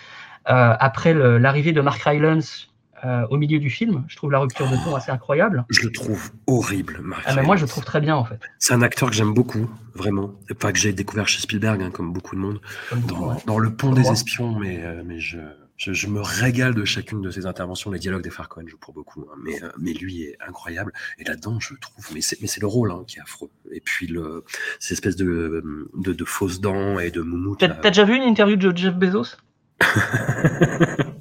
euh, 0.51 0.75
après 0.79 1.15
l'arrivée 1.15 1.73
de 1.73 1.81
Mark 1.81 2.03
Rylance 2.03 2.69
euh, 3.05 3.27
au 3.31 3.37
milieu 3.39 3.59
du 3.59 3.71
film. 3.71 4.05
Je 4.09 4.17
trouve 4.17 4.31
la 4.31 4.39
rupture 4.41 4.69
de 4.71 4.77
ton 4.85 4.95
assez 4.95 5.11
incroyable. 5.11 5.65
Je 5.71 5.81
le 5.83 5.91
trouve 5.93 6.31
horrible, 6.47 6.99
Mark 7.03 7.23
Ah, 7.27 7.35
mais 7.35 7.43
moi, 7.43 7.57
je 7.57 7.63
le 7.63 7.69
trouve 7.69 7.85
très 7.85 8.01
bien, 8.01 8.15
en 8.17 8.25
fait. 8.25 8.41
C'est 8.59 8.75
un 8.75 8.83
acteur 8.83 9.09
que 9.09 9.15
j'aime 9.17 9.33
beaucoup, 9.33 9.71
vraiment. 9.95 10.33
Enfin, 10.55 10.73
que 10.73 10.79
j'ai 10.79 10.93
découvert 10.93 11.27
chez 11.29 11.41
Spielberg, 11.41 11.81
hein, 11.83 11.91
comme 11.91 12.13
beaucoup 12.13 12.35
de 12.37 12.41
monde, 12.41 12.61
dans, 13.09 13.29
ouais. 13.29 13.37
dans 13.47 13.59
Le 13.59 13.73
Pont 13.73 13.93
des. 13.93 14.11
Espions, 14.11 14.55
mais, 14.59 14.81
euh, 14.83 15.03
mais 15.07 15.19
je, 15.19 15.39
je, 15.81 15.95
je 15.95 16.09
me 16.09 16.21
régale 16.21 16.75
de 16.75 16.85
chacune 16.85 17.23
de 17.23 17.31
ses 17.31 17.47
interventions. 17.47 17.91
Les 17.91 17.99
dialogues 17.99 18.23
des 18.23 18.29
Cohen 18.31 18.67
jouent 18.67 18.77
pour 18.77 18.93
beaucoup, 18.93 19.23
hein, 19.33 19.35
mais, 19.43 19.63
euh, 19.63 19.71
mais 19.79 19.95
lui 19.95 20.25
est 20.25 20.37
incroyable. 20.47 20.93
Et 21.19 21.25
là-dedans, 21.25 21.59
je 21.59 21.73
trouve, 21.81 22.07
mais 22.13 22.21
c'est, 22.21 22.39
mais 22.43 22.49
c'est 22.49 22.61
le 22.61 22.67
rôle 22.67 22.91
hein, 22.93 23.03
qui 23.07 23.17
est 23.19 23.23
affreux. 23.23 23.49
Et 23.73 23.81
puis, 23.81 24.07
le, 24.07 24.45
ces 24.79 24.93
espèces 24.93 25.17
de, 25.17 25.65
de, 25.95 26.13
de 26.13 26.25
fausses 26.27 26.61
dents 26.61 26.99
et 26.99 27.11
de 27.11 27.23
moumoutes. 27.23 27.61
T'as 27.61 27.89
déjà 27.89 28.05
vu 28.05 28.15
une 28.15 28.25
interview 28.25 28.57
de 28.57 28.77
Jeff 28.77 28.95
Bezos? 28.95 29.37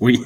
Oui, 0.01 0.23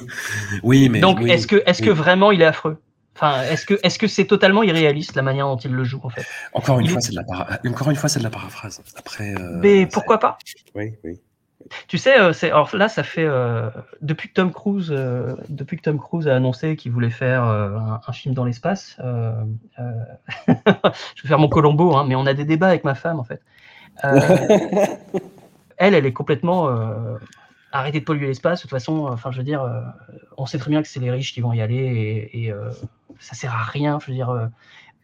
oui, 0.62 0.88
mais. 0.88 1.00
Donc, 1.00 1.18
oui, 1.20 1.30
est-ce 1.30 1.46
que, 1.46 1.62
est-ce 1.66 1.82
que 1.82 1.90
vraiment 1.90 2.30
il 2.30 2.40
est 2.42 2.46
affreux? 2.46 2.78
Enfin, 3.16 3.42
est-ce 3.42 3.66
que, 3.66 3.78
est-ce 3.82 3.98
que 3.98 4.06
c'est 4.08 4.24
totalement 4.26 4.62
irréaliste 4.62 5.14
la 5.14 5.22
manière 5.22 5.46
dont 5.46 5.56
il 5.56 5.72
le 5.72 5.84
joue 5.84 6.00
en 6.02 6.10
fait? 6.10 6.24
Encore 6.52 6.80
une 6.80 6.86
il 6.86 6.90
fois, 6.90 6.98
est- 6.98 7.02
c'est 7.02 7.10
de 7.12 7.16
la 7.16 7.24
para- 7.24 7.58
encore 7.66 7.90
une 7.90 7.96
fois, 7.96 8.08
c'est 8.08 8.18
de 8.18 8.24
la 8.24 8.30
paraphrase. 8.30 8.82
Après. 8.96 9.34
euh, 9.36 9.58
Mais 9.62 9.86
pourquoi 9.86 10.18
pas? 10.18 10.38
Oui, 10.74 10.92
oui. 11.04 11.20
Tu 11.88 11.98
sais, 11.98 12.18
euh, 12.20 12.32
alors 12.42 12.74
là, 12.76 12.88
ça 12.88 13.02
fait 13.02 13.24
euh, 13.24 13.70
depuis 14.02 14.28
que 14.28 14.34
Tom 14.34 14.52
Cruise, 14.52 14.90
euh, 14.92 15.34
depuis 15.48 15.76
que 15.76 15.82
Tom 15.82 15.98
Cruise 15.98 16.28
a 16.28 16.36
annoncé 16.36 16.76
qu'il 16.76 16.92
voulait 16.92 17.10
faire 17.10 17.44
euh, 17.44 17.76
un, 17.76 18.00
un 18.06 18.12
film 18.12 18.34
dans 18.34 18.44
l'espace. 18.44 18.96
euh, 19.00 19.32
euh, 19.78 20.04
je 21.16 21.22
vais 21.22 21.28
faire 21.28 21.38
mon 21.38 21.48
Colombo, 21.48 21.96
hein, 21.96 22.04
mais 22.06 22.14
on 22.16 22.26
a 22.26 22.34
des 22.34 22.44
débats 22.44 22.68
avec 22.68 22.84
ma 22.84 22.94
femme 22.94 23.18
en 23.18 23.24
fait. 23.24 23.42
Euh, 24.04 24.20
elle, 25.78 25.94
elle 25.94 26.06
est 26.06 26.12
complètement 26.12 26.68
euh, 26.68 27.16
arrêtée 27.72 28.00
de 28.00 28.04
polluer 28.04 28.26
l'espace. 28.28 28.60
De 28.60 28.62
toute 28.62 28.70
façon, 28.70 29.06
enfin, 29.08 29.30
je 29.30 29.38
veux 29.38 29.44
dire, 29.44 29.62
euh, 29.62 29.80
on 30.36 30.46
sait 30.46 30.58
très 30.58 30.70
bien 30.70 30.82
que 30.82 30.88
c'est 30.88 31.00
les 31.00 31.10
riches 31.10 31.32
qui 31.32 31.40
vont 31.40 31.52
y 31.52 31.60
aller 31.62 31.76
et, 31.76 32.44
et, 32.44 32.52
euh, 32.52 32.70
ça 33.20 33.34
sert 33.34 33.52
à 33.54 33.64
rien. 33.64 33.98
Je 34.00 34.08
veux 34.08 34.14
dire. 34.14 34.50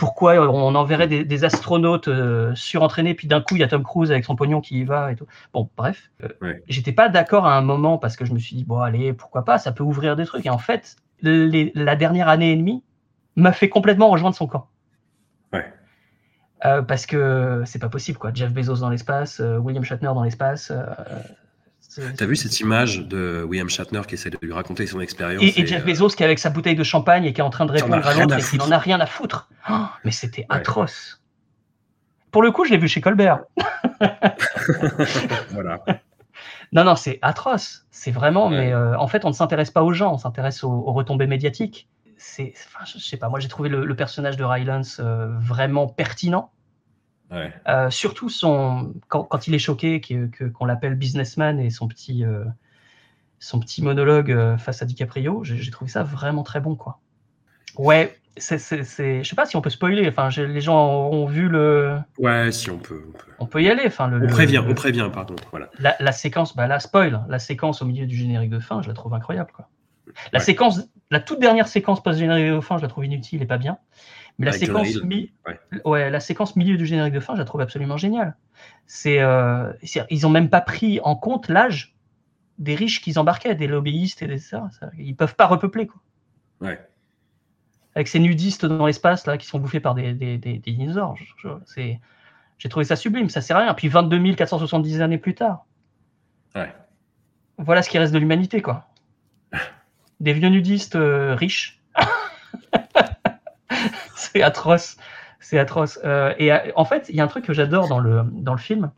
Pourquoi 0.01 0.33
on 0.51 0.75
enverrait 0.75 1.07
des, 1.09 1.25
des 1.27 1.45
astronautes 1.45 2.09
euh, 2.09 2.55
surentraînés, 2.55 3.13
puis 3.15 3.29
d'un 3.29 3.43
coup 3.43 3.55
il 3.57 3.61
y 3.61 3.63
a 3.63 3.69
Tom 3.69 3.83
Cruise 3.85 4.11
avec 4.11 4.25
son 4.25 4.35
pognon 4.35 4.63
qui 4.63 4.81
y 4.81 4.85
va 4.85 5.13
et 5.13 5.15
tout. 5.17 5.27
Bon, 5.53 5.69
bref, 5.77 6.11
euh, 6.25 6.29
Ouais. 6.41 6.65
j'étais 6.69 6.93
pas 6.93 7.11
d'accord 7.11 7.47
à 7.47 7.55
un 7.57 7.61
moment 7.61 7.99
parce 7.99 8.17
que 8.17 8.25
je 8.25 8.33
me 8.33 8.39
suis 8.39 8.57
dit 8.57 8.65
bon 8.65 8.81
allez 8.81 9.13
pourquoi 9.13 9.45
pas, 9.45 9.59
ça 9.59 9.73
peut 9.73 9.85
ouvrir 9.85 10.17
des 10.17 10.25
trucs. 10.25 10.47
Et 10.47 10.51
en 10.51 10.57
fait, 10.59 10.97
les- 11.21 11.71
la 11.75 11.97
dernière 11.97 12.29
année 12.29 12.51
et 12.53 12.57
demie 12.57 12.83
m'a 13.37 13.53
fait 13.53 13.69
complètement 13.69 14.09
rejoindre 14.09 14.35
son 14.35 14.47
camp. 14.47 14.69
Ouais. 15.53 15.71
Euh, 16.65 16.81
parce 16.81 17.05
que 17.05 17.63
c'est 17.67 17.79
pas 17.79 17.91
possible 17.91 18.17
quoi. 18.19 18.31
Jeff 18.33 18.53
Bezos 18.55 18.77
dans 18.81 18.89
l'espace, 18.91 19.41
euh, 19.41 19.59
William 19.59 19.85
Shatner 19.85 20.07
dans 20.15 20.23
l'espace. 20.25 20.73
T'as 22.17 22.27
vu 22.27 22.37
cette 22.37 22.61
image 22.61 23.01
de 23.01 23.45
William 23.49 23.69
Shatner 23.69 24.03
qui 24.07 24.15
essaie 24.15 24.31
de 24.31 24.39
lui 24.41 24.53
raconter 24.53 24.87
son 24.87 25.01
expérience 25.01 25.43
et, 25.43 25.61
et 25.61 25.67
Jeff 25.67 25.83
euh, 25.83 25.87
Bezos 25.87 26.11
qui 26.11 26.23
est 26.23 26.27
avec 26.27 26.39
sa 26.39 26.49
bouteille 26.51 26.77
de 26.77 26.85
champagne 26.85 27.25
et 27.25 27.33
qui 27.33 27.41
est 27.41 27.45
en 27.45 27.51
train 27.51 27.67
de 27.67 27.73
répondre 27.73 28.07
à 28.07 28.15
l'autre 28.15 28.39
et 28.39 28.43
qui 28.43 28.59
n'en 28.59 28.71
a 28.71 28.79
rien 28.79 29.01
à 29.01 29.07
foutre. 29.07 29.49
Oh, 29.69 29.87
mais 30.05 30.13
c'était 30.13 30.47
atroce. 30.49 31.21
Pour 32.31 32.43
le 32.43 32.53
coup, 32.53 32.65
je 32.65 32.71
l'ai 32.71 32.79
vu 32.79 32.87
chez 32.87 33.01
Colbert. 33.01 33.41
Voilà. 35.51 35.81
Non, 36.73 36.85
non, 36.85 36.95
c'est 36.97 37.19
atroce. 37.23 37.85
C'est 37.91 38.11
vraiment, 38.13 38.49
Ouais. 38.49 38.57
mais 38.59 38.73
euh, 38.73 38.97
en 38.99 39.09
fait, 39.09 39.25
on 39.25 39.29
ne 39.29 39.35
s'intéresse 39.35 39.71
pas 39.71 39.83
aux 39.83 39.93
gens, 39.93 40.15
on 40.15 40.19
s'intéresse 40.19 40.63
aux, 40.63 40.71
aux 40.71 40.93
retombées 40.93 41.27
médiatiques. 41.27 41.89
C'est, 42.17 42.53
enfin, 42.67 42.85
je, 42.85 42.99
je 42.99 43.05
sais 43.05 43.17
pas, 43.17 43.29
moi 43.29 43.41
j'ai 43.41 43.49
trouvé 43.49 43.69
le, 43.71 43.85
le 43.85 43.97
personnage 43.97 44.37
de 44.37 44.45
Rylance 44.45 45.01
euh, 45.03 45.27
vraiment 45.41 45.87
pertinent. 45.89 46.53
Ouais. 47.31 47.53
Euh, 47.69 47.91
surtout 47.91 48.29
son, 48.29 48.93
quand, 49.09 49.25
quand 49.25 49.47
il 49.47 49.55
est 49.55 49.59
choqué, 49.61 50.01
qu'on 50.55 50.65
l'appelle 50.65 50.95
businessman 50.97 51.61
et 51.61 51.71
son 51.71 51.87
petit, 51.89 52.25
euh, 52.25 52.45
son 53.39 53.61
petit 53.61 53.83
monologue 53.83 54.33
euh, 54.33 54.57
face 54.59 54.83
à 54.83 54.85
DiCaprio, 54.85 55.45
j'ai 55.45 55.71
trouvé 55.71 55.91
ça 55.91 56.03
vraiment 56.03 56.43
très 56.43 56.61
bon, 56.61 56.75
quoi. 56.75 56.99
Ouais, 57.79 58.17
c'est, 58.37 58.59
je 58.59 59.23
sais 59.29 59.37
pas 59.37 59.47
si 59.47 59.57
on 59.57 59.61
peut 59.61 59.71
spoiler. 59.71 60.09
Enfin, 60.09 60.29
les 60.29 60.61
gens 60.61 61.09
ont 61.11 61.27
vu 61.27 61.49
le, 61.49 61.99
Ouais, 62.19 62.51
si 62.51 62.69
on 62.71 62.79
peut. 62.79 63.05
On, 63.09 63.13
peut. 63.13 63.33
on 63.39 63.47
peut 63.47 63.63
y 63.63 63.69
aller. 63.71 63.85
Enfin, 63.87 64.09
le, 64.09 64.25
On 64.25 64.29
prévient, 64.29 64.63
le- 64.65 64.71
on 64.71 64.75
prévient, 64.75 65.09
pardon. 65.13 65.37
Voilà. 65.51 65.71
la, 65.79 65.95
la 66.01 66.13
séquence, 66.13 66.57
bah 66.57 66.67
la 66.67 66.81
spoil, 66.81 67.25
la 67.29 67.39
séquence 67.39 67.81
au 67.83 67.85
milieu 67.85 68.07
du 68.07 68.17
générique 68.17 68.51
de 68.51 68.59
fin, 68.61 68.83
je 68.83 68.89
la 68.89 68.95
trouve 68.95 69.15
incroyable. 69.15 69.53
Quoi. 69.55 69.69
La 70.33 70.39
Ouais. 70.41 70.45
séquence, 70.45 70.81
la 71.11 71.21
toute 71.21 71.39
dernière 71.39 71.69
séquence 71.69 72.03
post 72.03 72.19
générique 72.19 72.53
de 72.53 72.61
fin, 72.61 72.77
je 72.79 72.83
la 72.83 72.89
trouve 72.89 73.05
inutile 73.05 73.41
et 73.43 73.47
pas 73.47 73.59
bien. 73.59 73.79
Mais 74.41 74.47
la 74.47 74.53
séquence, 74.53 74.89
Hill. 74.91 75.03
mi- 75.05 75.33
Ouais. 75.47 75.61
ouais, 75.85 76.11
la 76.11 76.19
séquence 76.21 76.57
milieu 76.57 76.77
du 76.77 76.87
générique 76.87 77.15
de 77.15 77.21
fin, 77.21 77.35
je 77.35 77.39
la 77.41 77.45
trouve 77.45 77.61
absolument 77.61 77.97
géniale. 77.97 78.37
C'est, 78.87 79.21
euh, 79.21 79.73
ils 80.11 80.27
ont 80.27 80.31
même 80.31 80.49
pas 80.51 80.61
pris 80.61 80.99
en 81.05 81.15
compte 81.15 81.49
l'âge 81.49 81.95
des 82.59 82.75
riches 82.75 83.01
qu'ils 83.03 83.19
embarquaient, 83.19 83.55
des 83.55 83.67
lobbyistes 83.67 84.23
et 84.23 84.27
des 84.27 84.39
ça. 84.39 84.69
ça. 84.79 84.91
Ils 84.99 85.15
peuvent 85.15 85.35
pas 85.37 85.47
repeupler 85.47 85.87
quoi. 85.87 86.01
Ouais. 86.61 86.79
Avec 87.95 88.09
ces 88.09 88.19
nudistes 88.19 88.67
dans 88.67 88.87
l'espace 88.87 89.27
là 89.27 89.37
qui 89.39 89.47
sont 89.47 89.59
bouffés 89.59 89.81
par 89.81 89.95
des, 89.95 90.13
des, 90.15 90.39
des- 90.39 90.59
des 90.59 90.73
dinosaures. 90.73 91.17
C'est, 91.67 92.01
j'ai 92.59 92.69
trouvé 92.69 92.85
ça 92.85 92.97
sublime. 92.97 93.29
Ça 93.29 93.41
sert 93.41 93.57
à 93.57 93.61
rien. 93.61 93.75
Puis 93.75 93.89
22 93.89 94.35
470 94.35 95.01
années 95.03 95.19
plus 95.19 95.35
tard, 95.35 95.67
Ouais. 96.55 96.73
voilà 97.59 97.83
ce 97.83 97.89
qui 97.91 97.99
reste 97.99 98.13
de 98.13 98.19
l'humanité 98.19 98.61
quoi. 98.63 98.89
Des 100.21 100.33
vieux 100.35 100.49
nudistes 100.51 100.97
euh, 100.97 101.35
riches. 101.35 101.81
c'est 104.33 104.43
atroce. 104.43 104.97
C'est 105.41 105.59
atroce. 105.59 105.99
Euh, 106.05 106.35
et 106.39 106.53
euh, 106.53 106.59
en 106.77 106.85
fait, 106.85 107.07
il 107.09 107.17
y 107.17 107.21
a 107.21 107.25
un 107.25 107.29
truc 107.29 107.45
que 107.47 107.53
j'adore 107.55 107.89
dans 107.89 107.99
le, 107.99 108.25
dans 108.33 108.53
le 108.53 108.59
film. 108.61 108.91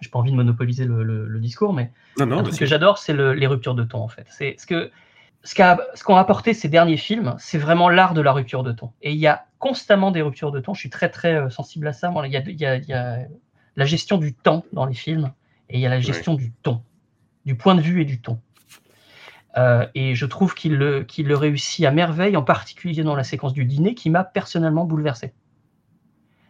J'ai 0.00 0.08
pas 0.10 0.18
envie 0.18 0.30
de 0.32 0.36
monopoliser 0.36 0.84
le, 0.86 1.02
le- 1.02 1.26
le 1.26 1.40
discours, 1.40 1.72
mais 1.72 1.90
Non, 2.18 2.26
non, 2.26 2.32
un 2.34 2.36
mais 2.38 2.42
truc 2.48 2.58
que 2.60 2.66
j'adore, 2.66 2.98
c'est 2.98 3.12
le- 3.12 3.32
les 3.34 3.46
ruptures 3.46 3.74
de 3.74 3.84
ton, 3.84 3.98
en 4.00 4.08
fait. 4.08 4.26
C'est 4.30 4.56
ce 4.58 4.66
que 4.66 4.90
ce 5.42 6.02
qu'ont 6.04 6.16
apporté 6.16 6.54
ces 6.54 6.68
derniers 6.68 6.96
films, 6.96 7.34
c'est 7.38 7.58
vraiment 7.58 7.90
l'art 7.90 8.14
de 8.14 8.22
la 8.22 8.32
rupture 8.32 8.62
de 8.62 8.72
ton. 8.72 8.92
Et 9.02 9.12
il 9.12 9.18
y 9.18 9.26
a 9.26 9.44
constamment 9.58 10.10
des 10.10 10.22
ruptures 10.22 10.52
de 10.52 10.60
ton. 10.60 10.72
Je 10.72 10.80
suis 10.80 10.88
très 10.90 11.10
très 11.10 11.34
euh, 11.34 11.50
sensible 11.50 11.86
à 11.86 11.92
ça. 11.92 12.08
Moi, 12.10 12.26
il 12.26 12.32
y 12.32 12.36
a, 12.38 12.40
il 12.40 12.58
y 12.58 12.64
a- 12.64 12.76
il 12.76 12.86
y 12.88 12.92
a 12.94 13.18
la 13.76 13.84
gestion 13.84 14.16
du 14.16 14.32
temps 14.34 14.64
dans 14.72 14.86
les 14.86 14.94
films 14.94 15.32
et 15.68 15.76
il 15.76 15.80
y 15.80 15.86
a 15.86 15.90
la 15.90 16.00
gestion 16.00 16.32
du 16.34 16.50
ton, 16.62 16.82
du 17.44 17.56
point 17.56 17.74
de 17.74 17.82
vue 17.82 18.00
et 18.00 18.04
du 18.06 18.20
ton. 18.22 18.38
Euh, 19.56 19.86
et 19.94 20.14
je 20.14 20.26
trouve 20.26 20.54
qu'il 20.54 20.76
le, 20.76 21.04
qu'il 21.04 21.26
le 21.28 21.36
réussit 21.36 21.84
à 21.84 21.90
merveille, 21.90 22.36
en 22.36 22.42
particulier 22.42 23.02
dans 23.04 23.14
la 23.14 23.24
séquence 23.24 23.52
du 23.52 23.64
dîner, 23.64 23.94
qui 23.94 24.10
m'a 24.10 24.24
personnellement 24.24 24.84
bouleversé. 24.84 25.32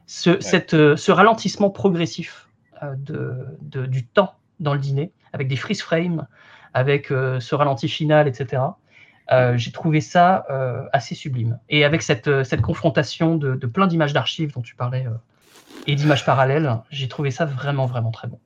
Ce, 0.07 0.41
cette, 0.41 0.75
euh, 0.75 0.97
ce 0.97 1.13
ralentissement 1.13 1.71
progressif 1.71 2.49
euh, 2.83 2.95
de, 2.97 3.47
de- 3.63 3.87
du 3.87 4.07
temps 4.07 4.35
dans 4.61 4.73
le 4.75 4.81
dîner, 4.81 5.13
avec 5.33 5.49
des 5.49 5.57
freeze 5.57 5.83
frames, 5.83 6.27
avec 6.73 7.09
ce 7.09 7.55
ralenti 7.55 7.89
final, 7.89 8.27
etc. 8.27 8.63
J'ai 9.57 9.71
trouvé 9.73 10.01
ça 10.01 10.45
assez 10.93 11.15
sublime. 11.15 11.59
Et 11.69 11.85
avec 11.85 12.03
cette, 12.03 12.43
cette 12.45 12.63
confrontation 12.63 13.37
de, 13.37 13.55
de 13.55 13.67
plein 13.67 13.87
d'images 13.87 14.13
d'archives 14.13 14.53
dont 14.53 14.61
tu 14.63 14.75
parlais 14.75 15.07
et 15.87 15.95
d'images 15.95 16.25
parallèles, 16.25 16.79
j'ai 16.91 17.09
trouvé 17.09 17.31
ça 17.31 17.45
vraiment, 17.45 17.87
vraiment 17.87 18.11
très 18.11 18.27
bon. 18.29 18.39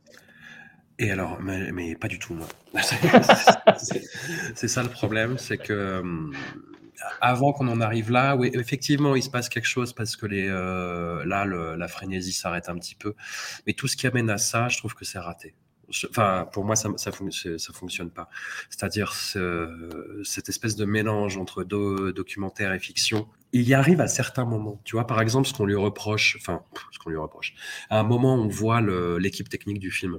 Et 0.99 1.11
alors, 1.11 1.41
mais, 1.41 1.95
pas 1.95 2.09
du 2.09 2.19
tout, 2.19 2.35
moi. 2.35 2.49
c'est 4.55 4.69
ça 4.69 4.83
le 4.83 4.89
problème, 4.89 5.39
c'est 5.39 5.59
que 5.59 6.01
hum, 6.01 6.33
avant 7.21 7.53
qu'on 7.53 7.69
en 7.69 7.81
arrive 7.81 8.11
là, 8.11 8.37
oui, 8.37 8.51
effectivement, 8.55 9.15
il 9.15 9.23
se 9.23 9.31
passe 9.31 9.49
quelque 9.49 9.69
chose 9.69 9.93
parce 9.93 10.17
que 10.17 10.27
les, 10.27 10.49
euh, 10.49 11.25
là, 11.25 11.45
la 11.45 11.89
frénésie 11.89 12.33
s'arrête 12.33 12.69
un 12.69 12.77
petit 12.77 12.97
peu. 12.97 13.15
Mais 13.67 13.75
tout 13.75 13.87
ce 13.87 13.97
qui 13.97 14.07
amène 14.07 14.31
à 14.31 14.39
ça, 14.39 14.69
je 14.69 14.79
trouve 14.79 14.95
que 14.95 15.05
c'est 15.05 15.19
raté. 15.21 15.55
Enfin, 16.11 16.47
pour 16.53 16.65
moi, 16.65 16.77
ça, 16.77 16.91
ça, 16.97 17.13
fonctionne 17.13 18.11
pas. 18.11 18.29
C'est-à-dire 18.69 19.15
ce- 19.15 20.21
cette 20.23 20.51
espèce 20.51 20.77
de 20.77 20.85
mélange 20.85 21.39
entre 21.39 21.65
do- 21.65 22.13
documentaire 22.13 22.75
et 22.75 22.79
fiction. 22.79 23.27
Il 23.53 23.63
y 23.67 23.73
arrive 23.73 24.01
à 24.03 24.09
certains 24.09 24.45
moments. 24.45 24.81
Tu 24.85 24.97
vois, 24.97 25.07
par 25.07 25.21
exemple, 25.23 25.49
ce 25.49 25.55
qu'on 25.55 25.65
lui 25.65 25.77
reproche, 25.77 26.37
enfin, 26.41 26.63
ce 26.91 26.99
qu'on 26.99 27.09
lui 27.09 27.17
reproche. 27.17 27.55
À 27.89 27.99
un 28.01 28.03
moment, 28.03 28.35
on 28.35 28.49
voit 28.49 28.83
l'équipe 29.19 29.49
technique 29.49 29.79
du 29.79 29.91
film. 29.91 30.19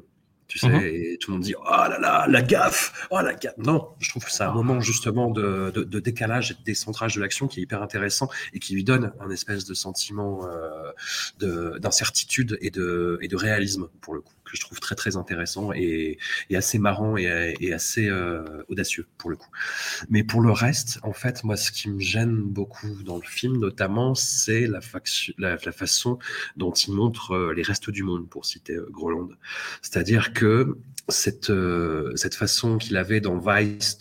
Tu 0.50 0.58
sais, 0.58 0.68
Mhm. 0.68 0.82
et 0.84 1.18
tout 1.22 1.30
le 1.32 1.38
monde 1.38 1.44
dit 1.44 1.54
Oh 1.58 1.64
là 1.70 1.98
là, 2.00 2.26
la 2.28 2.42
gaffe! 2.42 3.08
Oh 3.12 3.22
la 3.22 3.36
gaffe! 3.36 3.54
Non, 3.60 3.90
je 4.00 4.10
trouve 4.10 4.26
que 4.26 4.32
c'est 4.32 4.44
un 4.44 4.52
moment 4.52 4.82
justement 4.82 5.30
de, 5.30 5.72
de, 5.74 5.84
de 5.84 6.00
décalage 6.00 6.50
et 6.52 6.54
de 6.56 6.64
décentrage 6.66 7.16
de 7.16 7.22
l'action 7.22 7.48
qui 7.48 7.60
est 7.60 7.64
hyper 7.64 7.84
intéressant 7.84 8.30
et 8.54 8.60
qui 8.60 8.74
lui 8.74 8.84
donne 8.84 9.14
un 9.22 9.30
espèce 9.30 9.66
de 9.66 9.76
sentiment 9.76 10.46
euh, 10.48 10.92
de- 11.38 11.78
d'incertitude 11.78 12.58
et 12.62 12.72
de, 12.72 13.20
et 13.22 13.28
de 13.28 13.36
réalisme, 13.36 13.90
pour 14.02 14.16
le 14.16 14.22
coup, 14.22 14.34
que 14.50 14.58
je 14.58 14.62
trouve 14.62 14.80
très 14.80 14.96
très 14.96 15.16
intéressant 15.16 15.72
et, 15.74 16.18
assez 16.54 16.80
marrant 16.80 17.18
et, 17.18 17.74
assez 17.74 18.08
euh, 18.08 18.44
audacieux, 18.68 19.06
pour 19.18 19.30
le 19.30 19.36
coup. 19.36 19.50
Mais 20.10 20.24
pour 20.24 20.42
le 20.42 20.52
reste, 20.52 21.00
en 21.04 21.14
fait, 21.14 21.44
moi, 21.44 21.56
ce 21.56 21.72
qui 21.72 21.90
me 21.90 22.00
gêne 22.00 22.36
beaucoup 22.36 23.04
dans 23.04 23.18
le 23.18 23.26
film, 23.26 23.58
notamment, 23.58 24.16
c'est 24.16 24.68
la, 24.68 24.82
façon 25.72 26.20
dont 26.58 26.72
il 26.72 26.94
montre 26.94 27.32
euh, 27.32 27.54
les 27.54 27.64
restes 27.64 27.90
du 27.90 28.04
monde, 28.04 28.30
pour 28.30 28.46
citer 28.46 28.74
euh, 28.74 28.88
Groland. 28.92 29.30
C'est-à-dire 29.82 30.34
que 30.34 30.78
cette, 31.08 31.52
cette 32.16 32.36
façon 32.36 32.78
qu'il 32.78 32.96
avait 32.96 33.20
dans 33.20 33.40
Vice 33.40 33.98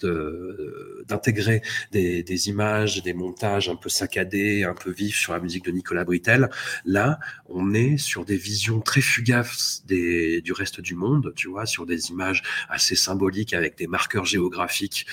d'intégrer 1.08 1.62
des, 1.90 2.22
des 2.22 2.48
images, 2.50 3.02
des 3.02 3.14
montages 3.14 3.70
un 3.70 3.76
peu 3.76 3.88
saccadés, 3.88 4.64
un 4.64 4.74
peu 4.74 4.90
vifs 4.90 5.16
sur 5.16 5.32
la 5.32 5.40
musique 5.40 5.64
de 5.64 5.70
Nicolas 5.70 6.04
Britel, 6.04 6.50
là, 6.84 7.18
on 7.46 7.72
est 7.72 7.96
sur 7.96 8.26
des 8.26 8.36
visions 8.36 8.80
très 8.80 9.00
fugaces 9.00 9.82
des, 9.86 10.37
du 10.40 10.52
reste 10.52 10.80
du 10.80 10.94
monde, 10.94 11.32
tu 11.36 11.48
vois, 11.48 11.66
sur 11.66 11.86
des 11.86 12.10
images 12.10 12.42
assez 12.68 12.96
symboliques 12.96 13.54
avec 13.54 13.76
des 13.76 13.86
marqueurs 13.86 14.24
géographiques 14.24 15.06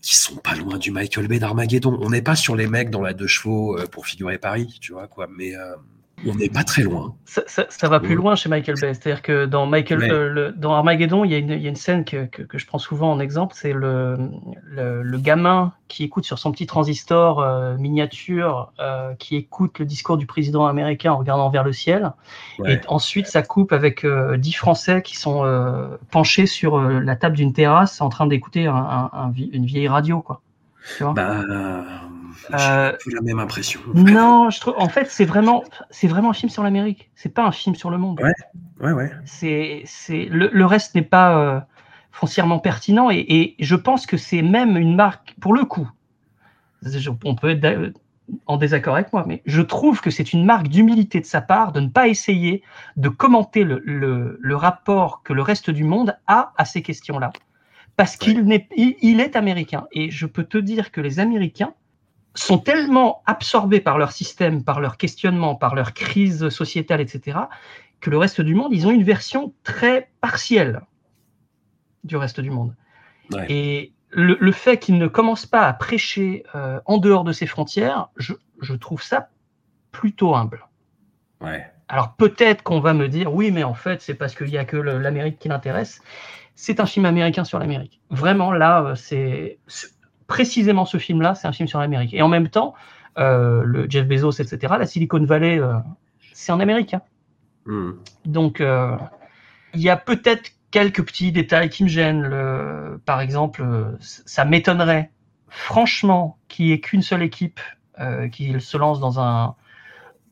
qui 0.00 0.16
sont 0.16 0.36
pas 0.36 0.56
loin 0.56 0.78
du 0.78 0.90
Michael 0.90 1.28
Bay 1.28 1.38
d'Armageddon. 1.38 1.96
On 2.00 2.10
n'est 2.10 2.22
pas 2.22 2.36
sur 2.36 2.56
les 2.56 2.66
mecs 2.66 2.90
dans 2.90 3.02
la 3.02 3.14
deux 3.14 3.28
chevaux 3.28 3.78
euh, 3.78 3.86
pour 3.86 4.06
figurer 4.06 4.38
Paris, 4.38 4.78
tu 4.80 4.92
vois, 4.92 5.06
quoi, 5.06 5.28
mais 5.28 5.54
euh, 5.54 5.74
on 6.26 6.34
n'est 6.34 6.48
pas 6.48 6.64
très 6.64 6.82
loin. 6.82 7.14
Ça, 7.24 7.42
ça- 7.46 7.66
ça 7.68 7.88
va 7.88 8.00
plus 8.00 8.14
loin 8.14 8.34
chez 8.34 8.48
Michael 8.48 8.76
Bay. 8.80 8.94
C'est-à-dire 8.94 9.22
que 9.22 9.46
dans, 9.46 9.66
Michael, 9.66 9.98
Ouais. 10.00 10.10
euh, 10.10 10.28
le- 10.28 10.52
dans 10.52 10.72
Armageddon, 10.74 11.24
il 11.24 11.30
y, 11.32 11.34
a 11.34 11.38
une, 11.38 11.50
il 11.50 11.62
y 11.62 11.66
a 11.66 11.68
une 11.68 11.76
scène 11.76 12.04
que, 12.04 12.26
que- 12.26 12.42
que 12.42 12.58
je 12.58 12.66
prends 12.66 12.78
souvent 12.78 13.10
en 13.12 13.20
exemple. 13.20 13.54
C'est 13.56 13.72
le, 13.72 14.16
le, 14.64 15.02
le 15.02 15.18
gamin 15.18 15.72
qui 15.88 16.04
écoute 16.04 16.24
sur 16.24 16.38
son 16.38 16.52
petit 16.52 16.66
transistor 16.66 17.40
euh, 17.40 17.76
miniature, 17.76 18.72
euh, 18.80 19.14
qui 19.18 19.36
écoute 19.36 19.78
le 19.78 19.84
discours 19.84 20.16
du 20.16 20.26
président 20.26 20.66
américain 20.66 21.12
en 21.12 21.18
regardant 21.18 21.50
vers 21.50 21.64
le 21.64 21.72
ciel. 21.72 22.12
Ouais. 22.58 22.74
Et 22.74 22.80
ensuite, 22.88 23.26
ça 23.26 23.42
coupe 23.42 23.72
avec 23.72 24.06
dix 24.36 24.52
Français 24.54 25.02
qui 25.02 25.16
sont 25.16 25.44
penchés 26.10 26.46
sur 26.46 26.80
la 26.80 27.16
table 27.16 27.36
d'une 27.36 27.52
terrasse 27.52 28.00
en 28.00 28.08
train 28.08 28.26
d'écouter 28.26 28.66
un- 28.66 28.74
un- 28.74 29.10
un 29.12 29.30
vie- 29.30 29.50
une 29.52 29.64
vieille 29.66 29.88
radio. 29.88 30.20
Quoi. 30.20 30.40
Tu 30.96 31.04
vois? 31.04 31.12
Bah, 31.12 31.40
euh, 32.52 32.92
j'ai 33.06 33.12
la 33.14 33.20
même 33.22 33.38
impression. 33.38 33.80
non, 33.94 34.50
je 34.50 34.60
trouve, 34.60 34.74
en 34.78 34.88
fait, 34.88 35.10
c'est 35.10 35.24
vraiment, 35.24 35.62
c'est 35.90 36.08
vraiment 36.08 36.30
un 36.30 36.34
film 36.34 36.50
sur 36.50 36.62
l'Amérique. 36.62 37.10
C'est 37.14 37.28
pas 37.32 37.44
un 37.44 37.52
film 37.52 37.74
sur 37.74 37.90
le 37.90 37.98
monde. 37.98 38.20
Ouais. 38.20 38.32
Ouais, 38.80 38.92
ouais. 38.92 39.10
c'est, 39.24 39.82
c'est, 39.86 40.24
le, 40.26 40.50
le 40.52 40.66
reste 40.66 40.94
n'est 40.94 41.02
pas 41.02 41.38
euh, 41.38 41.60
foncièrement 42.10 42.58
pertinent 42.58 43.10
et, 43.10 43.24
et 43.28 43.56
je 43.60 43.76
pense 43.76 44.06
que 44.06 44.16
c'est 44.16 44.42
même 44.42 44.76
une 44.76 44.96
marque, 44.96 45.34
pour 45.40 45.54
le 45.54 45.64
coup, 45.64 45.88
je- 46.82 47.10
on 47.24 47.34
peut 47.34 47.50
être 47.50 47.92
en 48.46 48.56
désaccord 48.56 48.94
avec 48.94 49.12
moi, 49.12 49.24
mais 49.26 49.42
je 49.46 49.60
trouve 49.62 50.00
que 50.00 50.10
c'est 50.10 50.32
une 50.32 50.44
marque 50.44 50.68
d'humilité 50.68 51.20
de 51.20 51.26
sa 51.26 51.40
part 51.40 51.72
de 51.72 51.80
ne 51.80 51.88
pas 51.88 52.08
essayer 52.08 52.62
de 52.96 53.08
commenter 53.08 53.62
le, 53.64 53.82
le- 53.84 54.38
le 54.40 54.56
rapport 54.56 55.22
que 55.22 55.32
le 55.32 55.42
reste 55.42 55.70
du 55.70 55.84
monde 55.84 56.16
a 56.26 56.52
à 56.56 56.64
ces 56.64 56.82
questions-là. 56.82 57.32
Parce 57.96 58.16
qu'il 58.16 58.42
n'est, 58.44 58.68
il, 58.76 58.96
il 59.02 59.20
est 59.20 59.36
américain. 59.36 59.84
Et 59.92 60.10
je 60.10 60.24
peux 60.26 60.44
te 60.44 60.56
dire 60.56 60.92
que 60.92 61.00
les 61.02 61.20
Américains 61.20 61.74
sont 62.34 62.58
tellement 62.58 63.22
absorbés 63.26 63.80
par 63.80 63.98
leur 63.98 64.12
système, 64.12 64.64
par 64.64 64.80
leur 64.80 64.96
questionnement, 64.96 65.54
par 65.54 65.74
leur 65.74 65.92
crise 65.92 66.48
sociétale, 66.48 67.00
etc., 67.00 67.38
que 68.00 68.10
le 68.10 68.18
reste 68.18 68.40
du 68.40 68.54
monde, 68.54 68.72
ils 68.72 68.86
ont 68.86 68.90
une 68.90 69.04
version 69.04 69.54
très 69.62 70.10
partielle 70.20 70.82
du 72.04 72.16
reste 72.16 72.40
du 72.40 72.50
monde. 72.50 72.74
Ouais. 73.32 73.46
Et 73.48 73.92
le, 74.10 74.36
le 74.40 74.52
fait 74.52 74.78
qu'ils 74.78 74.98
ne 74.98 75.06
commencent 75.06 75.46
pas 75.46 75.62
à 75.66 75.72
prêcher 75.72 76.44
euh, 76.54 76.80
en 76.84 76.98
dehors 76.98 77.24
de 77.24 77.32
ces 77.32 77.46
frontières, 77.46 78.08
je, 78.16 78.32
je 78.60 78.74
trouve 78.74 79.02
ça 79.02 79.28
plutôt 79.92 80.34
humble. 80.34 80.66
Ouais. 81.40 81.64
Alors 81.88 82.14
peut-être 82.14 82.62
qu'on 82.62 82.80
va 82.80 82.94
me 82.94 83.08
dire, 83.08 83.32
oui, 83.32 83.50
mais 83.50 83.62
en 83.62 83.74
fait, 83.74 84.00
c'est 84.00 84.14
parce 84.14 84.34
qu'il 84.34 84.48
n'y 84.48 84.58
a 84.58 84.64
que 84.64 84.76
l'Amérique 84.76 85.38
qui 85.38 85.48
l'intéresse. 85.48 86.00
C'est 86.54 86.80
un 86.80 86.86
film 86.86 87.04
américain 87.04 87.44
sur 87.44 87.58
l'Amérique. 87.58 88.00
Vraiment, 88.10 88.52
là, 88.52 88.82
euh, 88.82 88.94
c'est- 88.94 89.58
précisément 90.32 90.86
ce 90.86 90.96
film-là, 90.96 91.34
c'est 91.34 91.46
un 91.46 91.52
film 91.52 91.68
sur 91.68 91.78
l'Amérique. 91.78 92.14
Et 92.14 92.22
en 92.22 92.28
même 92.28 92.48
temps, 92.48 92.72
euh, 93.18 93.62
le 93.64 93.86
Jeff 93.90 94.06
Bezos, 94.08 94.40
etc., 94.40 94.74
la 94.78 94.86
Silicon 94.86 95.22
Valley, 95.24 95.58
euh, 95.58 95.74
c'est 96.32 96.52
en 96.52 96.60
Amérique. 96.60 96.94
hein. 96.94 97.02
Hmm. 97.66 97.92
Donc, 98.24 98.60
euh, 98.62 98.96
il 99.74 99.82
y 99.82 99.90
a 99.90 99.96
peut-être 99.98 100.52
quelques 100.70 101.04
petits 101.04 101.32
détails 101.32 101.68
qui 101.68 101.84
me 101.84 101.88
gênent. 101.88 102.22
Le- 102.22 102.98
par 103.04 103.20
exemple, 103.20 103.62
ça 104.00 104.46
m'étonnerait, 104.46 105.10
franchement, 105.48 106.38
qu'il 106.48 106.66
n'y 106.66 106.72
ait 106.72 106.80
qu'une 106.80 107.02
seule 107.02 107.22
équipe 107.22 107.60
qui 108.32 108.58
se 108.58 108.76
lance 108.78 108.98
dans 109.00 109.20
un, 109.20 109.54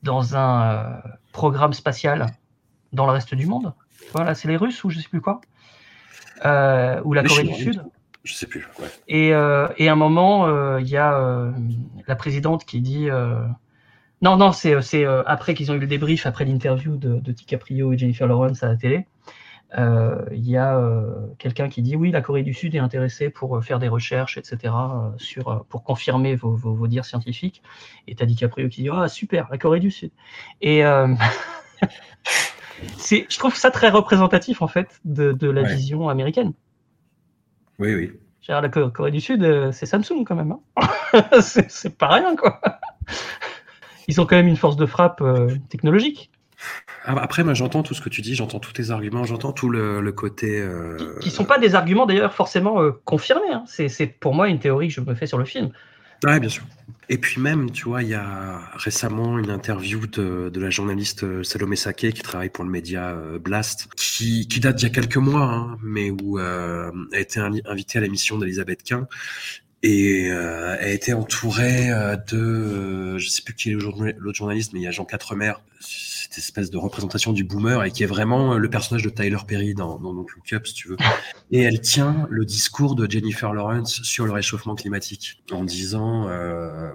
dans 0.03 0.35
un 0.35 0.99
programme 1.31 1.71
spatial 1.73 2.25
dans 2.91 3.05
le 3.05 3.11
reste 3.13 3.33
du 3.35 3.45
monde. 3.45 3.73
Voilà, 4.13 4.33
c'est 4.33 4.47
les 4.49 4.57
Russes 4.57 4.83
ou 4.83 4.89
je 4.89 4.99
sais 4.99 5.07
plus 5.07 5.21
quoi. 5.21 5.39
Euh, 6.43 6.99
ou 7.05 7.13
la 7.13 7.21
Corée 7.29 7.43
du 7.43 7.53
Sud. 7.63 7.83
Je 8.23 8.33
sais 8.33 8.47
plus. 8.47 8.67
Ouais. 8.79 8.87
Et, 9.07 9.33
euh, 9.33 9.67
et 9.77 9.89
à 9.89 9.93
un 9.93 9.95
moment, 9.95 10.47
euh, 10.47 10.79
il 10.81 10.87
y 10.89 10.97
a 10.97 11.17
euh, 11.19 11.51
la 12.07 12.15
présidente 12.15 12.65
qui 12.65 12.81
dit. 12.81 13.09
euh, 13.09 13.35
Non, 14.21 14.37
non, 14.37 14.51
c'est 14.53 14.81
c'est, 14.83 15.05
euh, 15.05 15.23
après 15.27 15.53
qu'ils 15.55 15.71
ont 15.71 15.75
eu 15.75 15.79
le 15.79 15.87
débrief, 15.87 16.25
après 16.27 16.45
l'interview 16.45 16.97
de, 16.97 17.15
de 17.19 17.31
DiCaprio 17.33 17.93
et 17.93 17.97
Jennifer 17.99 18.27
Lawrence 18.27 18.63
à 18.63 18.67
la 18.69 18.77
télé. 18.77 19.07
euh, 19.77 20.23
il 20.33 20.47
y 20.49 20.57
a 20.57 20.77
euh, 20.77 21.27
quelqu'un 21.39 21.69
qui 21.69 21.81
dit 21.83 21.95
oui, 21.97 22.11
la 22.11 22.21
Corée 22.21 22.43
du 22.43 22.53
Sud 22.53 22.75
est 22.75 22.79
intéressée 22.79 23.29
pour 23.31 23.63
faire 23.63 23.79
des 23.79 23.87
recherches, 23.89 24.37
etc., 24.37 24.73
sur, 25.17 25.65
pour 25.69 25.83
confirmer 25.83 26.35
vos, 26.35 26.55
vos, 26.55 26.73
vos 26.75 26.87
dires 26.87 27.05
scientifiques. 27.05 27.61
Et 28.07 28.15
tu 28.15 28.23
as 28.23 28.25
DiCaprio 28.27 28.69
qui 28.69 28.83
dit 28.83 28.89
ah 28.93 29.07
super, 29.09 29.47
la 29.51 29.57
Corée 29.59 29.79
du 29.81 29.91
Sud. 29.91 30.11
Et 30.61 30.83
c'est, 32.97 33.25
je 33.29 33.37
trouve 33.37 33.55
ça 33.55 33.71
très 33.71 33.89
représentatif 33.89 34.61
en 34.61 34.67
fait 34.67 34.99
de, 35.05 35.31
de 35.33 35.49
la 35.49 35.61
Ouais. 35.61 35.63
vision 35.63 36.09
américaine. 36.09 36.53
Oui, 37.81 37.95
oui. 37.95 38.11
La 38.47 38.69
Co- 38.69 38.89
Corée 38.89 39.11
du 39.11 39.21
Sud, 39.21 39.43
euh, 39.43 39.71
c'est 39.71 39.85
Samsung 39.85 40.23
quand 40.25 40.35
même. 40.35 40.51
hein. 40.77 41.41
c'est, 41.41 41.97
pas 41.97 42.07
rien 42.07 42.35
quoi. 42.35 42.61
Ils 44.07 44.19
ont 44.19 44.25
quand 44.25 44.35
même 44.35 44.47
une 44.47 44.57
force 44.57 44.75
de 44.75 44.85
frappe 44.85 45.21
euh, 45.21 45.55
technologique. 45.69 46.31
Ah, 47.05 47.15
Après, 47.19 47.43
moi, 47.43 47.53
j'entends 47.53 47.81
tout 47.81 47.93
ce 47.93 48.01
que 48.01 48.09
tu 48.09 48.21
dis, 48.21 48.35
j'entends 48.35 48.59
tous 48.59 48.73
tes 48.73 48.91
arguments, 48.91 49.23
j'entends 49.23 49.51
tout 49.53 49.69
le, 49.69 50.01
le 50.01 50.11
côté. 50.11 50.59
euh, 50.59 50.97
qui 51.21 51.31
sont 51.31 51.45
pas 51.45 51.57
des 51.59 51.73
arguments 51.75 52.05
d'ailleurs 52.05 52.33
forcément 52.33 52.81
euh, 52.81 52.91
confirmés. 53.05 53.51
hein. 53.51 53.63
C'est 53.65 54.05
pour 54.19 54.33
moi 54.35 54.47
une 54.49 54.59
théorie 54.59 54.89
que 54.89 54.93
je 54.93 55.01
me 55.01 55.15
fais 55.15 55.25
sur 55.27 55.37
le 55.37 55.45
film. 55.45 55.71
Ouais, 56.23 56.39
bien 56.39 56.49
sûr. 56.49 56.63
Et 57.09 57.17
puis 57.17 57.41
même, 57.41 57.71
tu 57.71 57.85
vois, 57.85 58.03
il 58.03 58.09
y 58.09 58.13
a 58.13 58.61
récemment 58.75 59.37
une 59.37 59.49
interview 59.49 60.07
de, 60.07 60.51
la 60.55 60.69
journaliste 60.69 61.23
euh, 61.23 61.43
Salomé 61.43 61.75
Sake 61.75 62.11
qui 62.13 62.21
travaille 62.21 62.49
pour 62.49 62.63
le 62.63 62.69
média 62.69 63.09
euh, 63.09 63.37
Blast, 63.37 63.89
qui, 63.97 64.45
date 64.61 64.77
d'il 64.77 64.87
y 64.87 64.91
a 64.91 64.93
quelques 64.93 65.17
mois, 65.17 65.43
hein, 65.43 65.77
mais 65.83 66.09
où 66.09 66.39
euh, 66.39 66.91
elle 67.11 67.17
a 67.17 67.21
été 67.21 67.39
invi- 67.39 67.61
invitée 67.65 67.97
à 67.97 68.01
l'émission 68.01 68.37
d'Elisabeth 68.37 68.83
Quint. 68.83 69.07
Et 69.83 70.29
euh, 70.31 70.77
a 70.77 70.87
été 70.89 71.13
entourée 71.13 71.91
euh, 71.91 72.15
de, 72.31 73.17
je 73.17 73.29
sais 73.29 73.41
plus 73.41 73.55
qui 73.55 73.71
est 73.71 73.73
l'autre 73.73 74.37
journaliste, 74.37 74.73
mais 74.73 74.79
il 74.79 74.83
y 74.83 74.87
a 74.87 74.91
Jean 74.91 75.05
Quatremer, 75.05 75.53
cette 76.31 76.45
espèce 76.45 76.71
de 76.71 76.77
représentation 76.77 77.33
du 77.33 77.43
boomer 77.43 77.83
et 77.83 77.91
qui 77.91 78.03
est 78.03 78.07
vraiment 78.07 78.53
euh, 78.53 78.57
le 78.57 78.69
personnage 78.69 79.03
de 79.03 79.09
Tyler 79.09 79.37
Perry 79.45 79.73
dans, 79.73 79.99
dans 79.99 80.13
Don't 80.13 80.25
Look 80.35 80.53
Up, 80.53 80.65
si 80.65 80.73
tu 80.73 80.87
veux. 80.87 80.97
Et 81.51 81.59
elle 81.61 81.81
tient 81.81 82.25
le 82.29 82.45
discours 82.45 82.95
de 82.95 83.09
Jennifer 83.09 83.53
Lawrence 83.53 84.01
sur 84.03 84.25
le 84.25 84.31
réchauffement 84.31 84.75
climatique 84.75 85.43
en 85.51 85.65
disant 85.65 86.27
euh, 86.29 86.89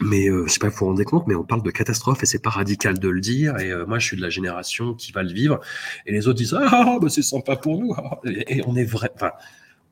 mais 0.00 0.28
euh, 0.28 0.44
je 0.46 0.52
sais 0.52 0.58
pas 0.58 0.70
si 0.70 0.72
vous 0.72 0.78
vous 0.80 0.86
rendez 0.86 1.04
compte, 1.04 1.26
mais 1.26 1.34
on 1.34 1.44
parle 1.44 1.62
de 1.62 1.70
catastrophe 1.70 2.22
et 2.22 2.26
c'est 2.26 2.42
pas 2.42 2.50
radical 2.50 2.98
de 2.98 3.08
le 3.08 3.20
dire. 3.20 3.58
Et 3.58 3.70
euh, 3.70 3.84
moi, 3.86 3.98
je 3.98 4.06
suis 4.06 4.16
de 4.16 4.22
la 4.22 4.30
génération 4.30 4.94
qui 4.94 5.12
va 5.12 5.22
le 5.22 5.32
vivre. 5.32 5.60
Et 6.06 6.12
les 6.12 6.26
autres 6.26 6.38
disent 6.38 6.56
ah 6.58 6.98
bah 7.00 7.08
c'est 7.10 7.22
sympa 7.22 7.56
pour 7.56 7.78
nous. 7.78 7.94
Et, 8.24 8.56
et 8.58 8.62
on 8.66 8.74
est 8.76 8.84
vrai. 8.84 9.10
Enfin, 9.14 9.32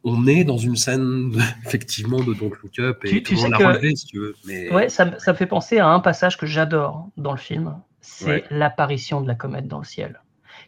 on 0.04 0.26
est 0.26 0.42
dans 0.44 0.56
une 0.58 0.76
scène 0.76 1.32
effectivement 1.66 2.20
de 2.24 2.32
Don't 2.34 2.50
Look 2.62 2.78
Up 2.80 3.04
et 3.04 3.08
Tu- 3.10 3.22
tout 3.22 3.34
tu 3.34 3.36
sais 3.36 3.48
l'a 3.50 3.58
que- 3.78 3.94
si 3.94 4.06
tu 4.06 4.18
veux. 4.18 4.34
Mais 4.46 4.72
Ouais, 4.72 4.88
ça, 4.88 5.16
ça 5.20 5.32
me 5.32 5.36
fait 5.36 5.46
penser 5.46 5.78
à 5.78 5.88
un 5.88 6.00
passage 6.00 6.36
que 6.38 6.46
j'adore 6.46 7.08
dans 7.18 7.32
le 7.32 7.38
film. 7.38 7.76
C'est 8.02 8.26
Ouais. 8.26 8.44
l'apparition 8.50 9.20
de 9.22 9.28
la 9.28 9.34
comète 9.34 9.66
dans 9.68 9.78
le 9.78 9.84
ciel. 9.84 10.20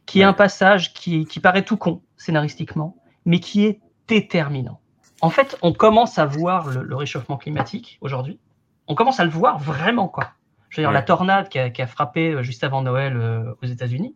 Qui 0.07 0.20
est 0.20 0.24
un 0.24 0.32
passage 0.32 0.95
qui, 0.95 1.26
qui 1.26 1.41
paraît 1.41 1.62
tout 1.64 1.76
con, 1.76 2.01
scénaristiquement, 2.16 2.97
mais 3.26 3.41
qui 3.41 3.66
est 3.66 3.80
déterminant. 4.09 4.80
En 5.20 5.30
fait, 5.30 5.59
on 5.62 5.72
commence 5.72 6.18
à 6.18 6.24
voir 6.26 6.68
le, 6.68 6.82
le 6.82 6.97
réchauffement 6.97 7.37
climatique 7.37 7.99
aujourd'hui. 8.01 8.39
On 8.87 8.95
commence 8.95 9.20
à 9.20 9.24
le 9.24 9.30
voir 9.30 9.59
vraiment, 9.59 10.09
quoi. 10.09 10.32
Je 10.70 10.76
veux 10.76 10.82
dire, 10.82 10.89
Ouais. 10.91 10.95
la 10.95 11.03
tornade 11.03 11.49
qui 11.49 11.59
a, 11.59 11.70
qui 11.70 11.82
a 11.82 11.87
frappé 11.87 12.30
euh, 12.32 12.43
juste 12.43 12.64
avant 12.64 12.82
Noël 12.82 13.16
euh, 13.16 13.55
aux 13.62 13.66
États-Unis, 13.66 14.14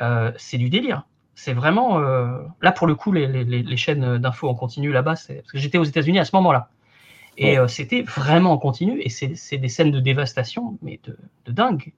euh, 0.00 0.32
c'est 0.36 0.58
du 0.58 0.68
délire. 0.70 1.06
C'est 1.34 1.52
vraiment. 1.54 1.98
euh, 2.00 2.38
Là, 2.62 2.70
pour 2.72 2.86
le 2.86 2.94
coup, 2.94 3.12
les, 3.12 3.26
les- 3.44 3.76
chaînes 3.76 4.18
d'infos 4.18 4.48
en 4.48 4.54
continu 4.54 4.92
là-bas, 4.92 5.16
c'est- 5.16 5.36
parce 5.36 5.52
que 5.52 5.58
j'étais 5.58 5.78
aux 5.78 5.84
États-Unis 5.84 6.18
à 6.18 6.24
ce 6.24 6.36
moment-là. 6.36 6.68
Et 7.36 7.58
Ouais. 7.58 7.68
c'était 7.68 8.02
vraiment 8.02 8.52
en 8.52 8.58
continu. 8.58 9.00
Et 9.02 9.08
c'est 9.08 9.34
c'est 9.34 9.56
des 9.58 9.68
scènes 9.68 9.90
de 9.90 10.00
dévastation, 10.00 10.78
mais 10.82 11.00
de, 11.04 11.16
de 11.46 11.52
dingue. 11.52 11.92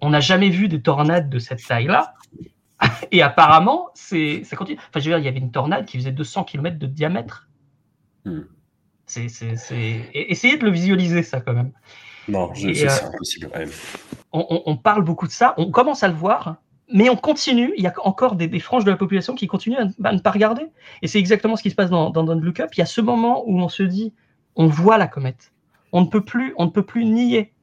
On 0.00 0.10
n'a 0.10 0.20
jamais 0.20 0.50
vu 0.50 0.68
des 0.68 0.80
tornades 0.82 1.30
de 1.30 1.38
cette 1.38 1.64
taille-là. 1.66 2.14
Et 3.10 3.22
apparemment, 3.22 3.88
c'est 3.94 4.44
ça 4.44 4.56
continue. 4.56 4.78
Enfin, 4.78 5.00
je 5.00 5.10
veux 5.10 5.16
dire, 5.16 5.18
il 5.18 5.24
y 5.24 5.28
avait 5.28 5.38
une 5.38 5.50
tornade 5.50 5.86
qui 5.86 5.96
faisait 5.98 6.12
200 6.12 6.44
km 6.44 6.78
de 6.78 6.86
diamètre. 6.86 7.48
Hmm. 8.24 8.40
C'est, 9.06 9.28
c'est, 9.28 9.54
Essayez 10.14 10.58
de 10.58 10.64
le 10.64 10.70
visualiser, 10.70 11.22
ça, 11.22 11.40
quand 11.40 11.52
même. 11.52 11.72
non, 12.28 12.52
je, 12.54 12.72
c'est 12.72 12.88
euh, 12.90 13.06
impossible. 13.08 13.50
ouais. 13.54 13.66
On, 14.32 14.44
on- 14.50 14.62
on 14.66 14.76
parle 14.76 15.04
beaucoup 15.04 15.26
de 15.28 15.32
ça, 15.32 15.54
on 15.58 15.70
commence 15.70 16.02
à 16.02 16.08
le 16.08 16.14
voir, 16.14 16.56
mais 16.92 17.08
on 17.08 17.14
continue. 17.16 17.72
Il 17.76 17.84
y 17.84 17.86
a 17.86 17.94
encore 18.02 18.34
des, 18.34 18.48
des 18.48 18.58
franges 18.60 18.84
de 18.84 18.90
la 18.90 18.96
population 18.96 19.34
qui 19.36 19.46
continuent 19.46 19.78
à, 19.78 19.84
ne- 19.84 19.92
à 20.04 20.12
ne 20.12 20.18
pas 20.18 20.32
regarder. 20.32 20.66
Et 21.02 21.06
c'est 21.08 21.20
exactement 21.20 21.54
ce 21.56 21.62
qui 21.62 21.70
se 21.70 21.76
passe 21.76 21.88
dans, 21.88 22.10
dans 22.10 22.24
Don't 22.24 22.40
Look 22.42 22.58
Up. 22.60 22.70
Il 22.74 22.78
y 22.80 22.82
a 22.82 22.86
ce 22.86 23.00
moment 23.00 23.44
où 23.46 23.58
on 23.60 23.68
se 23.68 23.84
dit, 23.84 24.12
on 24.56 24.66
voit 24.66 24.98
la 24.98 25.06
comète. 25.06 25.52
On 25.92 26.00
ne 26.00 26.06
peut 26.06 26.24
plus, 26.24 26.52
on 26.58 26.64
ne 26.66 26.70
peut 26.70 26.84
plus 26.84 27.04
nier. 27.04 27.54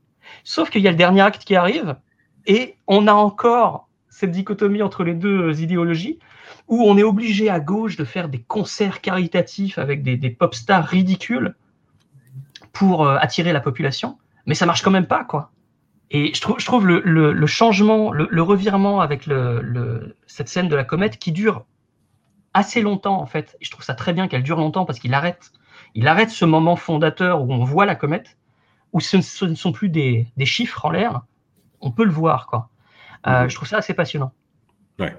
Sauf 0.45 0.69
qu'il 0.69 0.81
y 0.81 0.87
a 0.87 0.91
le 0.91 0.97
dernier 0.97 1.21
acte 1.21 1.43
qui 1.43 1.55
arrive, 1.57 1.97
et 2.45 2.75
on 2.87 3.07
a 3.07 3.13
encore 3.13 3.87
cette 4.09 4.31
dichotomie 4.31 4.81
entre 4.81 5.03
les 5.03 5.13
deux 5.13 5.49
euh, 5.49 5.53
idéologies, 5.53 6.19
où 6.67 6.83
on 6.83 6.97
est 6.97 7.03
obligé 7.03 7.49
à 7.49 7.59
gauche 7.59 7.97
de 7.97 8.05
faire 8.05 8.29
des 8.29 8.41
concerts 8.41 9.01
caritatifs 9.01 9.77
avec 9.77 10.03
des, 10.03 10.17
des 10.17 10.29
pop 10.29 10.53
stars 10.53 10.85
ridicules 10.85 11.55
pour 12.73 13.05
euh, 13.05 13.17
attirer 13.17 13.53
la 13.53 13.59
population, 13.59 14.17
mais 14.45 14.55
ça 14.55 14.65
marche 14.65 14.81
quand 14.81 14.91
même 14.91 15.07
pas, 15.07 15.23
quoi. 15.23 15.51
Et 16.11 16.31
je 16.33 16.41
trouve, 16.41 16.59
je 16.59 16.65
trouve 16.65 16.85
le, 16.85 17.47
changement, 17.47 18.11
le, 18.11 18.41
revirement 18.43 19.01
avec 19.01 19.27
cette 20.27 20.47
scène 20.47 20.67
de 20.67 20.75
la 20.75 20.83
comète 20.83 21.17
qui 21.17 21.31
dure 21.31 21.65
assez 22.53 22.83
longtemps, 22.83 23.19
en 23.19 23.25
fait. 23.25 23.57
Et 23.59 23.65
je 23.65 23.71
trouve 23.71 23.83
ça 23.83 23.95
très 23.95 24.13
bien 24.13 24.27
qu'elle 24.27 24.43
dure 24.43 24.57
longtemps 24.57 24.85
parce 24.85 24.99
qu'il 24.99 25.15
arrête, 25.15 25.51
il 25.95 26.07
arrête 26.07 26.29
ce 26.29 26.45
moment 26.45 26.75
fondateur 26.75 27.41
où 27.41 27.51
on 27.51 27.63
voit 27.63 27.87
la 27.87 27.95
comète, 27.95 28.37
où 28.91 28.99
ce 28.99 29.17
ne, 29.17 29.55
sont 29.55 29.71
plus 29.71 29.89
des 29.89 30.27
chiffres 30.45 30.85
en 30.85 30.91
l'air, 30.91 31.23
on 31.83 31.91
peut 31.91 32.05
le 32.05 32.11
voir, 32.11 32.47
quoi. 32.47 32.69
Euh, 33.27 33.43
Mhm. 33.43 33.49
Je 33.49 33.55
trouve 33.55 33.67
ça 33.67 33.77
assez 33.77 33.93
passionnant. 33.93 34.31
Ouais. 34.99 35.15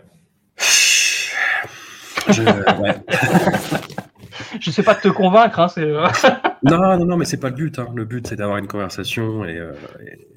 Je- 2.29 2.43
ouais. 2.81 2.95
Je 4.61 4.71
sais 4.71 4.83
pas 4.83 4.95
te 4.95 5.09
convaincre, 5.09 5.61
hein, 5.61 5.69
c'est. 5.69 5.83
euh, 5.83 6.07
Non, 6.63 6.79
non, 6.99 7.05
non, 7.05 7.17
mais 7.17 7.25
c'est 7.25 7.37
pas 7.39 7.51
le 7.51 7.55
but. 7.57 7.79
hein. 7.79 7.89
Le 7.95 8.05
but, 8.05 8.27
c'est 8.27 8.37
d'avoir 8.37 8.57
une 8.59 8.67
conversation 8.67 9.45
et, 9.45 9.57
euh, 9.59 9.75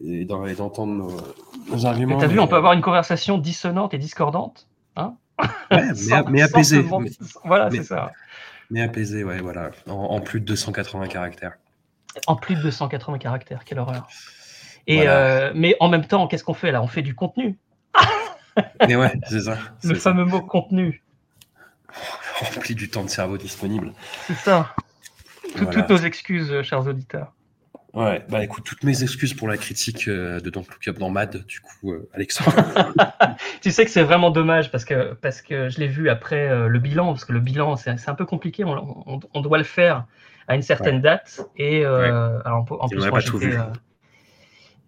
et, 0.04 0.22
et 0.22 0.26
d'entendre 0.26 0.94
nos, 0.94 1.18
nos 1.72 1.86
arguments. 1.86 2.18
T'as 2.18 2.28
vu, 2.28 2.36
mais- 2.36 2.42
on 2.42 2.48
peut 2.48 2.56
avoir 2.58 2.74
une 2.74 2.82
conversation 2.82 3.38
dissonante 3.38 3.94
et 3.94 3.98
discordante. 3.98 4.68
Ouais, 4.98 5.04
mais, 5.72 5.94
sans- 5.96 6.26
mais 6.30 6.40
sans 6.42 6.46
apaisé. 6.50 6.78
se 6.78 6.82
vendre- 6.88 7.06
Mais, 7.06 7.28
Voilà, 7.46 7.70
mais- 7.70 7.78
c'est 7.78 7.84
ça. 7.84 8.12
mais 8.72 8.82
apaisé, 8.82 9.24
ouais, 9.24 9.40
voilà. 9.40 9.70
En, 9.88 9.94
en 9.94 10.20
plus 10.20 10.40
de 10.42 10.46
280 10.46 11.08
caractères. 11.08 11.54
En 12.26 12.36
plus 12.36 12.56
de 12.56 12.62
280 12.62 13.20
caractères, 13.20 13.64
quelle 13.64 13.80
horreur. 13.80 14.08
Et 14.88 14.98
Voilà. 14.98 15.12
euh, 15.12 15.52
mais 15.56 15.76
en 15.80 15.90
même 15.90 16.06
temps, 16.06 16.28
qu'est-ce 16.28 16.44
qu'on 16.44 16.54
fait 16.54 16.72
là? 16.72 16.82
On 16.82 16.88
fait 16.88 17.02
du 17.02 17.14
contenu. 17.16 17.58
Mais 18.88 18.96
ouais, 18.96 19.14
c'est 19.30 19.42
ça. 19.42 19.58
Le 19.84 19.96
ça. 19.96 20.02
fameux 20.12 20.26
mot 20.26 20.42
contenu. 20.42 21.04
Rempli 22.40 22.76
du 22.76 22.90
temps 22.90 23.04
de 23.04 23.10
cerveau 23.10 23.38
disponible. 23.38 23.94
C'est 24.28 24.34
ça. 24.36 24.74
Tout- 25.56 25.64
Voilà. 25.66 25.72
Toutes 25.82 25.90
nos 25.90 25.98
excuses, 25.98 26.52
euh, 26.52 26.64
chers 26.64 26.86
auditeurs. 26.86 27.34
Ouais, 27.94 28.24
bah 28.30 28.44
écoute, 28.44 28.64
toutes 28.64 28.84
mes 28.84 29.02
excuses 29.02 29.34
pour 29.34 29.48
la 29.48 29.58
critique 29.58 30.08
euh, 30.08 30.40
de 30.40 30.50
Don't 30.52 30.66
Look 30.70 30.88
Up 30.88 31.00
dans 31.00 31.10
Mad, 31.10 31.44
du 31.48 31.62
coup, 31.62 31.94
euh, 31.94 32.08
Alexandre. 32.14 32.54
Tu 33.62 33.72
sais 33.72 33.86
que 33.86 33.92
c'est 33.92 34.04
vraiment 34.04 34.30
dommage 34.30 34.72
parce 34.72 34.86
que, 34.86 35.14
parce 35.16 35.42
que 35.42 35.70
je 35.70 35.80
l'ai 35.80 35.88
vu 35.88 36.10
après 36.10 36.48
euh, 36.48 36.68
le 36.68 36.80
bilan, 36.80 37.08
parce 37.14 37.26
que 37.26 37.34
le 37.34 37.40
bilan, 37.40 37.76
c'est 37.76 38.10
un 38.10 38.16
peu 38.16 38.26
compliqué. 38.26 38.64
On, 38.66 39.04
on- 39.08 39.20
on 39.34 39.42
doit 39.42 39.58
le 39.58 39.64
faire 39.64 40.06
à 40.48 40.56
une 40.56 40.62
certaine 40.62 41.02
date. 41.02 41.42
Et 41.58 41.84
euh, 41.86 42.40
alors, 42.46 42.66
en, 42.70 42.76
en 42.86 42.88
plus, 42.90 43.00
moi, 43.00 43.10
pas 43.12 43.22
tout 43.22 43.40
j'étais, 43.40 43.54
vu. 43.56 43.62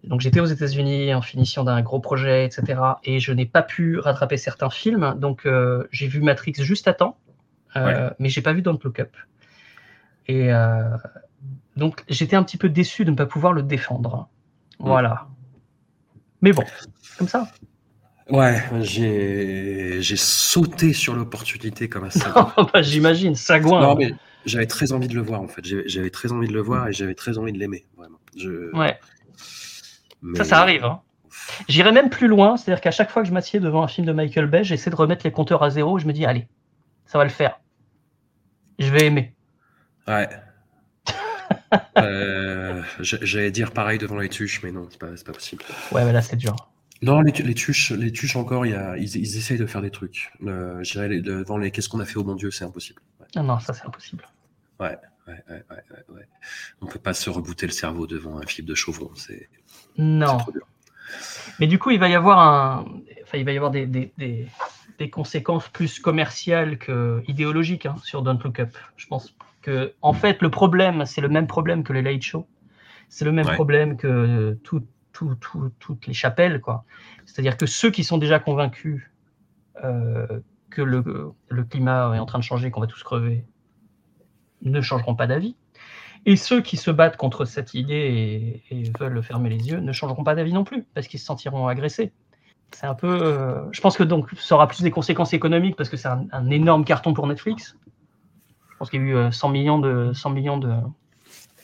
Donc 0.04 0.20
j'étais 0.20 0.40
aux 0.40 0.46
États-Unis 0.46 1.12
en 1.14 1.20
finition 1.20 1.64
d'un 1.64 1.82
gros 1.82 2.00
projet, 2.00 2.44
etc. 2.46 2.80
Et 3.04 3.20
je 3.20 3.32
n'ai 3.32 3.46
pas 3.46 3.62
pu 3.62 3.98
rattraper 3.98 4.36
certains 4.36 4.70
films. 4.70 5.14
Donc 5.18 5.44
euh, 5.44 5.86
j'ai 5.90 6.08
vu 6.08 6.20
Matrix 6.20 6.54
juste 6.58 6.88
à 6.88 6.94
temps, 6.94 7.18
euh, 7.76 8.10
mais 8.18 8.28
j'ai 8.28 8.40
pas 8.40 8.52
vu 8.52 8.62
Don't 8.62 8.78
Look 8.82 9.00
Up. 9.00 9.14
Et 10.26 10.52
euh, 10.52 10.96
donc 11.76 12.04
j'étais 12.08 12.36
un 12.36 12.42
petit 12.42 12.56
peu 12.56 12.68
déçu 12.68 13.04
de 13.04 13.10
ne 13.10 13.16
pas 13.16 13.26
pouvoir 13.26 13.52
le 13.52 13.62
défendre. 13.62 14.28
Voilà. 14.78 15.28
Mais 16.40 16.52
bon, 16.52 16.64
comme 17.18 17.28
ça. 17.28 17.46
Ouais, 18.30 18.62
j'ai 18.80 20.00
j'ai 20.00 20.16
sauté 20.16 20.94
sur 20.94 21.14
l'opportunité 21.14 21.88
comme 21.88 22.04
un 22.04 22.10
savant. 22.10 22.52
Bah, 22.72 22.80
J'imagine, 22.80 23.34
sagouin. 23.34 23.82
Non, 23.82 23.96
mais 23.96 24.14
j'avais 24.46 24.66
très 24.66 24.92
envie 24.92 25.08
de 25.08 25.14
le 25.14 25.20
voir 25.20 25.42
en 25.42 25.48
fait. 25.48 25.62
J'avais 25.64 25.88
j'avais 25.88 26.10
très 26.10 26.32
envie 26.32 26.48
de 26.48 26.54
le 26.54 26.62
voir 26.62 26.88
et 26.88 26.92
j'avais 26.92 27.14
très 27.14 27.36
envie 27.36 27.52
de 27.52 27.58
l'aimer, 27.58 27.84
vraiment. 27.98 28.18
Je... 28.36 28.74
Ouais, 28.74 28.98
mais- 30.22 30.38
ça, 30.38 30.44
ça 30.44 30.58
arrive. 30.60 30.84
hein. 30.84 31.00
J'irai 31.68 31.92
même 31.92 32.10
plus 32.10 32.26
loin, 32.26 32.56
c'est-à-dire 32.56 32.80
qu'à 32.80 32.90
chaque 32.90 33.10
fois 33.10 33.22
que 33.22 33.28
je 33.28 33.32
m'assieds 33.32 33.60
devant 33.60 33.82
un 33.82 33.88
film 33.88 34.06
de 34.06 34.12
Michael 34.12 34.46
Bay, 34.46 34.64
j'essaie 34.64 34.90
de 34.90 34.96
remettre 34.96 35.24
les 35.24 35.30
compteurs 35.32 35.62
à 35.62 35.70
zéro 35.70 35.96
et 35.98 36.00
je 36.00 36.06
me 36.06 36.12
dis, 36.12 36.26
allez, 36.26 36.48
ça 37.06 37.18
va 37.18 37.24
le 37.24 37.30
faire. 37.30 37.60
Je 38.78 38.90
vais 38.90 39.06
aimer. 39.06 39.34
Ouais. 40.08 40.28
Euh, 41.98 42.82
J'allais 43.00 43.50
dire 43.50 43.72
pareil 43.72 43.98
devant 43.98 44.18
les 44.18 44.28
tuches, 44.28 44.62
mais 44.62 44.72
non, 44.72 44.88
c'est 44.90 44.98
pas, 44.98 45.08
pas 45.24 45.32
possible. 45.32 45.62
Ouais, 45.92 46.04
mais 46.04 46.12
là, 46.12 46.22
c'est 46.22 46.36
dur. 46.36 46.54
Non, 47.02 47.20
les, 47.20 47.32
tu- 47.32 47.42
les 47.42 47.54
tuches, 47.54 47.92
les 47.92 48.12
tuches 48.12 48.36
encore, 48.36 48.66
il 48.66 48.72
y 48.72 48.74
a, 48.74 48.96
ils, 48.96 49.16
ils 49.16 49.36
essayent 49.36 49.58
de 49.58 49.66
faire 49.66 49.80
des 49.82 49.90
trucs. 49.90 50.32
Euh, 50.46 50.82
je 50.82 50.92
dirais 50.92 51.08
devant 51.20 51.58
les 51.58 51.70
qu'est-ce 51.70 51.88
qu'on 51.88 52.00
a 52.00 52.04
fait 52.04 52.16
au 52.16 52.24
bon 52.24 52.34
Dieu, 52.34 52.50
c'est 52.50 52.64
impossible. 52.64 53.00
Ouais, 53.20 53.26
Non, 53.36 53.42
non, 53.44 53.58
ça, 53.60 53.72
c'est 53.72 53.86
impossible. 53.86 54.24
ouais, 54.80 54.96
ouais, 55.28 55.62
ouais. 56.08 56.28
On 56.80 56.86
peut 56.86 56.98
pas 56.98 57.14
se 57.14 57.30
rebooter 57.30 57.66
le 57.66 57.72
cerveau 57.72 58.06
devant 58.06 58.38
un 58.38 58.46
film 58.46 58.66
de 58.66 58.74
Chauvron, 58.74 59.10
c'est 59.14 59.48
Non. 59.96 60.38
trop 60.38 60.52
dur. 60.52 60.66
Mais 61.58 61.66
du 61.66 61.78
coup, 61.78 61.90
il 61.90 61.98
va 61.98 62.08
y 62.08 62.14
avoir 62.14 62.38
un. 62.38 62.84
Enfin, 63.22 63.38
il 63.38 63.44
va 63.44 63.52
y 63.52 63.56
avoir 63.56 63.70
des, 63.70 63.86
des, 63.86 64.12
des- 64.18 64.46
des 64.98 65.08
conséquences 65.10 65.68
plus 65.68 65.98
commerciales 65.98 66.76
que 66.78 67.22
idéologiques 67.26 67.86
hein, 67.86 67.96
sur 68.04 68.22
Don't 68.22 68.38
Look 68.44 68.60
Up. 68.60 68.76
Je 68.96 69.06
pense 69.06 69.34
que, 69.62 69.94
en 70.02 70.12
fait, 70.12 70.42
le 70.42 70.50
problème, 70.50 71.06
c'est 71.06 71.20
le 71.22 71.28
même 71.30 71.46
problème 71.46 71.84
que 71.84 71.92
les 71.94 72.02
late 72.02 72.22
show. 72.22 72.46
C'est 73.08 73.24
le 73.24 73.32
même 73.32 73.46
problème 73.54 73.96
que 73.96 74.58
tout- 74.62 74.86
tout- 75.12 75.34
tout- 75.36 75.72
toutes 75.80 76.06
les 76.06 76.12
chapelles, 76.14 76.60
quoi. 76.60 76.84
C'est-à-dire 77.26 77.56
que 77.56 77.66
ceux 77.66 77.90
qui 77.90 78.04
sont 78.04 78.18
déjà 78.18 78.38
convaincus 78.38 79.10
euh, 79.84 80.40
que 80.70 80.82
le, 80.82 81.02
le 81.48 81.64
climat 81.64 82.14
est 82.14 82.18
en 82.18 82.26
train 82.26 82.38
de 82.38 82.44
changer, 82.44 82.70
qu'on 82.70 82.80
va 82.80 82.86
tous 82.86 83.02
crever, 83.02 83.44
ne 84.62 84.80
changeront 84.80 85.14
pas 85.14 85.26
d'avis. 85.26 85.56
Et 86.26 86.36
ceux 86.36 86.60
qui 86.60 86.76
se 86.76 86.90
battent 86.90 87.16
contre 87.16 87.44
cette 87.46 87.72
idée 87.74 88.62
et, 88.70 88.80
et 88.80 88.92
veulent 88.98 89.22
fermer 89.22 89.48
les 89.48 89.68
yeux 89.68 89.80
ne 89.80 89.92
changeront 89.92 90.22
pas 90.24 90.34
d'avis 90.34 90.52
non 90.52 90.64
plus, 90.64 90.84
parce 90.94 91.06
qu'ils 91.08 91.18
se 91.20 91.24
sentiront 91.26 91.66
agressés. 91.66 92.12
C'est 92.72 92.86
un 92.86 92.94
peu. 92.94 93.08
euh, 93.22 93.62
je 93.72 93.80
pense 93.80 93.96
que 93.96 94.02
donc 94.04 94.28
ça 94.38 94.54
aura 94.54 94.68
plus 94.68 94.82
des 94.82 94.90
conséquences 94.90 95.32
économiques 95.32 95.76
parce 95.76 95.88
que 95.88 95.96
c'est 95.96 96.08
un, 96.08 96.26
un 96.30 96.50
énorme 96.50 96.84
carton 96.84 97.14
pour 97.14 97.26
Netflix. 97.26 97.76
Je 98.70 98.76
pense 98.76 98.90
qu'il 98.90 99.00
y 99.00 99.04
a 99.04 99.06
eu 99.06 99.16
euh, 99.16 99.30
100 99.30 99.48
millions 99.48 99.78
de 99.78 100.12
100 100.12 100.30
millions 100.30 100.58
de, 100.58 100.72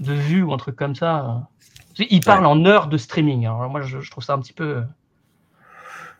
de 0.00 0.12
vues 0.12 0.42
ou 0.42 0.52
un 0.52 0.56
truc 0.56 0.74
comme 0.76 0.94
ça. 0.96 1.48
Ils 1.98 2.20
parlent 2.20 2.44
en 2.46 2.64
heures 2.66 2.88
de 2.88 2.96
streaming. 2.98 3.46
Alors 3.46 3.70
moi, 3.70 3.80
je, 3.82 4.00
je 4.00 4.10
trouve 4.10 4.24
ça 4.24 4.34
un 4.34 4.38
petit 4.40 4.52
peu. 4.52 4.82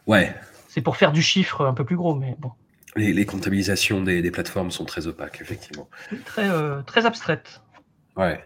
Ouais, 0.06 0.34
C'est 0.68 0.82
pour 0.82 0.96
faire 0.96 1.10
du 1.10 1.20
chiffre 1.22 1.66
un 1.66 1.74
peu 1.74 1.84
plus 1.84 1.96
gros, 1.96 2.14
mais 2.14 2.36
bon, 2.38 2.52
les, 2.96 3.12
les 3.12 3.26
comptabilisations 3.26 4.02
des, 4.02 4.22
des 4.22 4.30
plateformes 4.30 4.70
sont 4.70 4.84
très 4.84 5.06
opaques, 5.06 5.40
effectivement. 5.40 5.88
très 6.24 6.48
euh, 6.48 6.82
très 6.82 7.06
abstraite. 7.06 7.60
Ouais. 8.16 8.42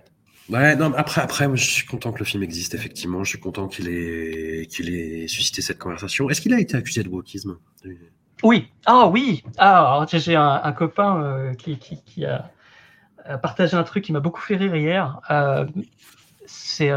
Ouais, 0.48 0.74
non, 0.74 0.92
après, 0.94 1.20
après, 1.20 1.46
moi, 1.46 1.56
je 1.56 1.70
suis 1.70 1.86
content 1.86 2.10
que 2.12 2.18
le 2.18 2.24
film 2.24 2.42
existe, 2.42 2.74
effectivement. 2.74 3.22
Je 3.22 3.30
suis 3.30 3.38
content 3.38 3.68
qu'il 3.68 3.88
ait, 3.88 4.66
qu'il 4.66 4.92
ait 4.92 5.28
suscité 5.28 5.62
cette 5.62 5.78
conversation. 5.78 6.28
Est-ce 6.28 6.40
qu'il 6.40 6.52
a 6.52 6.58
été 6.58 6.76
accusé 6.76 7.04
de 7.04 7.08
wokisme? 7.08 7.56
Oui, 8.42 8.68
ah 8.86 9.06
oui, 9.06 9.44
ah 9.58 10.04
j'ai- 10.10 10.34
un, 10.34 10.60
un 10.64 10.72
copain 10.72 11.22
euh, 11.22 11.54
qui, 11.54 11.78
qui, 11.78 12.02
qui 12.02 12.24
a, 12.24 12.50
a 13.24 13.38
partagé 13.38 13.76
un 13.76 13.84
truc 13.84 14.02
qui 14.02 14.12
m'a 14.12 14.18
beaucoup 14.18 14.40
fait 14.40 14.56
rire 14.56 14.74
hier. 14.74 15.20
Euh, 15.30 15.66
c'est 16.46 16.90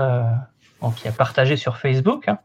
qui 0.92 1.08
a 1.08 1.12
partagé 1.12 1.56
sur 1.58 1.78
Facebook. 1.78 2.28
hein. 2.28 2.40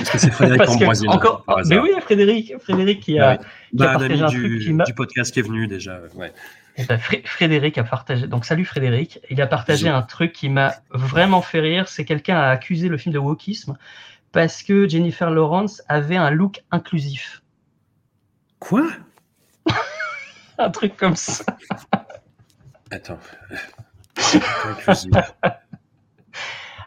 Est-ce 0.00 0.10
que 0.10 0.18
c'est 0.18 0.30
Frédéric 0.30 0.58
Parce 0.60 0.74
Ambroisine 0.76 1.10
encore, 1.10 1.42
par 1.44 1.58
mais 1.66 1.78
oui, 1.78 1.90
Frédéric, 2.00 2.54
Frédéric 2.58 3.00
qui 3.00 3.18
a, 3.18 3.32
Ouais. 3.32 3.38
qui 3.38 3.44
a 3.44 3.46
Bah, 3.72 3.84
un 3.90 3.92
partagé 3.98 4.12
ami 4.14 4.22
un 4.22 4.26
du, 4.28 4.40
truc 4.40 4.62
qui 4.62 4.72
m'a. 4.72 4.84
du 4.84 4.94
podcast 4.94 5.32
qui 5.34 5.40
est 5.40 5.42
venu 5.42 5.66
déjà. 5.66 6.00
Ouais. 6.14 6.32
Eh 6.76 6.84
ben, 6.84 6.96
Fré- 6.98 7.22
Frédéric 7.26 7.76
a 7.78 7.84
partagé. 7.84 8.26
Donc 8.26 8.44
salut 8.46 8.64
Frédéric. 8.64 9.20
Il 9.30 9.40
a 9.42 9.46
partagé 9.46 9.88
un 9.88 10.02
truc 10.02 10.32
qui 10.32 10.48
m'a 10.48 10.74
vraiment 10.90 11.42
fait 11.42 11.60
rire. 11.60 11.88
C'est 11.88 12.04
quelqu'un 12.04 12.36
a 12.36 12.48
accusé 12.48 12.88
le 12.88 12.96
film 12.96 13.12
de 13.12 13.18
wokisme 13.18 13.76
parce 14.32 14.62
que 14.62 14.88
Jennifer 14.88 15.30
Lawrence 15.30 15.82
avait 15.88 16.16
un 16.16 16.30
look 16.30 16.62
inclusif. 16.72 17.42
Quoi? 18.58 18.86
Un 20.58 20.70
truc 20.70 20.96
comme 20.96 21.16
ça. 21.16 21.44
Attends. 22.90 23.18
Inclusif. 24.64 25.10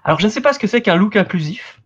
Alors 0.07 0.19
je 0.21 0.25
ne 0.25 0.31
sais 0.31 0.39
pas 0.41 0.53
ce 0.53 0.59
que 0.59 0.67
c'est 0.67 0.81
qu'un 0.81 0.95
look 0.95 1.17
inclusif. 1.17 1.81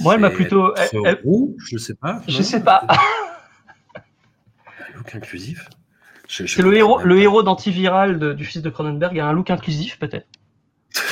Moi, 0.00 0.14
elle 0.14 0.20
m'a 0.20 0.30
plutôt- 0.30 0.72
elle- 1.04 1.20
je 1.58 1.76
sais 1.76 1.94
pas. 1.94 2.22
Je 2.28 2.38
non 2.38 2.42
sais 2.44 2.62
pas. 2.62 2.86
Un 3.96 4.96
look 4.96 5.14
inclusif. 5.14 5.68
C'est 6.28 6.62
le 6.62 6.74
héros, 6.74 7.00
le 7.00 7.18
héros 7.20 7.42
d'antiviral 7.42 8.34
du 8.36 8.44
fils 8.44 8.62
de 8.62 8.70
Cronenberg 8.70 9.18
a 9.18 9.26
un 9.26 9.32
look 9.32 9.50
inclusif 9.50 9.98
peut-être. 9.98 10.26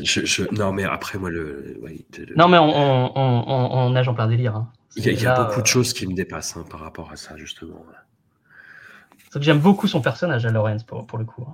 Je- 0.00 0.24
je- 0.24 0.44
Non, 0.54 0.70
mais 0.72 0.84
après, 0.84 1.18
moi, 1.18 1.28
le. 1.30 1.76
ouais, 1.82 2.04
le- 2.18 2.36
Non 2.36 2.46
mais 2.46 2.58
on, 2.58 2.68
on, 2.68 3.12
on, 3.16 3.44
on- 3.48 3.78
on 3.78 3.90
nage 3.90 4.06
en 4.08 4.14
plein 4.14 4.28
délire. 4.28 4.54
hein. 4.54 4.70
Il 4.96 5.04
y 5.04 5.08
a, 5.08 5.12
il 5.12 5.20
y 5.20 5.26
a 5.26 5.30
Là, 5.34 5.44
beaucoup 5.44 5.60
de 5.60 5.66
euh, 5.66 5.70
choses 5.70 5.92
qui 5.92 6.06
me 6.06 6.14
dépassent 6.14 6.56
hein, 6.56 6.64
par 6.70 6.80
rapport 6.80 7.10
à 7.10 7.16
ça, 7.16 7.36
justement. 7.36 7.84
J'aime 9.40 9.58
beaucoup 9.58 9.88
son 9.88 10.00
personnage 10.00 10.46
à 10.46 10.50
Lawrence 10.50 10.84
pour, 10.84 11.04
pour 11.06 11.18
le 11.18 11.24
coup. 11.24 11.46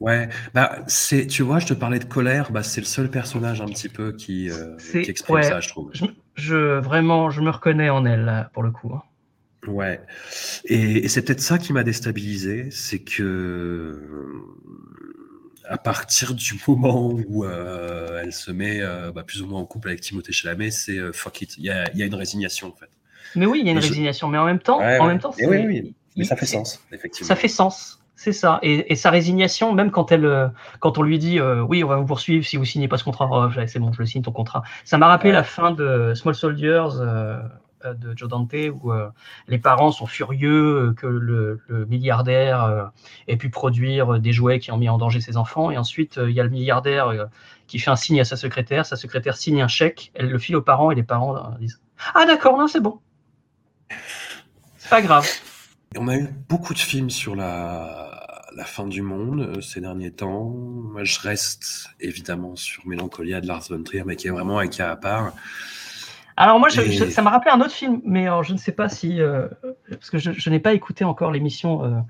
Ouais, 0.00 0.28
bah, 0.54 0.78
c'est, 0.86 1.26
tu 1.26 1.42
vois, 1.42 1.58
je 1.58 1.66
te 1.66 1.74
parlais 1.74 1.98
de 1.98 2.04
colère, 2.04 2.52
bah, 2.52 2.62
c'est 2.62 2.80
le 2.80 2.86
seul 2.86 3.10
personnage 3.10 3.60
un 3.60 3.66
petit 3.66 3.88
peu 3.88 4.12
qui, 4.12 4.48
euh, 4.48 4.76
C'est- 4.78 5.02
qui 5.02 5.10
exprime 5.10 5.36
ouais. 5.36 5.42
ça, 5.42 5.58
je 5.60 5.68
trouve. 5.68 5.90
Je, 5.92 6.04
je- 6.36 6.78
vraiment, 6.78 7.30
je 7.30 7.40
me 7.40 7.50
reconnais 7.50 7.90
en 7.90 8.04
elle 8.06 8.24
là, 8.24 8.50
pour 8.54 8.62
le 8.62 8.70
coup. 8.70 8.92
hein. 8.94 9.02
Ouais. 9.66 10.00
Et, 10.66 11.04
et 11.04 11.08
c'est 11.08 11.22
peut-être 11.22 11.40
ça 11.40 11.58
qui 11.58 11.72
m'a 11.72 11.82
déstabilisé, 11.82 12.68
c'est 12.70 13.00
que 13.00 13.22
euh, 13.24 14.40
à 15.68 15.78
partir 15.78 16.32
du 16.34 16.54
moment 16.68 17.10
où 17.12 17.44
euh, 17.44 18.20
elle 18.22 18.32
se 18.32 18.50
met 18.52 18.80
euh, 18.80 19.10
bah, 19.12 19.24
plus 19.24 19.42
ou 19.42 19.46
moins 19.48 19.60
en 19.60 19.66
couple 19.66 19.88
avec 19.88 20.00
Timothée 20.00 20.32
Chalamet, 20.32 20.70
c'est 20.70 20.96
euh, 20.98 21.12
fuck 21.12 21.40
it. 21.42 21.56
Il 21.58 21.64
y 21.64 21.70
a, 21.70 21.90
il 21.92 21.98
y 21.98 22.02
a 22.02 22.06
une 22.06 22.14
résignation 22.14 22.68
en 22.68 22.72
fait. 22.76 22.88
Mais 23.34 23.46
oui, 23.46 23.58
il 23.60 23.66
y 23.66 23.68
a 23.68 23.72
une 23.72 23.78
Et 23.78 23.82
je- 23.82 23.88
résignation, 23.88 24.28
mais 24.28 24.38
en 24.38 24.46
même 24.46 24.60
temps, 24.60 24.78
Ouais, 24.78 24.96
en 24.98 25.02
ouais. 25.06 25.12
même 25.12 25.18
temps, 25.20 25.34
Et 25.38 25.46
oui, 25.46 25.56
c'est- 25.56 25.66
oui, 25.66 25.82
Mais 25.82 26.22
il- 26.24 26.26
ça 26.26 26.36
fait 26.36 26.46
c'est- 26.46 26.56
sens, 26.56 26.82
effectivement. 26.92 27.28
Ça 27.28 27.36
fait 27.36 27.48
sens, 27.48 27.97
c'est 28.20 28.32
ça. 28.32 28.58
Et, 28.62 28.92
et 28.92 28.96
sa 28.96 29.10
résignation, 29.10 29.72
même 29.72 29.92
quand 29.92 30.10
elle, 30.10 30.24
euh, 30.24 30.48
quand 30.80 30.98
on 30.98 31.02
lui 31.02 31.20
dit, 31.20 31.38
euh, 31.38 31.60
oui, 31.62 31.84
on 31.84 31.86
va 31.86 31.96
vous 31.98 32.04
poursuivre 32.04 32.44
si 32.44 32.56
vous 32.56 32.64
signez 32.64 32.88
pas 32.88 32.98
ce 32.98 33.04
contrat, 33.04 33.28
oh, 33.30 33.48
c'est 33.68 33.78
bon, 33.78 33.92
je 33.92 34.00
le 34.00 34.06
signe 34.06 34.22
ton 34.22 34.32
contrat. 34.32 34.64
Ça 34.84 34.98
m'a 34.98 35.06
rappelé 35.06 35.30
Ouais. 35.30 35.36
la 35.36 35.44
fin 35.44 35.70
de 35.70 36.14
Small 36.16 36.34
Soldiers 36.34 36.88
euh, 37.00 37.40
de 37.84 38.12
Joe 38.16 38.28
Dante, 38.28 38.52
où 38.82 38.90
euh, 38.92 39.08
les 39.46 39.58
parents 39.58 39.92
sont 39.92 40.06
furieux 40.06 40.94
que 40.96 41.06
le, 41.06 41.60
le 41.68 41.86
milliardaire 41.86 42.90
ait 43.28 43.36
pu 43.36 43.50
produire 43.50 44.18
des 44.18 44.32
jouets 44.32 44.58
qui 44.58 44.72
ont 44.72 44.78
mis 44.78 44.88
en 44.88 44.98
danger 44.98 45.20
ses 45.20 45.36
enfants. 45.36 45.70
Et 45.70 45.78
ensuite, 45.78 46.18
il 46.20 46.32
y 46.32 46.40
a 46.40 46.42
le 46.42 46.50
milliardaire 46.50 47.28
qui 47.68 47.78
fait 47.78 47.92
un 47.92 47.96
signe 47.96 48.20
à 48.20 48.24
sa 48.24 48.34
secrétaire, 48.34 48.84
sa 48.84 48.96
secrétaire 48.96 49.36
signe 49.36 49.62
un 49.62 49.68
chèque, 49.68 50.10
elle 50.16 50.28
le 50.28 50.38
file 50.38 50.56
aux 50.56 50.62
parents 50.62 50.90
et 50.90 50.96
les 50.96 51.04
parents 51.04 51.54
disent, 51.60 51.80
ah 52.16 52.26
d'accord, 52.26 52.58
non, 52.58 52.66
c'est 52.66 52.80
bon. 52.80 52.98
C'est 54.76 54.90
pas 54.90 55.02
grave. 55.02 55.28
On 55.96 56.08
a 56.08 56.16
eu 56.16 56.28
beaucoup 56.48 56.74
de 56.74 56.78
films 56.80 57.10
sur 57.10 57.36
la, 57.36 58.07
la 58.58 58.64
fin 58.64 58.86
du 58.88 59.02
monde 59.02 59.40
euh, 59.56 59.60
ces 59.60 59.80
derniers 59.80 60.10
temps. 60.10 60.50
Moi, 60.50 61.04
je 61.04 61.20
reste 61.20 61.90
évidemment 62.00 62.56
sur 62.56 62.84
Mélancolia 62.86 63.40
de 63.40 63.46
Lars 63.46 63.62
von 63.70 63.82
Trier, 63.84 64.02
mais 64.04 64.16
qui 64.16 64.26
est 64.26 64.30
vraiment 64.32 64.58
un 64.58 64.66
cas 64.66 64.90
à 64.90 64.96
part. 64.96 65.32
Alors 66.36 66.58
moi, 66.58 66.68
je- 66.68 66.80
Et- 66.80 66.90
je- 66.92 67.04
ça 67.04 67.22
m'a 67.22 67.30
rappelé 67.30 67.52
un 67.52 67.60
autre 67.60 67.72
film, 67.72 68.00
mais 68.04 68.26
alors, 68.26 68.42
je 68.42 68.52
ne 68.52 68.58
sais 68.58 68.72
pas 68.72 68.88
si... 68.88 69.20
euh, 69.20 69.46
parce 69.90 70.10
que 70.10 70.18
je, 70.18 70.32
je 70.32 70.50
n'ai 70.50 70.58
pas 70.58 70.72
écouté 70.74 71.04
encore 71.04 71.30
l'émission, 71.30 71.84
euh, 71.84 72.00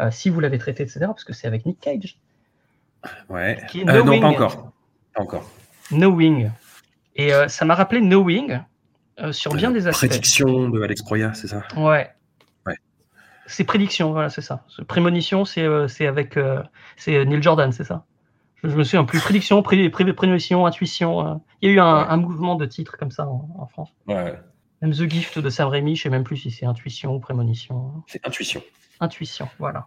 euh, 0.00 0.10
si 0.12 0.28
vous 0.30 0.38
l'avez 0.38 0.58
traité, 0.58 0.84
etc., 0.84 1.00
parce 1.06 1.24
que 1.24 1.32
c'est 1.32 1.48
avec 1.48 1.66
Nick 1.66 1.80
Cage. 1.80 2.16
Ouais. 3.28 3.58
Qui 3.68 3.80
est 3.80 3.88
Euh, 3.88 4.02
non, 4.04 4.20
pas 4.20 4.26
encore. 4.28 4.72
Pas 5.14 5.22
encore. 5.22 5.50
Knowing. 5.90 6.50
Et 7.16 7.34
euh, 7.34 7.48
ça 7.48 7.64
m'a 7.64 7.74
rappelé 7.74 8.00
Knowing 8.00 8.60
euh, 9.20 9.32
sur 9.32 9.52
bien 9.54 9.72
des 9.72 9.88
aspects. 9.88 10.06
Prédiction 10.06 10.68
de 10.68 10.80
Alex 10.82 11.02
Proya, 11.02 11.34
c'est 11.34 11.48
ça? 11.48 11.62
Ouais. 11.76 12.10
C'est 13.50 13.64
prédiction, 13.64 14.12
voilà, 14.12 14.30
c'est 14.30 14.40
ça. 14.42 14.64
Ce- 14.68 14.82
Prémonition, 14.82 15.44
c'est 15.44 15.62
euh, 15.64 15.86
avec... 16.00 16.36
euh, 16.36 16.62
c'est 16.96 17.24
Neil 17.24 17.42
Jordan, 17.42 17.72
c'est 17.72 17.84
ça 17.84 18.04
je, 18.62 18.68
je 18.68 18.76
me 18.76 18.84
souviens 18.84 19.04
plus. 19.04 19.20
Prédiction, 19.20 19.62
pré, 19.62 19.88
pré- 19.90 20.12
prémonition, 20.12 20.66
intuition. 20.66 21.26
euh. 21.26 21.34
Il 21.62 21.68
y 21.70 21.72
a 21.72 21.74
eu 21.76 21.80
un, 21.80 21.98
Ouais. 22.02 22.06
un 22.08 22.16
mouvement 22.18 22.54
de 22.56 22.66
titres 22.66 22.96
comme 22.98 23.10
ça 23.10 23.26
en, 23.26 23.48
en 23.58 23.66
France. 23.66 23.90
Ouais. 24.06 24.34
Même 24.82 24.92
The 24.92 25.08
Gift 25.10 25.38
de 25.38 25.50
Sam 25.50 25.68
Raimi, 25.68 25.96
je 25.96 26.02
sais 26.02 26.08
même 26.10 26.24
plus 26.24 26.36
si 26.36 26.50
c'est 26.50 26.66
intuition 26.66 27.14
ou 27.14 27.20
prémonition. 27.20 27.92
C'est 28.06 28.26
intuition. 28.26 28.62
Intuition, 29.00 29.48
voilà. 29.58 29.86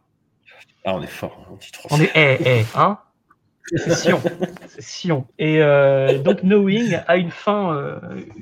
Ah, 0.86 0.96
on 0.96 1.02
est 1.02 1.08
fort 1.08 1.48
en 1.52 1.56
titre. 1.58 1.82
On 1.92 2.00
est 2.02 2.12
eh, 2.16 2.38
eh, 2.46 2.66
hein 2.76 2.98
C'est 3.76 3.94
Sion. 3.96 4.22
C'est 4.68 4.82
Sion. 4.82 5.26
Et 5.40 5.62
euh, 5.62 6.20
donc 6.20 6.42
Knowing 6.42 7.00
a 7.08 7.16
une 7.18 7.32
fin. 7.32 7.74
euh, 7.76 8.00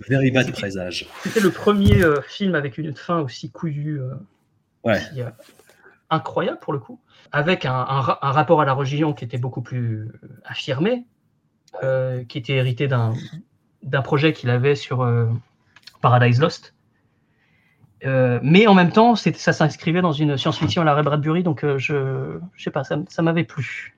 Very 0.10 0.32
bad 0.32 0.52
présage. 0.52 1.08
C'était 1.24 1.40
le 1.42 1.52
premier 1.52 2.02
euh, 2.04 2.22
film 2.22 2.56
avec 2.56 2.78
une 2.78 2.96
fin 2.96 3.20
aussi 3.20 3.52
couillue, 3.52 4.00
euh, 4.02 4.14
Ouais. 4.84 5.02
euh, 5.18 5.30
incroyable 6.10 6.60
pour 6.60 6.74
le 6.74 6.80
coup, 6.80 7.00
avec 7.32 7.66
un, 7.66 7.74
un 7.74 8.02
ra- 8.02 8.20
un 8.22 8.32
rapport 8.32 8.62
à 8.62 8.66
la 8.66 8.74
religion 8.74 9.14
qui 9.14 9.24
était 9.24 9.38
beaucoup 9.38 9.62
plus 9.62 10.12
affirmé, 10.44 11.06
euh, 11.84 12.24
qui 12.26 12.38
était 12.38 12.54
hérité 12.54 12.88
d'un 12.88 14.02
projet 14.04 14.34
qu'il 14.34 14.50
avait 14.50 14.76
sur 14.76 15.02
euh, 15.04 15.28
Paradise 16.02 16.40
Lost. 16.42 16.74
Euh, 18.04 18.40
mais 18.42 18.66
en 18.68 18.74
même 18.74 18.92
temps, 18.92 19.16
ça 19.16 19.54
s'inscrivait 19.54 20.02
dans 20.02 20.12
une 20.12 20.36
science-fiction 20.38 20.82
à 20.82 20.86
la 20.86 20.96
Ray 20.96 21.04
Bradbury, 21.04 21.44
donc 21.44 21.64
euh, 21.64 21.78
je, 21.78 22.40
je 22.56 22.64
sais 22.64 22.72
pas, 22.72 22.84
ça, 22.84 23.22
m'avait 23.22 23.44
plu. 23.44 23.96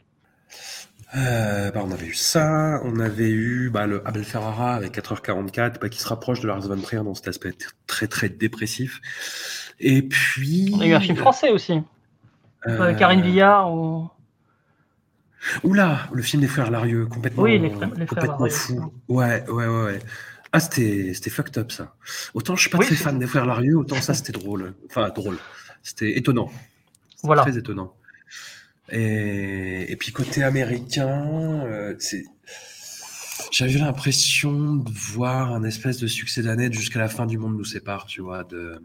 Euh, 1.15 1.71
bah, 1.71 1.81
on 1.85 1.91
avait 1.91 2.07
eu 2.07 2.13
ça, 2.13 2.81
on 2.83 2.99
avait 2.99 3.29
eu 3.29 3.69
bah, 3.69 3.85
le 3.87 4.05
Abel 4.05 4.23
Ferrara 4.23 4.73
avec 4.73 4.97
4h44 4.97 5.79
bah, 5.79 5.87
qui 5.87 5.99
se 5.99 6.07
rapproche 6.07 6.41
de 6.41 6.47
Lars 6.47 6.61
von 6.61 6.79
Trier 6.81 7.03
dans 7.03 7.13
cet 7.13 7.27
aspect 7.27 7.53
très 7.87 8.07
très 8.07 8.29
dépressif. 8.29 8.99
Et 9.79 10.01
puis. 10.01 10.71
On 10.75 10.81
a 10.81 10.87
eu 10.87 10.93
un 10.93 10.99
film 10.99 11.17
français 11.17 11.49
aussi, 11.51 11.81
euh, 12.67 12.93
Karine 12.93 13.21
Villard. 13.21 13.73
Ou... 13.73 14.09
Oula, 15.63 16.07
le 16.13 16.21
film 16.21 16.41
des 16.41 16.47
frères 16.47 16.71
Larieux, 16.71 17.05
complètement, 17.05 17.43
Oui, 17.43 17.59
les 17.59 17.69
frères- 17.69 17.89
les 17.89 18.05
frères 18.05 18.07
complètement 18.07 18.45
Larieux. 18.45 18.49
fou. 18.55 18.93
Ouais, 19.09 19.43
ouais, 19.49 19.67
ouais, 19.67 19.83
ouais. 19.85 19.99
Ah, 20.53 20.59
c'était 20.59 21.13
fucked 21.29 21.57
up 21.57 21.71
ça. 21.71 21.95
Autant 22.33 22.55
je 22.55 22.61
suis 22.61 22.69
pas 22.69 22.77
Oui, 22.77 22.85
très 22.85 22.95
fan 22.95 23.17
des 23.19 23.25
frères 23.27 23.45
Larieux, 23.45 23.75
autant 23.75 23.99
ça 23.99 24.13
c'était 24.13 24.31
drôle. 24.31 24.73
Enfin, 24.89 25.09
drôle. 25.09 25.37
C'était 25.81 26.17
étonnant. 26.17 26.49
Voilà. 27.23 27.41
Très 27.41 27.57
étonnant. 27.57 27.93
Et, 28.89 29.91
et 29.91 29.95
puis 29.95 30.11
côté 30.11 30.43
américain, 30.43 31.63
euh, 31.65 31.95
c'est 31.97 32.23
J'avais 33.51 33.79
l'impression 33.79 34.75
de 34.75 34.91
voir 34.91 35.51
un 35.53 35.63
espèce 35.63 35.97
de 35.99 36.07
succès 36.07 36.43
d'année 36.43 36.71
jusqu'à 36.71 36.99
la 36.99 37.09
fin 37.09 37.25
du 37.25 37.37
monde 37.37 37.57
nous 37.57 37.65
sépare, 37.65 38.05
tu 38.05 38.21
vois, 38.21 38.43
de 38.43 38.79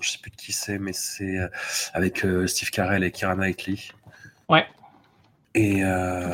je 0.00 0.10
sais 0.10 0.18
plus 0.18 0.30
de 0.30 0.36
qui 0.36 0.52
c'est, 0.52 0.78
mais 0.78 0.92
c'est 0.92 1.38
euh, 1.38 1.48
avec 1.94 2.24
euh, 2.24 2.46
Steve 2.46 2.70
Carell 2.70 3.04
et 3.04 3.10
Kira 3.10 3.34
Knightley. 3.34 3.76
Ouais. 4.48 4.66
Et 5.54 5.80
Tout 5.80 5.86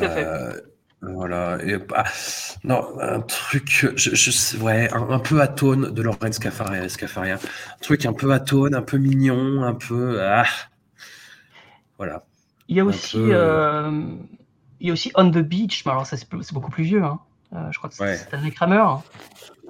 à 0.05 0.09
fait. 0.09 0.25
euh, 0.25 0.61
voilà. 1.01 1.57
Et, 1.63 1.77
bah, 1.77 2.03
non, 2.63 2.87
un 2.99 3.21
truc, 3.21 3.87
je, 3.95 4.15
je- 4.15 4.57
ouais, 4.57 4.91
un, 4.93 5.09
un 5.09 5.19
peu 5.19 5.41
atone 5.41 5.91
de 5.91 6.01
Lauren 6.01 6.31
Scafaria, 6.31 6.87
Scafaria. 6.89 7.35
Un 7.35 7.81
truc 7.81 8.05
un 8.05 8.13
peu 8.13 8.31
atone, 8.33 8.73
un 8.75 8.81
peu 8.81 8.97
mignon, 8.97 9.63
un 9.63 9.73
peu. 9.75 10.21
Ah. 10.21 10.45
Voilà. 11.97 12.23
Il 12.67 12.75
y 12.75 12.79
a 12.79 12.83
Un 12.83 12.87
aussi, 12.87 13.17
peu, 13.17 13.29
euh, 13.33 13.91
il 14.79 14.87
y 14.87 14.89
a 14.89 14.93
aussi 14.93 15.11
On 15.15 15.29
the 15.29 15.37
Beach, 15.37 15.83
mais 15.85 15.91
alors 15.91 16.05
ça 16.05 16.17
c'est 16.17 16.27
c'est 16.41 16.53
beaucoup 16.53 16.71
plus 16.71 16.83
vieux. 16.83 17.03
Hein. 17.03 17.19
Euh, 17.53 17.71
je 17.71 17.77
crois 17.77 17.89
que 17.89 17.95
c'est 17.95 18.03
Ouais. 18.03 18.17
Stanley 18.17 18.51
Kramer. 18.51 18.77
hein. 18.77 19.03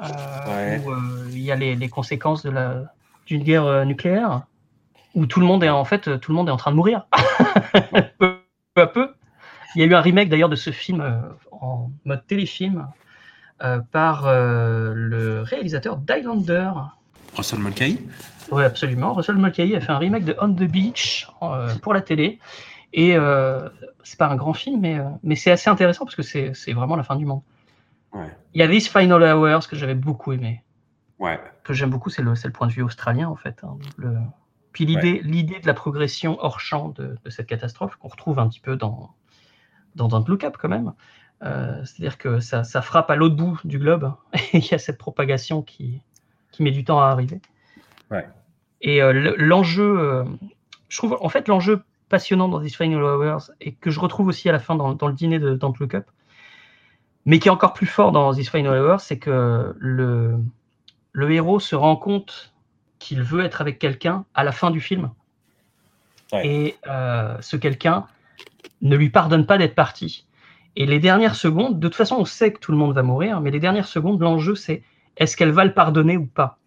Euh, 0.02 0.08
Ouais. 0.48 0.82
Où 0.86 0.92
euh, 0.92 1.28
il 1.32 1.40
y 1.42 1.52
a 1.52 1.56
les, 1.56 1.76
les 1.76 1.90
conséquences 1.90 2.44
de 2.44 2.50
la 2.50 2.86
d'une 3.26 3.44
guerre 3.44 3.66
euh, 3.66 3.86
nucléaire, 3.86 4.44
où 5.14 5.26
tout 5.26 5.40
le 5.40 5.46
monde 5.46 5.64
est 5.64 5.70
en 5.70 5.86
fait 5.86 6.08
euh, 6.08 6.18
tout 6.18 6.32
le 6.32 6.36
monde 6.36 6.50
est 6.50 6.52
en 6.52 6.58
train 6.58 6.72
de 6.72 6.76
mourir 6.76 7.08
peu, 8.20 8.38
à 8.76 8.88
peu. 8.88 9.14
Il 9.76 9.82
y 9.82 9.84
a 9.84 9.88
eu 9.88 9.94
un 9.96 10.02
remake 10.02 10.30
d'ailleurs 10.30 10.50
de 10.50 10.56
ce 10.56 10.72
film 10.72 11.02
euh, 11.02 11.20
en 11.52 11.92
mode 12.06 12.26
téléfilm 12.28 12.88
euh, 13.64 13.80
par 13.80 14.28
euh, 14.28 14.92
le 14.94 15.42
réalisateur 15.42 15.96
d'Highlander. 15.96 16.72
Russell 17.38 17.60
Mulcahy. 17.60 18.02
Oui, 18.52 18.66
absolument. 18.66 19.14
Russell 19.14 19.38
Mulcahy 19.38 19.78
a 19.78 19.80
fait 19.80 19.94
un 19.94 19.98
remake 19.98 20.26
de 20.26 20.36
On 20.42 20.54
the 20.54 20.64
Beach 20.64 21.30
euh, 21.42 21.74
pour 21.82 21.94
la 21.94 22.02
télé. 22.02 22.40
Et 22.92 23.16
c'est 24.04 24.20
pas 24.20 24.28
un 24.28 24.36
grand 24.36 24.54
film, 24.54 24.82
mais, 24.82 24.98
mais 25.24 25.36
c'est 25.36 25.52
assez 25.52 25.70
intéressant 25.70 26.06
parce 26.06 26.16
que 26.16 26.22
c'est 26.22 26.54
c'est 26.54 26.72
vraiment 26.72 26.96
la 26.96 27.04
fin 27.04 27.18
du 27.18 27.26
monde. 27.26 27.42
Ouais. 28.14 28.30
Il 28.54 28.60
y 28.60 28.64
a 28.64 28.70
This 28.70 28.88
Final 28.88 29.22
Hours 29.22 29.68
que 29.68 29.76
j'avais 29.76 29.96
beaucoup 29.96 30.32
aimé. 30.32 30.64
Ouais. 31.20 31.40
Que 31.64 31.74
j'aime 31.74 31.90
beaucoup, 31.90 32.10
c'est 32.10 32.22
le, 32.22 32.36
c'est 32.36 32.48
le 32.48 32.54
point 32.54 32.68
de 32.68 32.72
vue 32.74 32.82
australien 32.84 33.28
en 33.30 33.36
fait. 33.36 33.64
hein. 33.64 33.78
Le- 33.98 34.18
Puis 34.74 34.86
l'idée 34.86 35.22
l'idée 35.24 35.60
de 35.60 35.68
la 35.68 35.74
progression 35.74 36.38
hors 36.42 36.60
champ 36.60 36.90
de, 36.90 37.18
de 37.24 37.30
cette 37.30 37.48
catastrophe 37.48 37.96
qu'on 37.96 38.10
retrouve 38.10 38.40
un 38.40 38.50
petit 38.50 38.60
peu 38.60 38.76
dans, 38.76 39.14
dans 39.96 40.08
Don't 40.10 40.26
Look 40.28 40.44
Up 40.44 40.58
quand 40.60 40.70
même. 40.70 40.94
Euh, 41.44 41.84
C'est-à-dire 41.86 42.18
que 42.18 42.40
ça, 42.40 42.64
ça 42.64 42.82
frappe 42.82 43.10
à 43.10 43.16
l'autre 43.16 43.36
bout 43.36 43.60
du 43.64 43.80
globe 43.80 44.14
et 44.34 44.40
il 44.58 44.66
y 44.66 44.74
a 44.74 44.78
cette 44.78 44.98
propagation 44.98 45.62
qui, 45.62 46.02
qui 46.52 46.64
met 46.64 46.72
du 46.72 46.84
temps 46.84 47.00
à 47.02 47.06
arriver. 47.08 47.42
Ouais. 48.12 48.28
Et 48.82 49.02
euh, 49.02 49.14
le- 49.14 49.36
l'enjeu, 49.38 50.00
euh, 50.00 50.24
je 50.90 50.98
trouve 50.98 51.18
en 51.22 51.30
fait 51.30 51.48
l'enjeu 51.48 51.82
passionnant 52.10 52.48
dans 52.50 52.62
This 52.62 52.76
Final 52.78 53.02
Hours 53.04 53.52
et 53.62 53.74
que 53.74 53.90
je 53.90 54.00
retrouve 54.00 54.28
aussi 54.28 54.48
à 54.50 54.52
la 54.52 54.60
fin 54.60 54.76
dans, 54.76 54.94
dans 54.94 55.08
le 55.08 55.14
dîner 55.14 55.40
de 55.40 55.56
Don't 55.56 55.74
Look 55.80 55.96
Up, 55.96 56.06
mais 57.26 57.40
qui 57.40 57.48
est 57.48 57.52
encore 57.52 57.74
plus 57.74 57.88
fort 57.88 58.12
dans 58.12 58.32
This 58.34 58.50
Final 58.50 58.80
Hours, 58.80 59.00
c'est 59.02 59.18
que 59.18 59.74
le, 59.80 60.38
le 61.16 61.32
héros 61.32 61.62
se 61.62 61.78
rend 61.78 61.96
compte 61.96 62.54
qu'il 63.00 63.24
veut 63.24 63.44
être 63.46 63.62
avec 63.62 63.80
quelqu'un 63.80 64.26
à 64.34 64.44
la 64.44 64.52
fin 64.52 64.70
du 64.70 64.82
film. 64.82 65.12
Ouais. 66.34 66.46
Et 66.46 66.78
euh, 66.88 67.38
ce 67.40 67.56
quelqu'un 67.56 68.06
ne 68.82 68.98
lui 68.98 69.10
pardonne 69.10 69.46
pas 69.46 69.58
d'être 69.58 69.76
parti. 69.76 70.26
Et 70.76 70.86
les 70.86 71.00
dernières 71.00 71.36
secondes, 71.36 71.80
de 71.80 71.88
toute 71.88 71.96
façon, 71.96 72.18
on 72.18 72.26
sait 72.26 72.52
que 72.52 72.60
tout 72.60 72.74
le 72.74 72.78
monde 72.78 72.94
va 72.94 73.02
mourir, 73.02 73.40
mais 73.40 73.50
les 73.50 73.62
dernières 73.62 73.88
secondes, 73.88 74.20
l'enjeu, 74.20 74.56
c'est 74.56 74.84
est-ce 75.16 75.38
qu'elle 75.38 75.52
va 75.52 75.64
le 75.64 75.74
pardonner 75.74 76.18
ou 76.18 76.26
pas? 76.26 76.58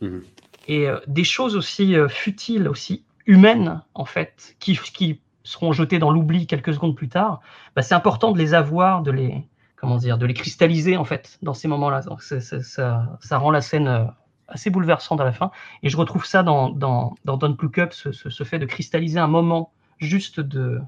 Mhm. 0.00 0.22
Et 0.68 0.88
euh, 0.88 1.00
des 1.08 1.24
choses 1.24 1.56
aussi 1.56 1.96
euh, 1.96 2.06
futiles, 2.06 2.68
aussi 2.68 3.04
humaines, 3.26 3.82
en 3.94 4.04
fait, 4.04 4.54
qui, 4.60 4.78
qui 4.78 5.20
seront 5.42 5.72
jetées 5.72 5.98
dans 5.98 6.12
l'oubli 6.12 6.46
quelques 6.46 6.72
secondes 6.72 6.94
plus 6.94 7.08
tard, 7.08 7.40
bah, 7.74 7.82
c'est 7.82 7.94
important 7.96 8.30
de 8.30 8.38
les 8.38 8.54
avoir, 8.54 9.02
de 9.02 9.10
les, 9.10 9.44
comment 9.76 9.96
dire, 9.96 10.18
de 10.18 10.26
les 10.26 10.34
cristalliser, 10.34 10.96
en 10.96 11.04
fait, 11.04 11.38
dans 11.42 11.54
ces 11.54 11.68
moments-là. 11.68 12.02
Donc, 12.02 12.22
ça, 12.22 12.40
ça 12.40 13.38
rend 13.38 13.50
la 13.50 13.60
scène 13.60 13.88
euh, 13.88 14.04
assez 14.48 14.70
bouleversante 14.70 15.20
à 15.20 15.24
la 15.24 15.32
fin. 15.32 15.50
Et 15.82 15.88
je 15.88 15.96
retrouve 15.96 16.24
ça 16.24 16.42
dans, 16.42 16.70
dans, 16.70 17.14
dans 17.24 17.36
Don't 17.36 17.56
Look 17.60 17.78
Up, 17.78 17.92
ce, 17.92 18.12
ce- 18.12 18.30
ce 18.30 18.44
fait 18.44 18.58
de 18.58 18.66
cristalliser 18.66 19.18
un 19.18 19.26
moment 19.28 19.72
juste 19.98 20.40
de, 20.40 20.80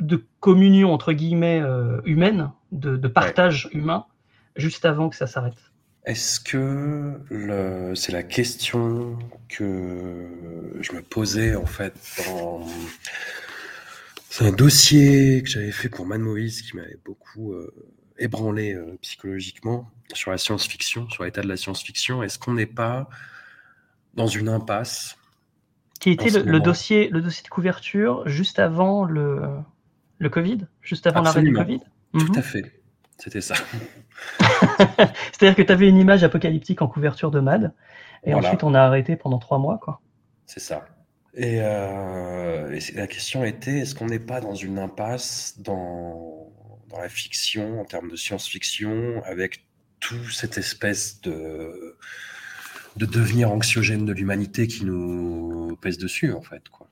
de 0.00 0.24
communion, 0.40 0.92
entre 0.92 1.12
guillemets, 1.12 1.60
euh, 1.60 2.00
humaine, 2.04 2.50
de, 2.72 2.96
de 2.96 3.08
partage 3.08 3.68
humain, 3.72 4.06
juste 4.56 4.84
avant 4.84 5.08
que 5.08 5.16
ça 5.16 5.26
s'arrête. 5.26 5.58
Est-ce 6.04 6.38
que 6.38 7.18
le... 7.30 7.94
c'est 7.94 8.12
la 8.12 8.22
question 8.22 9.18
que 9.48 10.76
je 10.80 10.92
me 10.92 11.00
posais 11.00 11.56
en 11.56 11.64
fait 11.66 11.94
dans... 12.26 12.60
C'est 14.28 14.46
un 14.46 14.52
dossier 14.52 15.42
que 15.42 15.48
j'avais 15.48 15.72
fait 15.72 15.88
pour 15.88 16.04
Man 16.06 16.20
Movies 16.20 16.60
qui 16.62 16.76
m'avait 16.76 16.98
beaucoup 17.04 17.52
euh, 17.52 17.72
ébranlé 18.18 18.74
euh, 18.74 18.98
psychologiquement 19.02 19.90
sur 20.12 20.30
la 20.30 20.38
science-fiction, 20.38 21.08
sur 21.10 21.24
l'état 21.24 21.42
de 21.42 21.48
la 21.48 21.56
science-fiction. 21.56 22.22
Est-ce 22.22 22.38
qu'on 22.38 22.54
n'est 22.54 22.66
pas 22.66 23.08
dans 24.14 24.26
une 24.26 24.48
impasse 24.48 25.16
Qui 26.00 26.10
était 26.10 26.30
le, 26.42 26.60
dossier, 26.60 27.08
le 27.08 27.20
dossier 27.20 27.42
de 27.42 27.48
couverture 27.48 28.22
juste 28.28 28.58
avant 28.58 29.04
le, 29.04 29.42
le 30.18 30.28
Covid, 30.28 30.66
juste 30.82 31.06
avant 31.06 31.22
l'arrêt 31.22 31.42
du. 31.42 31.52
Covid? 31.52 31.80
Tout 32.12 32.18
Mhm. 32.32 32.38
à 32.38 32.42
fait. 32.42 32.80
C'était 33.18 33.40
ça. 33.40 33.54
C'est-à-dire 35.32 35.56
que 35.56 35.62
tu 35.62 35.72
avais 35.72 35.88
une 35.88 35.96
image 35.98 36.22
apocalyptique 36.24 36.82
en 36.82 36.88
couverture 36.88 37.30
de 37.30 37.40
Mad, 37.40 37.72
et 38.24 38.32
Voilà. 38.32 38.48
ensuite 38.48 38.62
on 38.64 38.74
a 38.74 38.80
arrêté 38.80 39.16
pendant 39.16 39.38
trois 39.38 39.58
mois. 39.58 39.78
Quoi. 39.78 40.00
C'est 40.46 40.60
ça. 40.60 40.86
Et, 41.36 41.58
euh, 41.60 42.70
et 42.72 42.92
la 42.94 43.06
question 43.08 43.44
était, 43.44 43.78
est-ce 43.78 43.94
qu'on 43.96 44.06
n'est 44.06 44.20
pas 44.20 44.40
dans 44.40 44.54
une 44.54 44.78
impasse 44.78 45.56
dans, 45.58 46.33
dans 46.94 47.00
la 47.00 47.08
fiction, 47.08 47.80
en 47.80 47.84
termes 47.84 48.08
de 48.08 48.16
science-fiction, 48.16 49.22
avec 49.24 49.66
tout 50.00 50.28
cette 50.30 50.58
espèce 50.58 51.20
de, 51.22 51.96
de 52.96 53.06
devenir 53.06 53.50
anxiogène 53.50 54.04
de 54.04 54.12
l'humanité 54.12 54.66
qui 54.66 54.84
nous 54.84 55.76
pèse 55.80 55.98
dessus, 55.98 56.32
en 56.32 56.42
fait. 56.42 56.68
Quoi. 56.68 56.88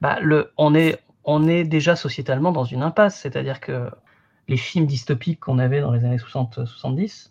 Bah, 0.00 0.18
le, 0.20 0.52
on, 0.56 0.74
est, 0.74 1.00
on 1.24 1.48
est 1.48 1.64
déjà 1.64 1.96
sociétalement 1.96 2.52
dans 2.52 2.64
une 2.64 2.82
impasse, 2.82 3.20
c'est-à-dire 3.20 3.60
que 3.60 3.90
les 4.48 4.56
films 4.56 4.86
dystopiques 4.86 5.40
qu'on 5.40 5.58
avait 5.58 5.80
dans 5.80 5.92
les 5.92 6.04
années 6.04 6.18
60-70, 6.18 7.30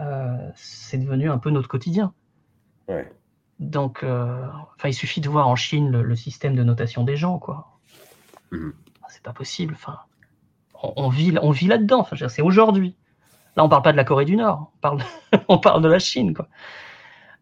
euh, 0.00 0.50
c'est 0.54 0.98
devenu 0.98 1.30
un 1.30 1.38
peu 1.38 1.50
notre 1.50 1.68
quotidien. 1.68 2.14
Ouais. 2.88 3.12
Donc, 3.58 4.02
euh, 4.02 4.46
enfin, 4.76 4.88
il 4.88 4.94
suffit 4.94 5.20
de 5.20 5.28
voir 5.28 5.48
en 5.48 5.56
Chine 5.56 5.90
le, 5.90 6.02
le 6.02 6.16
système 6.16 6.54
de 6.54 6.62
notation 6.62 7.04
des 7.04 7.16
gens, 7.16 7.38
quoi. 7.38 7.78
Mhm. 8.50 8.72
C'est 9.08 9.22
pas 9.22 9.32
possible. 9.32 9.74
Enfin, 9.74 9.98
on, 10.96 11.08
vit, 11.08 11.34
on 11.42 11.50
vit 11.50 11.66
là-dedans. 11.66 12.00
Enfin, 12.00 12.28
c'est 12.28 12.42
aujourd'hui. 12.42 12.96
Là, 13.56 13.64
on 13.64 13.68
parle 13.68 13.82
pas 13.82 13.92
de 13.92 13.96
la 13.96 14.04
Corée 14.04 14.24
du 14.24 14.36
Nord. 14.36 14.72
On 14.76 14.78
parle, 14.80 14.98
on 15.48 15.58
parle 15.58 15.82
de 15.82 15.88
la 15.88 15.98
Chine, 15.98 16.34
quoi. 16.34 16.48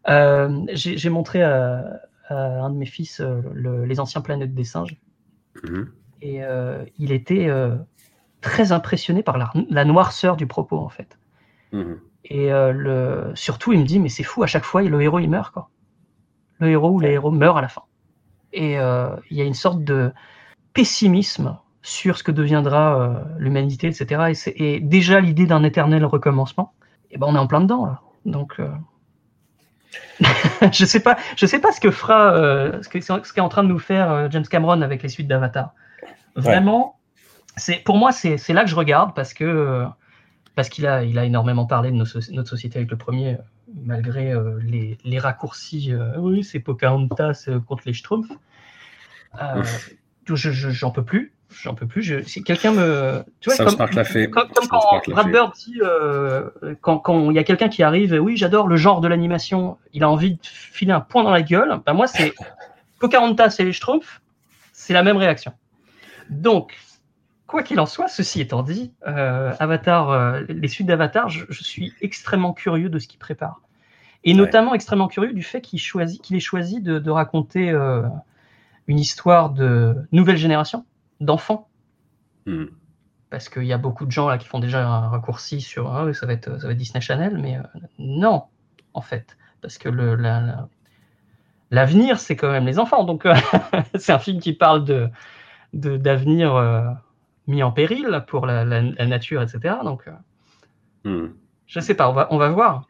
Euh, 0.09 0.65
J'ai 0.73 1.09
montré 1.09 1.41
à, 1.43 1.83
à 2.27 2.35
un 2.35 2.69
de 2.69 2.75
mes 2.75 2.85
fils 2.85 3.19
euh, 3.21 3.41
le- 3.53 3.85
les 3.85 3.99
anciens 3.99 4.21
planètes 4.21 4.53
des 4.53 4.63
singes, 4.65 4.97
Mhm. 5.63 5.91
et 6.21 6.43
euh, 6.43 6.83
il 6.97 7.11
était 7.11 7.47
euh, 7.47 7.75
très 8.41 8.71
impressionné 8.71 9.23
par 9.23 9.37
la, 9.37 9.51
la 9.69 9.85
noirceur 9.85 10.35
du 10.35 10.45
propos, 10.47 10.77
en 10.79 10.89
fait. 10.89 11.17
Mhm. 11.71 11.99
Et 12.25 12.51
euh, 12.51 12.71
le... 12.71 13.31
surtout, 13.35 13.71
il 13.73 13.79
me 13.79 13.85
dit, 13.85 13.99
mais 13.99 14.09
c'est 14.09 14.23
fou, 14.23 14.43
à 14.43 14.47
chaque 14.47 14.65
fois, 14.65 14.81
le 14.81 15.01
héros, 15.01 15.19
il 15.19 15.29
meurt, 15.29 15.53
quoi. 15.53 15.69
Le 16.59 16.69
héros 16.69 16.91
ou 16.91 16.99
les 16.99 17.11
héros 17.11 17.31
meurent 17.31 17.57
à 17.57 17.61
la 17.61 17.67
fin. 17.69 17.83
Et 18.51 18.77
euh, 18.79 19.15
il 19.31 19.37
y 19.37 19.41
a 19.41 19.45
une 19.45 19.53
sorte 19.55 19.83
de 19.83 20.11
pessimisme 20.73 21.57
sur 21.83 22.17
ce 22.17 22.23
que 22.23 22.31
deviendra 22.31 22.99
euh, 22.99 23.23
l'humanité, 23.37 23.87
etc. 23.87 24.33
Et, 24.55 24.79
déjà 24.79 25.19
l'idée 25.19 25.45
d'un 25.45 25.63
éternel 25.63 26.05
recommencement, 26.05 26.73
et 27.11 27.17
ben 27.17 27.27
on 27.29 27.35
est 27.35 27.39
en 27.39 27.47
plein 27.47 27.61
dedans, 27.61 27.85
là. 27.85 28.01
Donc, 28.25 28.59
euh, 28.59 28.69
je 30.71 30.85
sais 30.85 31.01
pas, 31.01 31.17
je 31.35 31.45
sais 31.45 31.59
pas 31.59 31.71
ce 31.71 31.79
que 31.81 31.91
fera, 31.91 32.33
euh, 32.35 32.81
ce 32.81 32.89
que- 32.89 33.01
ce 33.01 33.33
qu'est 33.33 33.41
en 33.41 33.49
train 33.49 33.63
de 33.63 33.67
nous 33.67 33.79
faire 33.79 34.09
euh, 34.11 34.27
James 34.31 34.45
Cameron 34.49 34.81
avec 34.81 35.03
les 35.03 35.09
suites 35.09 35.27
d'Avatar. 35.27 35.73
Vraiment, 36.35 36.97
c'est 37.57 37.83
pour 37.83 37.97
moi, 37.97 38.11
c'est 38.11 38.37
là 38.53 38.63
que 38.63 38.69
je 38.69 38.75
regarde 38.75 39.13
parce 39.13 39.33
que 39.33 39.43
euh, 39.43 39.85
parce 40.55 40.69
qu'il 40.69 40.87
a, 40.87 41.03
il 41.03 41.19
a 41.19 41.25
énormément 41.25 41.65
parlé 41.65 41.91
de 41.91 41.95
nos 41.95 42.05
notre 42.31 42.49
société 42.49 42.77
avec 42.79 42.89
le 42.91 42.97
premier, 42.97 43.37
malgré 43.83 44.33
les, 44.61 44.97
les 45.03 45.19
raccourcis. 45.19 45.93
oui, 46.17 46.43
c'est 46.43 46.59
Pocahontas 46.59 47.47
contre 47.67 47.83
les 47.85 47.93
Schtroumpfs. 47.93 48.31
Euh, 49.41 49.63
je- 50.25 50.35
je- 50.51 50.69
J'en 50.69 50.91
peux 50.91 51.03
plus. 51.03 51.32
J'en 51.61 51.75
peux 51.75 51.87
plus. 51.87 52.01
Je, 52.01 52.23
si 52.23 52.43
quelqu'un 52.43 52.71
me. 52.71 53.23
Tu 53.39 53.49
vois, 53.49 53.55
South 53.55 53.67
comme, 53.67 53.77
Park 53.77 53.93
l'a 53.93 54.03
fait. 54.03 54.29
comme, 54.29 54.47
quand 54.69 55.01
Brad. 55.07 55.31
Bird 55.31 55.53
dit, 55.53 55.79
euh, 55.81 56.49
quand 56.81 56.99
quand 56.99 57.29
il 57.31 57.35
y 57.35 57.39
a 57.39 57.43
quelqu'un 57.43 57.69
qui 57.69 57.83
arrive, 57.83 58.13
oui, 58.13 58.37
j'adore 58.37 58.67
le 58.67 58.75
genre 58.75 59.01
de 59.01 59.07
l'animation, 59.07 59.77
il 59.93 60.03
a 60.03 60.09
envie 60.09 60.35
de 60.35 60.39
filer 60.43 60.91
un 60.91 61.01
point 61.01 61.23
dans 61.23 61.31
la 61.31 61.41
gueule. 61.41 61.79
Ben 61.85 61.93
moi, 61.93 62.07
c'est 62.07 62.33
Pocahontas 62.99 63.55
et 63.59 63.63
les 63.63 63.73
Schtroumpfs, 63.73 64.21
c'est 64.71 64.93
la 64.93 65.03
même 65.03 65.17
réaction. 65.17 65.53
Donc, 66.29 66.77
quoi 67.47 67.63
qu'il 67.63 67.79
en 67.79 67.85
soit, 67.85 68.07
ceci 68.07 68.41
étant 68.41 68.63
dit, 68.63 68.91
euh, 69.07 69.53
Avatar, 69.59 70.09
euh, 70.09 70.41
les 70.49 70.67
suites 70.67 70.87
d'Avatar, 70.87 71.29
je, 71.29 71.45
je 71.49 71.63
suis 71.63 71.93
extrêmement 72.01 72.53
curieux 72.53 72.89
de 72.89 72.99
ce 72.99 73.07
qu'il 73.07 73.19
prépare. 73.19 73.61
Et 74.23 74.33
notamment 74.33 74.73
extrêmement 74.73 75.09
curieux 75.09 75.33
du 75.33 75.43
fait 75.43 75.59
qu'il 75.59 75.79
choisit, 75.79 76.21
qu'il 76.21 76.37
ait 76.37 76.39
choisi 76.39 76.79
de, 76.79 76.97
de 76.97 77.11
raconter 77.11 77.71
une 78.87 78.97
histoire 78.97 79.49
de 79.49 79.95
nouvelle 80.13 80.37
génération, 80.37 80.85
d'enfants. 81.19 81.69
Mhm. 82.45 82.69
parce 83.29 83.47
qu'il 83.47 83.63
y 83.63 83.71
a 83.71 83.77
beaucoup 83.77 84.05
de 84.05 84.11
gens 84.11 84.27
là 84.27 84.37
qui 84.37 84.47
font 84.47 84.59
déjà 84.59 84.85
un 84.85 85.07
raccourci 85.07 85.61
sur 85.61 85.89
oui, 86.05 86.13
ça, 86.13 86.25
va 86.25 86.33
être, 86.33 86.59
ça 86.59 86.67
va 86.67 86.73
être 86.73 86.77
Disney 86.77 87.01
Channel, 87.01 87.37
mais 87.37 87.57
euh, 87.57 87.61
non, 87.97 88.43
en 88.93 89.01
fait, 89.01 89.37
parce 89.61 89.77
que 89.77 89.89
le, 89.89 90.15
l'avenir, 91.71 92.19
c'est 92.19 92.35
quand 92.35 92.51
même 92.51 92.65
les 92.65 92.77
enfants. 92.77 93.05
Donc, 93.05 93.25
euh, 93.25 93.33
c'est 93.95 94.11
un 94.11 94.19
film 94.19 94.39
qui 94.39 94.53
parle 94.53 94.85
de, 94.85 95.09
d'avenir 95.73 96.55
euh, 96.55 96.87
mis 97.47 97.63
en 97.63 97.71
péril 97.71 98.23
pour 98.27 98.45
la, 98.45 98.65
nature, 98.65 99.41
etc. 99.41 99.77
Donc, 99.83 100.07
hmm. 101.05 101.29
je 101.65 101.79
ne 101.79 101.83
sais 101.83 101.95
pas, 101.95 102.09
on 102.09 102.13
va, 102.13 102.27
on 102.29 102.37
va 102.37 102.49
voir. 102.49 102.85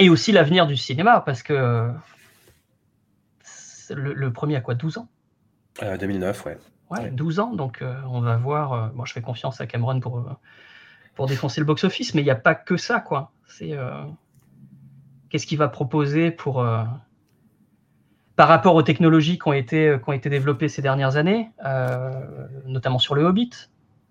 Et 0.00 0.10
aussi 0.10 0.32
l'avenir 0.32 0.66
du 0.66 0.76
cinéma, 0.76 1.20
parce 1.20 1.44
que 1.44 1.92
le, 3.90 4.14
le, 4.14 4.32
premier 4.32 4.56
a 4.56 4.60
quoi, 4.60 4.74
12 4.74 4.98
ans? 4.98 5.08
2009, 5.80 6.46
ouais. 6.46 6.58
Ouais, 6.90 7.10
12 7.10 7.38
ans, 7.38 7.54
donc 7.54 7.82
euh, 7.82 7.94
on 8.08 8.20
va 8.20 8.36
voir. 8.36 8.72
Euh, 8.72 8.88
bon, 8.94 9.04
je 9.04 9.12
fais 9.12 9.22
confiance 9.22 9.60
à 9.60 9.66
Cameron 9.66 10.00
pour, 10.00 10.18
euh, 10.18 10.22
pour 11.14 11.26
défoncer 11.26 11.60
le 11.60 11.64
box-office, 11.64 12.14
mais 12.14 12.22
il 12.22 12.24
n'y 12.24 12.30
a 12.30 12.36
pas 12.36 12.56
que 12.56 12.76
ça, 12.76 13.00
quoi. 13.00 13.30
C'est 13.46 13.76
qu'est-ce 15.28 15.46
qu'il 15.46 15.58
va 15.58 15.68
proposer 15.68 16.30
pour 16.30 16.64
par 18.36 18.48
rapport 18.48 18.74
aux 18.74 18.82
technologies 18.82 19.38
qui 19.38 19.48
ont 19.48 19.52
été, 19.52 19.96
qui 20.02 20.08
ont 20.08 20.12
été 20.12 20.30
développées 20.30 20.68
ces 20.68 20.82
dernières 20.82 21.16
années, 21.16 21.50
notamment 22.66 22.98
sur 22.98 23.14
le 23.14 23.24
Hobbit. 23.24 23.50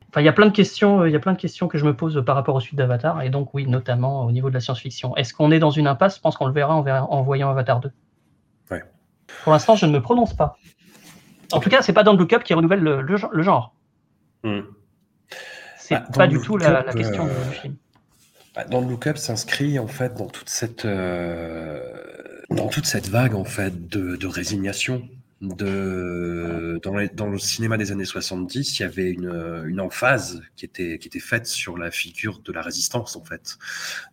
Enfin, 0.10 0.22
il 0.22 0.26
y 0.26 0.30
a 0.30 0.34
plein 0.34 0.47
de 0.47 0.51
questions, 0.51 1.06
il 1.06 1.11
y 1.11 1.15
a 1.15 1.19
plein 1.19 1.34
de 1.34 1.38
questions 1.38 1.68
que 1.68 1.77
je 1.77 1.85
me 1.85 1.95
pose 1.95 2.22
par 2.26 2.35
rapport 2.35 2.56
aux 2.56 2.60
suites 2.60 2.77
d'Avatar, 2.77 3.22
et 3.22 3.30
donc 3.30 3.53
oui, 3.53 3.65
notamment 3.65 4.26
au 4.26 4.31
niveau 4.31 4.49
de 4.49 4.53
la 4.53 4.60
science-fiction. 4.60 5.15
Est-ce 5.15 5.34
qu'on 5.34 5.51
est 5.51 5.60
dans 5.60 5.72
une 5.72 5.88
impasse? 5.88 6.18
Je 6.18 6.22
pense 6.22 6.35
qu'on 6.35 6.47
le 6.47 6.53
verra 6.53 6.76
en, 6.76 6.85
en 6.85 7.22
voyant 7.22 7.49
Avatar 7.49 7.80
2. 7.80 7.91
Ouais. 8.72 8.84
Pour 9.43 9.53
l'instant, 9.53 9.76
je 9.76 9.85
ne 9.85 9.93
me 9.93 10.01
prononce 10.01 10.34
pas. 10.34 10.57
En 11.51 11.59
tout 11.59 11.69
cas, 11.69 11.81
c'est 11.81 11.93
pas 11.93 12.03
dans 12.03 12.13
le 12.13 12.19
Look 12.19 12.34
Up 12.34 12.43
qui 12.43 12.53
renouvelle 12.53 12.81
le, 12.81 13.43
genre. 13.43 13.73
Hmm. 14.43 14.61
C'est 15.77 15.95
bah, 15.95 16.07
pas 16.13 16.27
du 16.27 16.39
tout 16.39 16.57
la, 16.57 16.84
question 16.93 17.26
du 17.26 17.31
euh, 17.31 17.51
film. 17.51 17.76
Bah, 18.55 18.63
dans 18.65 18.81
le 18.81 18.88
Look 18.88 19.07
Up 19.07 19.17
s'inscrit 19.17 19.80
en 19.80 19.88
fait 19.88 20.15
dans 20.15 20.27
toute 20.27 20.49
cette 20.49 20.85
euh, 20.85 21.81
dans 22.49 22.67
toute 22.67 22.85
cette 22.85 23.09
vague 23.09 23.35
en 23.35 23.45
fait 23.45 23.88
de, 23.89 24.27
résignation. 24.27 25.07
De, 25.41 26.81
dans, 26.84 27.27
le 27.27 27.39
cinéma 27.39 27.77
des 27.77 27.93
années 27.93 28.03
70, 28.03 28.77
il 28.77 28.81
y 28.81 28.85
avait 28.85 29.09
une, 29.09 29.63
une 29.65 29.80
emphase 29.80 30.41
qui 30.57 30.65
était, 30.65 30.99
qui 30.99 31.07
était 31.07 31.21
faite 31.21 31.47
sur 31.47 31.77
la 31.77 31.91
figure 31.91 32.41
de 32.41 32.51
la 32.51 32.61
résistance, 32.61 33.15
en 33.15 33.23
fait, 33.23 33.57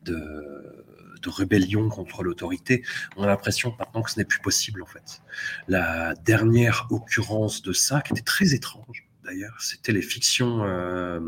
de, 0.04 0.86
de 1.26 1.30
rébellion 1.30 1.88
contre 1.88 2.22
l'autorité. 2.22 2.82
On 3.16 3.22
a 3.22 3.26
l'impression 3.26 3.74
maintenant 3.78 4.02
que 4.02 4.10
ce 4.10 4.18
n'est 4.18 4.24
plus 4.24 4.40
possible 4.40 4.82
en 4.82 4.86
fait. 4.86 5.20
La 5.68 6.14
dernière 6.14 6.86
occurrence 6.90 7.62
de 7.62 7.72
ça, 7.72 8.00
qui 8.00 8.12
était 8.12 8.22
très 8.22 8.54
étrange 8.54 9.06
d'ailleurs, 9.26 9.56
c'était 9.58 9.92
les 9.92 10.02
fictions 10.02 10.64
euh, 10.64 11.20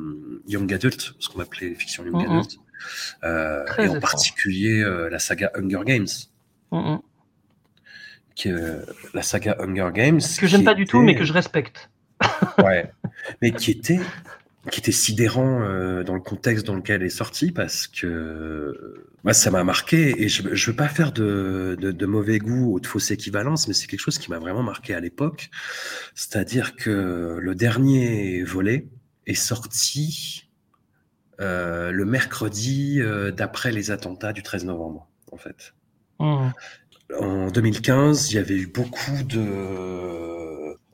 young 0.47 0.73
adult, 0.73 1.15
ce 1.19 1.29
qu'on 1.29 1.41
appelait 1.41 1.71
les 1.71 1.75
fictions 1.75 2.05
young 2.05 2.25
adult, 2.25 2.59
euh, 3.25 3.65
et 3.79 3.89
en 3.89 4.01
particulier 4.01 4.81
euh, 4.81 5.11
la 5.11 5.19
saga 5.19 5.51
Hunger 5.55 5.83
Games. 5.85 6.07
que, 8.41 8.87
la 9.15 9.23
saga 9.23 9.57
Hunger 9.61 9.91
Games. 9.93 10.21
Que 10.39 10.47
j'aime 10.47 10.65
pas 10.65 10.75
du 10.75 10.87
tout, 10.87 11.03
mais 11.03 11.17
que 11.17 11.25
je 11.25 11.33
respecte. 11.33 11.91
ouais, 12.59 12.91
mais 13.43 13.53
qui 13.53 13.71
était 13.73 14.01
qui 14.71 14.81
était 14.81 14.93
sidérant 14.93 15.63
euh, 15.63 16.05
dans 16.05 16.15
le 16.15 16.21
contexte 16.21 16.67
dans 16.67 16.75
lequel 16.75 17.01
elle 17.01 17.07
est 17.07 17.11
sortie 17.11 17.53
parce 17.53 17.87
que 17.87 19.05
moi 19.25 19.33
ça 19.33 19.51
m'a 19.51 19.65
marqué 19.65 20.23
et 20.23 20.29
je 20.29 20.43
ne 20.43 20.55
veux 20.55 20.77
pas 20.77 20.89
faire 20.89 21.13
de, 21.13 21.77
de, 21.81 22.07
mauvais 22.07 22.39
goût 22.39 22.75
ou 22.75 22.81
de 22.81 22.87
fausse 22.87 23.11
équivalence 23.11 23.69
mais 23.69 23.75
c'est 23.75 23.87
quelque 23.87 24.01
chose 24.01 24.19
qui 24.19 24.31
m'a 24.31 24.39
vraiment 24.39 24.63
marqué 24.63 24.95
à 24.95 25.01
l'époque 25.01 25.51
c'est-à-dire 26.15 26.77
que 26.77 27.39
le 27.41 27.55
dernier 27.55 28.43
volet 28.43 28.89
est 29.27 29.35
sorti 29.35 30.49
euh, 31.41 31.91
le 31.91 32.05
mercredi 32.05 33.01
euh, 33.01 33.31
d'après 33.31 33.73
les 33.73 33.91
attentats 33.91 34.33
du 34.33 34.43
13 34.43 34.65
novembre 34.65 35.09
en 35.33 35.37
fait 35.37 35.75
mmh. 36.21 36.49
en 37.21 37.51
2015 37.51 38.33
il 38.33 38.37
y 38.37 38.39
avait 38.39 38.57
eu 38.57 38.67
beaucoup 38.67 39.23
de 39.25 40.38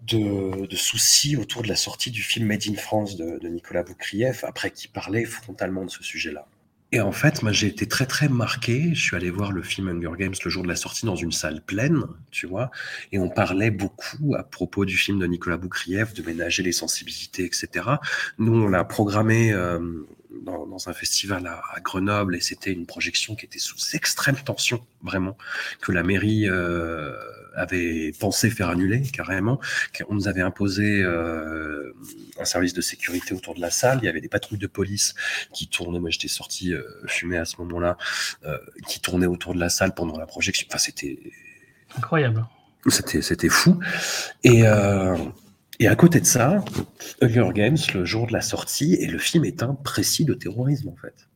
de, 0.06 0.76
soucis 0.76 1.36
autour 1.36 1.62
de 1.62 1.68
la 1.68 1.76
sortie 1.76 2.10
du 2.10 2.22
film 2.22 2.46
Made 2.46 2.62
in 2.68 2.74
France 2.74 3.16
de, 3.16 3.48
Nicolas 3.48 3.82
Boukrieff, 3.82 4.44
après 4.44 4.70
qui 4.70 4.88
parlait 4.88 5.24
frontalement 5.24 5.84
de 5.84 5.90
ce 5.90 6.02
sujet-là. 6.02 6.46
Et 6.92 7.00
en 7.00 7.10
fait, 7.10 7.42
moi, 7.42 7.50
j'ai 7.50 7.66
été 7.66 7.88
très 7.88 8.06
très 8.06 8.28
marqué. 8.28 8.94
Je 8.94 9.02
suis 9.02 9.16
allé 9.16 9.28
voir 9.28 9.50
le 9.50 9.62
film 9.62 9.88
Hunger 9.88 10.16
Games 10.16 10.34
le 10.44 10.50
jour 10.50 10.62
de 10.62 10.68
la 10.68 10.76
sortie 10.76 11.06
dans 11.06 11.16
une 11.16 11.32
salle 11.32 11.60
pleine, 11.60 12.04
tu 12.30 12.46
vois, 12.46 12.70
et 13.10 13.18
on 13.18 13.28
parlait 13.28 13.72
beaucoup 13.72 14.36
à 14.36 14.44
propos 14.44 14.84
du 14.84 14.96
film 14.96 15.18
de 15.18 15.26
Nicolas 15.26 15.56
Boukrieff, 15.56 16.14
de 16.14 16.22
ménager 16.22 16.62
les 16.62 16.70
sensibilités, 16.70 17.44
etc. 17.44 17.88
Nous, 18.38 18.54
on 18.54 18.68
l'a 18.68 18.84
programmé 18.84 19.52
euh, 19.52 19.80
dans, 20.44 20.88
un 20.88 20.92
festival 20.92 21.46
à, 21.46 21.80
Grenoble 21.80 22.36
et 22.36 22.40
c'était 22.40 22.72
une 22.72 22.86
projection 22.86 23.34
qui 23.34 23.46
était 23.46 23.58
sous 23.58 23.78
extrême 23.94 24.36
tension, 24.36 24.84
vraiment, 25.02 25.36
que 25.80 25.92
la 25.92 26.02
mairie 26.02 26.48
euh, 26.48 27.16
avait 27.54 28.12
pensé 28.18 28.50
faire 28.50 28.68
annuler 28.68 29.02
carrément. 29.02 29.60
On 30.08 30.14
nous 30.14 30.28
avait 30.28 30.40
imposé 30.40 31.02
euh, 31.02 31.92
un 32.38 32.44
service 32.44 32.72
de 32.72 32.80
sécurité 32.80 33.34
autour 33.34 33.54
de 33.54 33.60
la 33.60 33.70
salle. 33.70 33.98
Il 34.02 34.06
y 34.06 34.08
avait 34.08 34.20
des 34.20 34.28
patrouilles 34.28 34.58
de 34.58 34.66
police 34.66 35.14
qui 35.52 35.68
tournaient. 35.68 36.00
Moi, 36.00 36.10
j'étais 36.10 36.28
sorti 36.28 36.72
euh, 36.72 36.82
fumer 37.06 37.38
à 37.38 37.44
ce 37.44 37.56
moment-là, 37.58 37.96
euh, 38.44 38.58
qui 38.86 39.00
tournaient 39.00 39.26
autour 39.26 39.54
de 39.54 39.60
la 39.60 39.68
salle 39.68 39.94
pendant 39.94 40.18
la 40.18 40.26
projection. 40.26 40.66
Enfin, 40.70 40.78
c'était 40.78 41.18
incroyable. 41.96 42.46
C'était 42.88 43.22
c'était 43.22 43.48
fou. 43.48 43.80
Et 44.42 44.64
et 45.80 45.88
à 45.88 45.96
côté 45.96 46.20
de 46.20 46.26
ça, 46.26 46.64
Hunger 47.20 47.50
Games, 47.52 47.78
le 47.94 48.04
jour 48.04 48.28
de 48.28 48.32
la 48.32 48.42
sortie, 48.42 48.94
et 48.94 49.06
le 49.06 49.18
film 49.18 49.44
est 49.44 49.62
un 49.62 49.74
précis 49.74 50.24
de 50.24 50.34
terrorisme 50.34 50.88
en 50.88 50.96
fait 50.96 51.26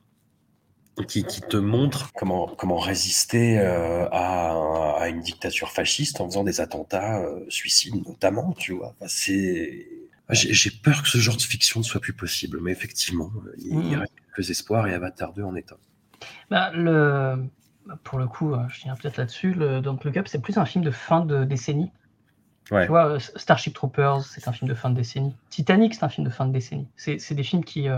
qui, 1.06 1.24
te 1.24 1.56
montre 1.56 2.12
comment, 2.12 2.46
comment 2.46 2.78
résister 2.78 3.58
euh, 3.58 4.08
à, 4.10 5.00
à, 5.00 5.08
une 5.08 5.20
dictature 5.20 5.70
fasciste 5.70 6.20
en 6.20 6.26
faisant 6.26 6.44
des 6.44 6.60
attentats 6.60 7.20
euh, 7.20 7.44
suicides 7.48 7.94
notamment, 8.06 8.52
tu 8.58 8.72
vois. 8.72 8.94
c'est... 9.06 9.86
J'ai 10.30 10.70
peur 10.70 11.02
que 11.02 11.08
ce 11.08 11.16
genre 11.16 11.38
de 11.38 11.42
fiction 11.42 11.80
ne 11.80 11.84
soit 11.84 12.02
plus 12.02 12.12
possible, 12.12 12.58
mais 12.60 12.70
effectivement, 12.70 13.32
il, 13.56 13.90
y 13.90 13.94
a 13.94 14.00
mm. 14.00 14.06
quelques 14.34 14.50
espoirs 14.50 14.86
et 14.86 14.92
Avatar 14.92 15.32
2 15.32 15.42
en 15.42 15.54
est 15.54 15.72
un. 15.72 15.78
Bah, 16.50 16.70
le... 16.74 17.46
Pour 18.04 18.18
le 18.18 18.26
coup, 18.26 18.52
euh, 18.52 18.58
je 18.68 18.82
tiens 18.82 18.94
peut-être 18.94 19.16
là-dessus, 19.16 19.54
le 19.54 19.80
Don't 19.80 19.98
Look 20.04 20.18
Up, 20.18 20.28
c'est 20.28 20.42
plus 20.42 20.58
un 20.58 20.66
film 20.66 20.84
de 20.84 20.90
fin 20.90 21.24
de 21.24 21.44
décennie. 21.44 21.90
Ouais. 22.70 22.82
Tu 22.82 22.88
vois, 22.88 23.18
Starship 23.18 23.72
Troopers, 23.72 24.22
c'est 24.22 24.46
un 24.46 24.52
film 24.52 24.68
de 24.68 24.74
fin 24.74 24.90
de 24.90 24.96
décennie. 24.96 25.34
Titanic, 25.48 25.94
c'est 25.94 26.04
un 26.04 26.10
film 26.10 26.26
de 26.26 26.30
fin 26.30 26.44
de 26.44 26.52
décennie. 26.52 26.86
C'est 26.96 27.32
des 27.32 27.42
films 27.42 27.64
qui, 27.64 27.88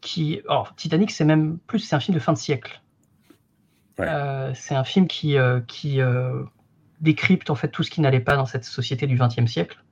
qui. 0.00 0.40
Alors, 0.48 0.74
Titanic, 0.76 1.10
c'est 1.10 1.24
même 1.24 1.58
plus, 1.66 1.80
c'est 1.80 1.96
un 1.96 2.00
film 2.00 2.14
de 2.14 2.20
fin 2.20 2.32
de 2.32 2.38
siècle. 2.38 2.80
Euh, 4.00 4.50
c'est 4.54 4.74
un 4.74 4.84
film 4.84 5.06
qui, 5.06 5.38
euh, 5.38 5.60
qui 5.66 6.00
euh, 6.00 6.42
décrypte 7.00 7.50
en 7.50 7.54
fait 7.54 7.68
tout 7.68 7.82
ce 7.82 7.90
qui 7.90 8.00
n'allait 8.00 8.20
pas 8.20 8.36
dans 8.36 8.46
cette 8.46 8.64
société 8.64 9.06
du 9.06 9.18
XXe 9.18 9.50
siècle. 9.50 9.82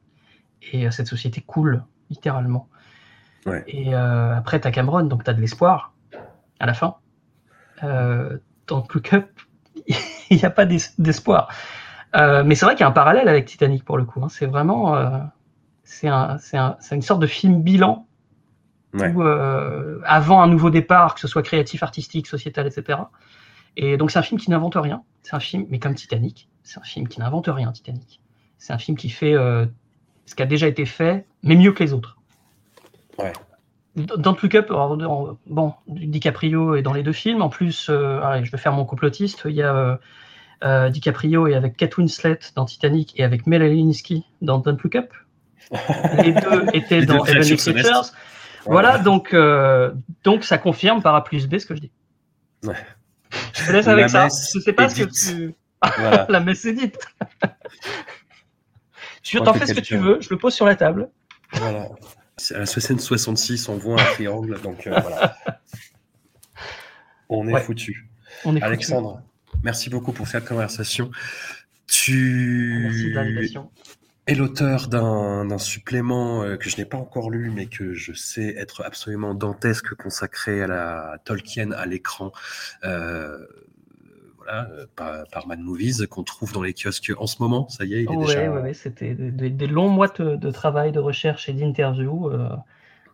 Et 0.73 0.91
cette 0.91 1.09
société 1.09 1.43
coule, 1.43 1.85
littéralement. 2.09 2.71
Et 3.67 3.93
après, 3.93 4.59
tu 4.59 4.67
as 4.67 4.71
Cameron, 4.71 5.03
donc 5.03 5.25
tu 5.25 5.29
as 5.29 5.35
de 5.35 5.41
l'espoir 5.43 5.93
à 6.59 6.65
la 6.65 6.73
fin. 6.73 6.97
dans 7.83 8.87
Look 8.95 9.13
Up, 9.13 9.29
il 10.31 10.39
n'y 10.39 10.45
a 10.47 10.49
pas 10.51 10.65
d'espoir. 10.65 11.55
mais 12.15 12.55
c'est 12.55 12.65
vrai 12.65 12.77
qu'il 12.77 12.81
y 12.81 12.85
a 12.85 12.89
un 12.89 12.93
parallèle 12.93 13.29
avec 13.29 13.45
Titanic 13.45 13.85
pour 13.85 13.99
le 13.99 14.07
coup. 14.07 14.25
Hein. 14.25 14.31
C'est 14.31 14.47
vraiment. 14.47 15.31
c'est 15.83 16.09
un, 16.09 16.39
un, 16.55 16.77
une 16.93 17.03
sorte 17.03 17.21
de 17.21 17.27
film 17.27 17.63
bilan 17.63 18.07
euh, 19.03 20.01
avant 20.05 20.43
un 20.43 20.47
nouveau 20.47 20.71
départ, 20.71 21.15
que 21.15 21.21
ce 21.21 21.29
soit 21.29 21.43
créatif, 21.43 21.83
artistique, 21.83 22.27
sociétal, 22.27 22.67
etc. 22.67 22.99
Et 23.77 23.97
donc 23.97 24.11
c'est 24.11 24.19
un 24.19 24.23
film 24.23 24.41
qui 24.41 24.51
n'invente 24.51 24.77
rien. 24.77 25.03
C'est 25.23 25.35
un 25.35 25.41
film, 25.41 25.67
mais 25.71 25.79
comme 25.79 25.95
Titanic, 25.95 26.49
c'est 26.63 26.79
un 26.79 26.85
film 26.85 27.09
qui 27.09 27.21
n'invente 27.21 27.49
rien, 27.49 27.73
Titanic. 27.73 28.21
C'est 28.59 28.73
un 28.73 28.79
film 28.79 28.97
qui 28.97 29.11
fait 29.11 29.35
euh, 29.35 29.67
ce 30.27 30.35
qui 30.35 30.43
a 30.43 30.47
déjà 30.47 30.69
été 30.69 30.87
fait, 30.87 31.27
mais 31.43 31.57
mieux 31.57 31.73
que 31.73 31.83
les 31.83 31.93
autres. 31.93 32.19
Ouais. 33.19 33.33
Dans 33.97 34.37
Look 34.43 34.55
Up, 34.57 34.73
bon, 35.47 35.75
DiCaprio 35.87 36.75
est 36.75 36.83
dans 36.83 36.93
les 36.93 37.05
deux 37.05 37.13
films. 37.13 37.43
En 37.43 37.49
plus, 37.49 37.87
euh, 37.91 38.43
je 38.43 38.51
vais 38.51 38.59
faire 38.59 38.73
mon 38.73 38.85
complotiste. 38.85 39.43
Il 39.45 39.55
y 39.55 39.63
a 39.63 39.99
DiCaprio 40.91 41.47
et 41.47 41.55
avec 41.55 41.77
Kate 41.77 41.97
Winslet 41.97 42.39
dans 42.57 42.65
Titanic 42.65 43.13
et 43.17 43.23
avec 43.23 43.47
Mel 43.47 43.63
dans 44.43 44.59
Don't 44.59 44.79
Look 44.83 44.97
Up. 44.97 45.13
Les 46.23 46.33
deux 46.33 46.67
étaient 46.73 47.07
dans 47.07 47.25
Heavenly 47.25 47.57
Creatures. 47.57 48.13
Voilà, 48.67 48.99
donc, 48.99 49.35
euh, 49.35 49.93
donc 50.23 50.45
ça 50.45 50.59
confirme 50.59 51.03
par 51.03 51.15
A 51.15 51.25
plus 51.25 51.47
B 51.47 51.59
ce 51.59 51.67
que 51.67 51.75
je 51.75 51.81
dis. 51.81 51.93
Ouais. 52.63 52.75
Je 53.53 53.67
te 53.67 53.73
laisse 53.73 53.89
avec 53.89 54.09
ça. 54.09 54.29
Je 54.29 54.61
sais 54.61 54.73
pas 54.73 54.89
ce 54.89 55.03
que 55.03 55.11
tu. 55.11 55.55
la 56.29 56.41
messe 56.41 56.65
est 56.65 56.73
dite. 56.73 56.99
tu 59.23 59.39
t'en 59.41 59.55
fais 59.55 59.67
ce 59.67 59.75
que 59.75 59.81
tu 59.81 59.97
veux, 59.97 60.19
je 60.21 60.31
le 60.31 60.39
pose 60.39 60.55
sur 60.55 60.67
la 60.67 60.77
table. 60.77 61.11
Voilà. 61.53 61.89
À 62.55 62.59
la 62.59 62.67
66, 62.67 63.69
on 63.69 63.77
voit 63.77 64.01
un 64.01 64.05
triangle, 64.05 64.61
donc 64.61 64.87
euh, 64.87 64.99
voilà. 65.01 65.37
On 67.29 67.47
est 67.49 67.61
foutu. 67.61 68.09
On 68.45 68.55
est 68.55 68.63
Alexandre, 68.63 69.23
merci 69.63 69.89
beaucoup 69.89 70.13
pour 70.13 70.29
cette 70.29 70.45
conversation. 70.45 71.11
Tu. 71.87 72.81
Merci 72.83 73.05
de 73.05 73.15
l'invitation. 73.15 73.71
Est 74.27 74.35
l'auteur 74.35 74.89
d'un 74.89 75.59
supplément 75.59 76.43
euh, 76.43 76.57
que 76.57 76.71
je 76.71 76.77
n'ai 76.79 76.85
pas 76.87 76.97
encore 76.97 77.31
lu, 77.31 77.51
mais 77.55 77.67
que 77.67 77.93
je 77.95 78.13
sais 78.13 78.55
être 78.57 78.83
absolument 78.85 79.35
dantesque, 79.35 79.95
consacré 79.95 80.63
à 80.63 80.67
la 80.67 81.19
Tolkien 81.25 81.73
à 81.73 81.85
l'écran, 81.87 82.33
euh, 82.85 83.47
voilà, 84.37 84.69
par, 84.97 85.27
par 85.29 85.47
Mad 85.47 85.61
Movies, 85.61 86.07
qu'on 86.09 86.23
trouve 86.23 86.53
dans 86.53 86.63
les 86.63 86.75
kiosques 86.75 87.13
en 87.19 87.27
ce 87.27 87.43
moment. 87.43 87.69
Ça 87.69 87.85
y 87.85 87.95
est, 87.95 88.05
il 88.05 88.13
est 88.13 88.17
Ouais, 88.17 88.27
déjà. 88.27 88.51
ouais, 88.51 88.63
ouais, 88.63 88.75
c'était 88.75 89.15
des, 89.15 89.67
longs 89.67 89.89
mois 89.89 90.09
de, 90.09 90.37
de 90.37 90.51
travail, 90.51 90.93
de 90.93 91.01
recherche 91.01 91.49
et 91.49 91.53
d'interview. 91.53 92.29
Euh, 92.31 92.49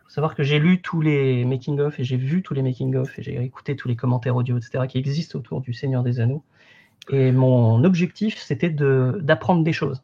faut 0.04 0.10
savoir 0.10 0.34
que 0.34 0.42
j'ai 0.42 0.58
lu 0.58 0.80
tous 0.82 1.00
les 1.00 1.44
making-of 1.44 1.98
et 2.00 2.04
j'ai 2.04 2.16
vu 2.16 2.42
tous 2.42 2.54
les 2.54 2.62
making-of 2.62 3.18
et 3.18 3.22
j'ai 3.22 3.42
écouté 3.42 3.76
tous 3.76 3.88
les 3.88 3.96
commentaires 3.96 4.36
audio, 4.36 4.58
etc., 4.58 4.86
qui 4.88 4.98
existent 4.98 5.38
autour 5.38 5.60
du 5.60 5.72
Seigneur 5.72 6.02
des 6.02 6.20
Anneaux. 6.20 6.44
Et 7.10 7.32
mon 7.32 7.84
objectif, 7.84 8.38
c'était 8.38 8.70
de- 8.70 9.18
d'apprendre 9.22 9.64
des 9.64 9.72
choses. 9.72 10.02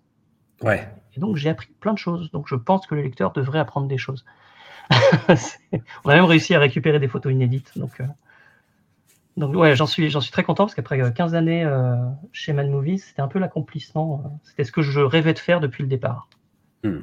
Ouais. 0.62 0.89
Et 1.16 1.20
donc, 1.20 1.37
j'ai 1.37 1.49
appris 1.49 1.69
plein 1.81 1.93
de 1.93 1.99
choses. 1.99 2.31
Donc, 2.33 2.47
je 2.49 2.55
pense 2.55 2.87
que 2.87 2.95
le 2.95 3.03
lecteur 3.03 3.33
devrait 3.33 3.59
apprendre 3.59 3.89
des 3.89 3.99
choses. 3.99 4.24
On 6.05 6.11
a 6.11 6.15
même 6.15 6.24
réussi 6.24 6.55
à 6.55 6.59
récupérer 6.59 6.99
des 7.01 7.09
photos 7.09 7.33
inédites. 7.33 7.73
Donc, 7.77 8.01
euh, 8.01 8.05
donc 9.37 9.55
ouais, 9.55 9.74
j'en 9.77 9.87
suis, 9.87 10.09
j'en 10.11 10.20
suis 10.20 10.33
très 10.33 10.45
content 10.45 10.65
parce 10.65 10.74
qu'après 10.74 11.01
euh, 11.01 11.11
15 11.11 11.35
années 11.35 11.65
euh, 11.65 11.97
chez 12.33 12.53
Mad 12.53 12.69
Movies, 12.69 13.01
c'était 13.01 13.23
un 13.23 13.28
peu 13.28 13.39
l'accomplissement. 13.39 14.23
euh, 14.24 14.28
C'était 14.45 14.65
ce 14.65 14.73
que 14.73 14.83
je 14.83 15.01
rêvais 15.01 15.35
de 15.35 15.39
faire 15.39 15.61
depuis 15.61 15.83
le 15.83 15.89
départ. 15.89 16.28
Hmm. 16.85 17.01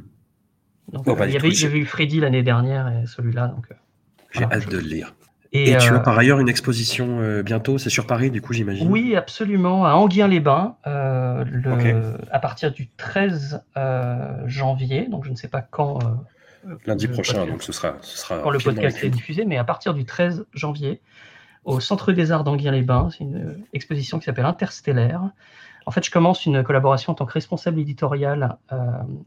Donc, 0.92 1.06
Bon, 1.06 1.14
euh, 1.14 1.16
bah, 1.16 1.28
il 1.28 1.34
y 1.34 1.38
avait, 1.38 1.48
écoute, 1.50 1.60
j'avais 1.60 1.80
eu 1.80 1.86
Freddy 1.86 2.20
l'année 2.20 2.44
dernière 2.44 2.88
et 2.88 3.06
celui-là. 3.08 3.48
Donc, 3.48 3.66
euh, 3.72 3.76
J'ai 4.32 4.40
Voilà, 4.42 4.56
hâte 4.56 4.64
je- 4.64 4.70
de 4.70 4.78
le 4.78 4.84
lire. 4.88 5.14
Et, 5.54 5.72
Et, 5.72 5.78
tu 5.78 5.92
euh, 5.94 5.98
as 5.98 6.00
par 6.00 6.18
ailleurs 6.18 6.40
une 6.40 6.50
exposition 6.50 7.20
euh, 7.22 7.44
bientôt, 7.44 7.78
c'est 7.78 7.90
sur 7.92 8.08
Paris, 8.08 8.32
du 8.32 8.42
coup, 8.42 8.54
j'imagine? 8.54 8.90
Oui, 8.92 9.16
absolument, 9.16 9.86
à 9.86 9.92
Anguien-les-Bains, 9.94 10.76
euh, 10.88 11.44
le- 11.46 12.18
à 12.32 12.40
partir 12.40 12.72
du 12.72 12.90
13 12.90 13.62
euh, 13.78 14.34
janvier. 14.48 15.08
Donc, 15.08 15.26
je 15.26 15.30
ne 15.30 15.36
sais 15.36 15.48
pas 15.48 15.62
quand. 15.62 16.00
euh, 16.04 16.76
Lundi 16.86 17.08
prochain, 17.08 17.34
podcast- 17.34 17.52
donc 17.52 17.64
ce 17.64 17.72
sera. 17.74 17.96
Ce 18.02 18.18
sera 18.18 18.40
quand 18.40 18.50
le 18.50 18.58
podcast 18.60 19.04
est 19.04 19.10
diffusé, 19.10 19.46
mais 19.46 19.58
à 19.58 19.64
partir 19.64 19.94
du 19.94 20.06
13 20.06 20.46
janvier, 20.54 21.02
au 21.66 21.80
Centre 21.80 22.12
des 22.14 22.32
Arts 22.32 22.44
d'Anguien-les-Bains, 22.44 23.10
c'est 23.12 23.24
une 23.24 23.38
euh, 23.38 23.58
exposition 23.74 24.18
qui 24.20 24.26
s'appelle 24.26 24.46
Interstellaire. 24.46 25.22
En 25.86 25.92
fait, 25.92 26.04
je 26.06 26.10
commence 26.12 26.46
une 26.46 26.64
collaboration 26.64 27.12
en 27.12 27.16
tant 27.16 27.26
que 27.26 27.34
responsable 27.34 27.80
éditorial 27.80 28.58
euh, 28.72 28.78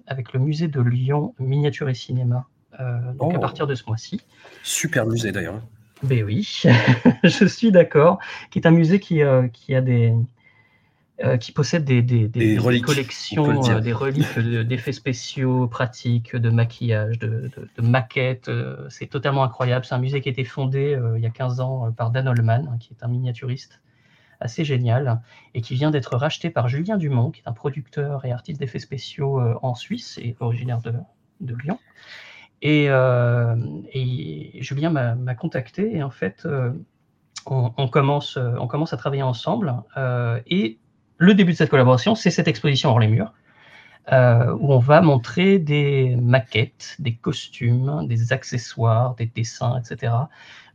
avec 0.07 0.33
le 0.33 0.41
musée 0.41 0.69
de 0.69 0.81
Lyon 0.81 1.35
Miniature 1.39 1.89
et 1.91 1.95
Cinéma. 1.95 2.47
euh, 2.81 2.99
donc 3.15 3.33
à 3.35 3.37
Oh. 3.39 3.41
partir 3.41 3.67
de 3.67 3.75
ce 3.75 3.85
mois-ci. 3.87 4.21
Super 4.63 5.07
musée 5.07 5.33
d'ailleurs. 5.33 5.61
Ben 6.03 6.23
oui, 6.25 6.47
je 7.25 7.47
suis 7.47 7.73
d'accord. 7.73 8.19
Qui 8.51 8.59
est 8.59 8.67
un 8.67 8.71
musée 8.71 9.01
qui, 9.01 9.23
euh, 9.23 9.49
qui 9.49 9.75
a 9.75 9.81
des 9.81 10.15
euh, 11.25 11.39
qui 11.39 11.53
possède 11.53 11.85
des, 11.85 12.03
des, 12.03 12.29
des- 12.29 12.59
reliques, 12.59 12.85
collections, 12.85 13.71
euh, 13.71 13.81
des 13.81 13.93
reliques 13.95 14.39
de- 14.39 14.63
d'effets 14.63 14.93
spéciaux, 14.93 15.67
pratiques, 15.67 16.37
de 16.37 16.51
maquillage, 16.51 17.19
de, 17.19 17.51
de- 17.57 17.69
de 17.75 17.83
maquettes. 17.83 18.49
euh, 18.49 18.87
c'est 18.91 19.07
totalement 19.07 19.43
incroyable. 19.43 19.87
C'est 19.87 19.95
un 19.95 19.99
musée 19.99 20.21
qui 20.21 20.29
a 20.29 20.33
été 20.33 20.45
fondé 20.45 20.95
euh, 20.95 21.17
il 21.17 21.23
y 21.23 21.27
a 21.27 21.31
15 21.31 21.61
ans 21.61 21.87
euh, 21.87 21.91
par 21.91 22.11
Dan 22.11 22.29
Holman, 22.29 22.69
hein, 22.71 22.77
qui 22.79 22.93
est 22.93 23.03
un 23.03 23.09
miniaturiste 23.09 23.81
assez 24.41 24.65
génial, 24.65 25.23
et 25.55 25.63
qui 25.63 25.75
vient 25.75 25.91
d'être 25.91 26.17
racheté 26.17 26.51
par 26.51 26.69
Julien 26.69 26.99
Dumont, 26.99 27.31
qui 27.31 27.41
est 27.41 27.49
un 27.49 27.53
producteur 27.53 28.25
et 28.27 28.33
artiste 28.33 28.61
d'effets 28.61 28.79
spéciaux 28.81 29.41
euh, 29.41 29.55
en 29.63 29.75
Suisse 29.75 30.19
et 30.23 30.37
originaire 30.41 30.81
de, 30.83 30.93
de 31.41 31.55
Lyon. 31.57 31.79
Et, 32.63 32.87
euh, 32.89 33.55
Julien 34.61 34.91
m'a 34.91 35.35
contacté 35.35 35.97
et 35.97 36.03
en 36.03 36.11
fait, 36.11 36.47
euh, 36.47 36.73
on, 37.47 37.89
commence, 37.89 38.37
euh, 38.37 38.55
on 38.59 38.67
commence 38.67 38.93
à 38.93 38.97
travailler 38.97 39.23
ensemble. 39.23 39.73
euh, 39.97 40.41
et 40.47 40.79
le 41.19 41.35
début 41.35 41.53
de 41.53 41.57
cette 41.57 41.71
collaboration, 41.71 42.15
c'est 42.15 42.31
cette 42.31 42.49
exposition 42.49 42.91
hors 42.91 43.01
les 43.01 43.09
murs, 43.09 43.33
où 44.11 44.73
on 44.73 44.79
va 44.79 45.01
montrer 45.01 45.59
des 45.59 46.15
maquettes, 46.17 46.97
des 46.99 47.15
costumes, 47.15 48.07
des 48.07 48.33
accessoires, 48.33 49.15
des 49.15 49.27
dessins, 49.27 49.79
etc. 49.79 50.13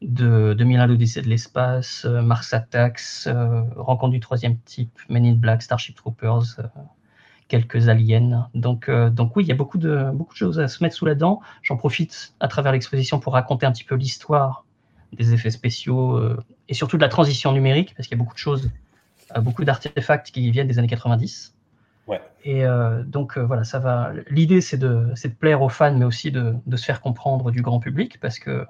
de 0.01 0.55
2001 0.57 0.87
l'Odyssée 0.87 1.21
de 1.21 1.27
l'espace, 1.27 2.05
Mars 2.05 2.53
Attacks, 2.53 3.27
Rencontre 3.75 4.13
du 4.13 4.19
troisième 4.19 4.57
type, 4.59 4.97
Men 5.09 5.25
in 5.25 5.33
Black, 5.33 5.61
Starship 5.61 5.95
Troopers, 5.95 6.59
quelques 7.51 7.89
aliens. 7.89 8.47
Donc, 8.55 8.87
euh, 8.87 9.09
donc 9.09 9.35
oui, 9.35 9.43
il 9.43 9.47
y 9.47 9.51
a 9.51 9.55
beaucoup 9.55 9.77
de, 9.77 10.09
beaucoup 10.13 10.31
de 10.33 10.37
choses 10.37 10.57
à 10.57 10.69
se 10.69 10.81
mettre 10.81 10.95
sous 10.95 11.05
la 11.05 11.15
dent. 11.15 11.41
J'en 11.63 11.75
profite 11.75 12.33
à 12.39 12.47
travers 12.47 12.71
l'exposition 12.71 13.19
pour 13.19 13.33
raconter 13.33 13.65
un 13.65 13.73
petit 13.73 13.83
peu 13.83 13.95
l'histoire 13.95 14.63
des 15.11 15.33
effets 15.33 15.51
spéciaux 15.51 16.15
euh, 16.15 16.39
et 16.69 16.73
surtout 16.73 16.95
de 16.95 17.01
la 17.01 17.09
transition 17.09 17.51
numérique, 17.51 17.93
parce 17.95 18.07
qu'il 18.07 18.17
y 18.17 18.19
a 18.19 18.23
beaucoup 18.23 18.35
de 18.35 18.39
choses, 18.39 18.71
euh, 19.35 19.41
beaucoup 19.41 19.65
d'artefacts 19.65 20.31
qui 20.31 20.49
viennent 20.49 20.69
des 20.69 20.79
années 20.79 20.87
90. 20.87 21.53
Ouais. 22.07 22.21
Et 22.45 22.63
donc 23.05 23.37
voilà, 23.37 23.63
ça 23.63 23.77
va. 23.79 24.11
L'idée 24.29 24.61
c'est 24.61 24.77
de, 24.77 25.11
c'est 25.15 25.29
de 25.29 25.35
plaire 25.35 25.61
aux 25.61 25.69
fans, 25.69 25.93
mais 25.95 26.05
aussi 26.05 26.31
de, 26.31 26.55
de 26.65 26.75
se 26.77 26.83
faire 26.85 26.99
comprendre 26.99 27.51
du 27.51 27.61
grand 27.61 27.79
public, 27.79 28.19
parce 28.19 28.39
que 28.39 28.65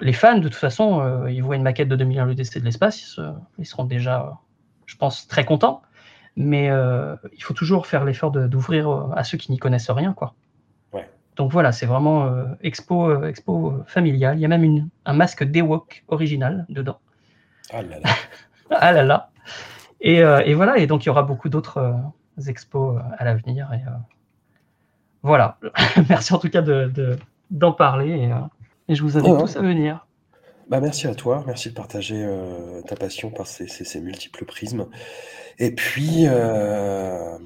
les 0.00 0.12
fans, 0.12 0.36
de 0.38 0.42
toute 0.42 0.54
façon, 0.54 1.26
ils 1.26 1.42
voient 1.42 1.56
une 1.56 1.64
maquette 1.64 1.88
de 1.88 1.96
2001 1.96 2.26
l'Odyssée 2.26 2.60
de 2.60 2.64
l'espace, 2.64 3.02
ils, 3.02 3.06
se- 3.06 3.32
ils 3.58 3.66
seront 3.66 3.84
déjà, 3.84 4.38
je 4.86 4.96
pense, 4.96 5.26
très 5.26 5.44
contents. 5.44 5.82
Mais 6.40 6.70
euh, 6.70 7.16
il 7.36 7.42
faut 7.42 7.52
toujours 7.52 7.88
faire 7.88 8.04
l'effort 8.04 8.30
d'ouvrir 8.30 8.88
euh, 8.88 9.10
à 9.16 9.24
ceux 9.24 9.36
qui 9.38 9.50
n'y 9.50 9.58
connaissent 9.58 9.90
rien, 9.90 10.12
quoi. 10.12 10.34
Ouais. 10.92 11.08
Donc 11.34 11.50
voilà, 11.50 11.72
c'est 11.72 11.84
vraiment 11.86 12.26
euh, 12.26 12.44
expo, 12.62 13.10
euh, 13.10 13.26
expo 13.28 13.74
familiale. 13.88 14.38
Il 14.38 14.40
y 14.40 14.44
a 14.44 14.48
même 14.48 14.62
une, 14.62 14.88
un 15.04 15.14
masque 15.14 15.42
d'Ewok 15.42 16.04
original 16.06 16.64
dedans. 16.68 17.00
Ah 17.72 17.82
là 17.82 17.98
là. 17.98 18.08
Ah 18.70 18.92
là 18.92 19.02
là. 19.02 19.30
Et, 20.00 20.22
euh, 20.22 20.40
et 20.44 20.54
voilà, 20.54 20.78
et 20.78 20.86
donc 20.86 21.04
il 21.04 21.08
y 21.08 21.10
aura 21.10 21.22
beaucoup 21.24 21.48
d'autres 21.48 21.78
euh, 21.78 22.46
expos 22.48 23.00
à 23.18 23.24
l'avenir. 23.24 23.68
Et 23.72 23.78
euh, 23.78 23.90
voilà. 25.22 25.58
Merci 26.08 26.34
en 26.34 26.38
tout 26.38 26.50
cas 26.50 26.62
de, 26.62 26.86
de- 26.94 27.18
d'en 27.50 27.72
parler. 27.72 28.10
Et, 28.10 28.32
euh, 28.32 28.36
et 28.88 28.94
je 28.94 29.02
vous 29.02 29.16
invite 29.18 29.30
tous 29.40 29.56
à 29.56 29.62
venir. 29.62 30.06
Bah, 30.68 30.80
merci 30.80 31.06
à 31.06 31.14
toi, 31.14 31.42
merci 31.46 31.70
de 31.70 31.74
partager 31.74 32.16
euh, 32.22 32.82
ta 32.82 32.94
passion 32.94 33.30
par 33.30 33.46
ces, 33.46 33.66
ces- 33.68 33.84
ces 33.84 34.00
multiples 34.00 34.44
prismes. 34.44 34.86
Et 35.58 35.74
puis, 35.74 36.24
euh, 36.26 37.38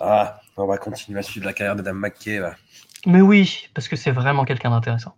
ah, 0.00 0.40
on 0.56 0.66
va 0.66 0.78
continuer 0.78 1.18
à 1.18 1.22
suivre 1.22 1.46
la 1.46 1.52
carrière 1.52 1.74
de 1.76 1.82
Dame 1.82 1.98
McKay. 1.98 2.38
là. 2.38 2.54
Mais 3.06 3.20
oui, 3.20 3.68
parce 3.74 3.88
que 3.88 3.96
c'est 3.96 4.12
vraiment 4.12 4.44
quelqu'un 4.44 4.70
d'intéressant. 4.70 5.14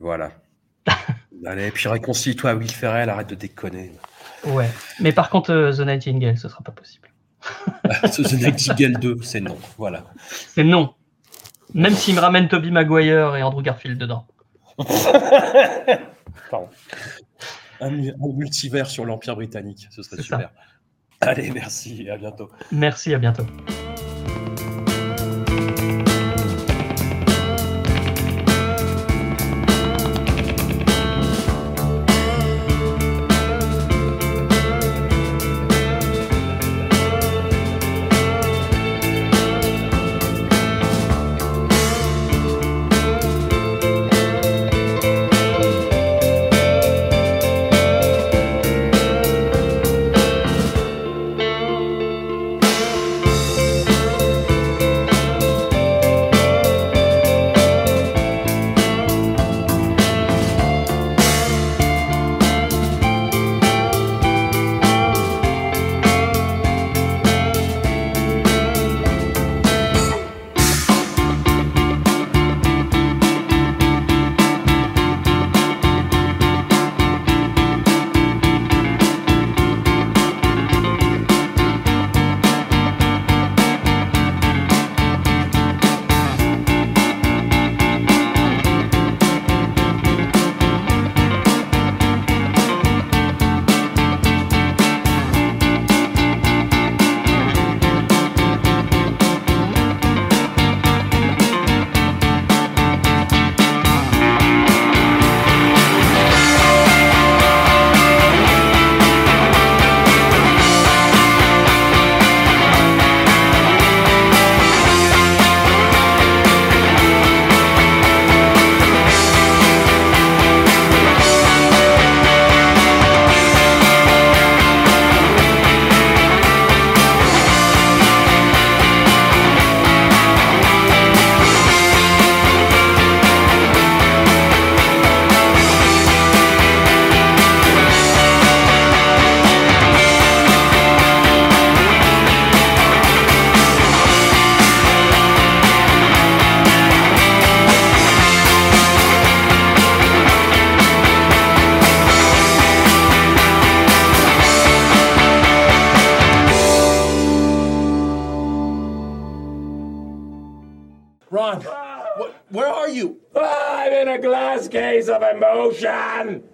Voilà. 0.00 0.30
Allez, 1.46 1.70
puis 1.70 1.88
réconcilie-toi 1.88 2.50
à 2.50 2.54
Will 2.54 2.70
Ferrell, 2.70 3.08
arrête 3.10 3.28
de 3.28 3.34
déconner. 3.34 3.92
Ouais. 4.44 4.68
Mais 5.00 5.12
par 5.12 5.28
contre, 5.30 5.52
euh, 5.52 5.72
The 5.72 5.80
Nightingale, 5.80 6.38
ce 6.38 6.48
sera 6.48 6.62
pas 6.62 6.72
possible. 6.72 7.08
Ce 8.10 8.22
The 8.28 8.32
Nightingale 8.40 8.98
2, 8.98 9.18
c'est 9.22 9.40
non. 9.40 9.58
Voilà. 9.76 10.04
C'est 10.26 10.64
non. 10.64 10.94
Même 11.74 11.94
s'il 11.94 12.14
me 12.14 12.20
ramène 12.20 12.48
Toby 12.48 12.70
Maguire 12.70 13.36
et 13.36 13.42
Andrew 13.42 13.62
Garfield 13.62 13.98
dedans. 13.98 14.26
Pardon. 16.50 16.68
Un, 17.80 17.90
mu- 17.90 18.10
un 18.12 18.32
multivers 18.36 18.86
sur 18.88 19.04
l'Empire 19.04 19.36
britannique, 19.36 19.86
ce 19.90 20.02
serait 20.02 20.16
ça. 20.16 20.22
super. 20.22 20.50
Allez, 21.20 21.50
merci, 21.50 22.02
et 22.02 22.10
à 22.10 22.16
bientôt. 22.16 22.50
Merci, 22.72 23.12
à 23.14 23.18
bientôt. 23.18 23.46